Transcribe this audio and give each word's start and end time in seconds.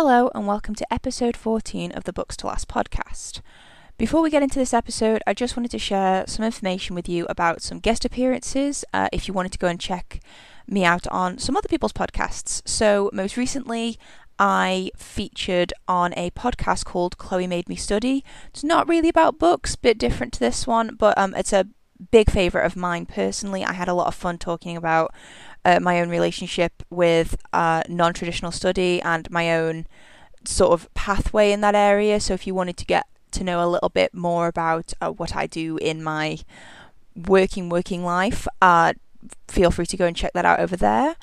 Hello, 0.00 0.30
and 0.32 0.46
welcome 0.46 0.76
to 0.76 0.92
episode 0.94 1.36
14 1.36 1.90
of 1.90 2.04
the 2.04 2.12
Books 2.12 2.36
to 2.36 2.46
Last 2.46 2.68
podcast. 2.68 3.40
Before 3.96 4.22
we 4.22 4.30
get 4.30 4.44
into 4.44 4.60
this 4.60 4.72
episode, 4.72 5.24
I 5.26 5.34
just 5.34 5.56
wanted 5.56 5.72
to 5.72 5.78
share 5.80 6.24
some 6.28 6.44
information 6.44 6.94
with 6.94 7.08
you 7.08 7.26
about 7.28 7.62
some 7.62 7.80
guest 7.80 8.04
appearances 8.04 8.84
uh, 8.94 9.08
if 9.12 9.26
you 9.26 9.34
wanted 9.34 9.50
to 9.50 9.58
go 9.58 9.66
and 9.66 9.80
check 9.80 10.20
me 10.68 10.84
out 10.84 11.08
on 11.08 11.38
some 11.38 11.56
other 11.56 11.66
people's 11.68 11.92
podcasts. 11.92 12.62
So, 12.64 13.10
most 13.12 13.36
recently, 13.36 13.98
I 14.38 14.92
featured 14.96 15.72
on 15.88 16.14
a 16.16 16.30
podcast 16.30 16.84
called 16.84 17.18
Chloe 17.18 17.48
Made 17.48 17.68
Me 17.68 17.74
Study. 17.74 18.24
It's 18.50 18.62
not 18.62 18.88
really 18.88 19.08
about 19.08 19.40
books, 19.40 19.74
bit 19.74 19.98
different 19.98 20.32
to 20.34 20.38
this 20.38 20.64
one, 20.64 20.94
but 20.96 21.18
um, 21.18 21.34
it's 21.34 21.52
a 21.52 21.66
big 22.12 22.30
favourite 22.30 22.64
of 22.64 22.76
mine 22.76 23.06
personally. 23.06 23.64
I 23.64 23.72
had 23.72 23.88
a 23.88 23.94
lot 23.94 24.06
of 24.06 24.14
fun 24.14 24.38
talking 24.38 24.76
about 24.76 25.12
uh, 25.64 25.80
my 25.80 26.00
own 26.00 26.08
relationship 26.08 26.82
with 26.90 27.36
uh, 27.52 27.82
non 27.88 28.14
traditional 28.14 28.52
study 28.52 29.00
and 29.02 29.30
my 29.30 29.54
own 29.54 29.86
sort 30.44 30.72
of 30.72 30.92
pathway 30.94 31.52
in 31.52 31.60
that 31.60 31.74
area. 31.74 32.20
So, 32.20 32.34
if 32.34 32.46
you 32.46 32.54
wanted 32.54 32.76
to 32.78 32.84
get 32.86 33.06
to 33.32 33.44
know 33.44 33.64
a 33.64 33.68
little 33.68 33.88
bit 33.88 34.14
more 34.14 34.48
about 34.48 34.92
uh, 35.00 35.10
what 35.10 35.36
I 35.36 35.46
do 35.46 35.76
in 35.78 36.02
my 36.02 36.38
working 37.14 37.68
working 37.68 38.04
life, 38.04 38.46
uh, 38.62 38.94
feel 39.48 39.70
free 39.70 39.86
to 39.86 39.96
go 39.96 40.06
and 40.06 40.16
check 40.16 40.32
that 40.34 40.44
out 40.44 40.60
over 40.60 40.76
there. 40.76 41.16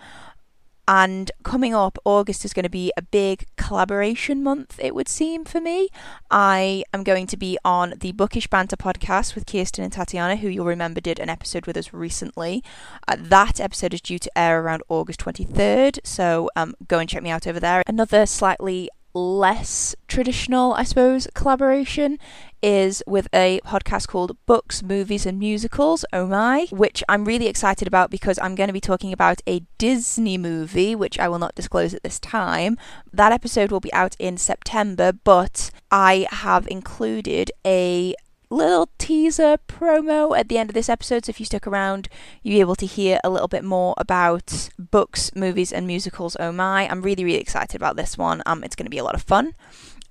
And 0.87 1.31
coming 1.43 1.73
up, 1.73 1.97
August 2.05 2.45
is 2.45 2.53
going 2.53 2.63
to 2.63 2.69
be 2.69 2.91
a 2.95 3.01
big 3.01 3.45
collaboration 3.57 4.43
month, 4.43 4.79
it 4.81 4.93
would 4.93 5.07
seem 5.07 5.43
for 5.43 5.59
me. 5.59 5.89
I 6.29 6.83
am 6.93 7.03
going 7.03 7.25
to 7.27 7.37
be 7.37 7.57
on 7.65 7.95
the 7.99 8.11
Bookish 8.11 8.47
Banter 8.47 8.77
podcast 8.77 9.33
with 9.33 9.47
Kirsten 9.47 9.83
and 9.83 9.91
Tatiana, 9.91 10.35
who 10.35 10.47
you'll 10.47 10.65
remember 10.65 11.01
did 11.01 11.19
an 11.19 11.29
episode 11.29 11.65
with 11.65 11.77
us 11.77 11.91
recently. 11.93 12.63
Uh, 13.07 13.15
that 13.19 13.59
episode 13.59 13.93
is 13.93 14.01
due 14.01 14.19
to 14.19 14.37
air 14.37 14.61
around 14.61 14.83
August 14.87 15.19
23rd, 15.21 15.99
so 16.03 16.49
um, 16.55 16.75
go 16.87 16.99
and 16.99 17.09
check 17.09 17.23
me 17.23 17.31
out 17.31 17.47
over 17.47 17.59
there. 17.59 17.81
Another 17.87 18.25
slightly 18.25 18.89
less 19.15 19.95
traditional, 20.07 20.73
I 20.73 20.83
suppose, 20.83 21.27
collaboration 21.33 22.19
is 22.61 23.01
with 23.07 23.27
a 23.33 23.61
podcast 23.65 24.07
called 24.07 24.35
Books, 24.45 24.83
Movies 24.83 25.25
and 25.25 25.39
Musicals, 25.39 26.03
oh 26.11 26.27
my, 26.27 26.67
which 26.71 27.03
I'm 27.07 27.23
really 27.23 27.47
excited 27.47 27.87
about 27.87 28.09
because 28.09 28.37
I'm 28.39 28.55
going 28.55 28.67
to 28.67 28.73
be 28.73 28.81
talking 28.81 29.13
about 29.13 29.41
a 29.47 29.61
Disney 29.77 30.37
movie, 30.37 30.95
which 30.95 31.17
I 31.19 31.29
will 31.29 31.39
not 31.39 31.55
disclose 31.55 31.93
at 31.93 32.03
this 32.03 32.19
time. 32.19 32.77
That 33.13 33.31
episode 33.31 33.71
will 33.71 33.79
be 33.79 33.93
out 33.93 34.15
in 34.19 34.37
September, 34.37 35.13
but 35.13 35.71
I 35.91 36.27
have 36.31 36.67
included 36.67 37.51
a 37.65 38.15
little 38.55 38.89
teaser 38.97 39.57
promo 39.67 40.37
at 40.37 40.49
the 40.49 40.57
end 40.57 40.69
of 40.69 40.73
this 40.73 40.89
episode. 40.89 41.25
So 41.25 41.29
if 41.29 41.39
you 41.39 41.45
stick 41.45 41.67
around, 41.67 42.07
you'll 42.41 42.55
be 42.55 42.59
able 42.61 42.75
to 42.75 42.85
hear 42.85 43.19
a 43.23 43.29
little 43.29 43.47
bit 43.47 43.63
more 43.63 43.93
about 43.97 44.69
books, 44.79 45.31
movies, 45.35 45.73
and 45.73 45.85
musicals. 45.85 46.37
Oh 46.39 46.51
my! 46.51 46.87
I'm 46.87 47.01
really, 47.01 47.23
really 47.23 47.39
excited 47.39 47.75
about 47.75 47.95
this 47.95 48.17
one. 48.17 48.41
Um, 48.45 48.63
it's 48.63 48.75
going 48.75 48.85
to 48.85 48.89
be 48.89 48.97
a 48.97 49.03
lot 49.03 49.15
of 49.15 49.21
fun. 49.21 49.55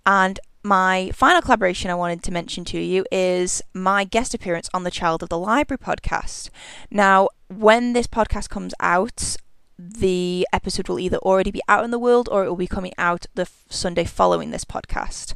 And 0.07 0.39
my 0.63 1.11
final 1.15 1.43
collaboration 1.43 1.91
I 1.91 1.95
wanted 1.95 2.23
to 2.23 2.33
mention 2.33 2.65
to 2.67 2.79
you 2.79 3.05
is 3.13 3.63
my 3.75 4.05
guest 4.05 4.35
appearance 4.35 4.69
on 4.73 4.85
the 4.85 4.91
Child 4.91 5.23
of 5.23 5.29
the 5.29 5.39
Library 5.39 5.79
podcast. 5.79 6.51
Now, 6.91 7.29
when 7.49 7.93
this 7.93 8.07
podcast 8.07 8.49
comes 8.49 8.75
out, 8.81 9.37
the 9.79 10.47
episode 10.53 10.89
will 10.89 11.01
either 11.01 11.19
already 11.19 11.51
be 11.51 11.61
out 11.69 11.85
in 11.85 11.91
the 11.91 11.99
world 11.99 12.29
or 12.31 12.45
it 12.45 12.49
will 12.49 12.57
be 12.57 12.67
coming 12.67 12.93
out 12.97 13.27
the 13.35 13.43
f- 13.43 13.65
Sunday 13.69 14.05
following 14.05 14.51
this 14.51 14.65
podcast 14.65 15.35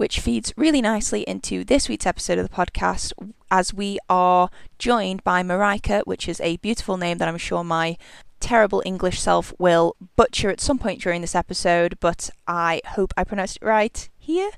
which 0.00 0.18
feeds 0.18 0.54
really 0.56 0.80
nicely 0.80 1.20
into 1.24 1.62
this 1.62 1.86
week's 1.86 2.06
episode 2.06 2.38
of 2.38 2.48
the 2.48 2.56
podcast 2.56 3.12
as 3.50 3.74
we 3.74 3.98
are 4.08 4.48
joined 4.78 5.22
by 5.24 5.42
Marika, 5.42 6.00
which 6.06 6.26
is 6.26 6.40
a 6.40 6.56
beautiful 6.56 6.96
name 6.96 7.18
that 7.18 7.28
I'm 7.28 7.36
sure 7.36 7.62
my 7.62 7.98
terrible 8.40 8.82
English 8.86 9.20
self 9.20 9.52
will 9.58 9.96
butcher 10.16 10.48
at 10.48 10.58
some 10.58 10.78
point 10.78 11.02
during 11.02 11.20
this 11.20 11.34
episode, 11.34 12.00
but 12.00 12.30
I 12.46 12.80
hope 12.86 13.12
I 13.14 13.24
pronounced 13.24 13.58
it 13.60 13.66
right 13.66 14.08
here 14.18 14.50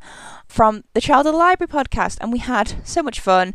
from 0.46 0.84
the 0.94 1.00
Child 1.00 1.26
of 1.26 1.32
the 1.32 1.38
Library 1.38 1.66
podcast. 1.66 2.18
And 2.20 2.30
we 2.30 2.38
had 2.38 2.86
so 2.86 3.02
much 3.02 3.18
fun 3.18 3.52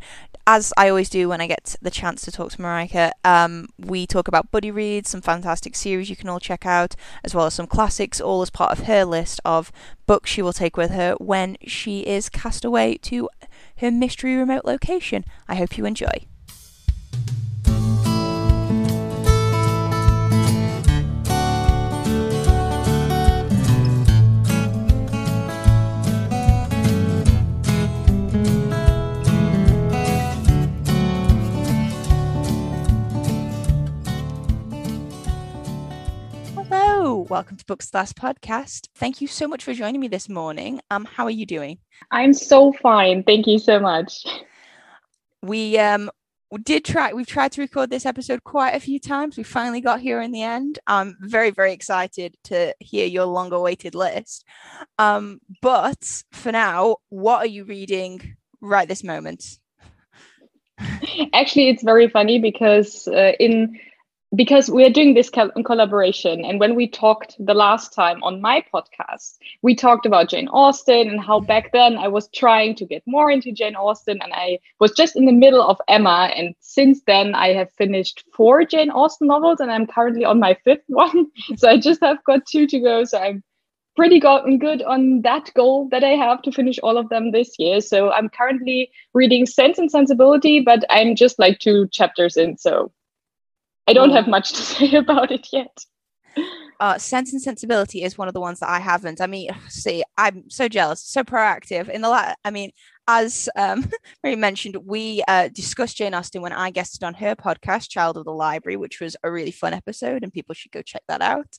as 0.47 0.71
I 0.77 0.87
always 0.87 1.09
do 1.09 1.27
when 1.27 1.41
I 1.41 1.47
get 1.47 1.75
the 1.81 1.91
chance 1.91 2.21
to 2.23 2.31
talk 2.31 2.51
to 2.51 2.57
Marika, 2.57 3.11
um, 3.25 3.67
we 3.77 4.07
talk 4.07 4.29
about 4.29 4.49
buddy 4.49 4.71
reads, 4.71 5.09
some 5.09 5.19
fantastic 5.21 5.75
series 5.75 6.09
you 6.09 6.15
can 6.15 6.29
all 6.29 6.39
check 6.39 6.65
out, 6.65 6.95
as 7.25 7.35
well 7.35 7.45
as 7.45 7.53
some 7.53 7.67
classics, 7.67 8.21
all 8.21 8.41
as 8.41 8.49
part 8.49 8.71
of 8.71 8.85
her 8.85 9.03
list 9.03 9.41
of 9.43 9.73
books 10.05 10.29
she 10.29 10.41
will 10.41 10.53
take 10.53 10.77
with 10.77 10.91
her 10.91 11.15
when 11.19 11.57
she 11.67 11.99
is 11.99 12.29
cast 12.29 12.63
away 12.63 12.95
to 12.95 13.29
her 13.79 13.91
mystery 13.91 14.37
remote 14.37 14.63
location. 14.63 15.25
I 15.49 15.55
hope 15.55 15.77
you 15.77 15.85
enjoy. 15.85 16.25
Welcome 37.29 37.57
to 37.57 37.65
Books 37.65 37.93
Last 37.93 38.15
podcast. 38.15 38.87
Thank 38.95 39.19
you 39.19 39.27
so 39.27 39.49
much 39.49 39.61
for 39.61 39.73
joining 39.73 39.99
me 39.99 40.07
this 40.07 40.29
morning. 40.29 40.79
Um, 40.89 41.03
how 41.03 41.25
are 41.25 41.31
you 41.31 41.45
doing? 41.45 41.79
I'm 42.09 42.33
so 42.33 42.71
fine. 42.71 43.23
Thank 43.23 43.47
you 43.47 43.59
so 43.59 43.79
much. 43.79 44.25
We 45.41 45.77
um 45.77 46.09
did 46.63 46.85
try 46.85 47.11
we've 47.11 47.27
tried 47.27 47.51
to 47.53 47.61
record 47.61 47.89
this 47.89 48.05
episode 48.05 48.45
quite 48.45 48.75
a 48.75 48.79
few 48.79 48.97
times. 48.97 49.35
We 49.35 49.43
finally 49.43 49.81
got 49.81 49.99
here 49.99 50.21
in 50.21 50.31
the 50.31 50.41
end. 50.41 50.79
I'm 50.87 51.17
very, 51.19 51.51
very 51.51 51.73
excited 51.73 52.37
to 52.45 52.73
hear 52.79 53.05
your 53.05 53.25
long 53.25 53.51
awaited 53.51 53.93
list. 53.93 54.45
Um, 54.97 55.41
but 55.61 56.23
for 56.31 56.53
now, 56.53 56.97
what 57.09 57.39
are 57.39 57.47
you 57.47 57.65
reading 57.65 58.37
right 58.61 58.87
this 58.87 59.03
moment? 59.03 59.59
Actually, 61.33 61.69
it's 61.69 61.83
very 61.83 62.07
funny 62.07 62.39
because 62.39 63.05
uh, 63.09 63.33
in 63.37 63.77
because 64.35 64.69
we 64.69 64.85
are 64.85 64.89
doing 64.89 65.13
this 65.13 65.29
collaboration. 65.29 66.43
And 66.43 66.59
when 66.59 66.75
we 66.75 66.87
talked 66.87 67.35
the 67.39 67.53
last 67.53 67.93
time 67.93 68.21
on 68.23 68.41
my 68.41 68.63
podcast 68.73 69.37
we 69.61 69.75
talked 69.75 70.05
about 70.05 70.29
jane 70.29 70.47
austen 70.49 71.09
and 71.09 71.19
how 71.19 71.39
mm-hmm. 71.39 71.47
back 71.47 71.71
then 71.71 71.97
i 71.97 72.07
was 72.07 72.27
trying 72.29 72.75
to 72.75 72.85
get 72.85 73.03
more 73.05 73.31
into 73.31 73.51
jane 73.51 73.75
austen. 73.75 74.19
And 74.21 74.33
i 74.33 74.59
was 74.79 74.91
just 74.91 75.15
in 75.15 75.25
the 75.25 75.31
middle 75.31 75.61
of 75.61 75.79
emma. 75.87 76.31
And 76.35 76.55
since 76.59 77.01
then 77.07 77.35
i 77.35 77.53
have 77.53 77.71
finished 77.73 78.23
four 78.35 78.65
jane 78.65 78.89
austen 78.89 79.27
novels 79.27 79.59
and 79.59 79.71
i'm 79.71 79.87
currently 79.87 80.25
on 80.25 80.39
my 80.39 80.55
fifth 80.63 80.83
one. 80.87 81.27
So 81.57 81.69
i 81.69 81.77
just 81.79 82.01
have 82.01 82.23
got 82.25 82.45
two 82.45 82.67
to 82.67 82.79
go. 82.79 83.03
So 83.05 83.19
i'm 83.19 83.43
pretty 83.95 84.19
gotten 84.19 84.59
good 84.59 84.83
on 84.83 85.21
that 85.21 85.51
goal 85.55 85.87
that 85.89 86.03
i 86.03 86.09
have 86.09 86.41
to 86.43 86.51
finish 86.51 86.77
all 86.83 86.97
of 86.97 87.09
them 87.09 87.31
this 87.31 87.55
year. 87.57 87.81
So 87.81 88.11
i'm 88.11 88.29
currently 88.29 88.91
reading 89.13 89.45
sense 89.45 89.77
and 89.77 89.89
sensibility 89.89 90.59
but 90.59 90.83
i'm 90.89 91.15
just 91.15 91.39
like 91.39 91.59
two 91.59 91.87
chapters 91.91 92.37
in. 92.37 92.57
So 92.57 92.91
I 93.87 93.93
don't 93.93 94.11
have 94.11 94.27
much 94.27 94.53
to 94.53 94.61
say 94.61 94.95
about 94.95 95.31
it 95.31 95.47
yet. 95.51 95.77
Uh, 96.79 96.97
Sense 96.97 97.33
and 97.33 97.41
Sensibility 97.41 98.03
is 98.03 98.17
one 98.17 98.27
of 98.27 98.33
the 98.33 98.41
ones 98.41 98.59
that 98.59 98.69
I 98.69 98.79
haven't. 98.79 99.21
I 99.21 99.27
mean, 99.27 99.49
see, 99.69 100.03
I'm 100.17 100.49
so 100.49 100.67
jealous, 100.67 101.01
so 101.01 101.23
proactive. 101.23 101.89
In 101.89 102.01
the 102.01 102.09
la- 102.09 102.33
I 102.43 102.51
mean, 102.51 102.71
as 103.07 103.47
um, 103.55 103.89
Mary 104.23 104.35
mentioned, 104.35 104.77
we 104.85 105.23
uh, 105.27 105.47
discussed 105.49 105.97
Jane 105.97 106.13
Austen 106.13 106.41
when 106.41 106.51
I 106.51 106.71
guested 106.71 107.03
on 107.03 107.13
her 107.15 107.35
podcast, 107.35 107.89
Child 107.89 108.17
of 108.17 108.25
the 108.25 108.33
Library, 108.33 108.75
which 108.75 108.99
was 108.99 109.15
a 109.23 109.31
really 109.31 109.51
fun 109.51 109.73
episode, 109.73 110.23
and 110.23 110.33
people 110.33 110.53
should 110.53 110.71
go 110.71 110.81
check 110.81 111.03
that 111.07 111.21
out. 111.21 111.57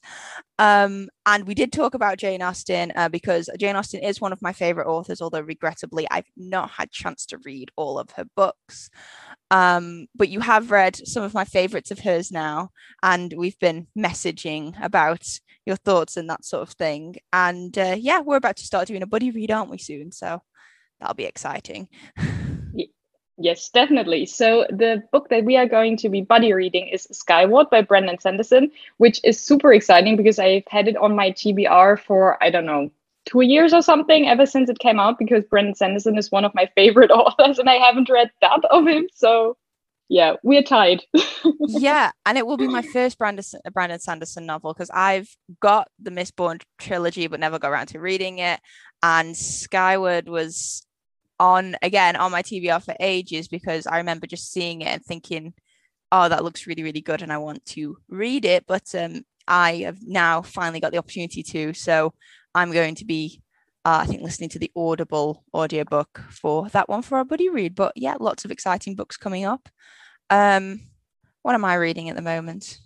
Um, 0.59 1.09
and 1.25 1.47
we 1.47 1.55
did 1.55 1.73
talk 1.73 1.95
about 1.95 2.19
Jane 2.19 2.43
Austen 2.43 2.93
uh, 2.95 3.09
because 3.09 3.49
Jane 3.59 3.77
Austen 3.77 4.03
is 4.03 4.21
one 4.21 4.33
of 4.33 4.43
my 4.43 4.53
favorite 4.53 4.89
authors, 4.89 5.23
although 5.23 5.41
regrettably, 5.41 6.07
I've 6.11 6.31
not 6.37 6.71
had 6.71 6.91
chance 6.91 7.25
to 7.27 7.39
read 7.45 7.71
all 7.77 7.99
of 7.99 8.11
her 8.13 8.25
books. 8.37 8.91
Um, 9.51 10.07
but 10.15 10.29
you 10.29 10.41
have 10.41 10.71
read 10.71 10.97
some 10.97 11.23
of 11.23 11.33
my 11.33 11.45
favorites 11.45 11.91
of 11.91 12.01
hers 12.01 12.31
now, 12.31 12.71
and 13.03 13.33
we've 13.37 13.59
been 13.59 13.87
messaging 13.97 14.75
about 14.83 15.27
your 15.65 15.77
thoughts 15.77 16.17
and 16.17 16.29
that 16.29 16.45
sort 16.45 16.63
of 16.63 16.75
thing. 16.75 17.17
And 17.33 17.77
uh, 17.79 17.97
yeah, 17.99 18.21
we're 18.21 18.37
about 18.37 18.57
to 18.57 18.65
start 18.65 18.89
doing 18.89 19.03
a 19.03 19.07
buddy 19.07 19.31
read, 19.31 19.51
aren't 19.51 19.71
we, 19.71 19.79
soon? 19.79 20.13
So 20.13 20.43
that'll 21.01 21.15
be 21.15 21.25
exciting. 21.25 21.89
Yes, 23.41 23.69
definitely. 23.69 24.27
So 24.27 24.67
the 24.69 25.05
book 25.13 25.29
that 25.29 25.45
we 25.45 25.57
are 25.57 25.67
going 25.67 25.97
to 25.99 26.09
be 26.09 26.23
buddy 26.23 26.53
reading 26.53 26.89
is 26.89 27.07
Skyward 27.13 27.71
by 27.71 27.83
Brandon 27.83 28.19
Sanderson, 28.19 28.73
which 28.97 29.21
is 29.23 29.41
super 29.41 29.73
exciting 29.73 30.17
because 30.17 30.41
I've 30.41 30.67
had 30.69 30.89
it 30.89 30.97
on 30.97 31.15
my 31.15 31.31
TBR 31.31 32.01
for 32.01 32.43
I 32.43 32.51
don't 32.51 32.67
know 32.67 32.91
two 33.27 33.43
years 33.43 33.73
or 33.73 33.83
something 33.83 34.29
ever 34.29 34.45
since 34.45 34.69
it 34.69 34.81
came 34.81 34.99
out 34.99 35.19
because 35.21 35.45
Brandon 35.45 35.77
Sanderson 35.77 36.19
is 36.19 36.33
one 36.33 36.45
of 36.45 36.55
my 36.55 36.69
favorite 36.75 37.11
authors 37.13 37.61
and 37.61 37.71
I 37.71 37.75
haven't 37.75 38.11
read 38.11 38.31
that 38.41 38.65
of 38.71 38.89
him. 38.89 39.09
So 39.15 39.57
yeah, 40.09 40.35
we're 40.43 40.63
tied. 40.63 41.05
yeah, 41.61 42.11
and 42.27 42.39
it 42.39 42.47
will 42.47 42.57
be 42.57 42.67
my 42.67 42.83
first 42.83 43.19
Brandon, 43.19 43.45
Brandon 43.73 44.01
Sanderson 44.01 44.47
novel 44.47 44.73
because 44.73 44.91
I've 44.93 45.29
got 45.61 45.87
the 46.01 46.11
Mistborn 46.11 46.61
trilogy 46.79 47.29
but 47.29 47.39
never 47.39 47.61
got 47.61 47.71
around 47.71 47.89
to 47.89 48.01
reading 48.01 48.39
it. 48.39 48.59
And 49.01 49.37
Skyward 49.37 50.29
was 50.29 50.85
on 51.41 51.77
again 51.83 52.17
on 52.17 52.33
my 52.33 52.43
TBR 52.43 52.85
for 52.85 52.95
ages 53.01 53.49
because 53.49 53.87
I 53.87 53.99
remember 53.99 54.27
just 54.27 54.53
seeing 54.53 54.83
it 54.83 54.89
and 54.89 55.05
thinking, 55.05 55.55
oh, 56.13 56.29
that 56.29 56.45
looks 56.45 56.67
really, 56.67 56.83
really 56.83 57.01
good 57.01 57.23
and 57.23 57.33
I 57.33 57.39
want 57.39 57.65
to 57.67 57.99
read 58.09 58.45
it. 58.45 58.65
But 58.67 58.95
um, 58.95 59.23
I 59.47 59.77
have 59.77 59.99
now 60.03 60.43
finally 60.43 60.81
got 60.81 60.93
the 60.93 60.99
opportunity 60.99 61.43
to. 61.43 61.73
So 61.75 62.15
I'm 62.55 62.73
going 62.73 62.95
to 62.97 63.05
be, 63.05 63.43
uh, 63.85 64.01
I 64.03 64.07
think, 64.07 64.23
listening 64.23 64.51
to 64.51 64.59
the 64.59 64.73
Audible 64.77 65.45
audiobook 65.55 66.21
for 66.31 66.69
that 66.71 66.89
one 66.89 67.03
for 67.03 67.19
our 67.19 67.25
buddy 67.25 67.49
read. 67.49 67.75
But 67.75 67.93
yeah, 67.97 68.17
lots 68.19 68.45
of 68.45 68.51
exciting 68.51 68.95
books 68.95 69.17
coming 69.17 69.45
up. 69.45 69.69
Um, 70.31 70.81
what 71.43 71.55
am 71.55 71.65
I 71.65 71.75
reading 71.75 72.09
at 72.09 72.17
the 72.17 72.23
moment? 72.23 72.79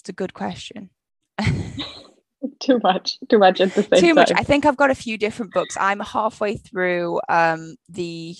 It's 0.00 0.08
a 0.08 0.12
good 0.12 0.34
question. 0.34 0.90
too 2.60 2.80
much, 2.82 3.18
too 3.28 3.38
much 3.38 3.60
at 3.60 3.74
the 3.74 3.82
same 3.82 4.00
Too 4.00 4.06
time. 4.08 4.14
much. 4.14 4.32
I 4.34 4.42
think 4.42 4.66
I've 4.66 4.76
got 4.76 4.90
a 4.90 4.94
few 4.94 5.18
different 5.18 5.52
books. 5.52 5.76
I'm 5.78 6.00
halfway 6.00 6.56
through 6.56 7.20
um, 7.28 7.76
the 7.88 8.36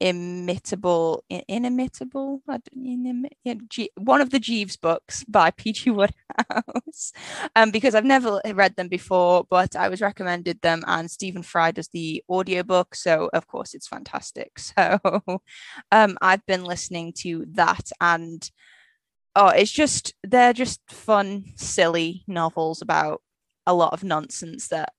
imitable 0.00 1.22
inimitable 1.46 2.42
G, 3.68 3.90
one 3.96 4.22
of 4.22 4.30
the 4.30 4.40
jeeves 4.40 4.78
books 4.78 5.24
by 5.24 5.50
pg 5.56 5.90
wodehouse 5.90 7.12
um 7.54 7.70
because 7.70 7.94
i've 7.94 8.04
never 8.06 8.40
read 8.54 8.76
them 8.76 8.88
before 8.88 9.44
but 9.50 9.76
i 9.76 9.90
was 9.90 10.00
recommended 10.00 10.58
them 10.62 10.82
and 10.86 11.10
stephen 11.10 11.42
fry 11.42 11.70
does 11.70 11.88
the 11.88 12.24
audiobook 12.30 12.94
so 12.94 13.28
of 13.34 13.46
course 13.46 13.74
it's 13.74 13.88
fantastic 13.88 14.58
so 14.58 14.98
um 15.92 16.16
i've 16.22 16.44
been 16.46 16.64
listening 16.64 17.12
to 17.12 17.44
that 17.52 17.90
and 18.00 18.50
oh 19.36 19.48
it's 19.48 19.70
just 19.70 20.14
they're 20.22 20.54
just 20.54 20.80
fun 20.90 21.44
silly 21.56 22.24
novels 22.26 22.80
about 22.80 23.20
a 23.70 23.74
lot 23.74 23.92
of 23.92 24.04
nonsense 24.04 24.68
that 24.68 24.92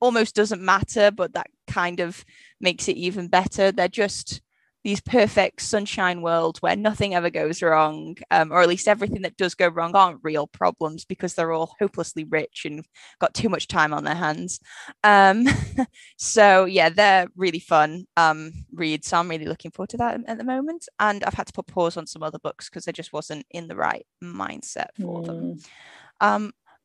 almost 0.00 0.34
doesn't 0.34 0.60
matter 0.62 1.10
but 1.10 1.32
that 1.32 1.46
kind 1.66 2.00
of 2.00 2.24
makes 2.60 2.88
it 2.88 2.96
even 2.96 3.28
better 3.28 3.70
they're 3.70 3.88
just 3.88 4.40
these 4.86 5.00
perfect 5.00 5.60
sunshine 5.62 6.22
world 6.22 6.58
where 6.58 6.76
nothing 6.76 7.12
ever 7.12 7.28
goes 7.28 7.60
wrong, 7.60 8.16
um, 8.30 8.52
or 8.52 8.62
at 8.62 8.68
least 8.68 8.86
everything 8.86 9.22
that 9.22 9.36
does 9.36 9.52
go 9.52 9.66
wrong 9.66 9.96
aren't 9.96 10.20
real 10.22 10.46
problems 10.46 11.04
because 11.04 11.34
they're 11.34 11.50
all 11.50 11.74
hopelessly 11.80 12.22
rich 12.22 12.64
and 12.64 12.86
got 13.18 13.34
too 13.34 13.48
much 13.48 13.66
time 13.66 13.92
on 13.92 14.04
their 14.04 14.14
hands. 14.14 14.60
Um, 15.02 15.48
so 16.16 16.66
yeah, 16.66 16.88
they're 16.88 17.26
really 17.34 17.58
fun 17.58 18.06
um, 18.16 18.52
reads. 18.72 19.08
So 19.08 19.16
I'm 19.16 19.28
really 19.28 19.46
looking 19.46 19.72
forward 19.72 19.90
to 19.90 19.96
that 19.96 20.20
at 20.28 20.38
the 20.38 20.44
moment. 20.44 20.88
And 21.00 21.24
I've 21.24 21.34
had 21.34 21.48
to 21.48 21.52
put 21.52 21.66
pause 21.66 21.96
on 21.96 22.06
some 22.06 22.22
other 22.22 22.38
books 22.38 22.70
because 22.70 22.86
I 22.86 22.92
just 22.92 23.12
wasn't 23.12 23.44
in 23.50 23.66
the 23.66 23.74
right 23.74 24.06
mindset 24.22 24.90
for 25.00 25.20
mm. 25.20 25.26
them. 25.26 25.58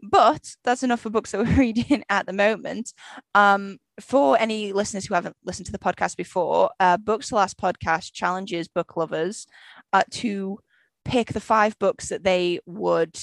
But 0.01 0.56
that's 0.63 0.83
enough 0.83 1.01
for 1.01 1.09
books 1.09 1.31
that 1.31 1.45
we're 1.45 1.56
reading 1.57 2.03
at 2.09 2.25
the 2.25 2.33
moment. 2.33 2.94
Um, 3.36 3.77
for 4.00 4.39
any 4.39 4.74
listeners 4.74 5.06
who 5.06 5.13
haven't 5.13 5.36
listened 5.45 5.68
to 5.68 5.71
the 5.71 5.77
podcast 5.80 6.18
before, 6.18 6.71
uh, 6.80 6.98
Books 6.98 7.30
to 7.30 7.36
Last 7.36 7.57
podcast 7.57 8.13
challenges 8.13 8.68
book 8.68 8.98
lovers 8.98 9.45
uh, 9.94 10.03
to 10.12 10.59
pick 11.06 11.33
the 11.33 11.39
five 11.39 11.77
books 11.80 12.09
that 12.09 12.24
they 12.24 12.59
would 12.65 13.18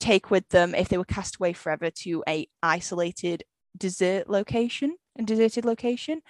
take 0.00 0.30
with 0.30 0.48
them 0.48 0.74
if 0.74 0.88
they 0.88 0.98
were 0.98 1.04
cast 1.04 1.36
away 1.36 1.52
forever 1.52 1.90
to 1.90 2.24
a 2.28 2.48
isolated 2.62 3.44
desert 3.76 4.28
location, 4.28 4.96
and 5.16 5.26
deserted 5.26 5.64
location. 5.64 6.22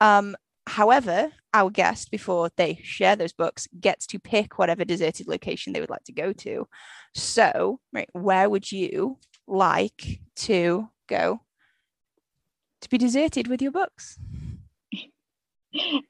Um, 0.00 0.36
however, 0.66 1.32
our 1.52 1.70
guest, 1.70 2.10
before 2.10 2.50
they 2.56 2.80
share 2.82 3.16
those 3.16 3.32
books, 3.32 3.68
gets 3.80 4.06
to 4.08 4.18
pick 4.18 4.58
whatever 4.58 4.84
deserted 4.84 5.28
location 5.28 5.72
they 5.72 5.80
would 5.80 5.90
like 5.90 6.04
to 6.04 6.12
go 6.12 6.32
to. 6.32 6.66
So, 7.14 7.80
right, 7.92 8.08
where 8.12 8.50
would 8.50 8.70
you 8.72 9.18
like 9.46 10.20
to 10.36 10.88
go 11.08 11.40
to 12.80 12.88
be 12.88 12.98
deserted 12.98 13.48
with 13.48 13.62
your 13.62 13.72
books? 13.72 14.18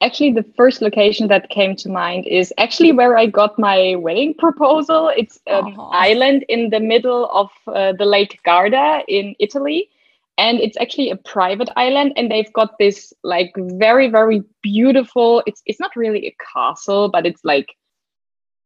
Actually, 0.01 0.31
the 0.31 0.45
first 0.55 0.81
location 0.81 1.27
that 1.27 1.49
came 1.49 1.75
to 1.75 1.89
mind 1.89 2.27
is 2.27 2.53
actually 2.57 2.91
where 2.91 3.17
I 3.17 3.25
got 3.25 3.57
my 3.57 3.95
wedding 3.95 4.35
proposal. 4.35 5.11
It's 5.15 5.39
an 5.47 5.75
island 5.79 6.45
in 6.49 6.69
the 6.69 6.79
middle 6.79 7.27
of 7.31 7.49
uh, 7.67 7.93
the 7.93 8.05
Lake 8.05 8.39
Garda 8.45 9.01
in 9.07 9.35
Italy. 9.39 9.89
And 10.37 10.59
it's 10.59 10.77
actually 10.77 11.11
a 11.11 11.15
private 11.15 11.69
island, 11.77 12.13
and 12.17 12.29
they've 12.29 12.51
got 12.51 12.77
this 12.77 13.13
like 13.23 13.53
very, 13.55 14.09
very 14.09 14.43
beautiful. 14.61 15.41
It's 15.45 15.61
it's 15.65 15.79
not 15.79 15.95
really 15.95 16.27
a 16.27 16.35
castle, 16.53 17.09
but 17.09 17.25
it's 17.25 17.45
like 17.45 17.73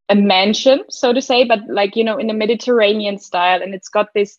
a 0.08 0.16
mansion, 0.16 0.82
so 0.88 1.12
to 1.12 1.22
say, 1.22 1.44
but 1.44 1.60
like 1.68 1.94
you 1.94 2.02
know, 2.02 2.18
in 2.18 2.28
a 2.28 2.34
Mediterranean 2.34 3.18
style, 3.18 3.62
and 3.62 3.72
it's 3.72 3.88
got 3.88 4.08
this 4.14 4.38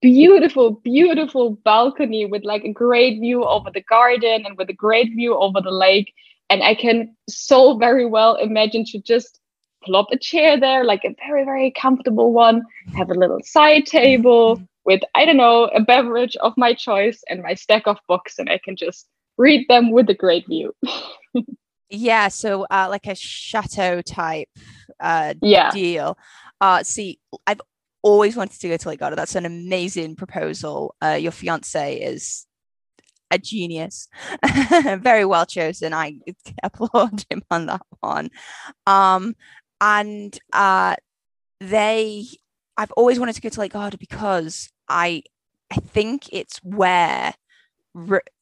beautiful, 0.00 0.72
beautiful 0.84 1.50
balcony 1.64 2.24
with 2.26 2.44
like 2.44 2.64
a 2.64 2.72
great 2.72 3.20
view 3.20 3.44
over 3.44 3.70
the 3.70 3.82
garden 3.82 4.44
and 4.46 4.56
with 4.56 4.68
a 4.68 4.74
great 4.74 5.10
view 5.14 5.36
over 5.36 5.60
the 5.60 5.70
lake. 5.70 6.12
And 6.50 6.62
I 6.62 6.74
can 6.74 7.16
so 7.28 7.76
very 7.76 8.06
well 8.06 8.36
imagine 8.36 8.84
to 8.86 9.00
just 9.00 9.40
plop 9.84 10.08
a 10.12 10.18
chair 10.18 10.58
there, 10.58 10.84
like 10.84 11.04
a 11.04 11.14
very, 11.26 11.44
very 11.44 11.70
comfortable 11.70 12.32
one, 12.32 12.62
have 12.96 13.10
a 13.10 13.14
little 13.14 13.40
side 13.42 13.86
table. 13.86 14.62
With, 14.88 15.02
I 15.14 15.26
don't 15.26 15.36
know, 15.36 15.64
a 15.64 15.80
beverage 15.80 16.34
of 16.36 16.54
my 16.56 16.72
choice 16.72 17.22
and 17.28 17.42
my 17.42 17.52
stack 17.52 17.86
of 17.86 17.98
books, 18.08 18.38
and 18.38 18.48
I 18.48 18.58
can 18.64 18.74
just 18.74 19.06
read 19.36 19.66
them 19.68 19.90
with 19.90 20.08
a 20.08 20.14
great 20.14 20.46
view. 20.48 20.74
yeah. 21.90 22.28
So, 22.28 22.66
uh, 22.70 22.86
like 22.88 23.06
a 23.06 23.14
chateau 23.14 24.00
type 24.00 24.48
uh, 24.98 25.34
yeah. 25.42 25.70
deal. 25.72 26.16
Uh, 26.62 26.82
see, 26.84 27.20
I've 27.46 27.60
always 28.00 28.34
wanted 28.34 28.58
to 28.58 28.68
go 28.70 28.78
to 28.78 28.88
Lake 28.88 29.00
Garda. 29.00 29.14
That's 29.14 29.34
an 29.34 29.44
amazing 29.44 30.16
proposal. 30.16 30.94
Uh, 31.04 31.18
your 31.20 31.32
fiance 31.32 31.96
is 32.00 32.46
a 33.30 33.38
genius, 33.38 34.08
very 35.00 35.26
well 35.26 35.44
chosen. 35.44 35.92
I 35.92 36.14
applaud 36.62 37.26
him 37.28 37.42
on 37.50 37.66
that 37.66 37.82
one. 38.00 38.30
Um, 38.86 39.36
and 39.82 40.38
uh, 40.54 40.96
they, 41.60 42.24
I've 42.78 42.92
always 42.92 43.20
wanted 43.20 43.34
to 43.34 43.42
go 43.42 43.50
to 43.50 43.60
Lake 43.60 43.74
Garda 43.74 43.98
because 43.98 44.70
I, 44.88 45.22
I 45.70 45.76
think 45.76 46.28
it's 46.32 46.58
where 46.58 47.34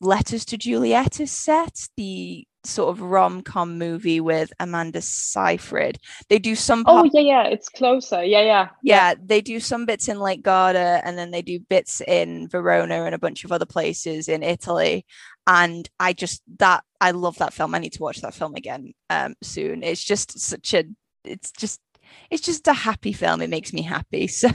Letters 0.01 0.45
to 0.47 0.59
Juliet 0.59 1.21
is 1.21 1.31
set. 1.31 1.89
The 1.97 2.47
sort 2.67 2.91
of 2.91 3.01
rom 3.01 3.43
com 3.43 3.79
movie 3.79 4.21
with 4.21 4.53
Amanda 4.61 5.01
Seyfried. 5.01 5.99
They 6.29 6.39
do 6.39 6.55
some. 6.55 6.85
Oh 6.87 7.09
yeah, 7.13 7.21
yeah, 7.21 7.43
it's 7.45 7.69
closer. 7.69 8.23
Yeah, 8.25 8.43
yeah, 8.43 8.69
yeah. 8.83 9.15
They 9.23 9.41
do 9.41 9.61
some 9.61 9.87
bits 9.87 10.09
in 10.09 10.19
Lake 10.19 10.43
Garda, 10.43 11.01
and 11.05 11.17
then 11.17 11.31
they 11.31 11.43
do 11.43 11.61
bits 11.61 12.01
in 12.03 12.49
Verona 12.49 13.05
and 13.05 13.15
a 13.15 13.19
bunch 13.19 13.45
of 13.45 13.53
other 13.53 13.67
places 13.67 14.29
in 14.29 14.43
Italy. 14.43 15.07
And 15.47 15.89
I 16.01 16.13
just 16.13 16.43
that 16.59 16.83
I 17.01 17.13
love 17.13 17.39
that 17.39 17.53
film. 17.53 17.75
I 17.75 17.79
need 17.79 17.93
to 17.95 18.03
watch 18.03 18.21
that 18.21 18.35
film 18.35 18.55
again 18.55 18.93
um, 19.11 19.37
soon. 19.43 19.83
It's 19.83 20.05
just 20.05 20.39
such 20.39 20.75
a. 20.75 20.85
It's 21.25 21.51
just 21.53 21.81
it's 22.31 22.43
just 22.43 22.69
a 22.69 22.73
happy 22.73 23.13
film. 23.13 23.41
It 23.41 23.51
makes 23.51 23.73
me 23.73 23.83
happy. 23.83 24.29
So 24.37 24.51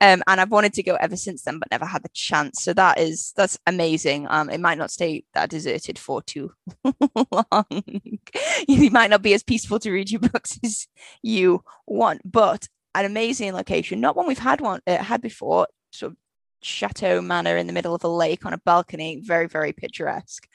um, 0.00 0.22
and 0.26 0.40
I've 0.40 0.50
wanted 0.50 0.72
to 0.74 0.82
go 0.82 0.94
ever 0.96 1.16
since 1.16 1.42
then, 1.42 1.58
but 1.58 1.70
never 1.70 1.84
had 1.84 2.02
the 2.02 2.10
chance. 2.12 2.62
So 2.62 2.72
that 2.74 2.98
is 2.98 3.32
that's 3.36 3.58
amazing. 3.66 4.26
Um, 4.30 4.50
it 4.50 4.60
might 4.60 4.78
not 4.78 4.90
stay 4.90 5.24
that 5.34 5.50
deserted 5.50 5.98
for 5.98 6.22
too 6.22 6.52
long. 7.32 7.64
you 8.68 8.90
might 8.90 9.10
not 9.10 9.22
be 9.22 9.34
as 9.34 9.42
peaceful 9.42 9.78
to 9.80 9.90
read 9.90 10.10
your 10.10 10.20
books 10.20 10.58
as 10.64 10.86
you 11.22 11.62
want, 11.86 12.22
but 12.30 12.68
an 12.94 13.04
amazing 13.04 13.52
location. 13.52 14.00
Not 14.00 14.16
one 14.16 14.26
we've 14.26 14.38
had 14.38 14.60
one 14.60 14.80
uh, 14.86 14.98
had 14.98 15.20
before. 15.20 15.68
Sort 15.92 16.12
of 16.12 16.18
chateau 16.62 17.20
manor 17.20 17.56
in 17.56 17.66
the 17.66 17.72
middle 17.72 17.94
of 17.94 18.04
a 18.04 18.08
lake 18.08 18.46
on 18.46 18.52
a 18.52 18.58
balcony. 18.58 19.20
Very 19.22 19.46
very 19.46 19.72
picturesque. 19.72 20.48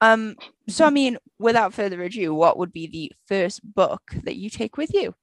Um, 0.00 0.36
so 0.68 0.84
I 0.84 0.90
mean, 0.90 1.16
without 1.38 1.72
further 1.74 2.02
ado, 2.02 2.34
what 2.34 2.58
would 2.58 2.72
be 2.72 2.86
the 2.86 3.12
first 3.26 3.60
book 3.74 4.02
that 4.24 4.36
you 4.36 4.50
take 4.50 4.76
with 4.76 4.92
you? 4.92 5.14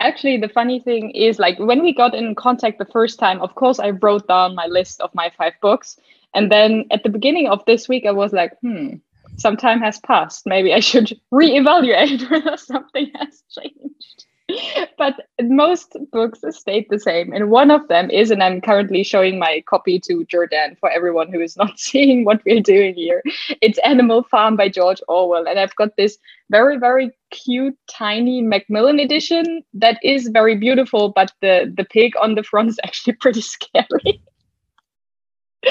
Actually, 0.00 0.38
the 0.38 0.48
funny 0.48 0.80
thing 0.80 1.10
is, 1.10 1.38
like, 1.38 1.58
when 1.58 1.82
we 1.82 1.92
got 1.92 2.14
in 2.14 2.34
contact 2.34 2.78
the 2.78 2.84
first 2.84 3.18
time, 3.18 3.40
of 3.40 3.54
course, 3.54 3.78
I 3.78 3.90
wrote 3.90 4.28
down 4.28 4.54
my 4.54 4.66
list 4.66 5.00
of 5.00 5.14
my 5.14 5.30
five 5.36 5.54
books. 5.60 5.98
And 6.34 6.52
then 6.52 6.84
at 6.90 7.02
the 7.02 7.08
beginning 7.08 7.48
of 7.48 7.64
this 7.66 7.88
week, 7.88 8.06
I 8.06 8.12
was 8.12 8.32
like, 8.32 8.52
hmm, 8.60 8.96
some 9.36 9.56
time 9.56 9.80
has 9.80 9.98
passed. 10.00 10.46
Maybe 10.46 10.72
I 10.72 10.80
should 10.80 11.18
reevaluate 11.32 12.30
whether 12.30 12.56
something 12.56 13.10
has 13.16 13.42
changed. 13.50 14.27
but 14.98 15.14
most 15.42 15.96
books 16.10 16.40
stayed 16.50 16.86
the 16.90 16.98
same. 16.98 17.32
And 17.32 17.50
one 17.50 17.70
of 17.70 17.86
them 17.88 18.10
is, 18.10 18.30
and 18.30 18.42
I'm 18.42 18.60
currently 18.60 19.02
showing 19.02 19.38
my 19.38 19.62
copy 19.68 20.00
to 20.00 20.24
Jordan 20.24 20.76
for 20.80 20.90
everyone 20.90 21.32
who 21.32 21.40
is 21.40 21.56
not 21.56 21.78
seeing 21.78 22.24
what 22.24 22.42
we're 22.44 22.60
doing 22.60 22.94
here. 22.94 23.22
It's 23.60 23.78
Animal 23.78 24.22
Farm 24.24 24.56
by 24.56 24.68
George 24.68 25.00
Orwell. 25.08 25.46
And 25.46 25.58
I've 25.58 25.76
got 25.76 25.96
this 25.96 26.18
very, 26.50 26.78
very 26.78 27.10
cute, 27.30 27.76
tiny 27.90 28.42
Macmillan 28.42 29.00
edition 29.00 29.62
that 29.74 29.98
is 30.02 30.28
very 30.28 30.56
beautiful, 30.56 31.10
but 31.10 31.32
the, 31.42 31.72
the 31.76 31.84
pig 31.84 32.12
on 32.20 32.34
the 32.34 32.42
front 32.42 32.70
is 32.70 32.78
actually 32.84 33.14
pretty 33.14 33.42
scary 33.42 34.20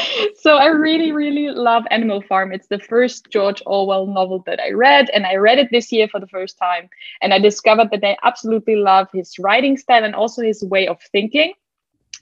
so 0.36 0.58
I 0.58 0.68
really, 0.68 1.12
really 1.12 1.50
love 1.50 1.84
Animal 1.92 2.22
Farm. 2.22 2.52
It's 2.52 2.68
the 2.68 2.80
first 2.80 3.30
George 3.30 3.62
Orwell 3.66 4.08
novel 4.08 4.44
that 4.46 4.60
I 4.60 4.72
read, 4.72 5.10
and 5.14 5.26
I 5.26 5.36
read 5.36 5.60
it 5.60 5.70
this 5.72 5.92
year 5.92 6.08
for 6.08 6.20
the 6.20 6.28
first 6.28 6.58
time. 6.58 6.90
And 7.22 7.34
I 7.34 7.40
discovered 7.40 7.90
that 7.92 8.04
I 8.04 8.18
absolutely 8.24 8.76
love 8.76 9.08
his 9.14 9.38
writing 9.40 9.78
style 9.78 10.04
and 10.04 10.16
also 10.16 10.42
his 10.42 10.64
way 10.64 10.88
of 10.88 11.02
thinking, 11.12 11.54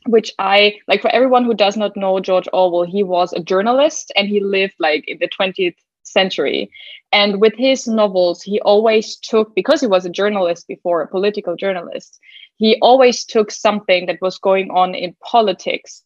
which 0.06 0.34
I 0.40 0.76
like. 0.88 1.02
For 1.02 1.12
everyone 1.14 1.46
who 1.46 1.54
does 1.54 1.78
not 1.78 1.98
know 1.98 2.20
George 2.20 2.48
Orwell, 2.54 2.84
he 2.86 3.04
was 3.04 3.34
a 3.34 3.44
journalist 3.44 4.12
and 4.16 4.28
he 4.28 4.40
lived 4.40 4.76
like 4.80 5.06
in 5.08 5.18
the 5.20 5.30
20th 5.30 5.76
century. 6.04 6.70
And 7.12 7.42
with 7.42 7.54
his 7.56 7.88
novels, 7.88 8.42
he 8.42 8.60
always 8.62 9.16
took, 9.18 9.56
because 9.56 9.82
he 9.82 9.88
was 9.88 10.06
a 10.06 10.10
journalist 10.10 10.68
before, 10.68 11.02
a 11.02 11.08
political 11.08 11.56
journalist, 11.56 12.20
he 12.58 12.78
always 12.82 13.26
took 13.26 13.52
something 13.52 14.06
that 14.06 14.22
was 14.22 14.38
going 14.38 14.70
on 14.72 14.96
in 14.96 15.16
politics 15.22 16.04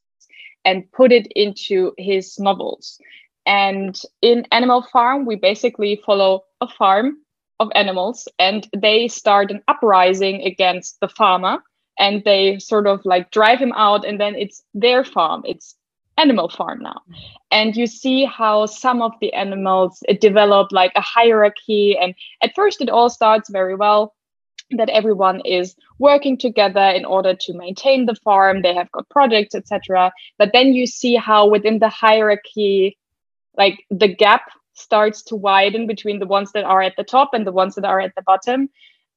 and 0.66 0.92
put 0.92 1.12
it 1.12 1.28
into 1.36 1.94
his 1.98 2.39
novels. 2.39 3.00
And 3.46 4.00
in 4.22 4.46
Animal 4.51 4.84
Farm, 4.84 5.25
we 5.25 5.36
basically 5.36 6.01
follow 6.06 6.44
a 6.62 6.68
farm 6.68 7.18
of 7.60 7.70
animals 7.75 8.28
and 8.39 8.68
they 8.75 9.08
start 9.08 9.51
an 9.51 9.62
uprising 9.68 10.42
against 10.44 11.00
the 11.01 11.10
farmer 11.10 11.60
and 12.00 12.24
they 12.24 12.58
sort 12.60 12.88
of 12.88 13.01
like 13.04 13.32
drive 13.32 13.60
him 13.60 13.74
out 13.75 14.06
and 14.06 14.20
then 14.20 14.36
it's 14.36 14.63
their 14.74 15.04
farm 15.04 15.44
it's 15.46 15.75
animal 16.18 16.50
farm 16.50 16.80
now 16.82 17.01
and 17.51 17.75
you 17.75 17.86
see 17.88 18.25
how 18.25 18.66
some 18.66 19.01
of 19.01 19.12
the 19.22 19.32
animals 19.34 20.01
develop 20.20 20.72
like 20.72 20.92
a 20.96 21.01
hierarchy 21.01 21.98
and 21.98 22.13
at 22.42 22.54
first 22.56 22.82
it 22.82 22.89
all 22.89 23.10
starts 23.10 23.50
very 23.50 23.75
well 23.75 24.13
that 24.71 24.89
everyone 24.89 25.41
is 25.45 25.75
working 25.97 26.38
together 26.38 26.89
in 26.89 27.05
order 27.05 27.33
to 27.33 27.53
maintain 27.53 28.05
the 28.05 28.15
farm 28.15 28.61
they 28.61 28.73
have 28.73 28.91
got 28.91 29.09
projects 29.09 29.55
etc 29.55 30.11
but 30.38 30.51
then 30.53 30.73
you 30.73 30.85
see 30.85 31.15
how 31.15 31.47
within 31.47 31.79
the 31.79 31.89
hierarchy 31.89 32.97
like 33.57 33.83
the 33.89 34.07
gap 34.07 34.43
starts 34.79 35.21
to 35.23 35.35
widen 35.35 35.85
between 35.88 36.19
the 36.19 36.25
ones 36.25 36.51
that 36.53 36.63
are 36.63 36.81
at 36.81 36.95
the 36.97 37.03
top 37.03 37.33
and 37.33 37.45
the 37.45 37.51
ones 37.51 37.75
that 37.75 37.85
are 37.85 37.99
at 37.99 38.15
the 38.15 38.21
bottom. 38.21 38.69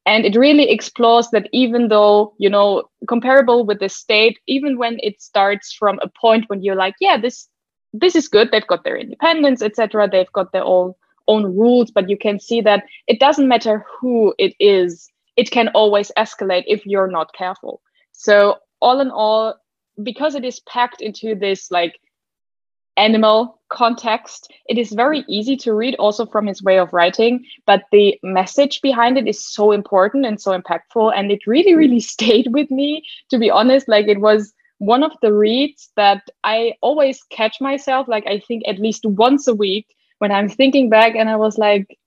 And 0.05 0.25
it 0.25 0.37
really 0.37 0.69
explores 0.71 1.31
that 1.31 1.49
even 1.53 1.89
though 1.89 2.35
you 2.39 2.51
know 2.51 2.91
comparable 3.09 3.65
with 3.65 3.79
the 3.79 3.89
state 3.89 4.39
even 4.49 4.77
when 4.77 4.99
it 5.01 5.23
starts 5.23 5.73
from 5.73 6.01
a 6.03 6.09
point 6.21 6.49
when 6.49 6.63
you're 6.63 6.83
like 6.85 6.97
yeah 7.01 7.17
this 7.17 7.49
this 7.93 8.17
is 8.17 8.27
good 8.27 8.51
they've 8.51 8.67
got 8.67 8.83
their 8.83 8.97
independence 8.97 9.63
etc 9.63 10.09
they've 10.11 10.33
got 10.33 10.51
their 10.51 10.65
own 10.65 10.93
own 11.29 11.45
rules 11.45 11.93
but 11.93 12.11
you 12.11 12.19
can 12.19 12.41
see 12.41 12.61
that 12.61 12.83
it 13.07 13.21
doesn't 13.21 13.47
matter 13.47 13.85
who 14.01 14.35
it 14.39 14.55
is 14.59 15.09
it 15.37 15.51
can 15.51 15.69
always 15.69 16.11
escalate 16.17 16.65
if 16.67 16.85
you're 16.87 17.11
not 17.11 17.33
careful 17.35 17.81
so 18.13 18.57
all 18.81 19.01
in 19.01 19.11
all 19.11 19.55
because 20.03 20.35
it 20.35 20.45
is 20.45 20.61
packed 20.61 21.01
into 21.01 21.35
this 21.35 21.71
like 21.71 21.99
animal 22.97 23.61
context. 23.69 24.53
It 24.69 24.79
is 24.79 24.93
very 24.93 25.25
easy 25.29 25.57
to 25.59 25.75
read 25.75 25.95
also 25.97 26.27
from 26.27 26.47
his 26.47 26.63
way 26.63 26.79
of 26.79 26.93
writing, 26.93 27.45
but 27.67 27.85
the 27.91 28.19
message 28.23 28.81
behind 28.83 29.17
it 29.19 29.27
is 29.27 29.45
so 29.45 29.73
important 29.73 30.27
and 30.27 30.41
so 30.41 30.59
impactful. 30.59 31.13
And 31.17 31.31
it 31.31 31.47
really, 31.47 31.75
really 31.75 32.01
stayed 32.15 32.49
with 32.53 32.71
me, 32.71 33.05
to 33.31 33.39
be 33.39 33.51
honest. 33.51 33.89
Like 33.89 34.09
it 34.09 34.21
was 34.21 34.53
one 34.79 35.03
of 35.03 35.13
the 35.23 35.33
reads 35.33 35.91
that 35.97 36.23
I 36.45 36.75
always 36.81 37.23
catch 37.31 37.61
myself, 37.61 38.09
like 38.09 38.27
I 38.27 38.41
think 38.41 38.65
at 38.67 38.79
least 38.81 39.05
once 39.07 39.47
a 39.47 39.55
week 39.55 39.87
when 40.19 40.33
I'm 40.33 40.49
thinking 40.49 40.89
back 40.89 41.15
and 41.17 41.29
I 41.29 41.37
was 41.37 41.59
like, 41.59 41.99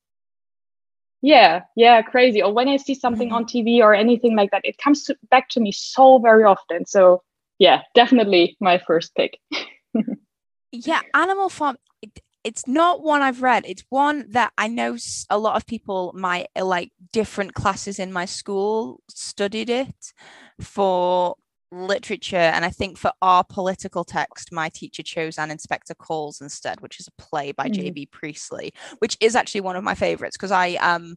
yeah, 1.26 1.64
yeah, 1.76 2.04
crazy. 2.04 2.40
Or 2.44 2.54
when 2.54 2.68
I 2.68 2.78
see 2.78 2.94
something 2.94 3.30
mm-hmm. 3.30 3.36
on 3.36 3.46
TV 3.46 3.80
or 3.80 3.96
anything 3.96 4.36
like 4.36 4.52
that, 4.52 4.64
it 4.64 4.78
comes 4.78 5.06
to, 5.06 5.18
back 5.32 5.50
to 5.50 5.60
me 5.60 5.72
so 5.72 6.20
very 6.20 6.44
often. 6.44 6.86
So, 6.86 7.24
yeah, 7.58 7.82
definitely 7.96 8.56
my 8.60 8.78
first 8.78 9.16
pick. 9.16 9.40
yeah, 10.72 11.02
Animal 11.16 11.50
Farm. 11.50 11.78
It, 12.04 12.20
it's 12.44 12.68
not 12.68 13.02
one 13.02 13.24
I've 13.24 13.42
read. 13.42 13.66
It's 13.68 13.84
one 13.90 14.28
that 14.34 14.54
I 14.56 14.68
know 14.68 14.98
a 15.32 15.40
lot 15.40 15.56
of 15.56 15.66
people, 15.66 16.14
my 16.16 16.46
like 16.56 16.92
different 17.12 17.56
classes 17.56 17.98
in 17.98 18.14
my 18.14 18.26
school, 18.26 19.02
studied 19.10 19.72
it 19.72 20.14
for 20.62 21.38
literature. 21.72 22.36
And 22.36 22.64
I 22.66 22.70
think 22.70 22.98
for 22.98 23.12
our 23.22 23.44
political 23.44 24.04
text, 24.04 24.52
my 24.52 24.70
teacher 24.70 25.04
chose 25.04 25.38
An 25.38 25.52
Inspector 25.52 25.94
Calls 25.96 26.42
instead, 26.42 26.82
which 26.82 27.00
is 27.00 27.08
a 27.08 27.22
play 27.22 27.52
by 27.52 27.68
mm. 27.68 27.74
J.B. 27.74 28.08
Priestley, 28.12 28.74
which 29.00 29.18
is 29.20 29.36
actually 29.36 29.62
one 29.62 29.76
of 29.76 29.84
my 29.84 29.96
favorites 29.96 30.38
because 30.38 30.52
I 30.52 30.76
um 30.76 31.16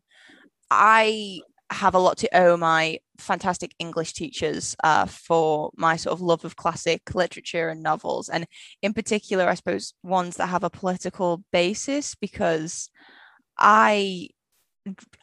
I 0.70 1.40
have 1.70 1.94
a 1.94 1.98
lot 1.98 2.16
to 2.18 2.36
owe 2.36 2.56
my 2.56 2.98
fantastic 3.18 3.74
English 3.78 4.14
teachers 4.14 4.74
uh, 4.84 5.04
for 5.04 5.70
my 5.76 5.96
sort 5.96 6.14
of 6.14 6.22
love 6.22 6.44
of 6.44 6.56
classic 6.56 7.14
literature 7.14 7.68
and 7.68 7.82
novels, 7.82 8.28
and 8.28 8.46
in 8.82 8.94
particular, 8.94 9.48
I 9.48 9.54
suppose 9.54 9.94
ones 10.02 10.36
that 10.36 10.48
have 10.48 10.64
a 10.64 10.70
political 10.70 11.42
basis 11.52 12.14
because 12.14 12.88
I 13.58 14.28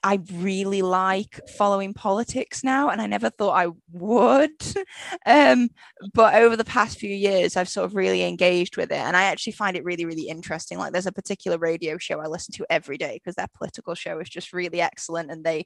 I 0.03 0.19
really 0.33 0.81
like 0.81 1.39
following 1.57 1.93
politics 1.93 2.63
now, 2.63 2.89
and 2.89 3.01
I 3.01 3.07
never 3.07 3.29
thought 3.29 3.57
I 3.57 3.67
would. 3.91 4.51
um, 5.25 5.69
but 6.13 6.35
over 6.35 6.55
the 6.55 6.65
past 6.65 6.99
few 6.99 7.13
years, 7.13 7.55
I've 7.55 7.69
sort 7.69 7.85
of 7.85 7.95
really 7.95 8.23
engaged 8.23 8.77
with 8.77 8.91
it, 8.91 8.97
and 8.97 9.15
I 9.15 9.23
actually 9.23 9.53
find 9.53 9.75
it 9.75 9.83
really, 9.83 10.05
really 10.05 10.27
interesting. 10.27 10.77
Like, 10.77 10.93
there's 10.93 11.07
a 11.07 11.11
particular 11.11 11.57
radio 11.57 11.97
show 11.97 12.19
I 12.19 12.27
listen 12.27 12.53
to 12.55 12.65
every 12.69 12.97
day 12.97 13.15
because 13.15 13.35
their 13.35 13.47
political 13.53 13.95
show 13.95 14.19
is 14.19 14.29
just 14.29 14.53
really 14.53 14.81
excellent, 14.81 15.31
and 15.31 15.43
they, 15.43 15.65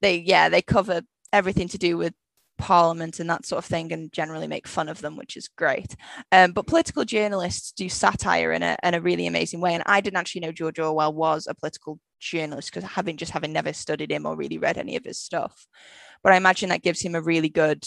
they, 0.00 0.16
yeah, 0.16 0.48
they 0.48 0.62
cover 0.62 1.02
everything 1.32 1.68
to 1.68 1.78
do 1.78 1.96
with 1.96 2.14
parliament 2.58 3.20
and 3.20 3.28
that 3.28 3.44
sort 3.44 3.58
of 3.58 3.64
thing 3.64 3.92
and 3.92 4.12
generally 4.12 4.46
make 4.46 4.66
fun 4.68 4.88
of 4.88 5.00
them 5.00 5.16
which 5.16 5.36
is 5.36 5.48
great. 5.48 5.96
Um, 6.32 6.52
but 6.52 6.66
political 6.66 7.04
journalists 7.04 7.72
do 7.72 7.88
satire 7.88 8.52
in 8.52 8.62
a, 8.62 8.76
in 8.82 8.94
a 8.94 9.00
really 9.00 9.26
amazing 9.26 9.60
way. 9.60 9.74
And 9.74 9.82
i 9.86 10.00
didn't 10.00 10.16
actually 10.16 10.42
know 10.42 10.52
george 10.52 10.78
orwell 10.78 11.12
was 11.12 11.46
a 11.46 11.54
political 11.54 11.98
journalist 12.20 12.72
because 12.72 12.88
having 12.88 13.16
just 13.16 13.32
having 13.32 13.52
never 13.52 13.72
studied 13.72 14.10
him 14.10 14.26
or 14.26 14.36
really 14.36 14.58
read 14.58 14.78
any 14.78 14.96
of 14.96 15.04
his 15.04 15.20
stuff. 15.20 15.66
But 16.22 16.32
i 16.32 16.36
imagine 16.36 16.68
that 16.70 16.82
gives 16.82 17.00
him 17.00 17.14
a 17.14 17.22
really 17.22 17.48
good 17.48 17.84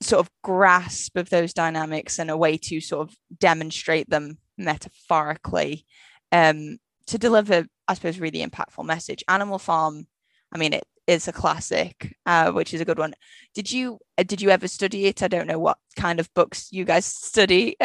sort 0.00 0.20
of 0.20 0.30
grasp 0.42 1.16
of 1.16 1.30
those 1.30 1.52
dynamics 1.52 2.18
and 2.18 2.30
a 2.30 2.36
way 2.36 2.56
to 2.58 2.80
sort 2.80 3.08
of 3.08 3.14
demonstrate 3.38 4.10
them 4.10 4.38
metaphorically 4.58 5.86
um, 6.32 6.78
to 7.06 7.18
deliver 7.18 7.66
i 7.88 7.94
suppose 7.94 8.18
really 8.18 8.44
impactful 8.44 8.84
message. 8.84 9.24
Animal 9.28 9.58
farm 9.58 10.06
i 10.52 10.58
mean 10.58 10.72
it 10.72 10.84
is 11.12 11.28
a 11.28 11.32
classic, 11.32 12.16
uh, 12.26 12.50
which 12.52 12.74
is 12.74 12.80
a 12.80 12.84
good 12.84 12.98
one. 12.98 13.14
Did 13.54 13.70
you 13.70 13.98
uh, 14.18 14.22
did 14.22 14.40
you 14.40 14.50
ever 14.50 14.68
study 14.68 15.06
it? 15.06 15.22
I 15.22 15.28
don't 15.28 15.46
know 15.46 15.58
what 15.58 15.78
kind 15.96 16.20
of 16.20 16.32
books 16.34 16.68
you 16.72 16.84
guys 16.84 17.06
study. 17.06 17.76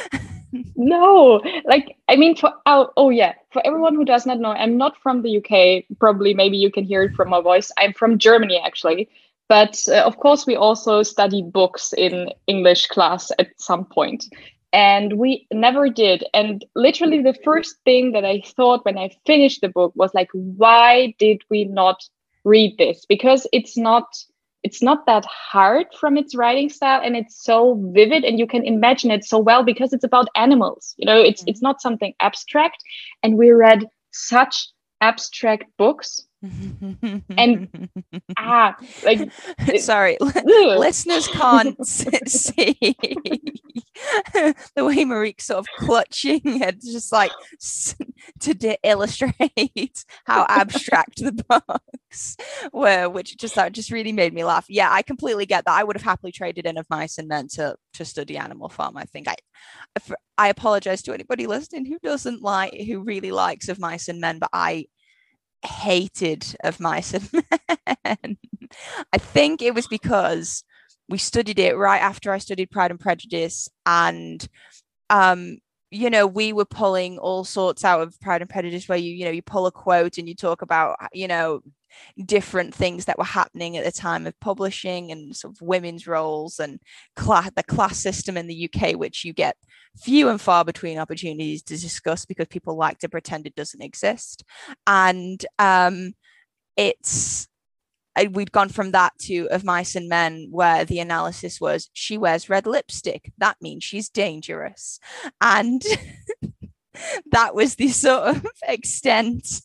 no, 0.76 1.42
like 1.64 1.96
I 2.08 2.16
mean, 2.16 2.36
for 2.36 2.52
oh, 2.66 2.90
oh 2.96 3.10
yeah, 3.10 3.34
for 3.52 3.64
everyone 3.66 3.94
who 3.94 4.04
does 4.04 4.26
not 4.26 4.40
know, 4.40 4.50
I'm 4.50 4.76
not 4.76 4.96
from 5.02 5.22
the 5.22 5.38
UK. 5.38 5.84
Probably, 5.98 6.34
maybe 6.34 6.56
you 6.56 6.70
can 6.70 6.84
hear 6.84 7.02
it 7.02 7.14
from 7.14 7.30
my 7.30 7.40
voice. 7.40 7.70
I'm 7.78 7.92
from 7.92 8.18
Germany 8.18 8.60
actually, 8.64 9.08
but 9.48 9.80
uh, 9.88 10.02
of 10.02 10.16
course, 10.16 10.46
we 10.46 10.56
also 10.56 11.02
study 11.02 11.42
books 11.42 11.92
in 11.92 12.30
English 12.46 12.86
class 12.86 13.30
at 13.38 13.48
some 13.58 13.84
point 13.84 14.24
and 14.74 15.12
we 15.12 15.46
never 15.52 15.88
did 15.88 16.24
and 16.34 16.64
literally 16.74 17.22
the 17.22 17.38
first 17.44 17.76
thing 17.84 18.10
that 18.10 18.24
i 18.24 18.42
thought 18.56 18.84
when 18.84 18.98
i 18.98 19.08
finished 19.24 19.60
the 19.60 19.68
book 19.68 19.92
was 19.94 20.12
like 20.14 20.28
why 20.32 21.14
did 21.18 21.40
we 21.48 21.64
not 21.64 22.02
read 22.44 22.76
this 22.78 23.04
because 23.08 23.46
it's 23.52 23.76
not 23.76 24.04
it's 24.62 24.82
not 24.82 25.04
that 25.04 25.26
hard 25.26 25.86
from 26.00 26.16
its 26.16 26.34
writing 26.34 26.70
style 26.70 27.00
and 27.04 27.16
it's 27.16 27.44
so 27.44 27.74
vivid 27.92 28.24
and 28.24 28.38
you 28.38 28.46
can 28.46 28.64
imagine 28.64 29.10
it 29.10 29.22
so 29.24 29.38
well 29.38 29.62
because 29.62 29.92
it's 29.92 30.04
about 30.04 30.28
animals 30.34 30.94
you 30.96 31.06
know 31.06 31.20
it's 31.20 31.42
mm-hmm. 31.42 31.50
it's 31.50 31.62
not 31.62 31.80
something 31.80 32.14
abstract 32.20 32.82
and 33.22 33.36
we 33.36 33.50
read 33.50 33.86
such 34.12 34.68
abstract 35.00 35.64
books 35.76 36.26
and 37.36 37.88
ah 38.38 38.76
like 39.04 39.30
sorry. 39.78 40.16
Listeners 40.44 41.26
can't 41.28 41.86
see 41.86 42.96
the 44.74 44.84
way 44.84 45.04
Marika's 45.04 45.44
sort 45.46 45.58
of 45.60 45.66
clutching 45.78 46.40
it 46.44 46.80
just 46.82 47.12
like 47.12 47.32
to 48.40 48.54
de- 48.54 48.78
illustrate 48.82 50.04
how 50.24 50.46
abstract 50.48 51.16
the 51.16 51.32
books 51.32 52.36
were 52.72 53.08
which 53.08 53.36
just 53.36 53.54
that 53.54 53.72
just 53.72 53.90
really 53.90 54.12
made 54.12 54.34
me 54.34 54.44
laugh. 54.44 54.66
Yeah 54.68 54.88
I 54.90 55.02
completely 55.02 55.46
get 55.46 55.64
that. 55.64 55.78
I 55.78 55.84
would 55.84 55.96
have 55.96 56.02
happily 56.04 56.32
traded 56.32 56.66
in 56.66 56.78
of 56.78 56.86
mice 56.90 57.18
and 57.18 57.28
men 57.28 57.48
to 57.54 57.76
to 57.94 58.04
study 58.04 58.36
animal 58.36 58.68
farm 58.68 58.96
I 58.96 59.04
think. 59.04 59.28
I 59.28 59.36
I 60.36 60.48
apologize 60.48 61.02
to 61.02 61.14
anybody 61.14 61.46
listening 61.46 61.86
who 61.86 61.98
doesn't 62.02 62.42
like 62.42 62.74
who 62.74 63.00
really 63.00 63.30
likes 63.30 63.68
of 63.68 63.78
mice 63.78 64.08
and 64.08 64.20
men 64.20 64.38
but 64.38 64.50
I 64.52 64.86
hated 65.66 66.56
of 66.62 66.80
mice 66.80 67.14
and 67.14 67.30
men. 68.04 68.38
I 69.12 69.18
think 69.18 69.62
it 69.62 69.74
was 69.74 69.86
because 69.86 70.64
we 71.08 71.18
studied 71.18 71.58
it 71.58 71.76
right 71.76 72.00
after 72.00 72.32
I 72.32 72.38
studied 72.38 72.70
Pride 72.70 72.90
and 72.90 73.00
Prejudice, 73.00 73.68
and 73.86 74.46
um, 75.10 75.58
you 75.90 76.10
know, 76.10 76.26
we 76.26 76.52
were 76.52 76.64
pulling 76.64 77.18
all 77.18 77.44
sorts 77.44 77.84
out 77.84 78.00
of 78.00 78.20
Pride 78.20 78.40
and 78.40 78.50
Prejudice, 78.50 78.88
where 78.88 78.98
you, 78.98 79.12
you 79.12 79.24
know, 79.24 79.30
you 79.30 79.42
pull 79.42 79.66
a 79.66 79.72
quote 79.72 80.18
and 80.18 80.28
you 80.28 80.34
talk 80.34 80.62
about, 80.62 80.96
you 81.12 81.28
know, 81.28 81.60
different 82.24 82.74
things 82.74 83.04
that 83.04 83.18
were 83.18 83.24
happening 83.24 83.76
at 83.76 83.84
the 83.84 83.92
time 83.92 84.26
of 84.26 84.38
publishing 84.40 85.10
and 85.10 85.36
sort 85.36 85.54
of 85.54 85.60
women's 85.60 86.06
roles 86.06 86.58
and 86.58 86.80
class, 87.16 87.50
the 87.56 87.62
class 87.62 87.98
system 87.98 88.36
in 88.36 88.46
the 88.46 88.70
UK, 88.70 88.96
which 88.96 89.24
you 89.24 89.32
get 89.32 89.56
few 89.96 90.28
and 90.28 90.40
far 90.40 90.64
between 90.64 90.98
opportunities 90.98 91.62
to 91.62 91.76
discuss 91.76 92.24
because 92.24 92.46
people 92.48 92.76
like 92.76 92.98
to 92.98 93.08
pretend 93.08 93.46
it 93.46 93.54
doesn't 93.54 93.82
exist. 93.82 94.44
And 94.86 95.44
um, 95.58 96.14
it's 96.76 97.48
we'd 98.30 98.52
gone 98.52 98.68
from 98.68 98.92
that 98.92 99.12
to 99.18 99.48
of 99.50 99.64
mice 99.64 99.96
and 99.96 100.08
men 100.08 100.46
where 100.50 100.84
the 100.84 101.00
analysis 101.00 101.60
was 101.60 101.90
she 101.92 102.16
wears 102.16 102.48
red 102.48 102.64
lipstick 102.64 103.32
that 103.38 103.56
means 103.60 103.82
she's 103.82 104.08
dangerous 104.08 105.00
and 105.40 105.82
that 107.32 107.54
was 107.54 107.76
the 107.76 107.88
sort 107.88 108.28
of 108.28 108.46
extent 108.68 109.60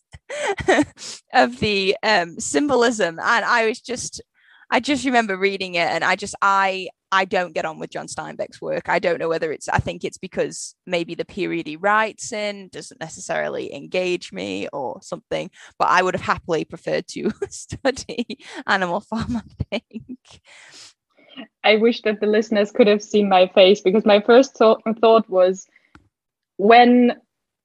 of 1.34 1.60
the 1.60 1.96
um, 2.04 2.40
symbolism 2.40 3.20
and 3.20 3.46
i 3.46 3.68
was 3.68 3.80
just 3.80 4.22
i 4.70 4.80
just 4.80 5.06
remember 5.06 5.38
reading 5.38 5.76
it 5.76 5.88
and 5.90 6.04
i 6.04 6.16
just 6.16 6.36
i 6.42 6.88
I 7.12 7.26
don't 7.26 7.54
get 7.54 7.66
on 7.66 7.80
with 7.80 7.90
John 7.90 8.08
Steinbeck's 8.08 8.62
work. 8.62 8.88
I 8.88 9.00
don't 9.00 9.20
know 9.20 9.30
whether 9.30 9.52
it's, 9.52 9.68
I 9.68 9.80
think 9.80 10.04
it's 10.04 10.18
because 10.18 10.76
maybe 10.86 11.16
the 11.16 11.26
period 11.26 11.66
he 11.66 11.76
writes 11.76 12.32
in 12.32 12.70
doesn't 12.70 13.00
necessarily 13.00 13.74
engage 13.74 14.32
me 14.32 14.68
or 14.72 15.02
something, 15.02 15.50
but 15.80 15.88
I 15.90 16.04
would 16.04 16.14
have 16.14 16.22
happily 16.22 16.66
preferred 16.66 17.08
to 17.10 17.32
study 17.50 18.40
Animal 18.68 19.02
Farm, 19.02 19.38
I 19.38 19.80
think. 19.80 20.20
I 21.64 21.78
wish 21.78 22.02
that 22.04 22.20
the 22.20 22.28
listeners 22.28 22.72
could 22.72 22.88
have 22.88 23.02
seen 23.02 23.30
my 23.30 23.48
face 23.48 23.82
because 23.82 24.06
my 24.06 24.20
first 24.22 24.56
thought, 24.56 24.82
thought 25.02 25.28
was 25.30 25.66
when 26.60 27.14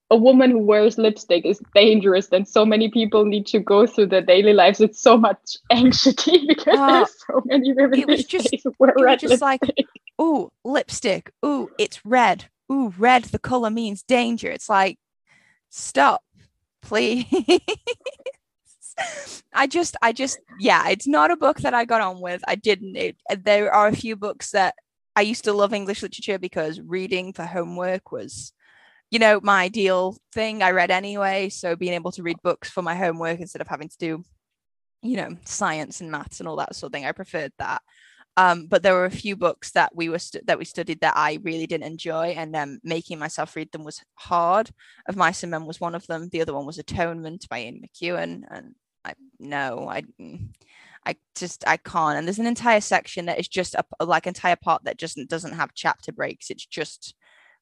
a 0.09 0.17
woman 0.17 0.53
who 0.53 0.59
wears 0.59 0.97
lipstick 0.97 1.45
is 1.45 1.61
dangerous 1.75 2.29
and 2.31 2.47
so 2.47 2.65
many 2.65 2.89
people 2.89 3.25
need 3.25 3.45
to 3.45 3.59
go 3.59 3.89
through 3.89 4.07
their 4.07 4.23
daily 4.23 4.53
lives 4.53 4.79
with 4.79 4.95
so 4.95 5.19
much 5.19 5.57
anxiety 5.73 6.47
because 6.49 6.79
uh, 6.79 6.93
there's 6.93 7.15
so 7.27 7.43
many 7.47 7.73
women 7.73 7.99
it 7.99 8.07
was 8.07 8.25
just, 8.25 8.55
wear 8.79 8.93
it 8.97 9.03
red 9.03 9.19
just 9.19 9.43
like 9.43 9.61
ooh 10.23 10.51
lipstick. 10.65 11.33
Ooh 11.45 11.69
it's 11.77 12.07
red. 12.07 12.45
Ooh 12.71 12.95
red 12.97 13.25
the 13.25 13.41
color 13.41 13.69
means 13.69 14.05
danger. 14.05 14.49
It's 14.49 14.69
like 14.69 14.97
stop 15.71 16.23
please. 16.81 17.27
I 19.53 19.67
just 19.67 19.97
I 20.01 20.13
just 20.13 20.39
yeah 20.61 20.89
it's 20.89 21.09
not 21.09 21.33
a 21.33 21.37
book 21.37 21.59
that 21.63 21.75
I 21.75 21.85
got 21.85 22.01
on 22.01 22.21
with. 22.21 22.45
I 22.47 22.55
didn't. 22.55 22.95
It, 22.95 23.17
there 23.43 23.75
are 23.75 23.89
a 23.89 23.97
few 23.97 24.15
books 24.15 24.53
that 24.53 24.77
I 25.17 25.23
used 25.23 25.43
to 25.45 25.53
love 25.53 25.75
English 25.75 26.03
literature 26.03 26.39
because 26.39 26.81
reading 26.81 27.33
for 27.33 27.45
homework 27.45 28.13
was 28.13 28.53
you 29.11 29.19
know, 29.19 29.41
my 29.43 29.63
ideal 29.63 30.17
thing. 30.33 30.63
I 30.63 30.71
read 30.73 30.91
anyway. 30.91 31.49
So 31.49 31.77
being 31.77 31.93
able 31.93 32.13
to 32.13 32.23
read 32.23 32.37
books 32.43 32.69
for 32.71 32.83
my 32.83 32.95
homework 32.95 33.41
instead 33.41 33.61
of 33.61 33.69
having 33.69 33.89
to 33.89 33.99
do, 33.99 34.25
you 35.03 35.17
know, 35.17 35.37
science 35.45 36.01
and 36.01 36.11
maths 36.11 36.41
and 36.41 36.49
all 36.49 36.57
that 36.57 36.75
sort 36.75 36.89
of 36.89 36.93
thing, 36.95 37.07
I 37.07 37.13
preferred 37.13 37.53
that. 37.59 37.83
Um, 38.37 38.67
but 38.67 38.83
there 38.83 38.95
were 38.95 39.05
a 39.05 39.11
few 39.11 39.37
books 39.37 39.71
that 39.73 39.95
we 39.95 40.09
were 40.09 40.19
that 40.47 40.59
we 40.59 40.65
studied 40.65 41.01
that 41.01 41.15
I 41.17 41.39
really 41.43 41.67
didn't 41.67 41.87
enjoy, 41.87 42.35
and 42.37 42.57
um, 42.57 42.81
making 42.83 43.19
myself 43.19 43.55
read 43.55 43.71
them 43.71 43.85
was 43.85 44.03
hard. 44.15 44.71
Of 45.07 45.15
Mice 45.17 45.45
and 45.45 45.53
Men 45.53 45.67
was 45.67 45.81
one 45.81 45.95
of 45.95 46.07
them. 46.09 46.29
The 46.31 46.41
other 46.41 46.53
one 46.53 46.67
was 46.67 46.79
Atonement 46.79 47.49
by 47.49 47.61
Ian 47.63 47.83
McEwan, 47.85 48.43
and 48.51 48.75
I 49.05 49.15
no, 49.39 49.89
I 49.89 50.03
I 51.07 51.17
just 51.37 51.63
I 51.67 51.77
can't. 51.77 52.19
And 52.19 52.27
there's 52.27 52.41
an 52.41 52.47
entire 52.47 52.81
section 52.81 53.27
that 53.27 53.39
is 53.39 53.47
just 53.47 53.77
a 53.77 54.05
like 54.05 54.27
entire 54.27 54.57
part 54.57 54.85
that 54.85 54.99
just 54.99 55.19
doesn't 55.29 55.55
have 55.55 55.75
chapter 55.75 56.11
breaks. 56.11 56.51
It's 56.51 56.67
just 56.67 57.15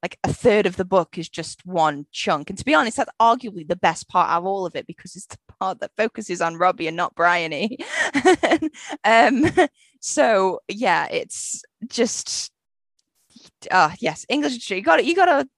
like 0.03 0.19
a 0.25 0.33
third 0.33 0.67
of 0.67 0.77
the 0.77 0.85
book 0.85 1.17
is 1.17 1.29
just 1.29 1.65
one 1.65 2.07
chunk. 2.11 2.51
And 2.51 2.59
to 2.59 2.65
be 2.65 2.75
honest, 2.75 2.97
that's 2.97 3.13
arguably 3.21 3.67
the 3.67 3.77
best 3.77 4.09
part 4.09 4.31
of 4.31 4.45
all 4.45 4.67
of 4.67 4.75
it 4.75 4.87
because 4.87 5.15
it's 5.15 5.27
the 5.27 5.39
part 5.61 5.79
that 5.81 5.93
focuses 5.97 6.41
on 6.41 6.57
Robbie 6.57 6.89
and 6.89 6.97
not 6.97 7.15
Bryony. 7.15 7.79
um, 9.05 9.47
so 10.01 10.61
yeah, 10.69 11.07
it's 11.11 11.63
just 11.87 12.51
uh 13.71 13.91
yes, 14.01 14.27
English. 14.29 14.69
You 14.71 14.83
got 14.83 14.99
it, 14.99 15.07
you 15.07 15.15
gotta 15.15 15.49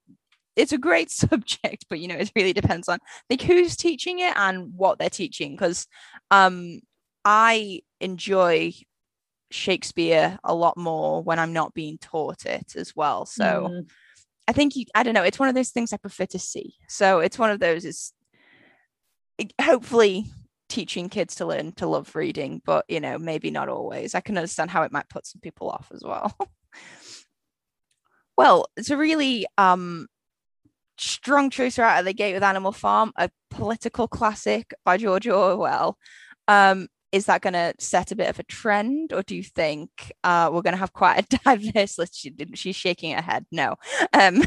it's 0.56 0.72
a 0.72 0.78
great 0.78 1.10
subject, 1.10 1.86
but 1.88 1.98
you 1.98 2.08
know, 2.08 2.16
it 2.16 2.30
really 2.36 2.52
depends 2.52 2.88
on 2.88 2.98
like 3.30 3.40
who's 3.40 3.76
teaching 3.76 4.18
it 4.18 4.34
and 4.36 4.74
what 4.76 4.98
they're 4.98 5.08
teaching. 5.08 5.52
Because 5.52 5.86
um 6.30 6.80
I 7.24 7.80
enjoy 8.00 8.74
Shakespeare 9.50 10.38
a 10.44 10.54
lot 10.54 10.76
more 10.76 11.22
when 11.22 11.38
I'm 11.38 11.54
not 11.54 11.72
being 11.72 11.96
taught 11.96 12.44
it 12.44 12.76
as 12.76 12.94
well. 12.94 13.24
So 13.24 13.44
mm. 13.70 13.88
I 14.46 14.52
think 14.52 14.76
you, 14.76 14.84
I 14.94 15.02
don't 15.02 15.14
know, 15.14 15.22
it's 15.22 15.38
one 15.38 15.48
of 15.48 15.54
those 15.54 15.70
things 15.70 15.92
I 15.92 15.96
prefer 15.96 16.26
to 16.26 16.38
see. 16.38 16.74
So 16.88 17.20
it's 17.20 17.38
one 17.38 17.50
of 17.50 17.60
those 17.60 17.84
is 17.84 18.12
hopefully 19.60 20.26
teaching 20.68 21.08
kids 21.08 21.36
to 21.36 21.46
learn 21.46 21.72
to 21.72 21.86
love 21.86 22.14
reading, 22.14 22.60
but 22.64 22.84
you 22.88 23.00
know, 23.00 23.18
maybe 23.18 23.50
not 23.50 23.68
always. 23.68 24.14
I 24.14 24.20
can 24.20 24.36
understand 24.36 24.70
how 24.70 24.82
it 24.82 24.92
might 24.92 25.08
put 25.08 25.26
some 25.26 25.40
people 25.40 25.70
off 25.70 25.90
as 25.94 26.02
well. 26.04 26.36
well, 28.36 28.66
it's 28.76 28.90
a 28.90 28.96
really 28.96 29.46
um 29.56 30.08
strong 30.98 31.50
choice 31.50 31.78
right 31.78 31.94
out 31.94 32.00
of 32.00 32.04
the 32.04 32.14
gate 32.14 32.34
with 32.34 32.42
Animal 32.42 32.72
Farm, 32.72 33.12
a 33.16 33.30
political 33.50 34.08
classic 34.08 34.72
by 34.84 34.96
George 34.96 35.26
Orwell. 35.26 35.98
Um, 36.46 36.88
is 37.14 37.26
that 37.26 37.42
going 37.42 37.52
to 37.52 37.72
set 37.78 38.10
a 38.10 38.16
bit 38.16 38.28
of 38.28 38.40
a 38.40 38.42
trend 38.42 39.12
or 39.12 39.22
do 39.22 39.36
you 39.36 39.44
think 39.44 40.12
uh, 40.24 40.50
we're 40.52 40.62
going 40.62 40.74
to 40.74 40.78
have 40.78 40.92
quite 40.92 41.20
a 41.20 41.38
diverse 41.44 41.96
list? 41.96 42.16
She, 42.16 42.34
she's 42.54 42.74
shaking 42.74 43.14
her 43.14 43.22
head 43.22 43.46
no. 43.52 43.76
Um, 44.12 44.42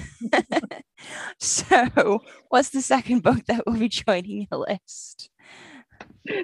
so 1.40 2.22
what's 2.50 2.70
the 2.70 2.82
second 2.82 3.24
book 3.24 3.46
that 3.46 3.66
will 3.66 3.78
be 3.78 3.88
joining 4.08 4.48
your 4.52 4.66
list? 4.68 5.30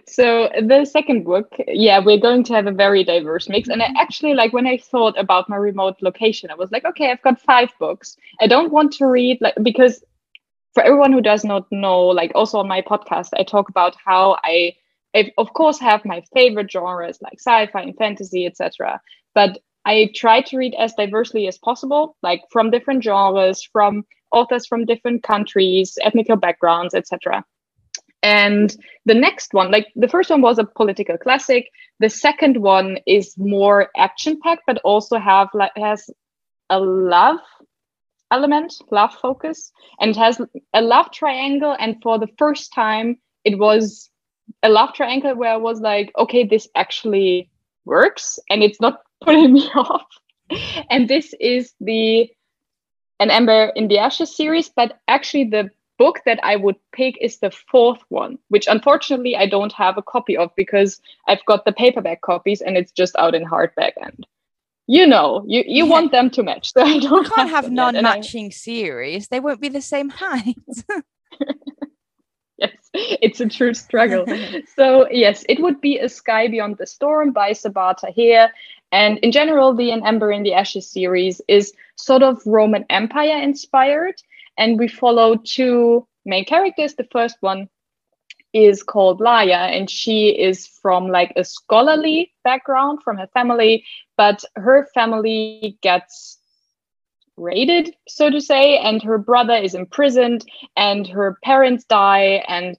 So 0.08 0.50
the 0.62 0.86
second 0.86 1.26
book 1.26 1.54
yeah 1.68 2.00
we're 2.00 2.18
going 2.18 2.46
to 2.46 2.54
have 2.54 2.68
a 2.68 2.72
very 2.72 3.04
diverse 3.04 3.50
mix. 3.50 3.68
And 3.68 3.84
i 3.84 3.90
actually 3.98 4.34
like 4.34 4.54
when 4.54 4.66
i 4.66 4.78
thought 4.78 5.20
about 5.20 5.50
my 5.50 5.58
remote 5.58 5.98
location 6.02 6.50
i 6.50 6.56
was 6.56 6.72
like 6.72 6.86
okay 6.86 7.12
i've 7.12 7.22
got 7.22 7.42
five 7.42 7.70
books. 7.80 8.16
I 8.40 8.48
don't 8.48 8.72
want 8.72 8.94
to 8.94 9.08
read 9.08 9.40
like 9.42 9.56
because 9.62 10.02
for 10.74 10.84
everyone 10.84 11.12
who 11.12 11.22
does 11.22 11.44
not 11.44 11.70
know 11.70 12.00
like 12.00 12.32
also 12.34 12.60
on 12.60 12.68
my 12.68 12.82
podcast 12.82 13.32
i 13.38 13.44
talk 13.44 13.68
about 13.68 13.94
how 14.06 14.38
i 14.46 14.74
I 15.16 15.32
of 15.38 15.54
course 15.54 15.80
have 15.80 16.06
my 16.06 16.24
favorite 16.34 16.72
genres 16.72 17.20
like 17.22 17.40
sci-fi 17.40 17.82
and 17.82 17.98
fantasy, 17.98 18.46
etc. 18.46 19.02
But 19.36 19.60
I 19.86 20.12
try 20.16 20.42
to 20.42 20.58
read 20.58 20.76
as 20.76 20.94
diversely 20.94 21.48
as 21.48 21.58
possible, 21.58 22.16
like 22.24 22.42
from 22.52 22.72
different 22.72 23.04
genres, 23.04 23.64
from 23.64 24.06
authors 24.32 24.66
from 24.66 24.86
different 24.86 25.24
countries, 25.24 25.98
ethnical 26.02 26.36
backgrounds, 26.36 26.94
etc. 26.94 27.44
And 28.24 28.76
the 29.06 29.14
next 29.14 29.54
one, 29.54 29.70
like 29.72 29.88
the 29.96 30.08
first 30.08 30.30
one 30.30 30.42
was 30.42 30.58
a 30.58 30.64
political 30.64 31.18
classic. 31.18 31.70
The 32.00 32.10
second 32.10 32.58
one 32.58 32.98
is 33.06 33.38
more 33.38 33.90
action-packed, 33.98 34.64
but 34.66 34.80
also 34.84 35.20
have 35.20 35.50
like 35.54 35.74
has 35.76 36.10
a 36.70 36.80
love 36.80 37.40
element, 38.32 38.74
love 38.90 39.14
focus, 39.14 39.72
and 40.00 40.16
has 40.16 40.42
a 40.74 40.82
love 40.82 41.12
triangle. 41.12 41.76
And 41.78 42.02
for 42.02 42.18
the 42.18 42.30
first 42.38 42.74
time, 42.74 43.20
it 43.44 43.60
was 43.60 44.10
a 44.62 44.70
love 44.70 44.94
triangle 44.94 45.36
where 45.36 45.52
I 45.52 45.58
was 45.58 45.82
like, 45.82 46.12
okay, 46.18 46.46
this 46.46 46.68
actually 46.76 47.50
works 47.86 48.40
and 48.50 48.64
it's 48.64 48.82
not 48.82 49.02
putting 49.24 49.54
me 49.54 49.70
off. 49.76 50.06
and 50.90 51.08
this 51.08 51.34
is 51.40 51.74
the 51.80 52.30
An 53.20 53.30
Ember 53.30 53.72
in 53.76 53.88
the 53.88 54.00
Ashes 54.00 54.36
series, 54.36 54.70
but 54.70 55.00
actually 55.08 55.46
the 55.46 55.70
book 55.98 56.22
that 56.26 56.40
I 56.44 56.56
would 56.56 56.76
pick 56.92 57.18
is 57.22 57.40
the 57.40 57.52
fourth 57.52 58.02
one, 58.10 58.38
which 58.50 58.68
unfortunately 58.68 59.36
I 59.36 59.48
don't 59.48 59.74
have 59.74 59.98
a 59.98 60.02
copy 60.02 60.36
of 60.36 60.52
because 60.56 61.00
I've 61.28 61.46
got 61.46 61.66
the 61.66 61.72
paperback 61.72 62.22
copies 62.22 62.62
and 62.62 62.78
it's 62.78 62.92
just 62.92 63.16
out 63.16 63.36
in 63.36 63.46
hardback 63.46 63.94
and 64.02 64.26
you 64.86 65.08
know, 65.08 65.46
you, 65.48 65.64
you 65.66 65.86
yeah. 65.86 65.90
want 65.90 66.12
them 66.12 66.30
to 66.32 66.44
match. 66.44 66.74
So 66.74 66.82
I 66.82 67.00
don't 67.00 67.24
you 67.24 67.30
can't 67.30 67.50
have, 67.50 67.66
have 67.66 67.72
non-matching 67.72 68.52
series. 68.52 69.30
They 69.30 69.40
won't 69.40 69.62
be 69.62 69.70
the 69.70 69.82
same 69.82 70.10
height. 70.10 70.58
it's 73.22 73.40
a 73.40 73.48
true 73.48 73.74
struggle. 73.74 74.26
so 74.76 75.10
yes, 75.10 75.44
it 75.50 75.62
would 75.62 75.82
be 75.82 75.98
a 75.98 76.08
Sky 76.08 76.48
Beyond 76.48 76.78
the 76.78 76.86
Storm 76.86 77.32
by 77.32 77.52
Sabaa 77.52 77.98
Tahir. 77.98 78.52
And 78.92 79.18
in 79.20 79.32
general, 79.32 79.74
the 79.74 79.90
An 79.90 80.06
Ember 80.06 80.32
in 80.32 80.44
the 80.44 80.54
Ashes 80.54 80.90
series 80.90 81.42
is 81.48 81.74
sort 81.96 82.22
of 82.22 82.46
Roman 82.46 82.86
Empire 82.90 83.42
inspired. 83.42 84.16
And 84.58 84.78
we 84.78 84.88
follow 84.88 85.36
two 85.44 86.08
main 86.26 86.46
characters. 86.46 86.94
The 86.94 87.08
first 87.12 87.38
one 87.42 87.68
is 88.54 88.84
called 88.84 89.20
Laia, 89.20 89.76
and 89.76 89.90
she 89.90 90.30
is 90.30 90.68
from 90.68 91.08
like 91.08 91.34
a 91.36 91.44
scholarly 91.44 92.32
background 92.44 93.02
from 93.04 93.18
her 93.18 93.28
family, 93.34 93.84
but 94.16 94.44
her 94.56 94.88
family 94.94 95.78
gets 95.82 96.38
raided, 97.38 97.96
so 98.08 98.30
to 98.30 98.40
say, 98.40 98.78
and 98.78 99.02
her 99.02 99.18
brother 99.18 99.56
is 99.56 99.76
imprisoned, 99.76 100.46
and 100.76 101.08
her 101.08 101.38
parents 101.44 101.84
die, 101.86 102.44
and 102.48 102.78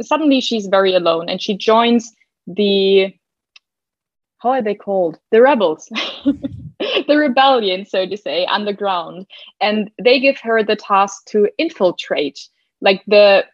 suddenly 0.00 0.40
she's 0.40 0.66
very 0.66 0.94
alone, 0.94 1.28
and 1.28 1.40
she 1.40 1.56
joins 1.56 2.12
the 2.46 3.14
how 4.38 4.50
are 4.50 4.62
they 4.62 4.74
called? 4.74 5.20
The 5.30 5.40
rebels, 5.40 5.86
the 6.26 7.16
rebellion, 7.16 7.86
so 7.86 8.06
to 8.06 8.16
say, 8.16 8.44
underground, 8.46 9.26
and 9.60 9.88
they 10.02 10.18
give 10.18 10.38
her 10.40 10.64
the 10.64 10.74
task 10.74 11.26
to 11.26 11.48
infiltrate, 11.58 12.40
like 12.80 13.02
the 13.06 13.44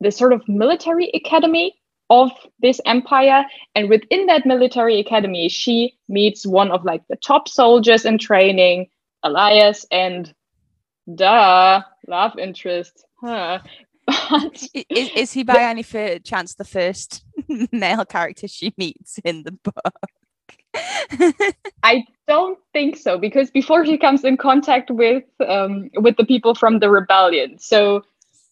the 0.00 0.10
sort 0.10 0.32
of 0.32 0.48
military 0.48 1.10
academy 1.12 1.74
of 2.08 2.30
this 2.60 2.80
empire. 2.86 3.44
And 3.74 3.90
within 3.90 4.26
that 4.26 4.46
military 4.46 5.00
academy 5.00 5.48
she 5.48 5.98
meets 6.08 6.46
one 6.46 6.70
of 6.70 6.84
like 6.84 7.02
the 7.08 7.16
top 7.16 7.48
soldiers 7.48 8.04
in 8.04 8.16
training 8.16 8.88
Elias 9.22 9.86
and 9.90 10.32
duh, 11.14 11.82
love 12.06 12.38
interest. 12.38 13.04
Huh. 13.20 13.60
But 14.06 14.62
is, 14.88 15.10
is 15.14 15.32
he 15.32 15.42
by 15.42 15.62
any 15.62 15.82
chance 15.82 16.54
the 16.54 16.64
first 16.64 17.24
male 17.72 18.04
character 18.06 18.48
she 18.48 18.72
meets 18.78 19.18
in 19.24 19.42
the 19.42 19.52
book? 19.52 20.10
I 21.82 22.04
don't 22.26 22.58
think 22.72 22.96
so 22.96 23.18
because 23.18 23.50
before 23.50 23.84
he 23.84 23.98
comes 23.98 24.24
in 24.24 24.36
contact 24.36 24.90
with 24.90 25.24
um, 25.46 25.90
with 25.94 26.16
the 26.16 26.24
people 26.24 26.54
from 26.54 26.78
the 26.78 26.90
rebellion, 26.90 27.58
so 27.58 28.02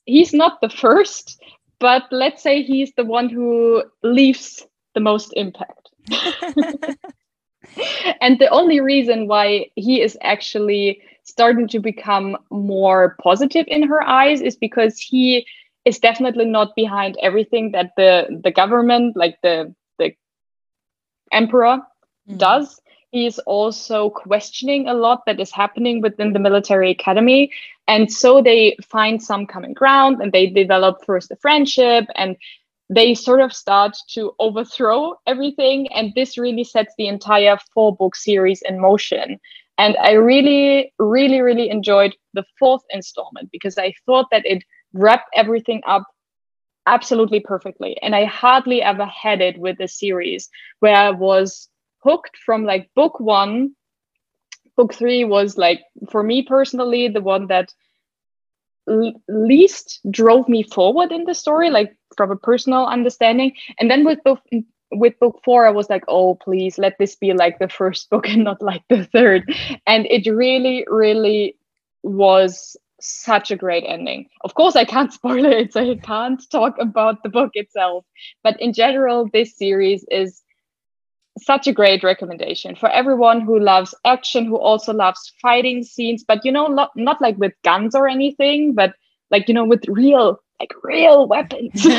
he's 0.05 0.33
not 0.33 0.61
the 0.61 0.69
first, 0.69 1.41
but 1.79 2.05
let's 2.11 2.43
say 2.43 2.63
he's 2.63 2.93
the 2.97 3.05
one 3.05 3.29
who 3.29 3.83
leaves 4.03 4.67
the 4.95 5.01
most 5.01 5.33
impact. 5.37 5.91
and 8.21 8.39
the 8.39 8.49
only 8.49 8.81
reason 8.81 9.27
why 9.27 9.67
he 9.77 10.01
is 10.01 10.17
actually 10.23 11.01
starting 11.25 11.67
to 11.69 11.81
become 11.81 12.37
more 12.51 13.17
positive 13.23 13.67
in 13.69 13.83
her 13.83 14.03
eyes 14.03 14.41
is 14.41 14.57
because 14.57 14.99
he 14.99 15.47
is 15.85 15.99
definitely 15.99 16.45
not 16.45 16.75
behind 16.77 17.17
everything 17.23 17.73
that 17.73 17.93
the 17.97 18.41
the 18.43 18.51
government 18.51 19.17
like 19.17 19.39
the 19.43 19.75
the 19.99 20.13
emperor 21.33 21.79
mm. 22.29 22.39
does 22.39 22.81
he 23.13 23.27
is 23.27 23.39
also 23.41 24.11
questioning 24.11 24.89
a 24.89 24.95
lot 24.95 25.25
that 25.27 25.41
is 25.41 25.51
happening 25.51 26.01
within 26.01 26.33
the 26.33 26.39
military 26.39 26.91
academy 26.91 27.51
and 27.89 28.13
so 28.13 28.43
they 28.43 28.77
find 28.83 29.23
some 29.23 29.47
common 29.47 29.73
ground 29.73 30.21
and 30.21 30.33
they 30.33 30.47
develop 30.47 31.05
first 31.05 31.31
a 31.31 31.37
friendship 31.37 32.05
and 32.17 32.37
they 32.89 33.15
sort 33.15 33.41
of 33.41 33.53
start 33.53 33.97
to 34.11 34.33
overthrow 34.39 35.15
everything 35.27 35.89
and 35.93 36.13
this 36.15 36.39
really 36.39 36.65
sets 36.65 36.95
the 36.97 37.09
entire 37.09 37.59
four 37.75 37.95
book 37.97 38.15
series 38.15 38.63
in 38.63 38.81
motion. 38.81 39.39
And 39.79 39.97
i 39.99 40.13
really 40.13 40.93
really 40.99 41.41
really 41.41 41.69
enjoyed 41.71 42.15
the 42.33 42.45
fourth 42.59 42.83
installment 42.91 43.51
because 43.51 43.77
i 43.79 43.93
thought 44.07 44.27
that 44.31 44.47
it 44.47 44.63
wrapped 44.93 45.29
everything 45.35 45.83
up 45.87 46.05
absolutely 46.87 47.41
perfectly. 47.41 47.97
And 48.03 48.15
i 48.15 48.25
hardly 48.25 48.83
ever 48.83 49.07
had 49.07 49.41
it 49.41 49.59
with 49.59 49.81
a 49.81 49.89
series 49.89 50.49
where 50.81 50.97
i 50.97 51.11
was 51.11 51.69
hooked 52.03 52.37
from 52.45 52.65
like 52.65 52.91
book 52.95 53.19
one. 53.21 53.75
Book 54.77 54.95
three 54.95 55.25
was 55.25 55.59
like 55.59 55.81
for 56.11 56.23
me 56.23 56.43
personally 56.43 57.09
the 57.09 57.21
one 57.23 57.47
that 57.49 57.73
least 58.87 60.01
drove 60.11 60.49
me 60.49 60.63
forward 60.63 61.13
in 61.13 61.25
the 61.25 61.35
story, 61.35 61.71
like 61.71 61.97
from 62.17 62.31
a 62.31 62.37
personal 62.37 62.87
understanding. 62.87 63.53
And 63.79 63.91
then 63.91 64.05
with 64.05 64.23
book 64.25 64.41
with 64.93 65.19
book 65.19 65.41
four, 65.45 65.67
I 65.67 65.71
was 65.71 65.91
like, 65.91 66.05
oh 66.09 66.37
please 66.37 66.79
let 66.79 66.97
this 66.99 67.17
be 67.17 67.33
like 67.33 67.59
the 67.59 67.69
first 67.69 68.09
book 68.11 68.29
and 68.29 68.45
not 68.45 68.63
like 68.63 68.83
the 68.89 69.05
third. 69.05 69.53
And 69.87 70.07
it 70.07 70.31
really, 70.31 70.87
really 70.89 71.57
was 72.03 72.77
such 73.01 73.51
a 73.51 73.57
great 73.57 73.85
ending. 73.87 74.29
Of 74.43 74.55
course, 74.55 74.77
I 74.77 74.85
can't 74.85 75.13
spoil 75.21 75.45
it, 75.45 75.73
so 75.73 75.91
I 75.91 75.97
can't 75.97 76.43
talk 76.51 76.77
about 76.79 77.23
the 77.23 77.29
book 77.29 77.51
itself. 77.55 78.05
But 78.43 78.61
in 78.61 78.73
general, 78.73 79.29
this 79.33 79.57
series 79.57 80.05
is 80.11 80.43
such 81.39 81.67
a 81.67 81.73
great 81.73 82.03
recommendation 82.03 82.75
for 82.75 82.89
everyone 82.91 83.41
who 83.41 83.59
loves 83.59 83.95
action, 84.05 84.47
who 84.47 84.59
also 84.59 84.93
loves 84.93 85.33
fighting 85.43 85.83
scenes, 85.83 86.25
but 86.27 86.45
you 86.45 86.53
know, 86.53 86.67
not, 86.67 86.91
not 86.97 87.21
like 87.21 87.37
with 87.39 87.53
guns 87.65 87.95
or 87.95 88.09
anything, 88.09 88.75
but 88.75 88.95
like, 89.31 89.49
you 89.49 89.55
know, 89.55 89.65
with 89.65 89.85
real, 89.89 90.41
like 90.61 90.73
real 90.83 91.27
weapons. 91.27 91.87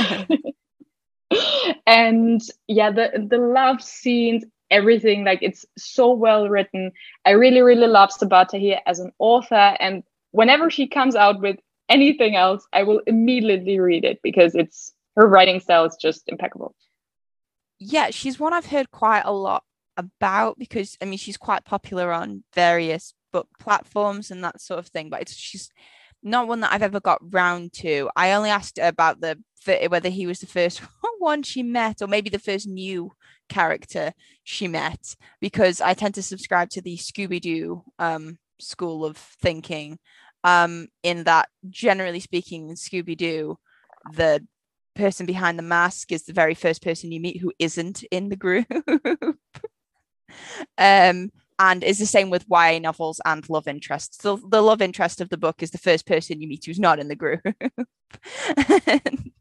and 1.88 2.42
yeah, 2.68 2.92
the, 2.92 3.28
the 3.30 3.38
love 3.38 3.82
scenes, 3.82 4.44
everything, 4.72 5.24
like 5.24 5.40
it's 5.42 5.66
so 5.78 6.12
well 6.12 6.50
written. 6.50 6.92
I 7.26 7.32
really, 7.32 7.62
really 7.62 7.88
love 7.88 8.10
Sabaa 8.10 8.48
Tahir 8.48 8.80
as 8.86 9.00
an 9.00 9.12
author. 9.20 9.76
And 9.80 10.04
whenever 10.32 10.70
she 10.70 10.88
comes 10.88 11.16
out 11.16 11.42
with 11.42 11.58
anything 11.90 12.36
else, 12.36 12.68
I 12.74 12.84
will 12.84 13.02
immediately 13.08 13.80
read 13.80 14.04
it 14.04 14.20
because 14.24 14.56
it's 14.56 14.94
her 15.16 15.28
writing 15.28 15.60
style 15.60 15.86
is 15.86 15.98
just 16.00 16.24
impeccable 16.28 16.76
yeah, 17.80 18.10
she's 18.12 18.40
one 18.40 18.54
I've 18.54 18.68
heard 18.68 18.92
quite 18.92 19.24
a 19.26 19.32
lot 19.32 19.64
about 19.96 20.60
because 20.60 20.98
I 21.02 21.06
mean 21.06 21.18
she's 21.18 21.38
quite 21.38 21.66
popular 21.66 22.12
on 22.12 22.44
various 22.54 23.14
book 23.34 23.48
platforms 23.60 24.32
and 24.32 24.44
that 24.44 24.62
sort 24.62 24.80
of 24.80 24.88
thing. 24.88 25.10
But 25.10 25.22
it's 25.22 25.34
she's 25.34 25.70
not 26.24 26.48
one 26.48 26.62
that 26.62 26.74
I've 26.74 26.84
ever 26.84 27.00
got 27.00 27.34
round 27.34 27.74
to. 27.74 28.10
I 28.16 28.34
only 28.34 28.50
asked 28.50 28.80
about 28.80 29.22
the 29.22 29.40
whether 29.90 30.10
he 30.10 30.26
was 30.26 30.40
the 30.40 30.48
first 30.48 30.82
one 31.20 31.44
she 31.44 31.62
met 31.62 32.02
or 32.02 32.08
maybe 32.08 32.30
the 32.30 32.40
first 32.40 32.68
new 32.68 33.12
character 33.50 34.14
she 34.44 34.68
met 34.68 35.16
because 35.42 35.82
I 35.82 35.94
tend 35.94 36.16
to 36.16 36.24
subscribe 36.24 36.70
to 36.72 36.82
the 36.82 36.98
Scooby 36.98 37.42
Doo 37.42 37.84
um, 38.00 38.38
school 38.60 39.06
of 39.06 39.18
thinking. 39.18 40.00
Um, 40.44 40.88
in 41.04 41.26
that, 41.26 41.50
generally 41.70 42.22
speaking, 42.22 42.70
Scooby 42.76 43.18
Doo, 43.18 43.58
the 44.14 44.46
person 44.98 45.26
behind 45.26 45.58
the 45.58 45.64
mask 45.64 46.12
is 46.12 46.24
the 46.24 46.34
very 46.34 46.54
first 46.54 46.82
person 46.82 47.12
you 47.12 47.20
meet 47.20 47.40
who 47.40 47.54
isn't 47.60 48.04
in 48.12 48.30
the 48.30 48.36
group. 48.36 48.68
um, 50.78 51.32
and 51.60 51.84
is 51.84 51.98
the 51.98 52.06
same 52.06 52.30
with 52.30 52.46
YA 52.50 52.80
novels 52.80 53.20
and 53.26 53.48
love 53.50 53.68
interests. 53.68 54.18
The, 54.18 54.38
the 54.50 54.62
love 54.62 54.82
interest 54.82 55.22
of 55.22 55.30
the 55.30 55.38
book 55.38 55.64
is 55.64 55.72
the 55.72 55.78
first 55.78 56.06
person 56.06 56.40
you 56.42 56.48
meet 56.48 56.66
who's 56.66 56.80
not 56.80 57.00
in 57.00 57.08
the 57.08 57.16
group. 57.16 57.42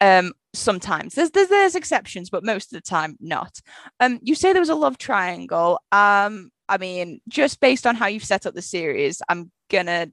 um, 0.00 0.32
sometimes 0.52 1.14
there's, 1.14 1.30
there's 1.30 1.48
there's 1.48 1.74
exceptions, 1.74 2.28
but 2.28 2.44
most 2.44 2.72
of 2.72 2.76
the 2.82 2.88
time 2.88 3.16
not. 3.20 3.58
Um, 4.00 4.18
you 4.22 4.34
say 4.34 4.52
there 4.52 4.60
was 4.60 4.68
a 4.68 4.74
love 4.74 4.98
triangle. 4.98 5.80
Um, 5.92 6.50
I 6.68 6.78
mean, 6.78 7.20
just 7.28 7.60
based 7.60 7.86
on 7.86 7.96
how 7.96 8.06
you've 8.06 8.24
set 8.24 8.46
up 8.46 8.54
the 8.54 8.62
series, 8.62 9.22
I'm 9.28 9.50
gonna. 9.70 10.08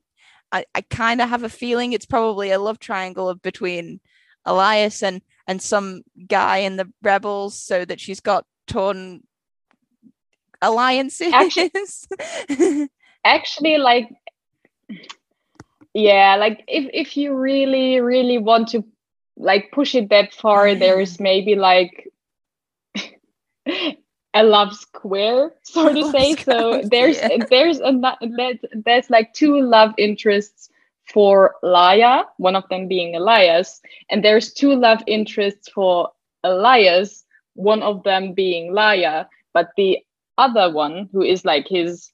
I, 0.52 0.66
I 0.74 0.82
kind 0.82 1.22
of 1.22 1.30
have 1.30 1.44
a 1.44 1.50
feeling 1.50 1.94
it's 1.94 2.08
probably 2.08 2.50
a 2.50 2.58
love 2.58 2.80
triangle 2.80 3.30
of 3.30 3.40
between 3.42 4.00
Elias 4.46 5.04
and 5.04 5.22
and 5.48 5.62
some 5.62 6.04
guy 6.28 6.58
in 6.58 6.76
the 6.76 6.92
rebels 7.02 7.60
so 7.60 7.84
that 7.86 8.00
she's 8.00 8.20
got 8.20 8.46
torn 8.68 9.22
alliances. 10.62 11.34
Actually, 11.34 11.72
actually 13.26 13.78
like 13.78 14.10
yeah 15.94 16.36
like 16.36 16.64
if 16.68 16.90
if 16.94 17.18
you 17.18 17.34
really 17.36 18.00
really 18.00 18.38
want 18.38 18.68
to 18.70 18.84
like 19.38 19.72
push 19.72 19.96
it 19.96 20.10
that 20.10 20.34
far 20.34 20.76
there's 20.84 21.20
maybe 21.20 21.56
like 21.56 22.08
a 24.34 24.44
love 24.44 24.76
square 24.76 25.54
so 25.64 25.94
to 25.94 26.12
say. 26.12 26.36
So 26.36 26.82
there's 26.84 27.20
there's 27.50 27.80
a 27.80 27.92
that, 28.02 28.60
there's 28.86 29.10
like 29.10 29.34
two 29.34 29.60
love 29.62 29.94
interests 29.98 30.69
for 31.14 31.56
Laia, 31.64 32.26
one 32.38 32.56
of 32.56 32.68
them 32.70 32.88
being 32.88 33.16
Elias, 33.16 33.82
and 34.10 34.24
there's 34.24 34.54
two 34.54 34.76
love 34.76 35.02
interests 35.08 35.70
for 35.70 36.12
Elias, 36.44 37.26
one 37.56 37.82
of 37.82 38.04
them 38.04 38.34
being 38.34 38.72
Laia, 38.72 39.28
but 39.54 39.70
the 39.76 40.00
other 40.38 40.72
one, 40.72 41.10
who 41.12 41.22
is 41.22 41.44
like 41.44 41.68
his 41.68 42.12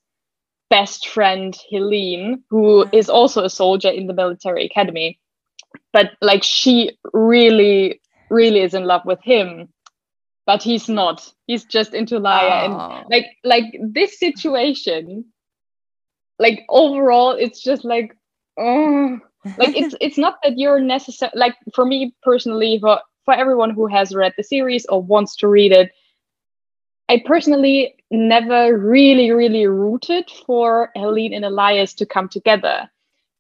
best 0.70 1.08
friend 1.08 1.56
Helene, 1.70 2.44
who 2.50 2.86
mm-hmm. 2.86 2.96
is 2.96 3.10
also 3.10 3.44
a 3.44 3.50
soldier 3.50 3.90
in 3.90 4.08
the 4.08 4.14
military 4.14 4.66
academy, 4.66 5.20
but 5.94 6.12
like 6.22 6.44
she 6.44 6.98
really, 7.14 8.02
really 8.30 8.62
is 8.62 8.74
in 8.74 8.86
love 8.86 9.06
with 9.06 9.22
him, 9.22 9.70
but 10.46 10.64
he's 10.64 10.90
not. 10.90 11.32
He's 11.48 11.66
just 11.66 11.94
into 11.94 12.20
Laia, 12.20 12.64
oh. 12.64 12.66
and 12.66 13.06
like 13.10 13.26
like 13.44 13.66
this 13.80 14.20
situation, 14.20 15.26
like 16.40 16.66
overall, 16.70 17.32
it's 17.32 17.62
just 17.62 17.86
like 17.86 18.18
oh, 18.58 19.20
like 19.58 19.76
it's 19.76 19.96
it's 20.02 20.18
not 20.18 20.38
that 20.44 20.58
you're 20.58 20.80
necessary. 20.80 21.32
Like 21.36 21.56
for 21.74 21.86
me 21.86 22.16
personally, 22.24 22.80
for 22.80 23.00
for 23.26 23.34
everyone 23.34 23.72
who 23.72 23.88
has 23.88 24.14
read 24.14 24.34
the 24.38 24.44
series 24.44 24.86
or 24.86 25.02
wants 25.02 25.36
to 25.38 25.48
read 25.48 25.72
it, 25.72 25.92
I 27.10 27.24
personally 27.26 27.96
never 28.12 28.78
really 28.78 29.32
really 29.32 29.68
rooted 29.68 30.30
for 30.46 30.92
Helene 30.96 31.34
and 31.34 31.46
Elias 31.46 31.94
to 31.96 32.06
come 32.06 32.30
together, 32.30 32.90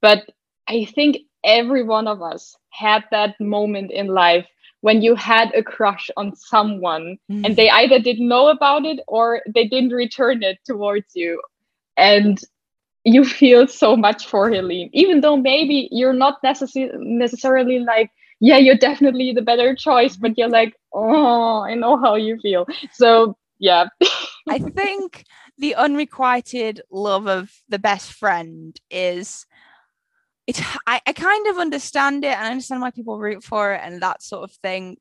but 0.01 0.29
I 0.67 0.85
think 0.85 1.17
every 1.43 1.83
one 1.83 2.07
of 2.07 2.21
us 2.21 2.55
had 2.71 3.03
that 3.11 3.39
moment 3.39 3.91
in 3.91 4.07
life 4.07 4.47
when 4.81 5.01
you 5.01 5.15
had 5.15 5.51
a 5.55 5.63
crush 5.63 6.11
on 6.17 6.35
someone 6.35 7.17
mm. 7.31 7.45
and 7.45 7.55
they 7.55 7.69
either 7.69 7.99
didn't 7.99 8.27
know 8.27 8.49
about 8.49 8.85
it 8.85 8.99
or 9.07 9.41
they 9.47 9.67
didn't 9.67 9.89
return 9.89 10.43
it 10.43 10.59
towards 10.65 11.15
you 11.15 11.41
and 11.97 12.41
you 13.05 13.23
feel 13.39 13.67
so 13.67 13.95
much 13.95 14.27
for 14.27 14.49
Helene, 14.49 14.89
even 14.93 15.21
though 15.21 15.37
maybe 15.37 15.87
you're 15.91 16.13
not 16.13 16.43
necessarily 16.43 16.91
necessarily 16.97 17.79
like, 17.79 18.11
yeah, 18.41 18.57
you're 18.57 18.75
definitely 18.75 19.31
the 19.31 19.41
better 19.41 19.75
choice, 19.75 20.17
but 20.17 20.37
you're 20.37 20.49
like, 20.49 20.75
oh, 20.93 21.61
I 21.61 21.75
know 21.75 21.97
how 21.97 22.15
you 22.15 22.37
feel. 22.41 22.65
So 22.91 23.37
yeah. 23.59 23.85
I 24.49 24.59
think 24.59 25.25
the 25.57 25.75
unrequited 25.75 26.81
love 26.91 27.27
of 27.27 27.51
the 27.69 27.79
best 27.79 28.11
friend 28.11 28.79
is 28.89 29.45
it 30.47 30.61
I, 30.85 31.01
I 31.07 31.13
kind 31.13 31.47
of 31.47 31.57
understand 31.57 32.23
it 32.23 32.37
and 32.37 32.45
I 32.45 32.51
understand 32.51 32.81
why 32.81 32.91
people 32.91 33.19
root 33.19 33.43
for 33.43 33.73
it 33.73 33.81
and 33.83 34.01
that 34.01 34.21
sort 34.21 34.43
of 34.43 34.55
thing. 34.57 34.97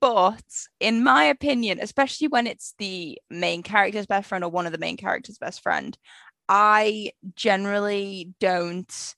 But 0.00 0.42
in 0.80 1.02
my 1.02 1.24
opinion, 1.24 1.78
especially 1.80 2.28
when 2.28 2.46
it's 2.46 2.74
the 2.78 3.18
main 3.30 3.62
character's 3.62 4.06
best 4.06 4.28
friend 4.28 4.44
or 4.44 4.50
one 4.50 4.66
of 4.66 4.72
the 4.72 4.78
main 4.78 4.96
character's 4.96 5.38
best 5.38 5.62
friend, 5.62 5.96
I 6.48 7.12
generally 7.36 8.34
don't. 8.40 9.14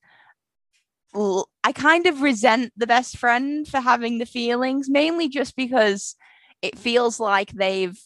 I 1.15 1.73
kind 1.73 2.07
of 2.07 2.21
resent 2.21 2.73
the 2.77 2.87
best 2.87 3.17
friend 3.17 3.67
for 3.67 3.81
having 3.81 4.19
the 4.19 4.27
feelings, 4.27 4.91
mainly 4.91 5.29
just 5.29 5.57
because 5.57 6.15
it 6.63 6.79
feels 6.79 7.19
like 7.19 7.53
they've. 7.53 7.99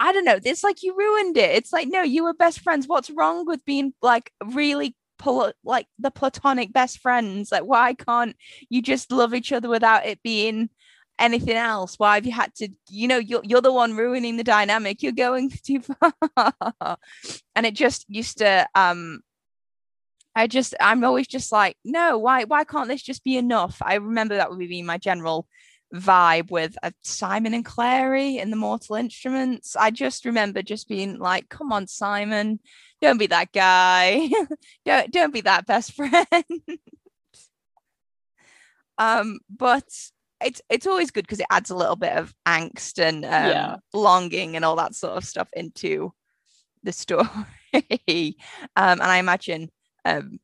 I 0.00 0.12
don't 0.12 0.24
know. 0.24 0.38
It's 0.44 0.62
like 0.62 0.82
you 0.82 0.96
ruined 0.96 1.36
it. 1.36 1.50
It's 1.56 1.72
like, 1.72 1.88
no, 1.88 2.02
you 2.02 2.22
were 2.22 2.34
best 2.34 2.60
friends. 2.60 2.86
What's 2.86 3.10
wrong 3.10 3.46
with 3.46 3.64
being 3.64 3.94
like 4.00 4.30
really 4.44 4.94
pl- 5.18 5.52
like 5.64 5.86
the 5.98 6.10
platonic 6.10 6.72
best 6.72 7.00
friends? 7.00 7.50
Like, 7.50 7.64
why 7.64 7.94
can't 7.94 8.36
you 8.68 8.80
just 8.82 9.10
love 9.10 9.34
each 9.34 9.50
other 9.50 9.68
without 9.68 10.06
it 10.06 10.22
being 10.22 10.70
anything 11.18 11.56
else? 11.56 11.94
Why 11.98 12.14
have 12.16 12.26
you 12.26 12.32
had 12.32 12.54
to, 12.56 12.68
you 12.88 13.08
know, 13.08 13.18
you're, 13.18 13.42
you're 13.44 13.60
the 13.60 13.72
one 13.72 13.96
ruining 13.96 14.36
the 14.36 14.44
dynamic. 14.44 15.02
You're 15.02 15.12
going 15.12 15.50
too 15.64 15.80
far. 15.80 16.96
and 17.54 17.66
it 17.66 17.74
just 17.74 18.04
used 18.08 18.38
to, 18.38 18.68
um, 18.74 19.20
I 20.34 20.46
just, 20.46 20.74
I'm 20.80 21.02
always 21.04 21.26
just 21.26 21.50
like, 21.50 21.76
no, 21.84 22.18
why, 22.18 22.44
why 22.44 22.64
can't 22.64 22.88
this 22.88 23.02
just 23.02 23.24
be 23.24 23.36
enough? 23.36 23.78
I 23.82 23.94
remember 23.94 24.36
that 24.36 24.50
would 24.50 24.58
be 24.58 24.82
my 24.82 24.98
general 24.98 25.46
vibe 25.94 26.50
with 26.50 26.76
uh, 26.82 26.90
Simon 27.02 27.54
and 27.54 27.64
Clary 27.64 28.38
in 28.38 28.50
the 28.50 28.56
Mortal 28.56 28.96
Instruments. 28.96 29.74
I 29.76 29.90
just 29.90 30.24
remember 30.24 30.62
just 30.62 30.88
being 30.88 31.18
like, 31.18 31.48
come 31.48 31.72
on, 31.72 31.86
Simon, 31.86 32.60
don't 33.00 33.18
be 33.18 33.26
that 33.28 33.52
guy. 33.52 34.28
don't, 34.84 35.10
don't 35.10 35.34
be 35.34 35.40
that 35.42 35.66
best 35.66 35.92
friend. 35.94 36.24
um, 38.98 39.38
but 39.48 39.84
it's 40.42 40.62
it's 40.68 40.86
always 40.86 41.10
good 41.10 41.24
because 41.24 41.40
it 41.40 41.46
adds 41.50 41.70
a 41.70 41.76
little 41.76 41.96
bit 41.96 42.12
of 42.12 42.34
angst 42.46 42.98
and 42.98 43.24
um, 43.24 43.30
yeah. 43.30 43.76
longing 43.92 44.56
and 44.56 44.64
all 44.64 44.76
that 44.76 44.94
sort 44.94 45.16
of 45.16 45.24
stuff 45.24 45.48
into 45.54 46.12
the 46.82 46.92
story. 46.92 47.26
um, 47.74 49.00
and 49.00 49.02
I 49.02 49.18
imagine 49.18 49.70
um, 50.04 50.38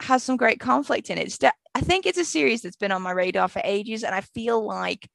has 0.00 0.22
some 0.22 0.36
great 0.36 0.60
conflict 0.60 1.10
in 1.10 1.18
it. 1.18 1.36
I 1.74 1.80
think 1.80 2.06
it's 2.06 2.18
a 2.18 2.24
series 2.24 2.62
that's 2.62 2.76
been 2.76 2.92
on 2.92 3.02
my 3.02 3.10
radar 3.10 3.48
for 3.48 3.60
ages, 3.64 4.04
and 4.04 4.14
I 4.14 4.20
feel 4.20 4.64
like 4.64 5.08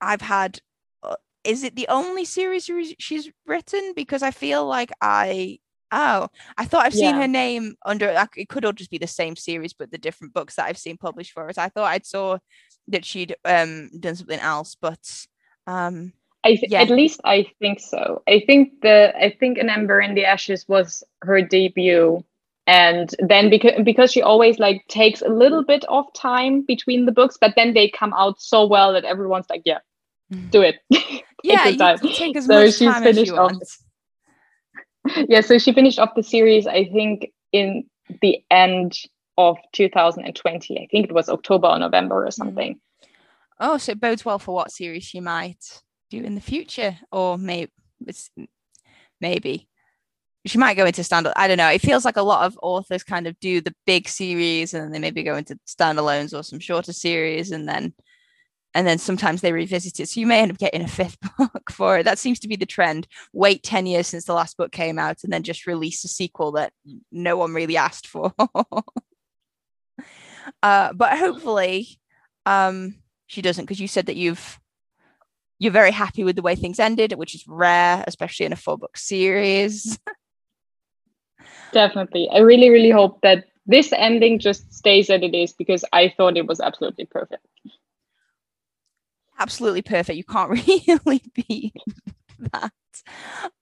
I've 0.00 0.20
had. 0.20 0.58
Uh, 1.02 1.16
is 1.44 1.64
it 1.64 1.74
the 1.74 1.88
only 1.88 2.24
series 2.24 2.70
she's 2.98 3.30
written? 3.46 3.92
Because 3.96 4.22
I 4.22 4.30
feel 4.30 4.66
like 4.66 4.92
I 5.00 5.58
Oh, 5.94 6.28
I 6.56 6.64
thought 6.64 6.86
I've 6.86 6.94
seen 6.94 7.14
yeah. 7.14 7.20
her 7.20 7.28
name 7.28 7.74
under. 7.84 8.26
It 8.34 8.48
could 8.48 8.64
all 8.64 8.72
just 8.72 8.90
be 8.90 8.96
the 8.96 9.06
same 9.06 9.36
series, 9.36 9.74
but 9.74 9.90
the 9.90 9.98
different 9.98 10.32
books 10.32 10.54
that 10.54 10.64
I've 10.64 10.78
seen 10.78 10.96
published 10.96 11.32
for 11.32 11.46
it. 11.50 11.58
I 11.58 11.68
thought 11.68 11.92
I'd 11.92 12.06
saw 12.06 12.38
that 12.88 13.04
she'd 13.04 13.36
um 13.44 13.90
done 13.98 14.16
something 14.16 14.40
else, 14.40 14.76
but 14.80 15.26
um, 15.66 16.12
I 16.44 16.56
th- 16.56 16.70
yeah. 16.70 16.82
at 16.82 16.90
least 16.90 17.20
I 17.24 17.46
think 17.60 17.80
so. 17.80 18.22
I 18.28 18.42
think 18.46 18.80
the 18.82 19.12
I 19.16 19.34
think 19.38 19.58
an 19.58 19.70
Ember 19.70 20.00
in 20.00 20.14
the 20.14 20.24
Ashes 20.24 20.66
was 20.68 21.04
her 21.22 21.40
debut, 21.40 22.24
and 22.66 23.14
then 23.20 23.50
because 23.50 23.72
because 23.84 24.12
she 24.12 24.22
always 24.22 24.58
like 24.58 24.82
takes 24.88 25.22
a 25.22 25.28
little 25.28 25.64
bit 25.64 25.84
of 25.88 26.12
time 26.14 26.62
between 26.62 27.06
the 27.06 27.12
books, 27.12 27.38
but 27.40 27.54
then 27.56 27.74
they 27.74 27.88
come 27.88 28.12
out 28.14 28.40
so 28.40 28.66
well 28.66 28.92
that 28.92 29.04
everyone's 29.04 29.46
like, 29.48 29.62
yeah, 29.64 29.78
do 30.50 30.62
it. 30.62 30.76
yeah, 31.44 31.68
you, 31.68 32.14
take 32.14 32.36
as 32.36 32.46
so 32.46 32.64
much 32.64 32.78
time 32.78 33.06
as 33.06 33.18
you. 33.18 33.36
Off 33.36 33.52
yeah, 35.28 35.40
so 35.40 35.58
she 35.58 35.72
finished 35.72 35.98
off 35.98 36.14
the 36.14 36.22
series, 36.22 36.66
I 36.66 36.84
think, 36.86 37.32
in 37.52 37.84
the 38.20 38.42
end 38.50 38.98
of 39.38 39.58
2020. 39.72 40.78
I 40.78 40.86
think 40.90 41.06
it 41.06 41.12
was 41.12 41.28
October 41.28 41.68
or 41.68 41.78
November 41.78 42.24
or 42.24 42.28
mm. 42.28 42.32
something. 42.32 42.80
Oh, 43.60 43.78
so 43.78 43.92
it 43.92 44.00
bodes 44.00 44.24
well 44.24 44.38
for 44.38 44.54
what 44.54 44.72
series 44.72 45.04
she 45.04 45.20
might 45.20 45.82
do 46.10 46.22
in 46.22 46.34
the 46.34 46.40
future, 46.40 46.98
or 47.10 47.38
maybe 47.38 47.70
maybe 49.20 49.68
she 50.46 50.58
might 50.58 50.76
go 50.76 50.84
into 50.84 51.04
stand. 51.04 51.28
I 51.36 51.46
don't 51.46 51.58
know. 51.58 51.68
It 51.68 51.80
feels 51.80 52.04
like 52.04 52.16
a 52.16 52.22
lot 52.22 52.44
of 52.44 52.58
authors 52.60 53.04
kind 53.04 53.26
of 53.26 53.38
do 53.38 53.60
the 53.60 53.74
big 53.86 54.08
series, 54.08 54.74
and 54.74 54.84
then 54.84 54.90
they 54.92 54.98
maybe 54.98 55.22
go 55.22 55.36
into 55.36 55.58
standalones 55.66 56.36
or 56.36 56.42
some 56.42 56.58
shorter 56.58 56.92
series, 56.92 57.52
and 57.52 57.68
then 57.68 57.94
and 58.74 58.86
then 58.86 58.98
sometimes 58.98 59.40
they 59.40 59.52
revisit 59.52 60.00
it. 60.00 60.08
So 60.08 60.20
you 60.20 60.26
may 60.26 60.40
end 60.40 60.50
up 60.50 60.58
getting 60.58 60.82
a 60.82 60.88
fifth 60.88 61.18
book 61.38 61.70
for 61.70 61.98
it. 61.98 62.04
That 62.04 62.18
seems 62.18 62.40
to 62.40 62.48
be 62.48 62.56
the 62.56 62.66
trend. 62.66 63.06
Wait 63.32 63.62
10 63.62 63.86
years 63.86 64.06
since 64.06 64.24
the 64.24 64.34
last 64.34 64.56
book 64.56 64.72
came 64.72 64.98
out 64.98 65.18
and 65.22 65.32
then 65.32 65.42
just 65.42 65.66
release 65.66 66.04
a 66.04 66.08
sequel 66.08 66.52
that 66.52 66.72
no 67.10 67.36
one 67.36 67.52
really 67.52 67.76
asked 67.76 68.06
for. 68.06 68.32
uh, 70.62 70.92
but 70.92 71.18
hopefully 71.18 72.00
um, 72.46 72.96
she 73.26 73.42
doesn't, 73.42 73.64
because 73.64 73.80
you 73.80 73.88
said 73.88 74.06
that 74.06 74.16
you've 74.16 74.58
you're 75.58 75.72
very 75.72 75.92
happy 75.92 76.24
with 76.24 76.34
the 76.34 76.42
way 76.42 76.56
things 76.56 76.80
ended, 76.80 77.12
which 77.12 77.36
is 77.36 77.46
rare, 77.46 78.02
especially 78.08 78.46
in 78.46 78.52
a 78.52 78.56
four 78.56 78.76
book 78.76 78.96
series. 78.96 79.96
Definitely. 81.72 82.28
I 82.32 82.38
really, 82.38 82.68
really 82.68 82.90
hope 82.90 83.20
that 83.22 83.44
this 83.64 83.92
ending 83.92 84.40
just 84.40 84.74
stays 84.74 85.08
as 85.08 85.22
it 85.22 85.34
is 85.34 85.52
because 85.52 85.84
I 85.92 86.12
thought 86.16 86.36
it 86.36 86.48
was 86.48 86.60
absolutely 86.60 87.04
perfect 87.04 87.46
absolutely 89.42 89.82
perfect. 89.82 90.16
You 90.16 90.24
can't 90.24 90.50
really 91.06 91.22
be 91.34 91.74
that. 92.52 92.72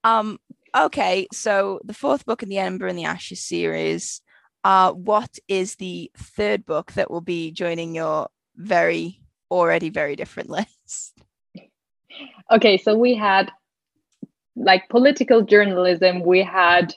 Um, 0.04 0.38
okay, 0.76 1.26
so 1.32 1.80
the 1.84 1.94
fourth 1.94 2.26
book 2.26 2.42
in 2.42 2.48
the 2.48 2.58
Ember 2.58 2.86
in 2.86 2.96
the 2.96 3.04
Ashes 3.04 3.40
series. 3.40 4.20
Uh, 4.62 4.92
what 4.92 5.38
is 5.48 5.76
the 5.76 6.10
third 6.16 6.66
book 6.66 6.92
that 6.92 7.10
will 7.10 7.22
be 7.22 7.50
joining 7.50 7.94
your 7.94 8.28
very 8.56 9.20
already 9.50 9.88
very 9.90 10.16
different 10.16 10.50
list? 10.58 11.18
Okay, 12.50 12.76
so 12.76 12.96
we 12.96 13.14
had 13.14 13.50
like 14.56 14.88
political 14.88 15.42
journalism, 15.42 16.22
we 16.22 16.42
had 16.42 16.94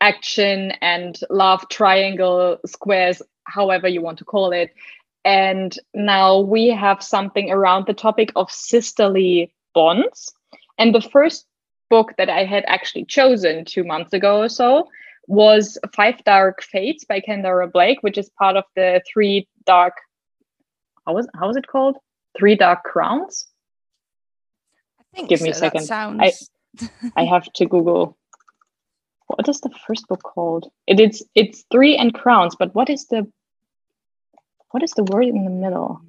action 0.00 0.72
and 0.80 1.18
love 1.30 1.68
triangle 1.68 2.58
squares, 2.66 3.20
however 3.44 3.88
you 3.88 4.00
want 4.00 4.18
to 4.18 4.24
call 4.24 4.52
it. 4.52 4.72
And 5.24 5.76
now 5.94 6.40
we 6.40 6.68
have 6.68 7.02
something 7.02 7.50
around 7.50 7.86
the 7.86 7.94
topic 7.94 8.30
of 8.36 8.50
sisterly 8.50 9.52
bonds. 9.74 10.32
And 10.78 10.94
the 10.94 11.00
first 11.00 11.46
book 11.90 12.14
that 12.18 12.28
I 12.28 12.44
had 12.44 12.64
actually 12.66 13.04
chosen 13.06 13.64
two 13.64 13.84
months 13.84 14.12
ago 14.12 14.40
or 14.40 14.48
so 14.48 14.88
was 15.26 15.78
Five 15.94 16.22
Dark 16.24 16.62
Fates 16.62 17.04
by 17.04 17.20
Kendare 17.20 17.70
Blake, 17.70 18.02
which 18.02 18.18
is 18.18 18.30
part 18.38 18.56
of 18.56 18.64
the 18.76 19.02
Three 19.12 19.48
Dark. 19.64 19.94
How 21.06 21.14
was 21.14 21.28
how 21.38 21.48
was 21.48 21.56
it 21.56 21.66
called? 21.66 21.96
Three 22.38 22.56
Dark 22.56 22.84
Crowns. 22.84 23.46
I 25.00 25.04
think. 25.16 25.28
Give 25.28 25.38
so. 25.38 25.44
me 25.44 25.50
a 25.50 25.54
second. 25.54 25.84
Sounds... 25.84 26.20
I 26.20 26.88
I 27.16 27.24
have 27.24 27.52
to 27.54 27.66
Google. 27.66 28.16
What 29.26 29.48
is 29.48 29.60
the 29.60 29.70
first 29.86 30.06
book 30.08 30.22
called? 30.22 30.70
It 30.86 31.00
is 31.00 31.24
it's 31.34 31.64
Three 31.70 31.96
and 31.96 32.12
Crowns, 32.12 32.54
but 32.58 32.74
what 32.74 32.90
is 32.90 33.06
the 33.06 33.30
what 34.70 34.82
is 34.82 34.90
the 34.92 35.04
word 35.04 35.26
in 35.26 35.44
the 35.44 35.50
middle? 35.50 36.02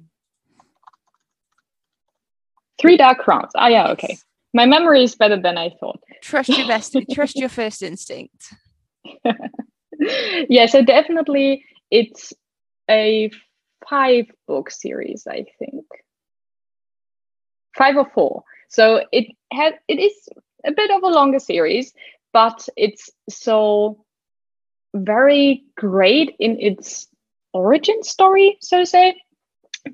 Three 2.78 2.96
dark 2.96 3.18
crowns. 3.18 3.52
Ah, 3.54 3.68
yeah, 3.68 3.88
okay. 3.90 4.18
My 4.52 4.66
memory 4.66 5.02
is 5.02 5.14
better 5.14 5.40
than 5.40 5.56
I 5.56 5.70
thought. 5.80 6.02
Trust 6.22 6.48
your 6.48 6.66
best. 6.66 6.96
trust 7.12 7.36
your 7.36 7.48
first 7.48 7.82
instinct. 7.82 8.52
yeah, 10.48 10.66
so 10.66 10.82
definitely 10.82 11.64
it's 11.90 12.32
a 12.90 13.30
five 13.88 14.26
book 14.46 14.70
series, 14.70 15.26
I 15.28 15.46
think. 15.58 15.84
Five 17.76 17.96
or 17.96 18.08
four. 18.14 18.44
So 18.68 19.02
it 19.12 19.26
has 19.52 19.74
it 19.88 19.98
is 19.98 20.28
a 20.64 20.72
bit 20.72 20.90
of 20.90 21.02
a 21.02 21.08
longer 21.08 21.38
series, 21.38 21.92
but 22.32 22.68
it's 22.76 23.10
so 23.28 24.04
very 24.94 25.64
great 25.76 26.34
in 26.38 26.58
its 26.60 27.08
origin 27.52 28.02
story, 28.02 28.58
so 28.60 28.80
to 28.80 28.86
say, 28.86 29.16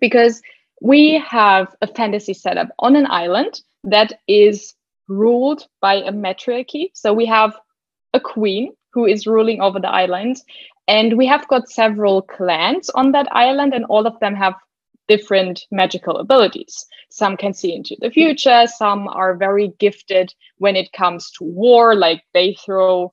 because 0.01 0.41
we 0.81 1.23
have 1.29 1.75
a 1.81 1.87
fantasy 1.87 2.35
setup 2.35 2.69
on 2.79 2.97
an 2.97 3.07
island 3.11 3.61
that 3.85 4.21
is 4.27 4.75
ruled 5.09 5.67
by 5.81 5.95
a 5.95 6.13
matriarchy. 6.13 6.91
So 6.95 7.13
we 7.13 7.27
have 7.27 7.55
a 8.15 8.21
queen 8.21 8.73
who 8.93 9.07
is 9.07 9.27
ruling 9.27 9.61
over 9.61 9.81
the 9.81 9.89
island, 9.89 10.37
and 10.89 11.17
we 11.17 11.27
have 11.27 11.49
got 11.49 11.69
several 11.69 12.23
clans 12.23 12.91
on 12.91 13.13
that 13.13 13.29
island, 13.33 13.75
and 13.75 13.85
all 13.87 14.07
of 14.07 14.19
them 14.21 14.35
have 14.35 14.55
different 15.09 15.67
magical 15.71 16.19
abilities. 16.19 16.87
Some 17.11 17.37
can 17.37 17.53
see 17.55 17.75
into 17.75 17.97
the 18.01 18.11
future, 18.11 18.67
some 18.67 19.09
are 19.09 19.35
very 19.35 19.75
gifted 19.79 20.35
when 20.59 20.77
it 20.77 20.93
comes 20.93 21.31
to 21.33 21.45
war, 21.45 21.95
like 21.95 22.23
they 22.33 22.55
throw 22.65 23.13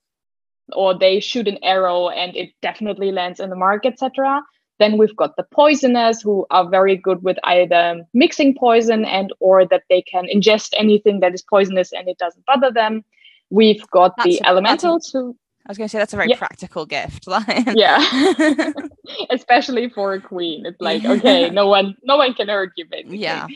or 0.72 0.96
they 0.96 1.20
shoot 1.20 1.48
an 1.48 1.58
arrow 1.62 2.08
and 2.08 2.36
it 2.36 2.50
definitely 2.62 3.12
lands 3.12 3.40
in 3.40 3.50
the 3.50 3.56
mark, 3.56 3.84
etc. 3.84 4.42
Then 4.78 4.96
we've 4.96 5.16
got 5.16 5.36
the 5.36 5.42
poisoners 5.42 6.22
who 6.22 6.46
are 6.50 6.68
very 6.68 6.96
good 6.96 7.22
with 7.22 7.36
either 7.44 8.02
mixing 8.14 8.54
poison 8.54 9.04
and 9.04 9.32
or 9.40 9.66
that 9.66 9.82
they 9.90 10.02
can 10.02 10.26
ingest 10.32 10.70
anything 10.76 11.20
that 11.20 11.34
is 11.34 11.42
poisonous 11.42 11.92
and 11.92 12.08
it 12.08 12.18
doesn't 12.18 12.46
bother 12.46 12.70
them. 12.70 13.04
We've 13.50 13.86
got 13.90 14.16
that's 14.16 14.28
the 14.28 14.46
elementals 14.46 15.10
who 15.10 15.36
I 15.66 15.70
was 15.70 15.78
going 15.78 15.88
to 15.88 15.92
say 15.92 15.98
that's 15.98 16.12
a 16.12 16.16
very 16.16 16.30
yeah. 16.30 16.36
practical 16.36 16.86
gift. 16.86 17.26
Like, 17.30 17.68
yeah, 17.74 18.02
especially 19.30 19.88
for 19.88 20.14
a 20.14 20.20
queen. 20.20 20.66
It's 20.66 20.80
like 20.80 21.04
okay, 21.14 21.50
no 21.50 21.68
one, 21.68 21.96
no 22.02 22.16
one 22.16 22.34
can 22.34 22.48
hurt 22.48 22.72
you, 22.76 22.86
basically. 22.86 23.18
Yeah. 23.18 23.46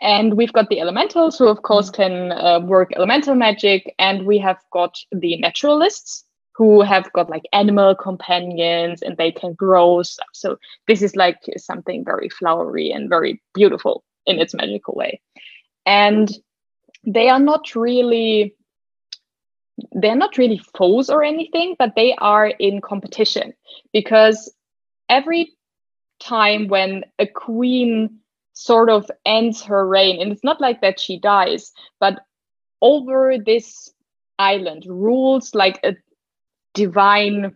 And 0.00 0.34
we've 0.34 0.52
got 0.52 0.70
the 0.70 0.80
elementals, 0.80 1.36
who 1.36 1.48
of 1.48 1.62
course 1.62 1.90
can 1.90 2.32
uh, 2.32 2.60
work 2.60 2.90
elemental 2.96 3.34
magic, 3.34 3.94
and 3.98 4.24
we 4.24 4.38
have 4.38 4.56
got 4.72 4.96
the 5.12 5.36
naturalists, 5.36 6.24
who 6.54 6.80
have 6.80 7.12
got 7.12 7.28
like 7.28 7.42
animal 7.52 7.94
companions, 7.94 9.02
and 9.02 9.18
they 9.18 9.30
can 9.30 9.52
grow 9.52 10.02
stuff. 10.02 10.28
So 10.32 10.56
this 10.88 11.02
is 11.02 11.14
like 11.16 11.38
something 11.58 12.04
very 12.04 12.30
flowery 12.30 12.90
and 12.90 13.10
very 13.10 13.42
beautiful 13.54 14.02
in 14.24 14.38
its 14.38 14.54
magical 14.54 14.94
way. 14.94 15.20
And 15.84 16.30
they 17.04 17.28
are 17.28 17.38
not 17.38 17.74
really 17.74 18.54
they're 19.92 20.16
not 20.16 20.38
really 20.38 20.60
foes 20.76 21.10
or 21.10 21.22
anything, 21.22 21.76
but 21.78 21.94
they 21.96 22.14
are 22.16 22.48
in 22.48 22.80
competition 22.80 23.52
because 23.92 24.52
every 25.08 25.52
time 26.20 26.68
when 26.68 27.04
a 27.18 27.26
queen 27.26 28.20
sort 28.60 28.90
of 28.90 29.10
ends 29.24 29.62
her 29.62 29.86
reign. 29.86 30.20
And 30.20 30.30
it's 30.30 30.44
not 30.44 30.60
like 30.60 30.82
that 30.82 31.00
she 31.00 31.18
dies, 31.18 31.72
but 31.98 32.20
over 32.82 33.36
this 33.38 33.90
island 34.38 34.84
rules 34.86 35.54
like 35.54 35.80
a 35.82 35.94
divine 36.74 37.54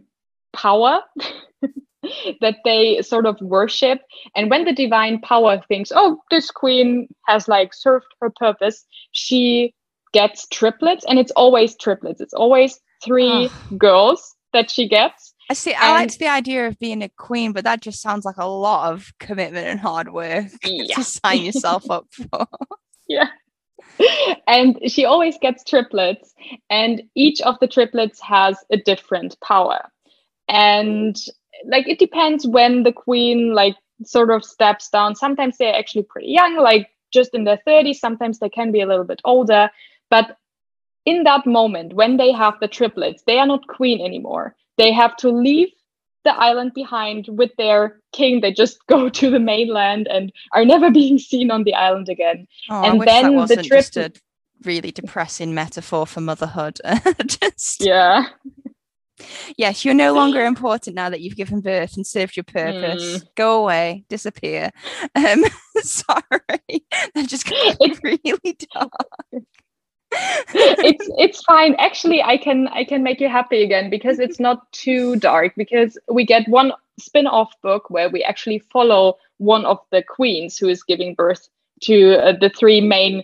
power 0.53 1.01
that 2.41 2.57
they 2.65 3.03
sort 3.03 3.27
of 3.27 3.41
worship. 3.41 4.01
And 4.35 4.51
when 4.51 4.65
the 4.65 4.73
divine 4.73 5.21
power 5.21 5.61
thinks, 5.69 5.93
oh, 5.95 6.19
this 6.31 6.51
queen 6.51 7.09
has 7.27 7.49
like 7.49 7.75
served 7.75 8.07
her 8.21 8.31
purpose, 8.31 8.85
she 9.13 9.75
gets 10.15 10.47
triplets. 10.49 11.05
And 11.07 11.19
it's 11.19 11.33
always 11.33 11.77
triplets, 11.77 12.23
it's 12.23 12.33
always 12.33 12.81
three 13.05 13.51
girls 13.77 14.35
that 14.55 14.71
she 14.71 14.89
gets. 14.89 15.35
I 15.51 15.55
see. 15.55 15.75
I 15.75 15.91
liked 15.91 16.19
the 16.19 16.29
idea 16.29 16.67
of 16.67 16.79
being 16.79 17.03
a 17.03 17.11
queen, 17.11 17.53
but 17.53 17.65
that 17.65 17.83
just 17.83 18.01
sounds 18.01 18.25
like 18.25 18.39
a 18.39 18.49
lot 18.49 18.95
of 18.95 19.13
commitment 19.21 19.67
and 19.67 19.79
hard 19.79 20.11
work 20.11 20.47
yeah. 20.65 20.95
to 20.95 21.05
sign 21.05 21.43
yourself 21.43 21.91
up 21.91 22.07
for. 22.31 22.47
Yeah. 23.07 23.29
And 24.47 24.79
she 24.87 25.05
always 25.05 25.37
gets 25.39 25.63
triplets, 25.63 26.33
and 26.71 27.03
each 27.15 27.41
of 27.43 27.57
the 27.61 27.69
triplets 27.69 28.21
has 28.23 28.57
a 28.73 28.79
different 28.79 29.37
power. 29.41 29.91
And 30.49 31.17
like 31.67 31.87
it 31.89 31.99
depends 31.99 32.47
when 32.47 32.83
the 32.83 32.93
queen 32.93 33.55
like 33.55 33.77
sort 34.05 34.31
of 34.31 34.45
steps 34.45 34.89
down. 34.89 35.15
Sometimes 35.15 35.59
they're 35.59 35.75
actually 35.75 36.05
pretty 36.05 36.29
young, 36.29 36.57
like 36.57 36.89
just 37.13 37.35
in 37.35 37.45
their 37.45 37.61
30s. 37.67 37.97
Sometimes 37.97 38.39
they 38.39 38.49
can 38.49 38.73
be 38.73 38.81
a 38.81 38.87
little 38.87 39.05
bit 39.05 39.21
older. 39.25 39.71
But 40.15 40.37
in 41.05 41.25
that 41.25 41.45
moment, 41.45 41.95
when 41.95 42.17
they 42.17 42.33
have 42.33 42.55
the 42.61 42.69
triplets, 42.69 43.23
they 43.27 43.39
are 43.39 43.47
not 43.47 43.67
queen 43.67 44.01
anymore 44.01 44.55
they 44.77 44.93
have 44.93 45.17
to 45.17 45.31
leave 45.31 45.69
the 46.25 46.35
island 46.35 46.73
behind 46.75 47.29
with 47.29 47.51
their 47.59 48.01
king. 48.13 48.41
They 48.41 48.53
just 48.53 48.85
go 48.87 49.09
to 49.09 49.31
the 49.31 49.41
mainland 49.41 50.09
and 50.09 50.33
are 50.53 50.65
never 50.65 50.91
being 51.01 51.19
seen 51.19 51.51
on 51.51 51.65
the 51.65 51.75
island 51.75 52.09
again. 52.09 52.47
Oh, 52.71 52.83
and 52.83 53.01
then 53.03 53.37
the 53.47 53.57
trip 53.57 53.85
just 53.85 53.97
a 53.97 54.13
really 54.65 54.91
depressing 54.91 55.55
metaphor 55.55 56.07
for 56.07 56.21
motherhood. 56.21 56.79
just 57.27 57.85
yeah. 57.85 58.27
Yes, 59.57 59.85
you're 59.85 59.95
no 59.95 60.13
longer 60.13 60.45
important 60.47 60.97
now 60.97 61.09
that 61.09 61.21
you've 61.21 61.37
given 61.37 61.61
birth 61.61 61.97
and 61.97 62.07
served 62.07 62.37
your 62.37 62.45
purpose. 62.45 63.19
Mm. 63.19 63.25
Go 63.37 63.63
away, 63.63 64.05
disappear. 64.09 64.71
Um, 65.15 65.45
sorry, 65.77 66.85
that 67.15 67.29
just 67.29 67.49
got 67.49 67.79
really 68.03 68.57
dark 68.73 68.91
it's 70.55 71.09
it's 71.19 71.43
fine 71.43 71.75
actually 71.79 72.23
i 72.23 72.37
can 72.37 72.69
i 72.69 72.85
can 72.85 73.03
make 73.03 73.21
you 73.21 73.29
happy 73.29 73.63
again 73.63 73.91
because 73.91 74.19
it's 74.19 74.41
not 74.41 74.71
too 74.73 75.17
dark 75.17 75.53
because 75.57 75.99
we 76.11 76.25
get 76.25 76.49
one 76.49 76.73
spin-off 76.99 77.53
book 77.63 77.91
where 77.91 78.09
we 78.09 78.23
actually 78.23 78.59
follow 78.73 79.17
one 79.39 79.65
of 79.65 79.79
the 79.91 80.03
queens 80.03 80.57
who 80.57 80.69
is 80.69 80.83
giving 80.83 81.15
birth 81.15 81.49
to 81.81 82.17
uh, 82.17 82.33
the 82.41 82.51
three 82.51 82.81
main 82.81 83.23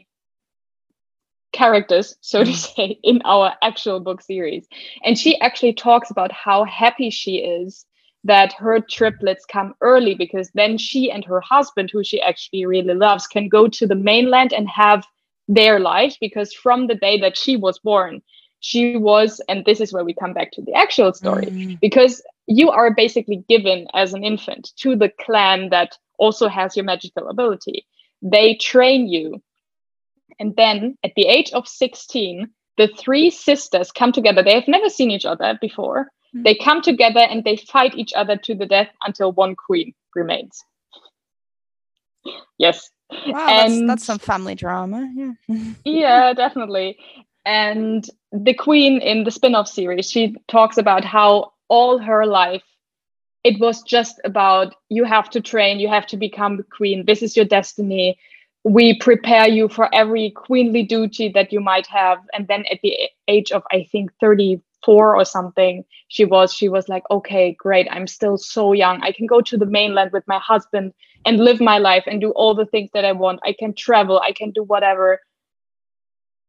characters 1.53 2.17
so 2.21 2.45
to 2.45 2.51
mm. 2.51 2.75
say 2.75 2.99
in 3.03 3.21
our 3.25 3.53
actual 3.63 4.01
book 4.01 4.21
series 4.21 4.67
and 5.05 5.19
she 5.19 5.39
actually 5.41 5.73
talks 5.73 6.11
about 6.11 6.33
how 6.33 6.65
happy 6.65 7.11
she 7.11 7.37
is 7.37 7.87
that 8.25 8.53
her 8.53 8.81
triplets 8.81 9.47
come 9.47 9.75
early 9.81 10.15
because 10.15 10.51
then 10.55 10.77
she 10.77 11.11
and 11.11 11.25
her 11.25 11.41
husband 11.41 11.91
who 11.91 12.05
she 12.05 12.21
actually 12.23 12.67
really 12.67 12.95
loves 12.95 13.27
can 13.27 13.49
go 13.49 13.67
to 13.67 13.87
the 13.87 13.95
mainland 13.95 14.53
and 14.53 14.69
have 14.69 15.07
their 15.51 15.81
life 15.81 16.17
because 16.21 16.53
from 16.53 16.87
the 16.87 16.95
day 16.95 17.21
that 17.21 17.37
she 17.37 17.57
was 17.57 17.79
born 17.81 18.23
she 18.61 18.97
was 18.97 19.41
and 19.49 19.65
this 19.65 19.81
is 19.81 19.93
where 19.93 20.05
we 20.05 20.15
come 20.15 20.33
back 20.33 20.53
to 20.53 20.63
the 20.63 20.75
actual 20.75 21.13
story 21.13 21.47
mm. 21.47 21.81
because 21.81 22.23
you 22.47 22.71
are 22.71 22.95
basically 22.95 23.43
given 23.49 23.87
as 23.95 24.13
an 24.13 24.23
infant 24.23 24.73
to 24.77 24.95
the 24.95 25.11
clan 25.21 25.71
that 25.71 25.97
also 26.19 26.49
has 26.49 26.77
your 26.77 26.85
magical 26.85 27.29
ability. 27.29 27.87
They 28.23 28.57
train 28.57 29.09
you. 29.09 29.43
And 30.39 30.55
then 30.57 30.99
at 31.03 31.13
the 31.17 31.27
age 31.27 31.51
of 31.53 31.67
16 31.67 32.49
the 32.77 32.89
three 32.99 33.29
sisters 33.29 33.93
come 33.93 34.11
together. 34.11 34.43
They 34.43 34.55
have 34.55 34.69
never 34.69 34.89
seen 34.89 35.11
each 35.11 35.27
other 35.27 35.59
before. 35.61 36.09
Mm. 36.35 36.45
they 36.45 36.55
come 36.55 36.81
together 36.81 37.21
and 37.21 37.43
they 37.43 37.57
fight 37.57 37.97
each 37.97 38.13
other 38.15 38.37
to 38.37 38.55
the 38.55 38.67
death 38.67 38.91
until 39.05 39.33
one 39.33 39.57
queen 39.57 39.93
remains 40.15 40.63
yes 42.59 42.91
Wow, 43.27 43.49
and, 43.49 43.73
that's, 43.73 43.87
that's 43.87 44.05
some 44.05 44.19
family 44.19 44.55
drama. 44.55 45.11
Yeah. 45.15 45.33
yeah, 45.85 46.33
definitely. 46.33 46.97
And 47.45 48.09
the 48.33 48.55
queen 48.55 49.01
in 49.01 49.25
the 49.25 49.31
spin-off 49.31 49.69
series, 49.69 50.11
she 50.11 50.37
talks 50.49 50.79
about 50.79 51.05
how 51.05 51.53
all 51.69 51.99
her 51.99 52.27
life 52.27 52.63
it 53.43 53.59
was 53.59 53.83
just 53.83 54.21
about 54.25 54.75
you 54.91 55.05
have 55.05 55.31
to 55.31 55.41
train, 55.41 55.81
you 55.81 55.89
have 55.89 56.07
to 56.09 56.17
become 56.19 56.59
the 56.59 56.63
queen. 56.63 57.07
This 57.07 57.23
is 57.23 57.37
your 57.37 57.47
destiny. 57.47 58.19
We 58.65 58.99
prepare 58.99 59.49
you 59.49 59.69
for 59.69 59.93
every 59.95 60.31
queenly 60.33 60.83
duty 60.83 61.31
that 61.31 61.51
you 61.51 61.61
might 61.61 61.87
have. 61.87 62.19
And 62.35 62.47
then 62.49 62.67
at 62.71 62.81
the 62.83 62.95
age 63.29 63.51
of 63.51 63.63
I 63.73 63.89
think 63.91 64.13
30 64.21 64.61
four 64.83 65.15
or 65.15 65.27
something 65.27 65.85
she 66.09 66.25
was 66.25 66.55
she 66.55 66.67
was 66.67 66.89
like 66.89 67.03
okay 67.11 67.53
great 67.53 67.87
i'm 67.91 68.07
still 68.07 68.39
so 68.39 68.73
young 68.73 68.99
i 69.03 69.13
can 69.13 69.27
go 69.27 69.43
to 69.43 69.59
the 69.59 69.67
mainland 69.67 70.11
with 70.11 70.27
my 70.27 70.39
husband 70.39 70.95
and 71.25 71.39
live 71.39 71.61
my 71.61 71.79
life 71.79 72.05
and 72.07 72.21
do 72.21 72.31
all 72.31 72.55
the 72.55 72.67
things 72.67 72.91
that 72.95 73.05
i 73.05 73.13
want. 73.13 73.41
I 73.45 73.53
can 73.53 73.75
travel. 73.75 74.21
I 74.21 74.33
can 74.33 74.51
do 74.51 74.63
whatever 74.63 75.21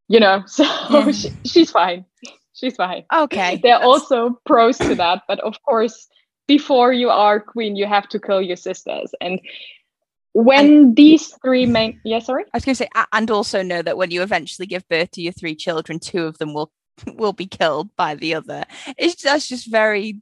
you 0.08 0.20
know 0.20 0.44
so 0.48 0.64
yeah. 0.90 1.12
she, 1.12 1.32
she's 1.46 1.72
fine. 1.72 2.06
She's 2.54 2.76
fine. 2.76 3.06
Okay. 3.14 3.60
There 3.64 3.76
are 3.76 3.84
also 3.84 4.40
pros 4.46 4.78
to 4.80 4.96
that 4.96 5.24
but 5.28 5.40
of 5.40 5.56
course 5.64 6.08
before 6.48 6.92
you 6.92 7.10
are 7.10 7.40
queen 7.40 7.76
you 7.76 7.86
have 7.86 8.08
to 8.10 8.20
kill 8.20 8.42
your 8.42 8.58
sisters. 8.58 9.14
And 9.22 9.40
when 10.34 10.66
and, 10.66 10.96
these 10.96 11.34
three 11.44 11.66
main 11.66 12.00
yeah 12.04 12.20
sorry? 12.20 12.44
I 12.54 12.58
was 12.58 12.66
going 12.66 12.76
to 12.76 12.84
say 12.84 12.90
and 13.12 13.32
also 13.32 13.62
know 13.62 13.82
that 13.82 13.98
when 13.98 14.12
you 14.12 14.22
eventually 14.22 14.66
give 14.66 14.88
birth 14.88 15.12
to 15.12 15.22
your 15.22 15.34
three 15.34 15.56
children 15.56 16.00
two 16.00 16.26
of 16.26 16.38
them 16.38 16.54
will 16.54 16.72
will 17.16 17.34
be 17.34 17.48
killed 17.48 17.96
by 17.96 18.16
the 18.16 18.36
other. 18.36 18.66
It's 18.98 19.24
that's 19.24 19.48
just 19.48 19.72
very 19.72 20.22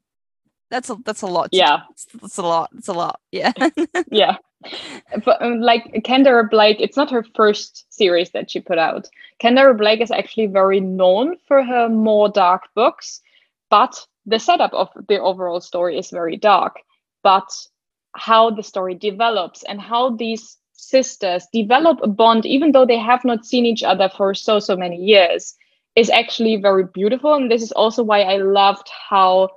that's 0.69 0.89
a 0.89 0.97
that's 1.05 1.21
a 1.21 1.27
lot. 1.27 1.49
yeah, 1.51 1.81
that's 2.21 2.37
a 2.37 2.41
lot. 2.41 2.69
It's 2.77 2.87
a 2.87 2.93
lot. 2.93 3.19
Yeah, 3.31 3.53
yeah. 4.11 4.37
But 5.23 5.41
um, 5.41 5.61
like 5.61 5.85
Kendare 6.05 6.49
Blake, 6.49 6.77
it's 6.79 6.97
not 6.97 7.11
her 7.11 7.23
first 7.35 7.85
series 7.93 8.31
that 8.31 8.51
she 8.51 8.59
put 8.59 8.77
out. 8.77 9.07
Kendare 9.41 9.77
Blake 9.77 10.01
is 10.01 10.11
actually 10.11 10.47
very 10.47 10.79
known 10.79 11.37
for 11.47 11.63
her 11.63 11.87
more 11.89 12.29
dark 12.29 12.63
books, 12.75 13.21
but 13.69 14.05
the 14.25 14.39
setup 14.39 14.73
of 14.73 14.89
the 15.07 15.19
overall 15.19 15.61
story 15.61 15.97
is 15.97 16.09
very 16.09 16.35
dark. 16.35 16.77
But 17.23 17.49
how 18.15 18.49
the 18.49 18.63
story 18.63 18.95
develops 18.95 19.63
and 19.63 19.79
how 19.79 20.15
these 20.15 20.57
sisters 20.73 21.47
develop 21.53 21.99
a 22.01 22.07
bond, 22.07 22.45
even 22.45 22.71
though 22.71 22.85
they 22.85 22.97
have 22.97 23.23
not 23.23 23.45
seen 23.45 23.65
each 23.65 23.83
other 23.83 24.09
for 24.09 24.33
so 24.33 24.59
so 24.59 24.75
many 24.75 24.97
years, 24.97 25.55
is 25.95 26.09
actually 26.09 26.57
very 26.57 26.85
beautiful. 26.93 27.33
And 27.33 27.51
this 27.51 27.61
is 27.61 27.71
also 27.71 28.03
why 28.03 28.21
I 28.21 28.37
loved 28.37 28.89
how 29.09 29.49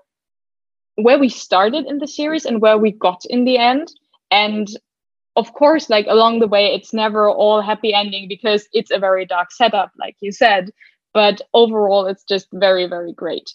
where 0.96 1.18
we 1.18 1.28
started 1.28 1.86
in 1.86 1.98
the 1.98 2.06
series 2.06 2.44
and 2.44 2.60
where 2.60 2.78
we 2.78 2.92
got 2.92 3.24
in 3.28 3.44
the 3.44 3.58
end. 3.58 3.88
And 4.30 4.68
of 5.36 5.52
course, 5.54 5.88
like 5.88 6.06
along 6.08 6.40
the 6.40 6.48
way, 6.48 6.74
it's 6.74 6.92
never 6.92 7.28
all 7.28 7.62
happy 7.62 7.94
ending 7.94 8.28
because 8.28 8.68
it's 8.72 8.90
a 8.90 8.98
very 8.98 9.24
dark 9.24 9.50
setup, 9.52 9.92
like 9.98 10.16
you 10.20 10.32
said. 10.32 10.70
But 11.14 11.40
overall, 11.54 12.06
it's 12.06 12.24
just 12.24 12.48
very, 12.52 12.86
very 12.86 13.12
great. 13.12 13.54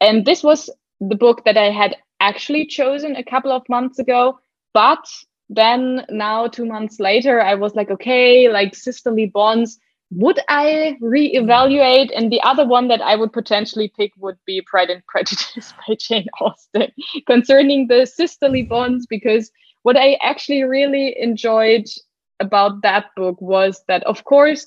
And 0.00 0.24
this 0.24 0.42
was 0.42 0.70
the 1.00 1.14
book 1.14 1.44
that 1.44 1.56
I 1.56 1.70
had 1.70 1.96
actually 2.20 2.66
chosen 2.66 3.16
a 3.16 3.24
couple 3.24 3.52
of 3.52 3.68
months 3.68 3.98
ago. 3.98 4.38
But 4.72 5.04
then 5.48 6.06
now, 6.10 6.46
two 6.46 6.64
months 6.64 7.00
later, 7.00 7.40
I 7.40 7.54
was 7.54 7.74
like, 7.74 7.90
okay, 7.90 8.48
like 8.48 8.74
sisterly 8.74 9.26
bonds 9.26 9.78
would 10.10 10.40
I 10.48 10.96
reevaluate? 11.00 12.10
And 12.16 12.32
the 12.32 12.40
other 12.42 12.66
one 12.66 12.88
that 12.88 13.00
I 13.00 13.16
would 13.16 13.32
potentially 13.32 13.92
pick 13.96 14.12
would 14.18 14.36
be 14.44 14.60
Pride 14.62 14.90
and 14.90 15.06
Prejudice 15.08 15.72
by 15.86 15.96
Jane 15.98 16.26
Austen 16.40 16.90
concerning 17.26 17.86
the 17.86 18.06
sisterly 18.06 18.62
bonds, 18.62 19.06
because 19.06 19.50
what 19.82 19.96
I 19.96 20.18
actually 20.22 20.64
really 20.64 21.16
enjoyed 21.18 21.86
about 22.40 22.82
that 22.82 23.06
book 23.16 23.40
was 23.40 23.82
that, 23.86 24.02
of 24.04 24.24
course, 24.24 24.66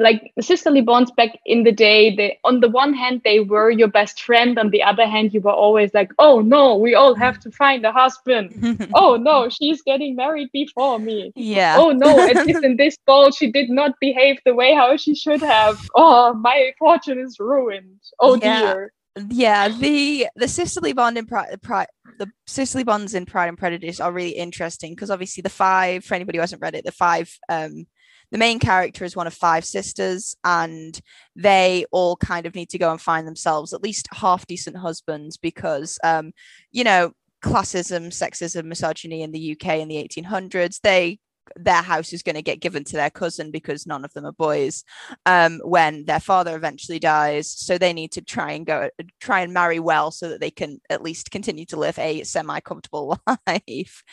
like 0.00 0.32
sisterly 0.40 0.80
bonds 0.80 1.10
back 1.12 1.38
in 1.44 1.62
the 1.62 1.70
day 1.70 2.16
they 2.16 2.38
on 2.42 2.60
the 2.60 2.68
one 2.68 2.94
hand 2.94 3.20
they 3.22 3.40
were 3.40 3.70
your 3.70 3.86
best 3.88 4.22
friend. 4.22 4.58
On 4.58 4.70
the 4.70 4.82
other 4.82 5.06
hand 5.06 5.34
you 5.34 5.40
were 5.42 5.52
always 5.52 5.92
like 5.92 6.10
oh 6.18 6.40
no 6.40 6.76
we 6.76 6.94
all 6.94 7.14
have 7.14 7.38
to 7.40 7.50
find 7.50 7.84
a 7.84 7.92
husband. 7.92 8.88
Oh 8.94 9.16
no 9.16 9.48
she's 9.50 9.82
getting 9.82 10.16
married 10.16 10.48
before 10.52 10.98
me. 10.98 11.32
Yeah. 11.36 11.76
Oh 11.78 11.90
no 11.90 12.18
at 12.18 12.46
least 12.46 12.64
in 12.64 12.76
this 12.76 12.96
ball 13.06 13.30
she 13.30 13.52
did 13.52 13.68
not 13.68 13.94
behave 14.00 14.38
the 14.44 14.54
way 14.54 14.74
how 14.74 14.96
she 14.96 15.14
should 15.14 15.42
have. 15.42 15.78
Oh 15.94 16.32
my 16.32 16.72
fortune 16.78 17.18
is 17.20 17.38
ruined. 17.38 18.00
Oh 18.18 18.36
yeah. 18.36 18.60
dear. 18.60 18.92
Yeah 19.28 19.68
the 19.68 20.28
the 20.34 20.48
sisterly 20.48 20.94
bond 20.94 21.18
in 21.18 21.26
pride, 21.26 21.60
pride 21.60 21.88
the 22.18 22.30
sisterly 22.46 22.84
bonds 22.84 23.14
in 23.14 23.26
pride 23.26 23.48
and 23.48 23.58
prejudice 23.58 24.00
are 24.00 24.12
really 24.12 24.30
interesting 24.30 24.94
because 24.94 25.10
obviously 25.10 25.42
the 25.42 25.50
five 25.50 26.04
for 26.04 26.14
anybody 26.14 26.38
who 26.38 26.40
hasn't 26.40 26.62
read 26.62 26.74
it 26.74 26.84
the 26.86 26.92
five 26.92 27.30
um 27.50 27.86
the 28.30 28.38
main 28.38 28.58
character 28.58 29.04
is 29.04 29.16
one 29.16 29.26
of 29.26 29.34
five 29.34 29.64
sisters, 29.64 30.36
and 30.44 31.00
they 31.36 31.84
all 31.90 32.16
kind 32.16 32.46
of 32.46 32.54
need 32.54 32.70
to 32.70 32.78
go 32.78 32.90
and 32.90 33.00
find 33.00 33.26
themselves 33.26 33.72
at 33.72 33.82
least 33.82 34.08
half 34.12 34.46
decent 34.46 34.76
husbands 34.76 35.36
because, 35.36 35.98
um, 36.04 36.32
you 36.70 36.84
know, 36.84 37.12
classism, 37.42 38.08
sexism, 38.08 38.64
misogyny 38.64 39.22
in 39.22 39.32
the 39.32 39.52
UK 39.52 39.78
in 39.78 39.88
the 39.88 39.96
1800s. 39.96 40.80
They 40.80 41.18
their 41.56 41.82
house 41.82 42.12
is 42.12 42.22
going 42.22 42.36
to 42.36 42.42
get 42.42 42.60
given 42.60 42.84
to 42.84 42.92
their 42.92 43.10
cousin 43.10 43.50
because 43.50 43.86
none 43.86 44.04
of 44.04 44.12
them 44.12 44.24
are 44.24 44.32
boys 44.32 44.84
um, 45.26 45.60
when 45.64 46.04
their 46.04 46.20
father 46.20 46.54
eventually 46.54 46.98
dies 46.98 47.50
so 47.50 47.76
they 47.76 47.92
need 47.92 48.12
to 48.12 48.20
try 48.20 48.52
and 48.52 48.66
go 48.66 48.88
try 49.20 49.40
and 49.40 49.52
marry 49.52 49.80
well 49.80 50.10
so 50.10 50.28
that 50.28 50.40
they 50.40 50.50
can 50.50 50.80
at 50.90 51.02
least 51.02 51.30
continue 51.30 51.64
to 51.64 51.76
live 51.76 51.98
a 51.98 52.22
semi 52.22 52.60
comfortable 52.60 53.18
life 53.46 54.04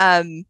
um, 0.00 0.44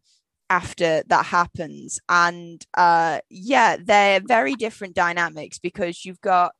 after 0.49 1.03
that 1.07 1.25
happens. 1.25 1.99
And 2.09 2.65
uh, 2.73 3.19
yeah 3.29 3.77
they're 3.83 4.21
very 4.25 4.55
different 4.55 4.95
dynamics 4.95 5.59
because 5.59 6.05
you've 6.05 6.21
got 6.21 6.53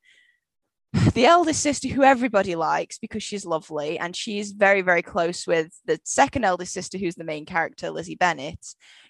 the 1.14 1.26
eldest 1.26 1.62
sister 1.62 1.90
who 1.90 2.04
everybody 2.04 2.56
likes 2.56 2.98
because 2.98 3.22
she's 3.22 3.46
lovely 3.46 4.00
and 4.00 4.16
she's 4.16 4.52
very 4.52 4.82
very 4.82 5.02
close 5.02 5.46
with 5.46 5.70
the 5.86 6.00
second 6.04 6.44
eldest 6.44 6.74
sister 6.74 6.98
who's 6.98 7.16
the 7.16 7.24
main 7.24 7.46
character 7.46 7.90
lizzie 7.90 8.16
bennet. 8.16 8.66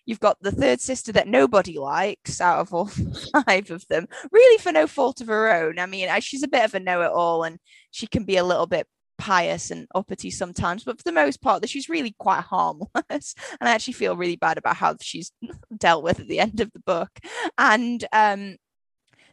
You've 0.05 0.19
got 0.19 0.38
the 0.41 0.51
third 0.51 0.82
sister 0.82 1.11
that 1.13 1.28
nobody 1.28 1.78
likes 1.78 2.41
out 2.41 2.59
of 2.59 2.73
all 2.73 2.89
five 3.45 3.71
of 3.71 3.88
them 3.88 4.07
really 4.32 4.57
for 4.57 4.71
no 4.71 4.88
fault 4.88 5.21
of 5.21 5.28
her 5.28 5.51
own. 5.51 5.80
I 5.80 5.86
mean 5.86 6.09
she's 6.21 6.43
a 6.43 6.47
bit 6.47 6.65
of 6.65 6.73
a 6.73 6.80
know-it-all 6.80 7.43
and 7.43 7.59
she 7.91 8.07
can 8.07 8.23
be 8.23 8.38
a 8.38 8.43
little 8.43 8.67
bit 8.67 8.88
pious 9.18 9.72
and 9.72 9.88
uppity 9.95 10.30
sometimes 10.30 10.84
but 10.84 10.97
for 10.97 11.03
the 11.03 11.11
most 11.11 11.41
part 11.41 11.61
that 11.61 11.70
she's 11.70 11.89
really 11.89 12.15
quite 12.20 12.41
harmless 12.41 12.88
and 13.59 13.70
i 13.70 13.72
actually 13.72 13.93
feel 13.93 14.15
really 14.15 14.36
bad 14.36 14.57
about 14.57 14.76
how 14.76 14.95
she's 15.01 15.32
dealt 15.78 16.03
with 16.03 16.20
at 16.20 16.28
the 16.28 16.39
end 16.39 16.59
of 16.59 16.72
the 16.74 16.80
book 16.80 17.20
and 17.57 18.05
um 18.13 18.55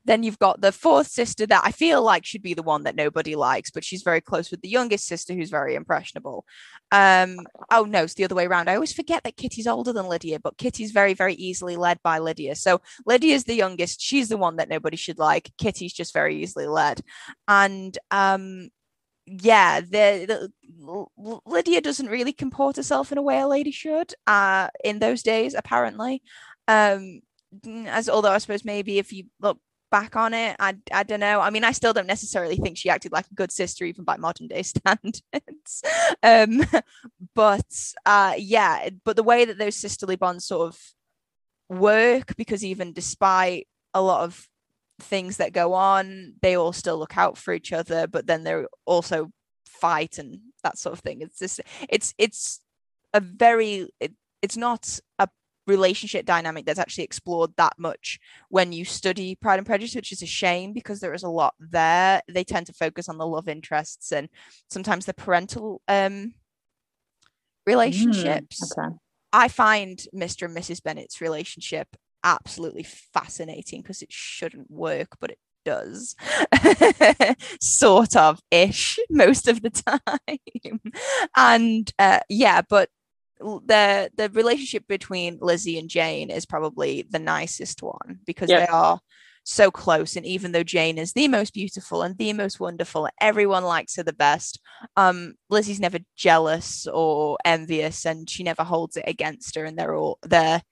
then 0.05 0.23
you've 0.23 0.39
got 0.39 0.61
the 0.61 0.73
fourth 0.73 1.07
sister 1.07 1.47
that 1.47 1.63
I 1.65 1.73
feel 1.73 2.03
like 2.03 2.25
should 2.25 2.43
be 2.43 2.55
the 2.55 2.63
one 2.63 2.85
that 2.85 2.95
nobody 2.95 3.35
likes, 3.35 3.71
but 3.71 3.85
she's 3.85 4.03
very 4.03 4.21
close 4.21 4.51
with 4.51 4.61
the 4.61 4.69
youngest 4.69 5.07
sister 5.07 5.33
who's 5.33 5.51
very 5.51 5.75
impressionable. 5.75 6.45
Um, 6.93 7.39
oh 7.71 7.85
no, 7.85 8.05
it's 8.05 8.15
the 8.15 8.25
other 8.25 8.35
way 8.35 8.47
around. 8.47 8.69
I 8.69 8.75
always 8.75 8.93
forget 8.93 9.25
that 9.25 9.37
Kitty's 9.37 9.67
older 9.67 9.93
than 9.93 10.07
Lydia, 10.07 10.39
but 10.39 10.59
Kitty's 10.59 10.91
very, 10.91 11.15
very 11.15 11.35
easily 11.35 11.77
led 11.77 11.99
by 12.03 12.19
Lydia. 12.19 12.55
So 12.55 12.83
Lydia's 13.07 13.45
the 13.45 13.55
youngest. 13.55 14.01
She's 14.01 14.29
the 14.29 14.37
one 14.37 14.57
that 14.57 14.69
nobody 14.69 14.97
should 14.97 15.19
like. 15.19 15.51
Kitty's 15.57 15.93
just 15.93 16.13
very 16.13 16.43
easily 16.43 16.67
led. 16.67 17.01
And 17.49 17.97
um, 18.11 18.69
yeah, 19.27 19.81
the, 19.81 20.51
the, 20.77 21.41
Lydia 21.47 21.81
doesn't 21.81 22.09
really 22.09 22.33
comport 22.33 22.77
herself 22.77 23.11
in 23.13 23.19
a 23.19 23.23
way 23.23 23.41
a 23.41 23.49
lady 23.49 23.71
should 23.71 24.13
uh, 24.27 24.69
in 24.83 24.99
those 24.99 25.23
days, 25.23 25.55
apparently. 25.55 26.23
Um, 26.69 27.21
as 27.87 28.09
although 28.09 28.33
I 28.33 28.39
suppose 28.39 28.65
maybe 28.65 28.99
if 28.99 29.13
you 29.13 29.25
look 29.41 29.59
back 29.95 30.17
on 30.17 30.35
it. 30.35 30.57
I, 30.59 30.75
I 30.91 31.05
don't 31.05 31.21
know. 31.21 31.41
I 31.41 31.51
mean, 31.51 31.63
I 31.63 31.71
still 31.71 31.93
don't 31.93 32.09
necessarily 32.09 32.57
think 32.57 32.77
she 32.77 32.91
acted 32.91 33.13
like 33.13 33.27
a 33.31 33.35
good 33.35 33.53
sister, 33.53 33.85
even 33.85 34.03
by 34.03 34.17
modern 34.17 34.49
day 34.49 34.63
standards. 34.75 35.83
um, 36.21 36.65
but 37.33 37.93
uh, 38.05 38.35
yeah, 38.37 38.89
but 39.05 39.15
the 39.15 39.23
way 39.23 39.45
that 39.45 39.57
those 39.57 39.77
sisterly 39.77 40.17
bonds 40.17 40.47
sort 40.47 40.67
of 40.67 40.81
work, 41.69 42.35
because 42.37 42.65
even 42.65 42.93
despite 42.93 43.69
a 43.95 44.03
lot 44.03 44.25
of 44.25 44.49
things 45.01 45.39
that 45.39 45.53
go 45.53 45.73
on, 45.73 46.35
they 46.43 46.57
all 46.57 46.73
still 46.73 46.99
look 46.99 47.17
out 47.17 47.37
for 47.37 47.53
each 47.53 47.73
other, 47.73 48.07
but 48.07 48.27
then 48.27 48.45
they're 48.45 48.69
also 48.85 49.31
fight 49.67 50.19
and 50.19 50.41
that 50.63 50.79
sort 50.79 50.93
of 50.93 51.01
thing. 51.01 51.21
It's 51.21 51.39
just, 51.39 51.61
it's, 51.89 52.15
it's 52.19 52.61
a 53.13 53.21
very, 53.21 53.89
it, 54.01 54.13
it's 54.43 54.57
not 54.57 55.01
a 55.19 55.29
relationship 55.67 56.27
dynamic 56.27 56.67
that's 56.67 56.79
actually 56.79 57.05
explored 57.05 57.51
that 57.57 57.75
much 57.79 58.19
when 58.49 58.73
you 58.73 58.85
study 58.85 59.35
Pride 59.35 59.59
and 59.59 59.67
Prejudice, 59.67 59.95
which 59.95 60.13
is 60.13 60.23
a 60.23 60.27
shame 60.27 60.73
because 60.73 61.01
there 61.01 61.15
is 61.15 61.23
a 61.23 61.29
lot 61.29 61.55
there. 61.59 62.23
They 62.29 62.45
tend 62.45 62.67
to 62.67 62.73
focus 62.73 63.09
on 63.09 63.19
the 63.19 63.27
love 63.27 63.49
interests 63.49 64.13
and 64.13 64.29
sometimes 64.69 65.07
the 65.07 65.15
parental 65.15 65.81
um, 65.89 66.35
relationships. 67.67 68.61
Mm, 68.75 68.85
okay. 68.87 68.97
I 69.33 69.49
find 69.49 70.01
Mr. 70.15 70.47
and 70.47 70.57
Mrs. 70.57 70.83
Bennet's 70.83 71.21
relationship 71.21 71.89
absolutely 72.25 72.83
fascinating 72.83 73.83
because 73.83 74.03
it 74.03 74.13
shouldn't 74.13 74.71
work, 74.71 75.17
but 75.21 75.31
it 75.31 75.39
does. 75.65 76.17
Sort 77.61 78.17
of 78.17 78.41
ish 78.51 78.99
most 79.11 79.49
of 79.49 79.63
the 79.63 79.71
time. 79.71 80.81
And 81.37 81.91
uh, 81.99 82.21
yeah 82.29 82.63
but 82.69 82.89
the 83.41 84.11
the 84.17 84.31
relationship 84.31 84.87
between 84.89 85.39
Lizzie 85.41 85.79
and 85.79 85.89
Jane 85.89 86.31
is 86.31 86.47
probably 86.47 87.07
the 87.11 87.19
nicest 87.19 87.83
one 87.83 88.21
because 88.27 88.49
they 88.49 88.67
are 88.67 89.01
so 89.43 89.71
close. 89.71 90.17
And 90.17 90.25
even 90.25 90.53
though 90.53 90.63
Jane 90.63 90.97
is 90.99 91.13
the 91.13 91.29
most 91.29 91.53
beautiful 91.53 92.03
and 92.03 92.17
the 92.17 92.33
most 92.33 92.61
wonderful 92.61 93.09
everyone 93.21 93.65
likes 93.65 93.97
her 93.97 94.03
the 94.03 94.13
best. 94.13 94.61
Um 94.97 95.35
Lizzie's 95.51 95.81
never 95.81 95.99
jealous 96.17 96.87
or 96.87 97.37
envious 97.45 98.07
and 98.07 98.29
she 98.31 98.43
never 98.43 98.65
holds 98.65 98.97
it 98.97 99.05
against 99.07 99.57
her 99.57 99.65
and 99.65 99.79
they're 99.79 99.97
all 99.97 100.19
there 100.23 100.63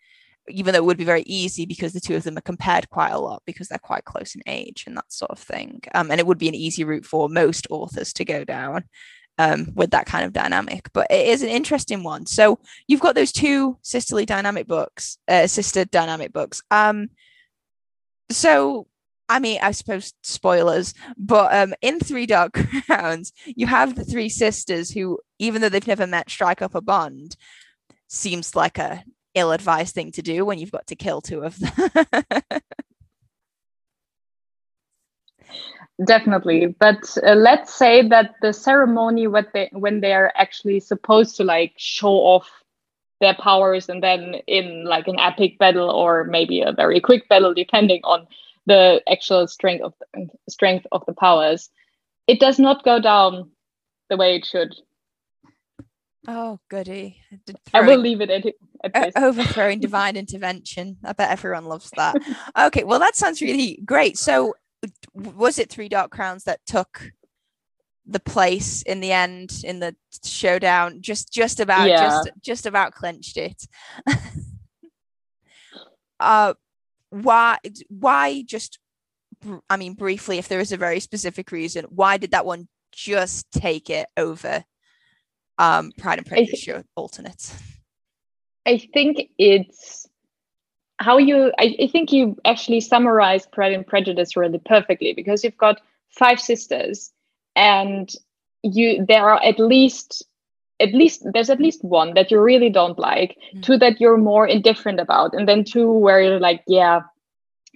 even 0.49 0.73
though 0.73 0.79
it 0.79 0.85
would 0.85 0.99
be 0.99 1.05
very 1.05 1.23
easy 1.23 1.67
because 1.67 1.93
the 1.93 2.01
two 2.01 2.17
of 2.17 2.25
them 2.25 2.37
are 2.37 2.43
compared 2.43 2.91
quite 2.91 3.11
a 3.11 3.19
lot 3.19 3.43
because 3.47 3.69
they're 3.69 3.79
quite 3.79 4.05
close 4.05 4.35
in 4.35 4.43
age 4.47 4.85
and 4.87 4.97
that 4.97 5.13
sort 5.13 5.31
of 5.31 5.39
thing 5.39 5.81
um, 5.95 6.11
and 6.11 6.19
it 6.19 6.27
would 6.27 6.39
be 6.39 6.49
an 6.49 6.55
easy 6.55 6.85
route 6.85 7.07
for 7.07 7.29
most 7.29 7.67
authors 7.71 8.13
to 8.13 8.25
go 8.25 8.45
down 8.45 8.85
um, 9.39 9.73
with 9.75 9.91
that 9.91 10.07
kind 10.07 10.25
of 10.25 10.33
dynamic. 10.33 10.89
But 10.93 11.07
it 11.11 11.27
is 11.29 11.43
an 11.43 11.49
interesting 11.49 12.03
one. 12.03 12.27
So 12.27 12.59
you've 12.87 13.01
got 13.01 13.15
those 13.15 13.33
two 13.33 13.79
sisterly 13.83 14.27
dynamic 14.27 14.67
books, 14.67 15.19
uh, 15.29 15.47
sister 15.47 15.85
dynamic 15.85 16.33
books. 16.33 16.63
Um, 16.71 17.11
so 18.31 18.87
I 19.29 19.39
mean, 19.39 19.61
I 19.63 19.71
suppose 19.71 20.13
spoilers, 20.23 20.93
but 21.17 21.55
um, 21.55 21.75
in 21.81 22.01
Three 22.01 22.27
Dark 22.27 22.53
Crowns, 22.87 23.33
you 23.47 23.67
have 23.67 23.95
the 23.95 24.05
three 24.05 24.29
sisters 24.29 24.91
who, 24.91 25.19
even 25.39 25.63
though 25.63 25.71
they've 25.71 25.87
never 25.87 26.07
met, 26.07 26.29
strike 26.29 26.61
up 26.61 26.75
a 26.75 26.83
bond. 26.83 27.37
Seems 28.09 28.55
like 28.55 28.77
a 28.77 29.03
ill-advised 29.35 29.95
thing 29.95 30.13
to 30.13 30.23
do 30.23 30.45
when 30.45 30.59
you've 30.59 30.73
got 30.73 30.87
to 30.89 30.97
kill 30.97 31.21
two 31.21 31.43
of 31.43 31.59
them. 31.59 31.73
definitely 36.05 36.67
but 36.79 37.17
uh, 37.25 37.35
let's 37.35 37.73
say 37.73 38.07
that 38.09 38.35
the 38.41 38.53
ceremony 38.53 39.27
when 39.27 39.47
they 39.53 39.69
when 39.73 40.01
they 40.01 40.13
are 40.13 40.33
actually 40.37 40.81
supposed 40.81 41.37
to 41.37 41.45
like 41.45 41.75
show 41.77 42.13
off 42.13 42.49
their 43.21 43.35
powers 43.35 43.89
and 43.89 44.03
then 44.03 44.35
in 44.47 44.85
like 44.85 45.07
an 45.07 45.19
epic 45.21 45.59
battle 45.59 45.91
or 45.91 46.25
maybe 46.25 46.61
a 46.61 46.73
very 46.73 46.99
quick 46.99 47.29
battle 47.29 47.55
depending 47.55 48.01
on 48.05 48.27
the 48.67 49.01
actual 49.11 49.47
strength 49.47 49.83
of 49.83 49.95
the, 50.15 50.29
strength 50.49 50.87
of 50.93 51.05
the 51.07 51.13
powers 51.13 51.71
it 52.27 52.41
does 52.41 52.59
not 52.59 52.85
go 52.85 52.99
down 52.99 53.51
the 54.09 54.17
way 54.17 54.35
it 54.35 54.47
should 54.47 54.75
oh 56.29 56.59
goody 56.69 57.19
i 57.75 57.81
will 57.81 57.99
leave 57.99 58.21
it 58.21 58.31
at, 58.31 58.95
at 58.95 59.13
overthrowing 59.17 59.81
divine 59.81 60.17
intervention 60.17 60.97
i 61.05 61.13
bet 61.13 61.31
everyone 61.31 61.65
loves 61.65 61.91
that 61.97 62.15
okay 62.59 62.85
well 62.85 63.01
that 63.01 63.17
sounds 63.17 63.41
really 63.41 63.81
great 63.85 64.17
so 64.17 64.55
was 65.15 65.59
it 65.59 65.71
Three 65.71 65.89
Dark 65.89 66.11
Crowns 66.11 66.45
that 66.45 66.61
took 66.67 67.13
the 68.07 68.21
place 68.21 68.83
in 68.83 69.01
the 69.01 69.13
end 69.13 69.63
in 69.65 69.81
the 69.81 69.95
showdown? 70.25 71.01
Just 71.01 71.33
just 71.33 71.61
about 71.61 71.89
yeah. 71.89 71.97
just 72.01 72.31
just 72.41 72.67
about 72.67 72.93
clinched 72.93 73.37
it. 73.37 73.67
uh, 76.21 76.55
why 77.11 77.59
why 77.89 78.43
just 78.43 78.79
I 79.69 79.77
mean 79.77 79.95
briefly, 79.95 80.39
if 80.39 80.49
there 80.49 80.61
is 80.61 80.73
a 80.73 80.77
very 80.77 81.01
specific 81.01 81.53
reason, 81.53 81.85
why 81.87 82.17
did 82.17 82.33
that 82.33 82.47
one 82.47 82.69
just 82.93 83.51
take 83.53 83.89
it 83.89 84.07
over 84.17 84.65
um 85.59 85.93
Pride 85.99 86.19
and 86.19 86.27
Prejudice 86.27 86.65
th- 86.65 86.85
alternate? 86.97 87.53
I 88.67 88.79
think 88.79 89.29
it's 89.39 90.09
how 90.99 91.19
you 91.19 91.53
I, 91.59 91.77
I, 91.81 91.87
think 91.89 92.13
you 92.13 92.37
actually 92.45 92.81
summarized 92.81 93.51
pride 93.51 93.73
and 93.73 93.87
prejudice 93.87 94.37
really 94.37 94.61
perfectly 94.65 95.13
because 95.13 95.43
you've 95.43 95.57
got 95.57 95.81
five 96.11 96.41
sisters 96.41 97.13
and 97.57 98.11
you 98.63 99.05
there 99.07 99.29
are 99.29 99.43
at 99.43 99.59
least 99.59 100.25
at 100.81 100.95
least 100.95 101.27
there's 101.33 101.51
at 101.51 101.61
least 101.61 101.85
one 101.85 102.15
that 102.15 102.31
you 102.31 102.41
really 102.41 102.71
don't 102.71 102.99
like 102.99 103.31
mm-hmm. 103.31 103.61
two 103.63 103.79
that 103.79 104.01
you're 104.01 104.17
more 104.17 104.47
indifferent 104.47 105.01
about 105.01 105.35
and 105.35 105.49
then 105.49 105.65
two 105.65 105.91
where 105.91 106.23
you're 106.23 106.41
like 106.41 106.63
yeah 106.67 107.01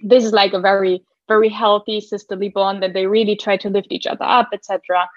this 0.03 0.23
is 0.23 0.31
like 0.31 0.53
a 0.53 0.59
very 0.59 1.03
very 1.27 1.49
healthy 1.49 1.99
sisterly 1.99 2.49
bond 2.49 2.83
and 2.83 2.95
they 2.95 3.07
really 3.07 3.35
try 3.35 3.57
to 3.57 3.69
lift 3.69 3.91
each 3.91 4.07
other 4.07 4.23
up 4.23 4.49
etc 4.53 5.07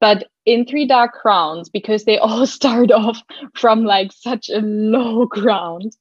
but 0.00 0.24
in 0.46 0.64
three 0.64 0.86
dark 0.86 1.12
crowns 1.12 1.68
because 1.68 2.04
they 2.04 2.18
all 2.26 2.46
start 2.46 2.90
off 2.90 3.22
from 3.54 3.84
like 3.84 4.12
such 4.12 4.48
a 4.48 4.60
low 4.60 5.26
ground 5.30 5.96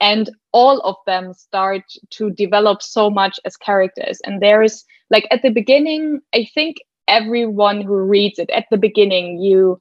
and 0.00 0.30
all 0.52 0.80
of 0.80 0.96
them 1.06 1.32
start 1.34 1.82
to 2.10 2.30
develop 2.30 2.82
so 2.82 3.10
much 3.10 3.38
as 3.44 3.56
characters. 3.56 4.20
And 4.24 4.40
there 4.42 4.62
is 4.62 4.84
like 5.10 5.26
at 5.30 5.42
the 5.42 5.50
beginning 5.50 6.20
i 6.34 6.46
think 6.54 6.76
everyone 7.08 7.80
who 7.80 7.94
reads 7.96 8.38
it 8.38 8.50
at 8.50 8.66
the 8.70 8.76
beginning 8.76 9.38
you 9.38 9.78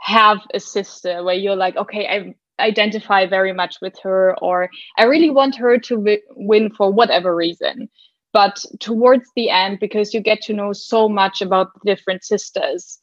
have 0.00 0.38
a 0.54 0.60
sister 0.60 1.22
where 1.24 1.34
you're 1.34 1.56
like 1.56 1.76
okay 1.76 2.06
i 2.06 2.34
identify 2.62 3.26
very 3.26 3.52
much 3.52 3.76
with 3.82 3.94
her 4.02 4.36
or 4.40 4.68
i 4.98 5.04
really 5.04 5.30
want 5.30 5.56
her 5.56 5.78
to 5.78 5.96
w- 5.96 6.20
win 6.36 6.70
for 6.70 6.90
whatever 6.92 7.34
reason 7.34 7.88
but 8.36 8.62
towards 8.80 9.30
the 9.36 9.48
end 9.48 9.78
because 9.80 10.12
you 10.12 10.20
get 10.20 10.42
to 10.42 10.52
know 10.52 10.72
so 10.72 11.08
much 11.08 11.40
about 11.40 11.68
the 11.74 11.94
different 11.94 12.22
sisters 12.22 13.00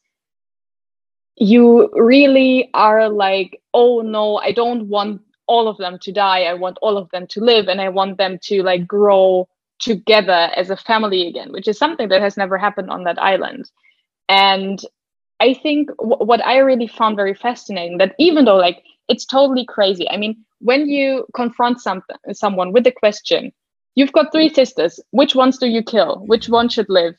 you 1.38 1.90
really 1.94 2.70
are 2.74 3.10
like, 3.10 3.62
oh 3.74 4.02
no, 4.02 4.38
I 4.38 4.52
don't 4.52 4.88
want 4.88 5.22
all 5.48 5.68
of 5.68 5.78
them 5.78 5.98
to 6.00 6.12
die. 6.12 6.44
I 6.44 6.54
want 6.54 6.78
all 6.82 6.98
of 6.98 7.10
them 7.10 7.28
to 7.28 7.42
live 7.42 7.68
and 7.68 7.82
I 7.82 7.90
want 7.90 8.18
them 8.18 8.38
to 8.44 8.64
like 8.64 8.88
grow 8.88 9.48
together 9.80 10.52
as 10.56 10.70
a 10.70 10.78
family 10.78 11.28
again, 11.28 11.52
which 11.52 11.68
is 11.68 11.78
something 11.78 12.10
that 12.10 12.22
has 12.22 12.38
never 12.38 12.58
happened 12.58 12.92
on 12.92 13.04
that 13.06 13.22
island. 13.22 13.72
And 14.30 14.80
I 15.40 15.54
think 15.54 15.90
w- 15.98 16.24
what 16.24 16.46
I 16.46 16.60
really 16.60 16.88
found 16.88 17.16
very 17.16 17.34
fascinating 17.34 17.98
that 17.98 18.16
even 18.20 18.46
though 18.46 18.58
like 18.58 18.84
it's 19.10 19.26
totally 19.26 19.66
crazy. 19.66 20.10
I 20.10 20.18
mean, 20.18 20.46
when 20.60 20.88
you 20.88 21.26
confront 21.36 21.82
something 21.82 22.16
someone 22.32 22.72
with 22.72 22.86
the 22.86 22.92
question, 22.92 23.52
you've 23.96 24.12
got 24.12 24.32
three 24.32 24.50
sisters, 24.50 25.00
which 25.12 25.36
ones 25.36 25.58
do 25.58 25.68
you 25.68 25.84
kill? 25.84 26.24
Which 26.26 26.50
one 26.50 26.70
should 26.70 26.90
live? 26.90 27.16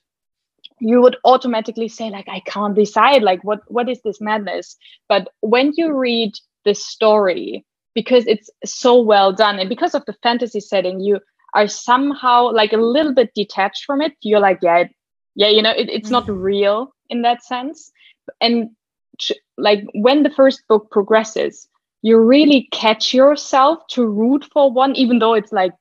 You 0.80 1.00
would 1.02 1.16
automatically 1.24 1.88
say 1.88 2.10
like 2.10 2.28
I 2.28 2.40
can't 2.40 2.74
decide 2.74 3.22
like 3.22 3.42
what 3.44 3.60
what 3.68 3.88
is 3.88 4.00
this 4.02 4.20
madness? 4.20 4.76
But 5.08 5.28
when 5.40 5.72
you 5.76 5.94
read 5.96 6.32
the 6.64 6.74
story 6.74 7.64
because 7.94 8.26
it's 8.26 8.50
so 8.64 9.00
well 9.00 9.32
done 9.32 9.58
and 9.58 9.68
because 9.68 9.94
of 9.94 10.04
the 10.06 10.14
fantasy 10.22 10.60
setting 10.60 11.00
you 11.00 11.20
are 11.54 11.68
somehow 11.68 12.50
like 12.50 12.72
a 12.72 12.76
little 12.76 13.14
bit 13.14 13.30
detached 13.34 13.84
from 13.84 14.00
it 14.00 14.12
you're 14.22 14.40
like 14.40 14.58
yeah 14.62 14.84
yeah 15.34 15.48
you 15.48 15.62
know 15.62 15.70
it, 15.70 15.88
it's 15.88 16.06
mm-hmm. 16.06 16.26
not 16.26 16.28
real 16.28 16.92
in 17.10 17.22
that 17.22 17.42
sense 17.42 17.92
and 18.40 18.70
like 19.56 19.84
when 19.94 20.22
the 20.22 20.30
first 20.30 20.62
book 20.68 20.90
progresses 20.90 21.68
you 22.02 22.18
really 22.18 22.68
catch 22.72 23.14
yourself 23.14 23.78
to 23.88 24.06
root 24.06 24.44
for 24.52 24.72
one 24.72 24.94
even 24.96 25.18
though 25.20 25.34
it's 25.34 25.52
like 25.52 25.72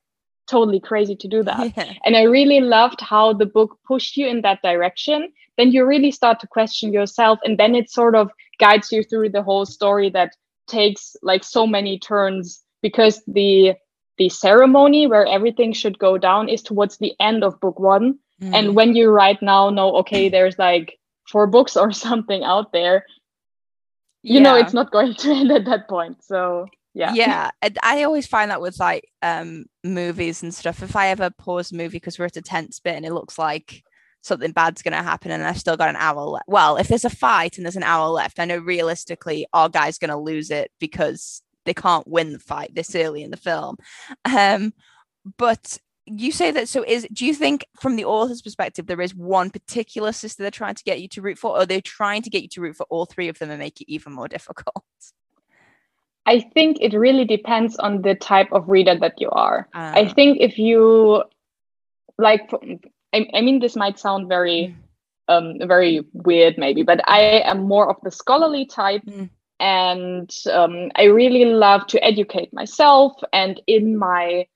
totally 0.46 0.80
crazy 0.80 1.16
to 1.16 1.28
do 1.28 1.42
that 1.42 1.72
yeah. 1.76 1.92
and 2.04 2.16
i 2.16 2.22
really 2.22 2.60
loved 2.60 3.00
how 3.00 3.32
the 3.32 3.46
book 3.46 3.78
pushed 3.86 4.16
you 4.16 4.26
in 4.26 4.42
that 4.42 4.60
direction 4.62 5.32
then 5.56 5.70
you 5.70 5.84
really 5.84 6.10
start 6.10 6.40
to 6.40 6.46
question 6.46 6.92
yourself 6.92 7.38
and 7.44 7.58
then 7.58 7.74
it 7.74 7.90
sort 7.90 8.14
of 8.14 8.30
guides 8.58 8.90
you 8.92 9.02
through 9.02 9.28
the 9.28 9.42
whole 9.42 9.66
story 9.66 10.10
that 10.10 10.34
takes 10.66 11.16
like 11.22 11.44
so 11.44 11.66
many 11.66 11.98
turns 11.98 12.62
because 12.82 13.22
the 13.26 13.74
the 14.16 14.28
ceremony 14.28 15.06
where 15.06 15.26
everything 15.26 15.72
should 15.72 15.98
go 15.98 16.16
down 16.16 16.48
is 16.48 16.62
towards 16.62 16.98
the 16.98 17.12
end 17.20 17.42
of 17.42 17.60
book 17.60 17.78
one 17.78 18.18
mm. 18.40 18.54
and 18.54 18.74
when 18.74 18.94
you 18.94 19.10
right 19.10 19.40
now 19.42 19.70
know 19.70 19.96
okay 19.96 20.28
there's 20.28 20.58
like 20.58 20.98
four 21.28 21.46
books 21.46 21.76
or 21.82 21.92
something 21.92 22.42
out 22.44 22.72
there 22.72 23.04
you 24.22 24.36
yeah. 24.36 24.42
know 24.42 24.56
it's 24.56 24.74
not 24.74 24.90
going 24.90 25.14
to 25.14 25.30
end 25.40 25.50
at 25.50 25.64
that 25.64 25.88
point 25.88 26.22
so 26.22 26.66
yeah 26.94 27.12
yeah 27.12 27.50
i 27.82 28.02
always 28.04 28.26
find 28.26 28.50
that 28.50 28.60
with 28.60 28.78
like 28.78 29.10
um 29.22 29.64
movies 29.82 30.42
and 30.42 30.54
stuff 30.54 30.82
if 30.82 30.94
i 30.94 31.08
ever 31.08 31.30
pause 31.30 31.72
a 31.72 31.76
movie 31.76 31.96
because 31.96 32.18
we're 32.18 32.24
at 32.24 32.36
a 32.36 32.42
tense 32.42 32.80
bit 32.80 32.96
and 32.96 33.04
it 33.04 33.12
looks 33.12 33.38
like 33.38 33.82
something 34.24 34.52
bad's 34.52 34.82
going 34.82 34.96
to 34.96 35.02
happen 35.02 35.30
and 35.30 35.44
I've 35.44 35.58
still 35.58 35.76
got 35.76 35.90
an 35.90 35.96
hour 35.96 36.22
left. 36.22 36.48
Well, 36.48 36.76
if 36.76 36.88
there's 36.88 37.04
a 37.04 37.10
fight 37.10 37.56
and 37.56 37.66
there's 37.66 37.76
an 37.76 37.82
hour 37.82 38.08
left, 38.08 38.40
I 38.40 38.46
know 38.46 38.56
realistically 38.56 39.46
our 39.52 39.68
guy's 39.68 39.98
going 39.98 40.10
to 40.10 40.16
lose 40.16 40.50
it 40.50 40.70
because 40.80 41.42
they 41.66 41.74
can't 41.74 42.08
win 42.08 42.32
the 42.32 42.38
fight 42.38 42.74
this 42.74 42.94
early 42.94 43.22
in 43.22 43.30
the 43.30 43.36
film. 43.36 43.76
Um, 44.24 44.72
but 45.36 45.78
you 46.06 46.32
say 46.32 46.50
that 46.50 46.68
so 46.68 46.82
is 46.82 47.06
do 47.12 47.24
you 47.24 47.32
think 47.32 47.64
from 47.80 47.96
the 47.96 48.04
author's 48.04 48.42
perspective 48.42 48.86
there 48.86 49.00
is 49.00 49.14
one 49.14 49.48
particular 49.48 50.12
sister 50.12 50.42
they're 50.42 50.50
trying 50.50 50.74
to 50.74 50.84
get 50.84 51.00
you 51.00 51.08
to 51.08 51.22
root 51.22 51.38
for 51.38 51.58
or 51.58 51.64
they're 51.64 51.80
trying 51.80 52.20
to 52.20 52.28
get 52.28 52.42
you 52.42 52.48
to 52.48 52.60
root 52.60 52.76
for 52.76 52.84
all 52.90 53.06
three 53.06 53.28
of 53.28 53.38
them 53.38 53.48
and 53.48 53.58
make 53.58 53.80
it 53.80 53.90
even 53.90 54.12
more 54.12 54.28
difficult 54.36 54.84
i 56.26 56.40
think 56.40 56.78
it 56.80 56.92
really 56.94 57.24
depends 57.24 57.76
on 57.76 58.02
the 58.02 58.14
type 58.14 58.52
of 58.52 58.68
reader 58.68 58.98
that 58.98 59.20
you 59.20 59.30
are 59.30 59.68
i 59.74 60.02
ah. 60.02 60.12
think 60.14 60.38
if 60.40 60.58
you 60.58 61.22
like 62.18 62.50
I, 63.14 63.28
I 63.32 63.40
mean, 63.40 63.60
this 63.60 63.76
might 63.76 63.98
sound 63.98 64.28
very, 64.28 64.74
mm. 65.28 65.62
um, 65.62 65.68
very 65.68 66.04
weird, 66.12 66.58
maybe, 66.58 66.82
but 66.82 67.00
I 67.08 67.20
am 67.44 67.62
more 67.62 67.88
of 67.88 67.96
the 68.02 68.10
scholarly 68.10 68.66
type. 68.66 69.02
Mm. 69.06 69.30
And 69.60 70.30
um, 70.52 70.90
I 70.96 71.04
really 71.04 71.44
love 71.44 71.86
to 71.86 72.04
educate 72.04 72.52
myself. 72.52 73.12
And 73.32 73.60
in 73.68 73.96
my 73.96 74.46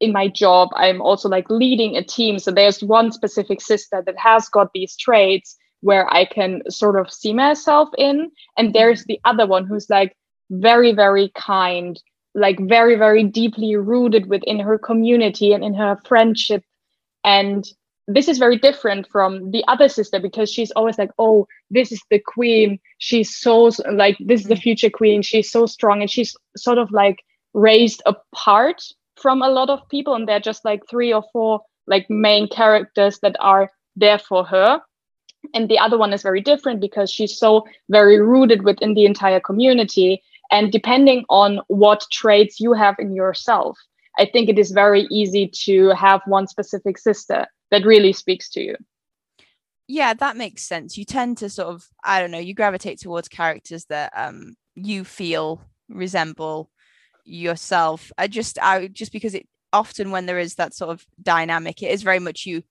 in 0.00 0.12
my 0.12 0.28
job, 0.28 0.68
I'm 0.74 1.00
also 1.00 1.28
like 1.28 1.48
leading 1.48 1.96
a 1.96 2.02
team. 2.02 2.38
So 2.38 2.50
there's 2.50 2.82
one 2.82 3.12
specific 3.12 3.62
sister 3.62 4.02
that 4.04 4.18
has 4.18 4.48
got 4.48 4.70
these 4.74 4.94
traits 4.96 5.56
where 5.80 6.12
I 6.12 6.26
can 6.26 6.62
sort 6.70 6.98
of 6.98 7.10
see 7.10 7.32
myself 7.32 7.88
in. 7.96 8.30
And 8.58 8.74
there's 8.74 9.04
the 9.04 9.20
other 9.24 9.46
one 9.46 9.66
who's 9.66 9.88
like 9.88 10.14
very, 10.50 10.92
very 10.92 11.30
kind, 11.34 12.00
like 12.34 12.58
very, 12.60 12.96
very 12.96 13.24
deeply 13.24 13.76
rooted 13.76 14.26
within 14.26 14.60
her 14.60 14.78
community 14.78 15.52
and 15.52 15.64
in 15.64 15.74
her 15.74 15.98
friendship. 16.04 16.62
And 17.24 17.64
this 18.08 18.28
is 18.28 18.38
very 18.38 18.56
different 18.56 19.08
from 19.10 19.50
the 19.50 19.64
other 19.66 19.88
sister 19.88 20.20
because 20.20 20.50
she's 20.50 20.70
always 20.72 20.96
like 20.98 21.10
oh 21.18 21.46
this 21.70 21.90
is 21.90 22.00
the 22.10 22.20
queen. 22.20 22.78
She's 22.98 23.36
so 23.36 23.70
like 23.90 24.16
this 24.20 24.42
is 24.42 24.46
the 24.46 24.54
mm. 24.54 24.62
future 24.62 24.90
queen. 24.90 25.22
She's 25.22 25.50
so 25.50 25.66
strong. 25.66 26.00
And 26.00 26.10
she's 26.10 26.36
sort 26.56 26.78
of 26.78 26.90
like 26.92 27.18
raised 27.54 28.02
apart 28.06 28.82
from 29.16 29.42
a 29.42 29.48
lot 29.48 29.70
of 29.70 29.88
people. 29.88 30.14
And 30.14 30.28
they're 30.28 30.40
just 30.40 30.64
like 30.64 30.82
three 30.88 31.12
or 31.12 31.24
four 31.32 31.60
like 31.86 32.06
main 32.08 32.48
characters 32.48 33.18
that 33.20 33.36
are 33.40 33.70
there 33.96 34.18
for 34.18 34.44
her. 34.44 34.80
And 35.54 35.68
the 35.68 35.78
other 35.78 35.96
one 35.96 36.12
is 36.12 36.22
very 36.22 36.40
different 36.40 36.80
because 36.80 37.10
she's 37.10 37.38
so 37.38 37.64
very 37.88 38.20
rooted 38.20 38.64
within 38.64 38.94
the 38.94 39.06
entire 39.06 39.40
community 39.40 40.22
and 40.50 40.72
depending 40.72 41.24
on 41.28 41.60
what 41.68 42.04
traits 42.12 42.60
you 42.60 42.72
have 42.72 42.96
in 42.98 43.14
yourself 43.14 43.78
i 44.18 44.24
think 44.24 44.48
it 44.48 44.58
is 44.58 44.70
very 44.70 45.06
easy 45.10 45.48
to 45.48 45.88
have 45.90 46.20
one 46.26 46.46
specific 46.46 46.98
sister 46.98 47.46
that 47.70 47.84
really 47.84 48.12
speaks 48.12 48.48
to 48.50 48.60
you. 48.60 48.76
Yeah 49.88 50.14
that 50.14 50.36
makes 50.36 50.62
sense. 50.62 50.96
You 50.98 51.04
tend 51.04 51.38
to 51.38 51.48
sort 51.48 51.68
of 51.68 51.88
i 52.04 52.20
don't 52.20 52.30
know 52.30 52.38
you 52.38 52.54
gravitate 52.54 53.00
towards 53.00 53.28
characters 53.28 53.84
that 53.86 54.12
um 54.16 54.56
you 54.74 55.04
feel 55.04 55.60
resemble 55.88 56.70
yourself. 57.24 58.12
I 58.18 58.26
just 58.28 58.58
i 58.60 58.88
just 58.88 59.12
because 59.12 59.34
it 59.34 59.48
often 59.72 60.10
when 60.10 60.26
there 60.26 60.38
is 60.38 60.54
that 60.54 60.74
sort 60.74 60.90
of 60.90 61.04
dynamic 61.22 61.82
it 61.82 61.90
is 61.90 62.02
very 62.02 62.18
much 62.18 62.46
you 62.46 62.62